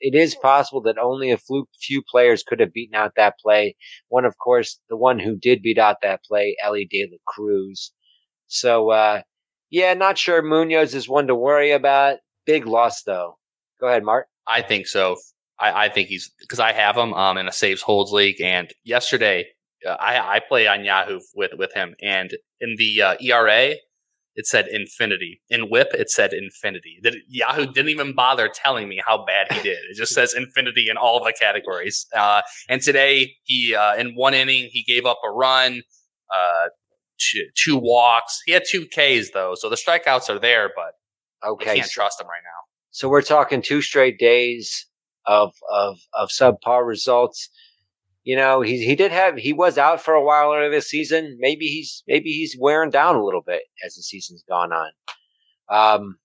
It 0.00 0.14
is 0.14 0.34
possible 0.34 0.80
that 0.82 0.98
only 0.98 1.30
a 1.30 1.38
few, 1.38 2.02
players 2.10 2.42
could 2.42 2.60
have 2.60 2.72
beaten 2.72 2.94
out 2.94 3.12
that 3.16 3.38
play. 3.38 3.76
One, 4.08 4.24
of 4.24 4.38
course, 4.38 4.78
the 4.88 4.96
one 4.96 5.18
who 5.18 5.36
did 5.36 5.62
beat 5.62 5.78
out 5.78 5.96
that 6.02 6.24
play, 6.24 6.56
Elly 6.62 6.86
De 6.90 7.06
La 7.10 7.18
Cruz. 7.26 7.92
So, 8.46 8.90
uh, 8.90 9.22
yeah, 9.68 9.92
not 9.94 10.16
sure 10.16 10.42
Munoz 10.42 10.94
is 10.94 11.08
one 11.08 11.26
to 11.26 11.34
worry 11.34 11.70
about. 11.72 12.18
Big 12.46 12.66
loss, 12.66 13.02
though. 13.02 13.36
Go 13.78 13.88
ahead, 13.88 14.02
Mart. 14.02 14.26
I 14.46 14.62
think 14.62 14.86
so. 14.86 15.16
I, 15.60 15.84
I 15.84 15.88
think 15.88 16.08
he's 16.08 16.30
because 16.40 16.60
I 16.60 16.72
have 16.72 16.96
him 16.96 17.12
um, 17.14 17.36
in 17.36 17.48
a 17.48 17.52
saves 17.52 17.82
holds 17.82 18.12
league, 18.12 18.40
and 18.40 18.72
yesterday 18.84 19.46
uh, 19.86 19.96
I, 20.00 20.36
I 20.36 20.40
play 20.40 20.66
on 20.66 20.84
Yahoo 20.84 21.20
with 21.34 21.52
with 21.58 21.72
him, 21.74 21.94
and 22.02 22.30
in 22.60 22.76
the 22.78 23.02
uh, 23.02 23.14
ERA 23.20 23.74
it 24.36 24.46
said 24.46 24.68
infinity. 24.68 25.42
In 25.50 25.62
WHIP 25.62 25.88
it 25.92 26.08
said 26.10 26.32
infinity. 26.32 26.98
That 27.02 27.14
Yahoo 27.28 27.66
didn't 27.66 27.90
even 27.90 28.14
bother 28.14 28.48
telling 28.48 28.88
me 28.88 29.00
how 29.04 29.24
bad 29.24 29.52
he 29.52 29.60
did. 29.60 29.78
It 29.90 29.96
just 29.96 30.14
says 30.14 30.34
infinity 30.34 30.86
in 30.88 30.96
all 30.96 31.22
the 31.22 31.34
categories. 31.38 32.06
Uh, 32.14 32.42
and 32.68 32.80
today 32.80 33.34
he 33.42 33.74
uh, 33.74 33.96
in 33.96 34.14
one 34.14 34.34
inning 34.34 34.68
he 34.70 34.84
gave 34.84 35.04
up 35.04 35.18
a 35.24 35.30
run, 35.30 35.82
uh, 36.32 36.68
two, 37.18 37.46
two 37.56 37.76
walks. 37.76 38.40
He 38.46 38.52
had 38.52 38.62
two 38.68 38.86
Ks 38.86 39.30
though, 39.34 39.54
so 39.56 39.68
the 39.68 39.76
strikeouts 39.76 40.30
are 40.30 40.38
there, 40.38 40.70
but 40.74 40.94
Okay. 41.46 41.76
can't 41.76 41.90
trust 41.90 42.20
him 42.20 42.26
right 42.26 42.42
now. 42.44 42.60
So 42.92 43.08
we're 43.08 43.22
talking 43.22 43.62
two 43.62 43.82
straight 43.82 44.18
days 44.18 44.86
of 45.30 45.54
of 45.70 46.00
of 46.12 46.28
subpar 46.30 46.84
results. 46.84 47.48
You 48.24 48.36
know, 48.36 48.60
he 48.60 48.84
he 48.84 48.96
did 48.96 49.12
have 49.12 49.36
he 49.36 49.52
was 49.52 49.78
out 49.78 50.00
for 50.00 50.12
a 50.12 50.24
while 50.24 50.52
earlier 50.52 50.70
this 50.70 50.90
season. 50.90 51.36
Maybe 51.38 51.66
he's 51.66 52.02
maybe 52.08 52.30
he's 52.30 52.56
wearing 52.58 52.90
down 52.90 53.16
a 53.16 53.24
little 53.24 53.42
bit 53.42 53.62
as 53.84 53.94
the 53.94 54.02
season's 54.02 54.44
gone 54.48 54.72
on. 54.72 54.90
Um, 55.70 56.18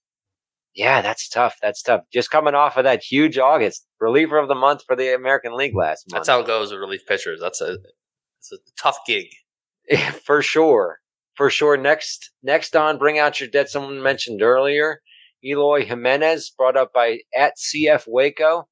yeah, 0.74 1.02
that's 1.02 1.30
tough. 1.30 1.56
That's 1.62 1.82
tough. 1.84 2.02
Just 2.12 2.32
coming 2.32 2.56
off 2.56 2.78
of 2.78 2.84
that 2.84 3.04
huge 3.04 3.38
August 3.38 3.86
reliever 4.02 4.38
of 4.40 4.50
the 4.50 4.56
month 4.56 4.82
for 4.86 4.96
the 4.96 5.14
American 5.16 5.56
League 5.56 5.76
last 5.76 6.06
month. 6.10 6.22
That's 6.22 6.30
how 6.30 6.42
it 6.42 6.48
goes 6.48 6.72
with 6.72 6.82
relief 6.82 7.06
pitchers. 7.08 7.40
That's 7.40 7.62
a 7.62 7.78
it's 8.40 8.52
a 8.52 8.58
tough 8.82 8.98
gig. 9.08 9.28
for 10.26 10.42
sure, 10.42 11.00
for 11.36 11.50
sure. 11.52 11.78
Next, 11.78 12.32
next 12.42 12.76
on, 12.76 12.98
bring 12.98 13.20
out 13.20 13.40
your 13.40 13.50
dead. 13.50 13.70
Someone 13.70 14.02
mentioned 14.02 14.42
earlier, 14.42 15.02
Eloy 15.44 15.86
Jimenez, 15.86 16.52
brought 16.58 16.76
up 16.76 16.92
by 16.92 17.20
at 17.38 17.54
CF 17.58 18.06
Waco. 18.08 18.68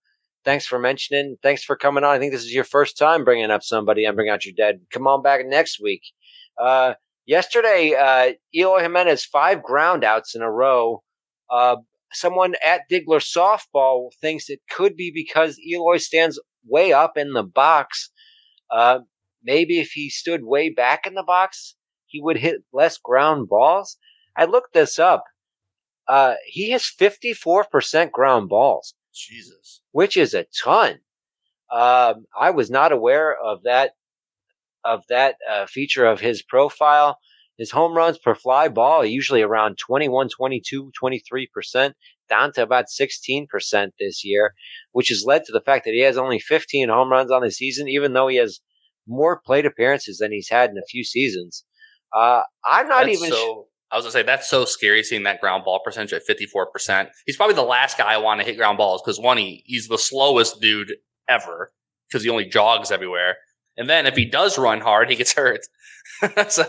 Thanks 0.45 0.65
for 0.65 0.77
mentioning. 0.77 1.37
Thanks 1.41 1.63
for 1.63 1.75
coming 1.75 2.03
on. 2.03 2.15
I 2.15 2.19
think 2.19 2.33
this 2.33 2.43
is 2.43 2.53
your 2.53 2.65
first 2.65 2.97
time 2.97 3.23
bringing 3.23 3.51
up 3.51 3.63
somebody 3.63 4.05
and 4.05 4.15
bring 4.15 4.29
out 4.29 4.45
your 4.45 4.53
dead. 4.55 4.81
Come 4.91 5.07
on 5.07 5.21
back 5.21 5.45
next 5.45 5.79
week. 5.81 6.01
Uh, 6.61 6.95
yesterday, 7.25 7.95
uh, 7.97 8.33
Eloy 8.53 8.81
Jimenez 8.81 9.23
five 9.23 9.63
ground 9.63 10.03
outs 10.03 10.35
in 10.35 10.41
a 10.41 10.51
row. 10.51 11.01
Uh, 11.49 11.77
someone 12.11 12.55
at 12.65 12.81
Diggler 12.91 13.21
Softball 13.21 14.09
thinks 14.19 14.49
it 14.49 14.59
could 14.69 14.95
be 14.95 15.11
because 15.13 15.59
Eloy 15.59 15.97
stands 15.97 16.39
way 16.67 16.91
up 16.91 17.17
in 17.17 17.33
the 17.33 17.43
box. 17.43 18.11
Uh, 18.69 18.99
maybe 19.43 19.79
if 19.79 19.91
he 19.91 20.09
stood 20.09 20.43
way 20.43 20.69
back 20.69 21.07
in 21.07 21.13
the 21.13 21.23
box, 21.23 21.75
he 22.05 22.21
would 22.21 22.37
hit 22.37 22.63
less 22.73 22.97
ground 22.97 23.47
balls. 23.47 23.97
I 24.35 24.45
looked 24.45 24.73
this 24.73 24.99
up. 24.99 25.23
Uh, 26.07 26.35
he 26.45 26.71
has 26.71 26.83
54% 26.83 28.11
ground 28.11 28.49
balls. 28.49 28.93
Jesus. 29.13 29.81
Which 29.91 30.17
is 30.17 30.33
a 30.33 30.45
ton. 30.63 30.99
Um, 31.71 32.25
I 32.39 32.51
was 32.51 32.69
not 32.69 32.91
aware 32.91 33.35
of 33.35 33.63
that, 33.63 33.91
of 34.83 35.03
that 35.09 35.35
uh, 35.49 35.65
feature 35.65 36.05
of 36.05 36.19
his 36.19 36.41
profile. 36.41 37.19
His 37.57 37.71
home 37.71 37.95
runs 37.95 38.17
per 38.17 38.35
fly 38.35 38.67
ball 38.67 39.05
usually 39.05 39.41
around 39.41 39.77
21, 39.77 40.29
22, 40.29 40.91
23%, 41.01 41.93
down 42.29 42.51
to 42.53 42.63
about 42.63 42.85
16% 42.85 43.47
this 43.99 44.25
year, 44.25 44.53
which 44.91 45.09
has 45.09 45.23
led 45.25 45.45
to 45.45 45.51
the 45.51 45.61
fact 45.61 45.85
that 45.85 45.93
he 45.93 46.01
has 46.01 46.17
only 46.17 46.39
15 46.39 46.89
home 46.89 47.11
runs 47.11 47.31
on 47.31 47.41
the 47.41 47.51
season, 47.51 47.87
even 47.87 48.13
though 48.13 48.27
he 48.27 48.37
has 48.37 48.59
more 49.07 49.39
plate 49.39 49.65
appearances 49.65 50.17
than 50.17 50.31
he's 50.31 50.49
had 50.49 50.71
in 50.71 50.77
a 50.77 50.85
few 50.89 51.03
seasons. 51.03 51.63
Uh, 52.15 52.41
I'm 52.65 52.87
not 52.87 53.05
That's 53.05 53.17
even 53.17 53.31
so, 53.31 53.35
sure. 53.35 53.65
I 53.93 53.95
was 53.95 54.05
gonna 54.05 54.11
say 54.11 54.23
that's 54.23 54.49
so 54.49 54.65
scary 54.65 55.03
seeing 55.03 55.23
that 55.23 55.39
ground 55.39 55.63
ball 55.63 55.79
percentage 55.85 56.13
at 56.13 56.23
fifty 56.23 56.47
four 56.47 56.65
percent. 56.65 57.09
He's 57.27 57.37
probably 57.37 57.55
the 57.55 57.61
last 57.61 57.97
guy 57.97 58.11
I 58.11 58.17
want 58.17 58.41
to 58.41 58.45
hit 58.45 58.57
ground 58.57 58.79
balls 58.79 59.01
because 59.03 59.19
one, 59.19 59.37
he, 59.37 59.63
he's 59.67 59.87
the 59.87 59.99
slowest 59.99 60.59
dude 60.59 60.93
ever 61.29 61.71
because 62.09 62.23
he 62.23 62.29
only 62.29 62.45
jogs 62.45 62.91
everywhere. 62.91 63.37
And 63.77 63.87
then 63.87 64.07
if 64.07 64.15
he 64.15 64.25
does 64.25 64.57
run 64.57 64.81
hard, 64.81 65.09
he 65.09 65.15
gets 65.15 65.33
hurt. 65.35 65.61
so 66.49 66.65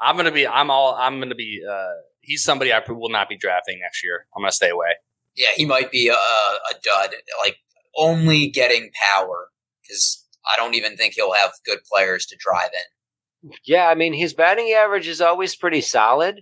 I'm 0.00 0.16
gonna 0.16 0.30
be 0.30 0.46
I'm 0.46 0.70
all 0.70 0.94
I'm 0.94 1.18
gonna 1.18 1.34
be 1.34 1.62
uh 1.68 1.88
he's 2.20 2.44
somebody 2.44 2.72
I 2.72 2.80
will 2.88 3.10
not 3.10 3.28
be 3.28 3.36
drafting 3.36 3.80
next 3.80 4.04
year. 4.04 4.26
I'm 4.36 4.42
gonna 4.42 4.52
stay 4.52 4.70
away. 4.70 4.94
Yeah, 5.34 5.50
he 5.56 5.66
might 5.66 5.90
be 5.90 6.08
a, 6.08 6.14
a 6.14 6.74
dud, 6.82 7.10
like 7.40 7.58
only 7.96 8.48
getting 8.48 8.90
power 9.10 9.48
because 9.82 10.24
I 10.46 10.56
don't 10.56 10.74
even 10.74 10.96
think 10.96 11.14
he'll 11.14 11.32
have 11.32 11.52
good 11.64 11.80
players 11.92 12.26
to 12.26 12.36
drive 12.38 12.70
in. 12.72 13.50
Yeah, 13.64 13.88
I 13.88 13.94
mean, 13.94 14.14
his 14.14 14.34
batting 14.34 14.72
average 14.72 15.06
is 15.06 15.20
always 15.20 15.54
pretty 15.54 15.80
solid, 15.80 16.40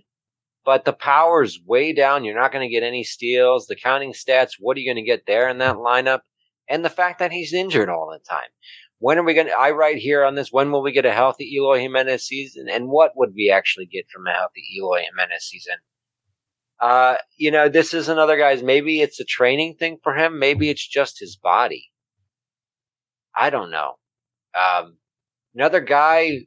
but 0.67 0.83
the 0.83 0.91
power's 0.91 1.61
way 1.65 1.93
down. 1.93 2.25
You're 2.25 2.35
not 2.35 2.51
going 2.51 2.67
to 2.67 2.73
get 2.73 2.83
any 2.83 3.05
steals. 3.05 3.67
The 3.67 3.75
counting 3.77 4.11
stats, 4.11 4.55
what 4.59 4.75
are 4.75 4.81
you 4.81 4.93
going 4.93 5.01
to 5.01 5.09
get 5.09 5.25
there 5.25 5.47
in 5.47 5.59
that 5.59 5.77
lineup? 5.77 6.19
And 6.67 6.83
the 6.83 6.89
fact 6.89 7.19
that 7.19 7.31
he's 7.31 7.53
injured 7.53 7.87
all 7.87 8.11
the 8.11 8.19
time. 8.29 8.49
When 8.99 9.17
are 9.17 9.23
we 9.23 9.33
going 9.33 9.47
to, 9.47 9.53
I 9.53 9.71
write 9.71 9.95
here 9.95 10.25
on 10.25 10.35
this, 10.35 10.51
when 10.51 10.73
will 10.73 10.83
we 10.83 10.91
get 10.91 11.05
a 11.05 11.13
healthy 11.13 11.55
Eloy 11.55 11.79
Jimenez 11.79 12.27
season? 12.27 12.67
And 12.69 12.89
what 12.89 13.13
would 13.15 13.29
we 13.33 13.49
actually 13.49 13.85
get 13.85 14.09
from 14.13 14.27
a 14.27 14.33
healthy 14.33 14.61
Eloy 14.77 15.03
Jimenez 15.03 15.43
season? 15.43 15.75
Uh, 16.81 17.15
you 17.37 17.49
know, 17.49 17.69
this 17.69 17.93
is 17.93 18.09
another 18.09 18.37
guy's, 18.37 18.61
maybe 18.61 18.99
it's 18.99 19.21
a 19.21 19.25
training 19.25 19.75
thing 19.79 19.99
for 20.03 20.15
him. 20.15 20.37
Maybe 20.37 20.69
it's 20.69 20.85
just 20.85 21.17
his 21.17 21.37
body. 21.37 21.91
I 23.33 23.51
don't 23.51 23.71
know. 23.71 23.93
Um, 24.53 24.97
another 25.55 25.79
guy 25.79 26.39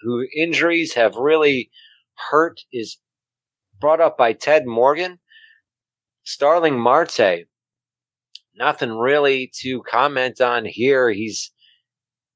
who 0.00 0.24
injuries 0.34 0.94
have 0.94 1.16
really 1.16 1.70
hurt 2.30 2.60
is 2.72 2.96
brought 3.80 4.00
up 4.00 4.16
by 4.18 4.32
Ted 4.32 4.66
Morgan. 4.66 5.18
Starling 6.24 6.78
Marte. 6.78 7.46
Nothing 8.54 8.92
really 8.92 9.50
to 9.60 9.82
comment 9.82 10.40
on 10.40 10.64
here. 10.64 11.10
He's 11.10 11.52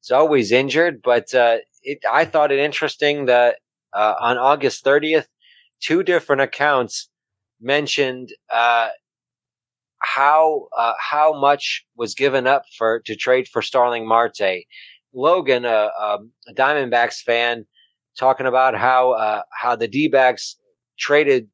he's 0.00 0.10
always 0.10 0.52
injured, 0.52 1.02
but 1.02 1.34
uh, 1.34 1.58
it, 1.82 1.98
I 2.10 2.24
thought 2.24 2.52
it 2.52 2.58
interesting 2.58 3.26
that 3.26 3.56
uh, 3.92 4.14
on 4.20 4.38
August 4.38 4.84
30th, 4.84 5.26
two 5.80 6.02
different 6.02 6.42
accounts 6.42 7.10
mentioned 7.60 8.30
uh, 8.52 8.88
how 9.98 10.68
uh, 10.76 10.94
how 10.98 11.38
much 11.38 11.84
was 11.96 12.14
given 12.14 12.46
up 12.46 12.64
for 12.78 13.00
to 13.06 13.16
trade 13.16 13.48
for 13.48 13.62
Starling 13.62 14.06
Marte. 14.06 14.64
Logan, 15.14 15.66
a, 15.66 15.90
a 16.00 16.18
Diamondbacks 16.54 17.20
fan, 17.20 17.66
talking 18.18 18.46
about 18.46 18.76
how 18.76 19.12
uh, 19.12 19.42
how 19.50 19.76
the 19.76 19.88
D-backs 19.88 20.56
traded 21.02 21.48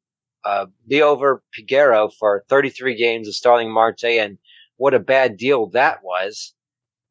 uh, 0.45 0.67
Liover 0.89 1.39
Peguero 1.57 2.11
for 2.13 2.45
33 2.47 2.95
games 2.95 3.27
of 3.27 3.35
Starling 3.35 3.71
Marte 3.71 4.05
and 4.05 4.37
what 4.77 4.93
a 4.93 4.99
bad 4.99 5.35
deal 5.35 5.67
that 5.71 5.99
was. 6.03 6.53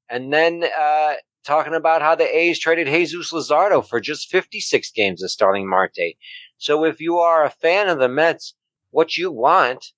And 0.09 0.33
then 0.33 0.65
uh, 0.65 1.15
talking 1.45 1.75
about 1.75 2.01
how 2.01 2.15
the 2.15 2.25
A's 2.25 2.59
traded 2.59 2.87
Jesus 2.87 3.33
Luzardo 3.33 3.87
for 3.87 4.01
just 4.01 4.31
56 4.31 4.91
games 4.93 5.23
of 5.23 5.31
Starling 5.31 5.69
Marte. 5.69 6.17
So 6.57 6.85
if 6.85 7.01
you 7.01 7.19
are 7.19 7.45
a 7.45 7.51
fan 7.51 7.89
of 7.89 7.99
the 7.99 8.09
Mets, 8.09 8.55
what 8.91 9.17
you 9.17 9.31
want 9.31 9.93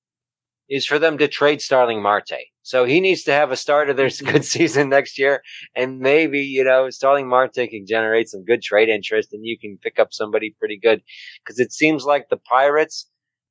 is 0.69 0.87
for 0.87 0.99
them 0.99 1.19
to 1.19 1.29
trade 1.29 1.61
Starling 1.61 2.03
Marte. 2.03 2.50
So 2.63 2.85
he 2.85 3.01
needs 3.01 3.23
to 3.25 3.33
have 3.33 3.51
a 3.51 3.57
start 3.57 3.91
of 3.91 3.97
their 3.97 4.11
good 4.25 4.45
season 4.45 4.89
next 4.89 5.19
year. 5.19 5.43
And 5.75 5.99
maybe, 5.99 6.41
you 6.41 6.65
know, 6.65 6.91
Starling 6.91 7.29
Marte 7.29 7.55
can 7.55 7.87
generate 7.87 8.29
some 8.29 8.45
good 8.45 8.63
trade 8.63 8.89
interest 8.89 9.33
and 9.33 9.45
you 9.45 9.59
can 9.59 9.79
pick 9.83 9.99
up 9.99 10.13
somebody 10.13 10.55
pretty 10.59 10.79
good. 10.79 11.03
Cause 11.47 11.59
it 11.59 11.73
seems 11.73 12.05
like 12.05 12.29
the 12.29 12.37
Pirates 12.37 13.09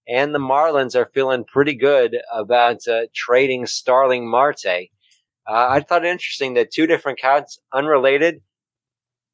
and 0.08 0.34
the 0.34 0.40
Marlins 0.40 0.96
are 0.96 1.10
feeling 1.14 1.44
pretty 1.44 1.76
good 1.76 2.18
about 2.34 2.88
uh, 2.88 3.02
trading 3.14 3.66
Starling 3.66 4.30
Marte. 4.30 4.90
Uh, 5.48 5.68
I 5.70 5.80
thought 5.82 6.06
it 6.06 6.10
interesting 6.10 6.54
that 6.56 6.72
two 6.72 6.86
different 6.88 7.20
counts, 7.20 7.60
unrelated, 7.74 8.42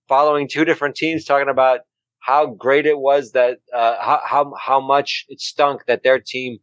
following 0.08 0.48
two 0.48 0.66
different 0.66 0.96
teams 0.96 1.26
talking 1.26 1.50
about 1.50 1.82
how 2.20 2.48
great 2.48 2.86
it 2.86 2.98
was 2.98 3.32
that, 3.34 3.60
uh, 3.74 3.96
how, 4.02 4.22
how, 4.26 4.54
how 4.60 4.80
much 4.80 5.26
it 5.30 5.40
stunk 5.40 5.86
that 5.88 6.04
their 6.04 6.20
team 6.20 6.58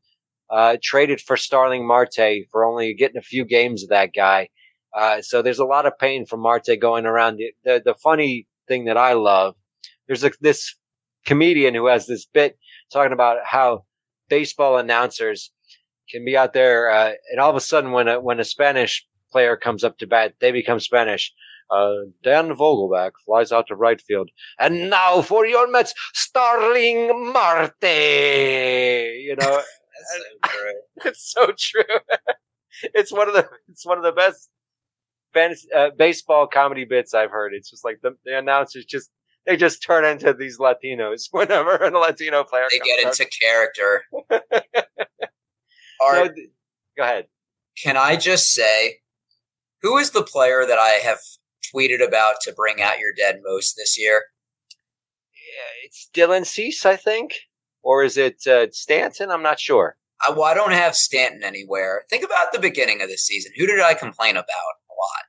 uh, 0.52 0.76
traded 0.82 1.20
for 1.20 1.36
Starling 1.36 1.86
Marte 1.86 2.46
for 2.50 2.64
only 2.64 2.94
getting 2.94 3.16
a 3.16 3.22
few 3.22 3.44
games 3.44 3.82
of 3.82 3.88
that 3.88 4.10
guy. 4.14 4.48
Uh, 4.94 5.22
so 5.22 5.40
there's 5.40 5.58
a 5.58 5.64
lot 5.64 5.86
of 5.86 5.98
pain 5.98 6.26
from 6.26 6.40
Marte 6.40 6.78
going 6.78 7.06
around. 7.06 7.38
The, 7.38 7.52
the, 7.64 7.82
the 7.84 7.94
funny 7.94 8.46
thing 8.68 8.84
that 8.84 8.98
I 8.98 9.14
love, 9.14 9.54
there's 10.06 10.22
a, 10.22 10.30
this 10.40 10.76
comedian 11.24 11.74
who 11.74 11.86
has 11.86 12.06
this 12.06 12.26
bit 12.26 12.58
talking 12.92 13.14
about 13.14 13.38
how 13.44 13.84
baseball 14.28 14.76
announcers 14.76 15.50
can 16.10 16.24
be 16.24 16.36
out 16.36 16.52
there, 16.52 16.90
uh, 16.90 17.12
and 17.30 17.40
all 17.40 17.48
of 17.48 17.56
a 17.56 17.60
sudden 17.60 17.92
when 17.92 18.08
a, 18.08 18.20
when 18.20 18.38
a 18.38 18.44
Spanish 18.44 19.06
player 19.30 19.56
comes 19.56 19.82
up 19.82 19.96
to 19.98 20.06
bat, 20.06 20.34
they 20.40 20.52
become 20.52 20.78
Spanish. 20.78 21.32
Uh, 21.70 21.94
Dan 22.22 22.50
Vogelbach 22.50 23.12
flies 23.24 23.50
out 23.50 23.68
to 23.68 23.74
right 23.74 23.98
field. 24.02 24.28
And 24.58 24.90
now 24.90 25.22
for 25.22 25.46
your 25.46 25.70
Mets, 25.70 25.94
Starling 26.12 27.32
Marte. 27.32 27.72
You 27.82 29.36
know, 29.40 29.62
That's 30.42 30.42
so 30.44 30.50
true. 30.50 30.72
it's 31.10 31.32
so 31.32 31.46
true. 31.58 31.98
it's 32.94 33.12
one 33.12 33.28
of 33.28 33.34
the 33.34 33.48
it's 33.68 33.84
one 33.86 33.98
of 33.98 34.04
the 34.04 34.12
best 34.12 34.48
fantasy, 35.34 35.68
uh, 35.74 35.90
baseball 35.96 36.46
comedy 36.46 36.84
bits 36.84 37.14
I've 37.14 37.30
heard. 37.30 37.52
It's 37.54 37.70
just 37.70 37.84
like 37.84 38.00
the, 38.02 38.16
the 38.24 38.38
announcers 38.38 38.84
just 38.84 39.10
they 39.46 39.56
just 39.56 39.82
turn 39.82 40.04
into 40.04 40.32
these 40.32 40.58
Latinos 40.58 41.24
whenever 41.32 41.76
a 41.76 41.90
Latino 41.98 42.44
player 42.44 42.66
They 42.70 42.78
get 42.78 43.04
out. 43.04 43.18
into 43.18 43.30
character. 43.40 44.04
So, 46.00 46.06
Are, 46.24 46.28
go 46.96 47.04
ahead. 47.04 47.26
can 47.80 47.96
I 47.96 48.16
just 48.16 48.48
say, 48.52 48.96
who 49.82 49.98
is 49.98 50.10
the 50.10 50.24
player 50.24 50.64
that 50.66 50.78
I 50.80 50.98
have 51.04 51.20
tweeted 51.72 52.04
about 52.04 52.36
to 52.42 52.52
bring 52.52 52.82
out 52.82 52.98
your 52.98 53.12
dead 53.16 53.38
most 53.44 53.76
this 53.76 53.96
year? 53.96 54.24
Yeah, 55.32 55.86
It's 55.86 56.08
Dylan 56.12 56.44
Cease, 56.44 56.84
I 56.84 56.96
think, 56.96 57.34
or 57.82 58.02
is 58.04 58.16
it 58.16 58.46
uh, 58.46 58.66
Stanton? 58.70 59.30
I'm 59.30 59.42
not 59.42 59.60
sure. 59.60 59.96
I, 60.26 60.30
well, 60.30 60.44
I 60.44 60.54
don't 60.54 60.72
have 60.72 60.94
Stanton 60.94 61.42
anywhere. 61.42 62.04
Think 62.08 62.24
about 62.24 62.52
the 62.52 62.58
beginning 62.60 63.02
of 63.02 63.08
the 63.08 63.16
season. 63.16 63.52
Who 63.58 63.66
did 63.66 63.80
I 63.80 63.94
complain 63.94 64.36
about 64.36 64.46
a 64.46 64.94
lot? 64.94 65.24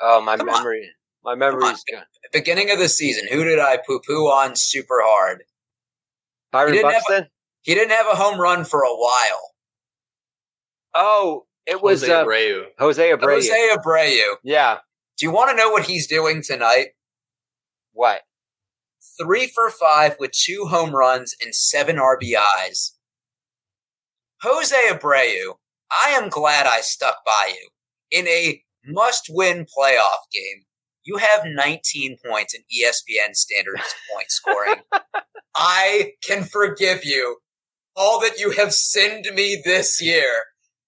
Oh, 0.00 0.20
my 0.20 0.36
Come 0.36 0.48
on. 0.48 0.56
memory. 0.56 0.90
My 1.24 1.34
memory's 1.34 1.82
gone. 1.90 2.04
Beginning 2.32 2.70
of 2.70 2.78
the 2.78 2.88
season, 2.88 3.26
who 3.30 3.42
did 3.44 3.58
I 3.58 3.78
poo 3.84 4.00
poo 4.06 4.26
on 4.26 4.54
super 4.54 5.00
hard? 5.02 5.42
Byron 6.52 6.72
didn't 6.72 6.92
have 6.92 7.02
Buxton. 7.08 7.26
He 7.62 7.74
didn't 7.74 7.90
have 7.90 8.06
a 8.06 8.14
home 8.14 8.40
run 8.40 8.64
for 8.64 8.82
a 8.82 8.94
while. 8.94 9.50
oh, 10.94 11.46
it 11.66 11.82
was 11.82 12.02
Jose 12.02 12.12
uh, 12.12 12.24
Abreu. 12.24 12.64
Jose 12.78 13.10
Abreu. 13.10 13.34
Jose 13.34 13.68
Abreu. 13.74 14.34
Yeah. 14.44 14.78
Do 15.18 15.26
you 15.26 15.32
want 15.32 15.50
to 15.50 15.56
know 15.56 15.70
what 15.70 15.84
he's 15.84 16.06
doing 16.06 16.42
tonight? 16.44 16.90
What? 17.92 18.20
Three 19.20 19.46
for 19.46 19.70
five 19.70 20.16
with 20.18 20.32
two 20.32 20.66
home 20.66 20.94
runs 20.94 21.34
and 21.42 21.54
seven 21.54 21.96
RBIs. 21.96 22.92
Jose 24.42 24.76
Abreu, 24.90 25.54
I 25.90 26.10
am 26.10 26.28
glad 26.28 26.66
I 26.66 26.80
stuck 26.80 27.24
by 27.24 27.52
you. 27.52 27.68
In 28.10 28.28
a 28.28 28.62
must 28.84 29.26
win 29.30 29.66
playoff 29.66 30.30
game, 30.32 30.64
You 31.04 31.18
have 31.18 31.44
19 31.46 32.16
points 32.24 32.54
in 32.54 32.62
ESPN 32.62 33.34
standard 33.34 33.76
point 34.12 34.30
scoring. 34.30 34.82
I 35.54 36.12
can 36.22 36.44
forgive 36.44 37.04
you 37.04 37.38
all 37.96 38.20
that 38.20 38.38
you 38.38 38.50
have 38.50 38.74
sinned 38.74 39.26
me 39.34 39.60
this 39.64 40.02
year. 40.02 40.44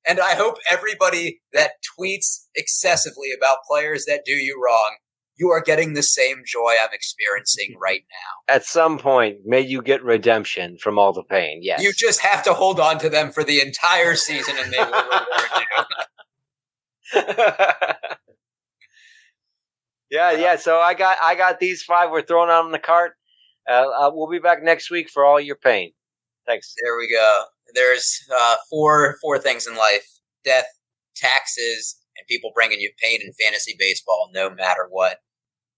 And 0.06 0.20
I 0.20 0.34
hope 0.34 0.56
everybody 0.70 1.40
that 1.52 1.72
tweets 1.98 2.46
excessively 2.54 3.28
about 3.36 3.58
players 3.68 4.04
that 4.06 4.24
do 4.24 4.32
you 4.32 4.60
wrong, 4.64 4.96
you 5.38 5.50
are 5.50 5.62
getting 5.62 5.94
the 5.94 6.02
same 6.02 6.42
joy 6.44 6.74
I'm 6.82 6.92
experiencing 6.92 7.76
right 7.80 8.04
now. 8.10 8.54
At 8.54 8.64
some 8.64 8.98
point, 8.98 9.38
may 9.46 9.60
you 9.60 9.80
get 9.82 10.02
redemption 10.02 10.76
from 10.78 10.98
all 10.98 11.12
the 11.12 11.22
pain. 11.22 11.60
Yes. 11.62 11.80
You 11.82 11.92
just 11.92 12.20
have 12.20 12.42
to 12.44 12.52
hold 12.52 12.80
on 12.80 12.98
to 12.98 13.08
them 13.08 13.30
for 13.30 13.44
the 13.44 13.60
entire 13.60 14.16
season 14.16 14.56
and 14.58 14.72
they 14.72 14.78
will 14.78 14.86
reward 14.86 15.50
you. 15.56 15.84
yeah, 20.10 20.32
yeah. 20.32 20.56
So 20.56 20.78
I 20.78 20.94
got 20.94 21.16
I 21.22 21.34
got 21.34 21.60
these 21.60 21.82
five. 21.82 22.10
We're 22.10 22.22
throwing 22.22 22.50
out 22.50 22.64
on 22.64 22.72
the 22.72 22.78
cart. 22.78 23.12
Uh, 23.68 23.86
uh, 23.88 24.10
we'll 24.12 24.30
be 24.30 24.38
back 24.38 24.62
next 24.62 24.90
week 24.90 25.08
for 25.08 25.24
all 25.24 25.40
your 25.40 25.56
pain. 25.56 25.92
Thanks. 26.46 26.74
There 26.82 26.96
we 26.96 27.10
go. 27.10 27.44
There's 27.74 28.18
uh, 28.36 28.56
four 28.68 29.16
four 29.22 29.38
things 29.38 29.66
in 29.66 29.76
life: 29.76 30.06
death, 30.44 30.66
taxes, 31.16 31.96
and 32.16 32.26
people 32.26 32.50
bringing 32.54 32.80
you 32.80 32.90
pain 33.02 33.20
in 33.22 33.32
fantasy 33.32 33.74
baseball, 33.78 34.30
no 34.34 34.50
matter 34.50 34.86
what. 34.90 35.18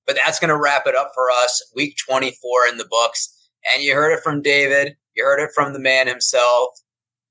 But 0.06 0.16
that's 0.16 0.38
going 0.38 0.48
to 0.48 0.60
wrap 0.60 0.86
it 0.86 0.96
up 0.96 1.12
for 1.14 1.30
us. 1.30 1.62
Week 1.74 1.96
24 2.04 2.66
in 2.70 2.78
the 2.78 2.88
books, 2.90 3.50
and 3.72 3.82
you 3.82 3.94
heard 3.94 4.12
it 4.12 4.22
from 4.22 4.42
David. 4.42 4.96
You 5.14 5.24
heard 5.24 5.40
it 5.40 5.50
from 5.54 5.72
the 5.72 5.78
man 5.78 6.06
himself. 6.06 6.70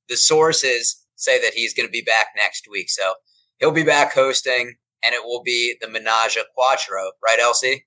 The 0.08 0.18
sources 0.18 1.04
say 1.16 1.41
that 1.41 1.54
he's 1.54 1.74
going 1.74 1.88
to 1.88 1.91
be 1.91 2.02
back 2.02 2.28
next 2.36 2.68
week, 2.70 2.90
so 2.90 3.14
he'll 3.60 3.72
be 3.72 3.84
back 3.84 4.14
hosting, 4.14 4.76
and 5.04 5.14
it 5.14 5.24
will 5.24 5.44
be 5.44 5.76
the 5.82 5.88
Menage 5.88 6.38
a 6.38 6.44
Quattro, 6.56 7.12
right, 7.24 7.40
Elsie? 7.40 7.86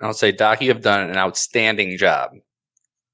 I'll 0.00 0.12
say, 0.12 0.32
Doc, 0.32 0.60
you 0.60 0.68
have 0.68 0.82
done 0.82 1.08
an 1.08 1.16
outstanding 1.16 1.96
job 1.96 2.30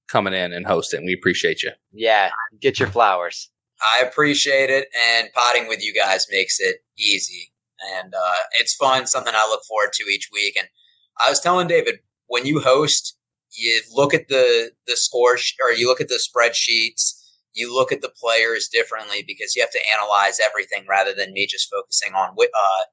coming 0.09 0.34
in 0.34 0.52
and 0.52 0.66
hosting. 0.66 1.05
We 1.05 1.14
appreciate 1.14 1.62
you. 1.62 1.70
Yeah, 1.92 2.30
get 2.60 2.80
your 2.80 2.88
flowers. 2.88 3.51
I 3.80 4.05
appreciate 4.05 4.70
it, 4.70 4.88
and 4.98 5.28
potting 5.32 5.68
with 5.68 5.82
you 5.82 5.94
guys 5.94 6.26
makes 6.30 6.59
it 6.60 6.76
easy, 6.98 7.52
and 7.97 8.12
uh, 8.14 8.34
it's 8.59 8.74
fun. 8.74 9.06
Something 9.06 9.34
I 9.34 9.48
look 9.48 9.62
forward 9.66 9.92
to 9.94 10.05
each 10.05 10.28
week. 10.32 10.56
And 10.59 10.68
I 11.24 11.28
was 11.28 11.40
telling 11.40 11.68
David 11.68 12.01
when 12.26 12.47
you 12.47 12.60
host, 12.60 13.16
you 13.52 13.80
look 13.94 14.14
at 14.14 14.28
the 14.28 14.72
the 14.86 14.97
score 14.97 15.36
sh- 15.36 15.56
or 15.62 15.72
you 15.72 15.88
look 15.88 16.01
at 16.01 16.09
the 16.09 16.20
spreadsheets. 16.20 17.16
You 17.52 17.74
look 17.74 17.90
at 17.90 18.01
the 18.01 18.10
players 18.10 18.68
differently 18.68 19.24
because 19.26 19.56
you 19.56 19.62
have 19.62 19.72
to 19.72 19.80
analyze 19.92 20.38
everything 20.38 20.86
rather 20.88 21.12
than 21.12 21.32
me 21.32 21.48
just 21.48 21.68
focusing 21.68 22.14
on 22.14 22.30
uh, 22.30 22.84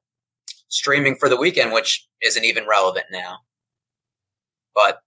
streaming 0.66 1.14
for 1.14 1.28
the 1.28 1.36
weekend, 1.36 1.72
which 1.72 2.06
isn't 2.22 2.44
even 2.44 2.66
relevant 2.66 3.06
now. 3.12 3.38
But 4.74 4.98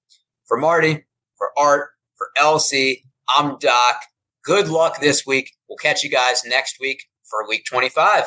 for 0.47 0.57
Marty, 0.57 1.03
for 1.37 1.51
Art, 1.57 1.89
for 2.15 2.27
Elsie, 2.37 3.05
I'm 3.35 3.57
Doc. 3.59 4.01
Good 4.43 4.69
luck 4.69 5.01
this 5.01 5.25
week. 5.25 5.51
We'll 5.67 5.77
catch 5.77 6.03
you 6.03 6.09
guys 6.09 6.43
next 6.45 6.77
week 6.79 7.03
for 7.29 7.47
week 7.47 7.65
25. 7.69 8.25